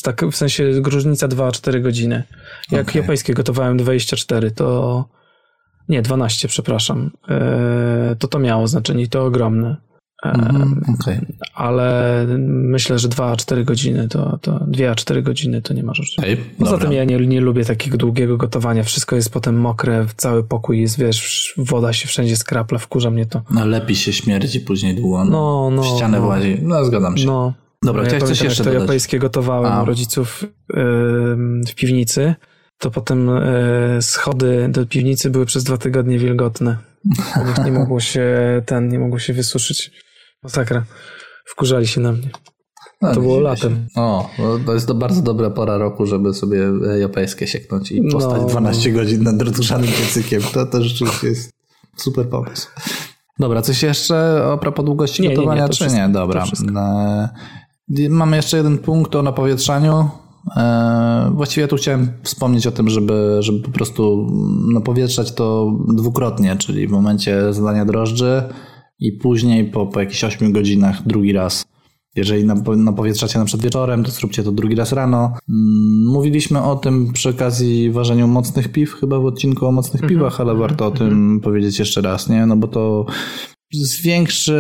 Tak, 0.04 0.26
w 0.32 0.36
sensie 0.36 0.72
różnica 0.86 1.28
2-4 1.28 1.82
godziny. 1.82 2.24
Jak 2.72 2.90
Okej. 2.90 3.02
japońskie 3.02 3.34
gotowałem 3.34 3.78
24, 3.78 4.52
to... 4.52 5.06
Nie, 5.90 6.02
12, 6.02 6.48
przepraszam. 6.48 7.12
E, 7.30 8.16
to 8.20 8.28
to 8.28 8.40
miało 8.40 8.68
znaczenie 8.68 9.04
i 9.04 9.08
to 9.10 9.26
ogromne. 9.26 9.76
E, 10.26 10.30
Mhm, 10.30 10.84
okej. 11.02 11.20
ale 11.56 12.26
myślę, 12.48 13.00
że 13.00 13.08
2-4 13.10 13.64
godziny 13.64 14.08
to, 14.08 14.38
to 14.42 14.52
2-4 14.52 15.22
godziny 15.24 15.62
to 15.62 15.74
nie 15.74 15.84
ma 15.84 15.94
rzeczy. 15.94 16.16
Okej, 16.22 16.38
Poza 16.60 16.72
dobra. 16.72 16.86
tym 16.88 16.98
ja 16.98 17.04
nie, 17.04 17.18
nie 17.28 17.42
lubię 17.42 17.66
takiego 17.66 17.98
długiego 17.98 18.38
gotowania. 18.38 18.84
Wszystko 18.84 19.16
jest 19.16 19.30
potem 19.34 19.56
mokre, 19.60 20.06
cały 20.18 20.44
pokój 20.44 20.82
jest, 20.82 21.00
wiesz, 21.00 21.54
woda 21.58 21.94
się 21.94 22.08
wszędzie 22.08 22.36
skrapla, 22.38 22.78
wkurza 22.78 23.12
mnie 23.12 23.26
to. 23.26 23.42
No 23.52 23.66
lepiej 23.66 23.96
się 23.96 24.14
śmierdzi 24.14 24.60
później 24.60 24.96
długo. 24.96 25.26
No, 25.26 25.70
no, 25.72 25.82
W 25.82 25.86
ścianę 25.86 26.18
no. 26.20 26.24
włazi. 26.26 26.58
No, 26.62 26.86
zgadzam 26.86 27.18
się. 27.18 27.26
No. 27.26 27.54
Dobra, 27.84 28.02
ja 28.04 28.08
chciałeś 28.08 28.22
coś 28.24 28.30
pamiętam, 28.30 28.46
jeszcze 28.50 28.64
to 28.64 28.70
dodać? 28.70 28.82
japońskie 28.82 29.20
gotowałem 29.20 29.72
A. 29.74 29.84
u 29.84 29.86
rodziców 29.86 30.44
ym, 30.78 31.62
w 31.68 31.76
piwnicy, 31.76 32.36
to 32.80 32.92
potem 32.92 33.30
y, 33.30 33.98
schody 34.02 34.68
do 34.72 34.86
piwnicy 34.86 35.30
były 35.30 35.46
przez 35.46 35.64
dwa 35.64 35.78
tygodnie 35.78 36.20
wilgotne. 36.20 36.78
Nie 37.66 37.72
mogło 37.72 38.00
się 38.00 38.26
ten, 38.66 38.88
nie 38.90 39.00
mogło 39.00 39.20
się 39.20 39.34
wysuszyć. 39.34 39.92
Masakra. 40.44 40.84
Wkurzali 41.46 41.88
się 41.88 42.02
na 42.02 42.12
mnie. 42.12 42.30
No, 43.02 43.10
to 43.10 43.16
nie 43.16 43.22
było 43.22 43.40
latem. 43.40 43.88
O, 43.96 44.30
no, 44.40 44.60
to 44.66 44.74
jest 44.74 44.88
to 44.88 44.94
bardzo 44.94 45.22
dobra 45.22 45.50
pora 45.50 45.78
roku, 45.78 46.06
żeby 46.06 46.34
sobie 46.34 46.72
e, 46.90 47.00
japońskie 47.00 47.48
sieknąć 47.48 47.92
i 47.92 48.02
No. 48.02 48.12
postać 48.12 48.46
12 48.46 48.92
godzin 48.92 49.24
nad 49.24 49.42
rozgrzanym 49.42 49.88
piecykiem. 49.88 50.42
To, 50.54 50.66
to 50.66 50.84
rzeczywiście 50.84 51.28
jest 51.28 51.52
super 51.98 52.30
pomysł. 52.30 52.68
Dobra, 53.40 53.62
coś 53.62 53.84
jeszcze 53.84 54.46
a 54.54 54.58
propos 54.58 54.86
długości 54.86 55.22
Nie, 55.22 55.28
nie, 55.30 55.34
nie, 55.34 55.38
gotowania, 55.38 55.68
to 55.68 55.74
czy 55.74 55.76
wszystko, 55.76 56.02
nie? 56.02 56.10
Dobra. 56.10 56.46
E, 56.78 57.30
Mamy 58.10 58.36
jeszcze 58.36 58.58
jeden 58.58 58.78
punkt 58.78 59.16
o 59.16 59.22
napowietrzaniu. 59.22 60.10
E, 60.58 61.32
Właściwie 61.36 61.68
tu 61.68 61.76
chciałem 61.76 62.08
wspomnieć 62.24 62.68
o 62.68 62.72
tym, 62.72 62.90
żeby, 62.90 63.38
żeby 63.40 63.60
po 63.60 63.72
prostu 63.72 64.28
napowietrzać 64.74 65.32
to 65.32 65.72
dwukrotnie, 65.96 66.56
czyli 66.60 66.88
w 66.88 66.92
momencie 66.92 67.54
zadania 67.54 67.86
drożdży 67.86 68.44
i 69.00 69.12
później 69.12 69.66
po, 69.66 69.88
po 69.88 70.00
jakichś 70.00 70.24
8 70.24 70.52
godzinach 70.52 71.08
drugi 71.08 71.34
raz. 71.34 71.66
Jeżeli 72.16 72.46
napo- 72.46 72.78
napowietrzacie 72.78 73.40
na 73.40 73.46
przykład 73.46 73.64
wieczorem, 73.64 74.04
to 74.04 74.12
zróbcie 74.12 74.44
to 74.44 74.52
drugi 74.52 74.76
raz 74.76 74.92
rano. 74.92 75.32
Mm, 75.50 76.06
Mówiliśmy 76.08 76.64
o 76.64 76.76
tym 76.76 77.14
przy 77.14 77.30
okazji 77.30 77.92
ważenia 77.92 78.28
mocnych 78.28 78.72
piw, 78.72 78.94
chyba 78.94 79.20
w 79.20 79.26
odcinku 79.26 79.66
o 79.66 79.72
mocnych 79.72 80.02
piwach, 80.08 80.42
ale 80.42 80.56
warto 80.56 80.86
o 80.88 80.92
tym 80.92 81.40
powiedzieć 81.44 81.80
jeszcze 81.80 82.02
raz, 82.02 82.30
nie? 82.30 82.46
No 82.46 82.58
bo 82.58 82.68
to 82.68 83.06
zwiększy 83.74 84.60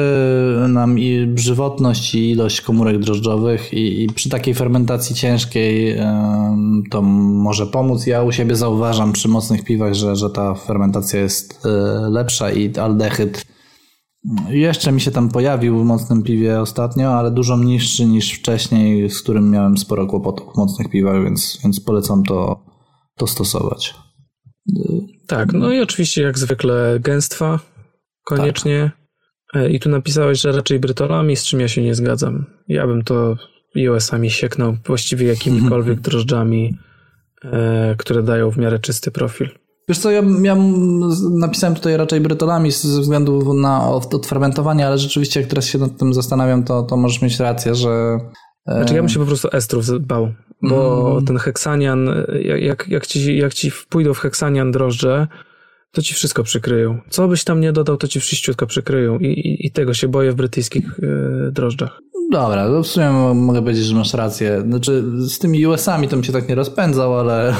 nam 0.69 0.99
i 0.99 1.33
żywotność 1.35 2.15
i 2.15 2.31
ilość 2.31 2.61
komórek 2.61 2.99
drożdżowych 2.99 3.73
i, 3.73 4.03
i 4.03 4.07
przy 4.07 4.29
takiej 4.29 4.53
fermentacji 4.53 5.15
ciężkiej 5.15 5.91
em, 5.91 6.83
to 6.91 7.01
może 7.01 7.67
pomóc. 7.67 8.07
Ja 8.07 8.23
u 8.23 8.31
siebie 8.31 8.55
zauważam 8.55 9.13
przy 9.13 9.27
mocnych 9.27 9.63
piwach, 9.63 9.93
że, 9.93 10.15
że 10.15 10.29
ta 10.29 10.55
fermentacja 10.55 11.19
jest 11.19 11.65
e, 11.65 11.69
lepsza 12.09 12.51
i 12.51 12.77
aldehyd 12.77 13.45
jeszcze 14.49 14.91
mi 14.91 15.01
się 15.01 15.11
tam 15.11 15.29
pojawił 15.29 15.79
w 15.79 15.85
mocnym 15.85 16.23
piwie 16.23 16.61
ostatnio, 16.61 17.13
ale 17.13 17.31
dużo 17.31 17.57
niższy 17.57 18.05
niż 18.05 18.31
wcześniej, 18.31 19.09
z 19.09 19.21
którym 19.21 19.51
miałem 19.51 19.77
sporo 19.77 20.07
kłopotów 20.07 20.53
w 20.53 20.57
mocnych 20.57 20.89
piwach, 20.89 21.23
więc, 21.23 21.59
więc 21.63 21.79
polecam 21.79 22.23
to, 22.23 22.63
to 23.17 23.27
stosować. 23.27 23.95
Tak, 25.27 25.53
no 25.53 25.71
i 25.71 25.79
oczywiście 25.79 26.21
jak 26.21 26.37
zwykle 26.37 26.99
gęstwa 26.99 27.59
koniecznie. 28.25 28.91
E, 29.55 29.69
I 29.69 29.79
tu 29.79 29.89
napisałeś, 29.89 30.41
że 30.41 30.51
raczej 30.51 30.79
brytolami, 30.79 31.35
z 31.35 31.43
czym 31.45 31.59
ja 31.59 31.67
się 31.67 31.81
nie 31.81 31.95
zgadzam. 31.95 32.45
Ja 32.67 32.87
bym 32.87 33.03
to 33.03 33.35
US-ami 33.91 34.29
sieknął, 34.31 34.77
właściwie 34.85 35.27
jakimikolwiek 35.27 35.99
drożdżami, 36.07 36.77
e, 37.43 37.95
które 37.97 38.23
dają 38.23 38.51
w 38.51 38.57
miarę 38.57 38.79
czysty 38.79 39.11
profil. 39.11 39.49
Wiesz 39.89 39.97
co, 39.97 40.11
ja, 40.11 40.21
ja 40.43 40.55
napisałem 41.31 41.75
tutaj 41.75 41.97
raczej 41.97 42.21
brytolami 42.21 42.71
ze 42.71 43.01
względu 43.01 43.53
na 43.53 43.89
od- 43.89 44.13
odfermentowanie, 44.13 44.87
ale 44.87 44.97
rzeczywiście 44.97 45.39
jak 45.39 45.49
teraz 45.49 45.65
się 45.65 45.77
nad 45.77 45.97
tym 45.97 46.13
zastanawiam, 46.13 46.63
to, 46.63 46.83
to 46.83 46.97
możesz 46.97 47.21
mieć 47.21 47.39
rację, 47.39 47.75
że... 47.75 48.17
e, 48.67 48.75
Znaczy 48.75 48.93
ja 48.95 49.01
bym 49.01 49.09
się 49.09 49.19
po 49.19 49.25
prostu 49.25 49.47
estrów 49.51 49.85
bał, 50.07 50.33
bo 50.61 51.11
Mm. 51.11 51.25
ten 51.25 51.37
heksanian, 51.37 52.09
jak, 52.43 52.61
jak, 52.61 52.87
jak, 52.87 53.07
ci, 53.07 53.37
jak 53.37 53.53
ci 53.53 53.71
pójdą 53.89 54.13
w 54.13 54.19
heksanian 54.19 54.71
drożdże, 54.71 55.27
to 55.95 56.01
ci 56.01 56.13
wszystko 56.13 56.43
przykryją. 56.43 56.99
Co 57.09 57.27
byś 57.27 57.43
tam 57.43 57.61
nie 57.61 57.71
dodał, 57.71 57.97
to 57.97 58.07
ci 58.07 58.19
wszyściutko 58.19 58.67
przykryją 58.67 59.19
i, 59.19 59.25
i, 59.25 59.67
i 59.67 59.71
tego 59.71 59.93
się 59.93 60.07
boję 60.07 60.31
w 60.31 60.35
brytyjskich 60.35 60.85
e, 60.99 61.51
drożdżach. 61.51 62.01
Dobra, 62.31 62.67
to 62.67 62.83
w 62.83 62.87
sumie 62.87 63.09
mogę 63.35 63.61
powiedzieć, 63.61 63.85
że 63.85 63.95
masz 63.95 64.13
rację. 64.13 64.61
Znaczy 64.61 65.03
z 65.17 65.39
tymi 65.39 65.65
US-ami 65.65 66.07
to 66.07 66.15
bym 66.15 66.23
się 66.23 66.33
tak 66.33 66.49
nie 66.49 66.55
rozpędzał, 66.55 67.19
ale... 67.19 67.53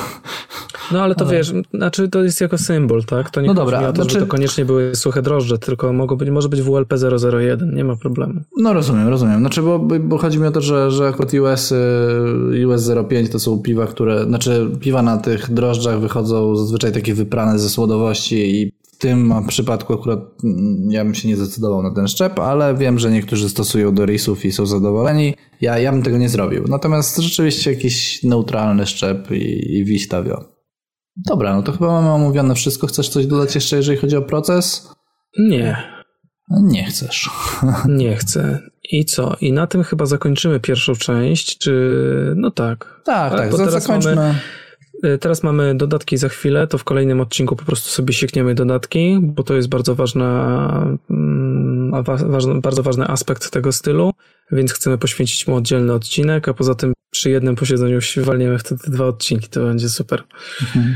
No 0.91 1.02
ale 1.02 1.16
to 1.16 1.26
ale... 1.26 1.34
wiesz, 1.38 1.53
znaczy 1.74 2.10
to 2.10 2.24
jest 2.24 2.41
jako 2.41 2.57
symbol, 2.57 3.03
tak? 3.03 3.30
To 3.30 3.41
nie 3.41 3.48
no 3.48 3.53
dobra, 3.53 3.90
o 3.90 3.94
to, 3.94 4.03
znaczy... 4.03 4.20
to 4.20 4.28
koniecznie 4.28 4.66
były 4.66 4.95
suche 4.95 5.22
drożdże, 5.22 5.57
tylko 5.57 5.94
mogą 5.94 6.16
być, 6.16 6.30
może 6.30 6.49
być 6.49 6.62
WLP 6.62 6.94
001, 7.34 7.76
nie 7.76 7.84
ma 7.84 7.95
problemu. 7.95 8.41
No 8.57 8.74
rozumiem, 8.74 9.07
rozumiem. 9.07 9.40
Znaczy, 9.40 9.62
bo, 9.62 9.80
bo 9.80 10.18
chodzi 10.18 10.40
mi 10.40 10.48
o 10.48 10.52
to, 10.52 10.62
że, 10.62 10.91
że 10.91 11.07
akurat 11.07 11.34
US, 11.34 11.74
US 12.68 12.91
05 13.10 13.30
to 13.30 13.40
są 13.40 13.60
piwa, 13.60 13.88
które, 13.88 14.26
znaczy 14.26 14.72
piwa 14.80 15.02
na 15.02 15.18
tych 15.18 15.53
drożdżach 15.53 15.99
wychodzą 15.99 16.56
zazwyczaj 16.56 16.91
takie 16.91 17.14
wyprane 17.14 17.60
ze 17.60 17.70
słodowości 17.70 18.62
i 18.62 18.72
w 18.95 18.98
tym 18.98 19.34
przypadku 19.48 19.94
akurat 19.94 20.20
mm, 20.44 20.91
ja 20.91 21.06
bym 21.06 21.16
się 21.16 21.28
nie 21.28 21.36
zdecydował 21.36 21.84
na 21.84 21.91
ten 21.91 22.07
szczep, 22.07 22.40
ale 22.40 22.76
wiem, 22.76 22.99
że 22.99 23.12
niektórzy 23.12 23.49
stosują 23.49 23.94
do 23.94 24.06
risów 24.06 24.45
i 24.45 24.52
są 24.52 24.66
zadowoleni. 24.66 25.34
Ja, 25.62 25.80
ja 25.80 25.91
bym 25.91 26.03
tego 26.03 26.18
nie 26.18 26.30
zrobił. 26.30 26.64
Natomiast 26.68 27.18
rzeczywiście 27.18 27.74
jakiś 27.74 28.24
neutralny 28.24 28.86
szczep 28.86 29.32
i, 29.32 29.78
i 29.78 29.86
wiś 29.86 30.07
Dobra, 31.16 31.56
no 31.56 31.64
to 31.64 31.72
chyba 31.72 31.88
mamy 31.88 32.10
omówione 32.10 32.56
wszystko. 32.56 32.88
Chcesz 32.88 33.10
coś 33.10 33.26
dodać 33.26 33.56
jeszcze, 33.56 33.78
jeżeli 33.78 33.98
chodzi 33.98 34.18
o 34.18 34.22
proces? 34.22 34.90
Nie. 35.40 35.78
Nie 36.50 36.86
chcesz. 36.86 37.30
Nie 37.88 38.16
chcę. 38.16 38.60
I 38.92 39.06
co? 39.06 39.36
I 39.42 39.54
na 39.54 39.68
tym 39.68 39.84
chyba 39.84 40.06
zakończymy 40.06 40.60
pierwszą 40.60 40.96
część, 40.96 41.58
czy... 41.58 42.34
No 42.36 42.52
tak. 42.52 43.02
Tak, 43.06 43.34
tak, 43.38 43.58
tak. 43.58 43.72
zakończmy. 43.72 44.16
Mamy 44.16 44.36
teraz 45.20 45.44
mamy 45.44 45.76
dodatki 45.76 46.18
za 46.18 46.30
chwilę, 46.30 46.68
to 46.68 46.78
w 46.78 46.84
kolejnym 46.84 47.22
odcinku 47.22 47.56
po 47.56 47.66
prostu 47.66 47.90
sobie 47.90 48.14
siekniemy 48.14 48.56
dodatki, 48.56 49.20
bo 49.22 49.44
to 49.44 49.56
jest 49.56 49.70
bardzo 49.70 49.96
ważna, 49.96 50.98
mm, 51.10 52.04
ważny, 52.28 52.62
bardzo 52.62 52.84
ważny 52.84 53.08
aspekt 53.08 53.52
tego 53.52 53.72
stylu, 53.72 54.12
więc 54.52 54.74
chcemy 54.74 54.98
poświęcić 54.98 55.48
mu 55.48 55.56
oddzielny 55.56 55.94
odcinek, 55.94 56.50
a 56.50 56.54
poza 56.54 56.76
tym 56.76 56.94
przy 57.26 57.31
jednym 57.31 57.56
posiedzeniu 57.56 57.99
walniemy 58.18 58.57
wtedy 58.60 58.81
dwa 58.88 59.06
odcinki, 59.06 59.49
to 59.49 59.65
będzie 59.65 59.89
super. 59.89 60.23
Mhm. 60.61 60.95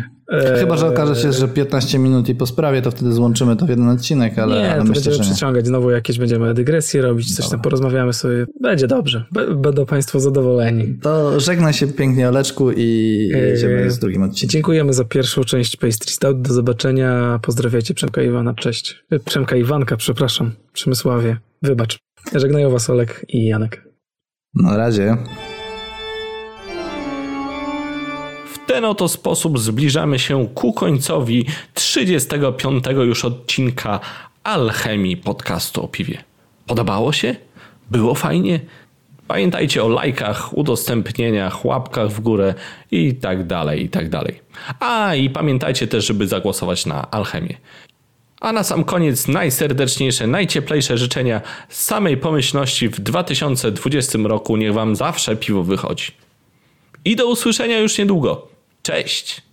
Chyba, 0.60 0.78
że 0.78 0.88
okaże 0.88 1.16
się, 1.16 1.34
że 1.34 1.48
15 1.48 2.00
minut 2.00 2.30
i 2.30 2.36
po 2.36 2.46
sprawie, 2.46 2.82
to 2.82 2.92
wtedy 2.92 3.12
złączymy 3.14 3.56
to 3.56 3.66
w 3.66 3.70
jeden 3.70 3.90
odcinek, 3.90 4.40
ale, 4.40 4.56
nie, 4.56 4.72
ale 4.72 4.80
myślę, 4.80 4.94
będziemy 4.94 5.16
że 5.16 5.24
nie. 5.24 5.30
przyciągać 5.30 5.68
znowu 5.68 5.90
jakieś, 5.90 6.18
będziemy 6.18 6.54
dygresje 6.54 7.02
robić, 7.02 7.36
coś 7.36 7.50
tam 7.50 7.62
porozmawiamy 7.62 8.14
sobie. 8.14 8.46
Będzie 8.62 8.88
dobrze. 8.88 9.26
Będą 9.56 9.86
Państwo 9.86 10.20
zadowoleni. 10.20 10.98
To 11.02 11.40
żegnaj 11.40 11.74
się 11.74 11.88
pięknie 11.88 12.30
Oleczku 12.30 12.72
i 12.72 12.84
jedziemy 13.34 13.92
z 13.92 14.00
drugim 14.00 14.24
odcinkiem. 14.24 14.50
Dziękujemy 14.50 14.94
za 14.94 15.06
pierwszą 15.06 15.44
część 15.44 15.78
Pastry 15.78 16.12
Stout. 16.12 16.42
Do 16.42 16.54
zobaczenia. 16.54 17.40
Pozdrawiajcie 17.42 17.94
Przemka 17.94 18.22
Iwana. 18.22 18.54
Cześć. 18.54 19.04
E, 19.12 19.20
Przemka 19.20 19.56
Iwanka, 19.56 19.98
przepraszam. 19.98 20.52
Przemysławie. 20.74 21.38
Wybacz. 21.62 21.98
Żegnają 22.36 22.70
Was 22.70 22.90
Olek 22.90 23.26
i 23.30 23.46
Janek. 23.46 23.84
Na 24.56 24.78
razie 24.78 25.18
ten 28.70 28.86
oto 28.86 29.08
sposób 29.08 29.60
zbliżamy 29.60 30.20
się 30.20 30.48
ku 30.54 30.74
końcowi 30.74 31.46
35 31.74 32.86
już 33.06 33.26
odcinka 33.26 34.00
Alchemii 34.44 35.18
podcastu 35.18 35.84
o 35.84 35.88
piwie. 35.88 36.24
Podobało 36.68 37.14
się? 37.14 37.36
Było 37.92 38.16
fajnie? 38.16 38.60
Pamiętajcie 39.28 39.84
o 39.84 39.88
lajkach, 39.88 40.58
udostępnieniach, 40.58 41.66
łapkach 41.66 42.10
w 42.10 42.20
górę 42.20 42.54
i 42.92 43.16
tak 43.16 43.48
dalej, 43.48 43.84
i 43.84 43.90
tak 43.90 44.10
dalej. 44.10 44.40
A 44.80 45.16
i 45.16 45.30
pamiętajcie 45.30 45.88
też, 45.88 46.06
żeby 46.06 46.28
zagłosować 46.28 46.86
na 46.86 47.12
Alchemię. 47.12 47.58
A 48.42 48.52
na 48.52 48.64
sam 48.64 48.84
koniec 48.84 49.28
najserdeczniejsze, 49.28 50.28
najcieplejsze 50.28 50.98
życzenia 50.98 51.42
samej 51.70 52.18
pomyślności 52.18 52.90
w 52.90 53.00
2020 53.00 54.20
roku. 54.24 54.58
Niech 54.58 54.74
Wam 54.74 54.96
zawsze 54.96 55.36
piwo 55.36 55.64
wychodzi. 55.64 56.12
I 57.06 57.16
do 57.16 57.28
usłyszenia 57.28 57.80
już 57.80 57.98
niedługo. 57.98 58.59
Cześć! 58.84 59.49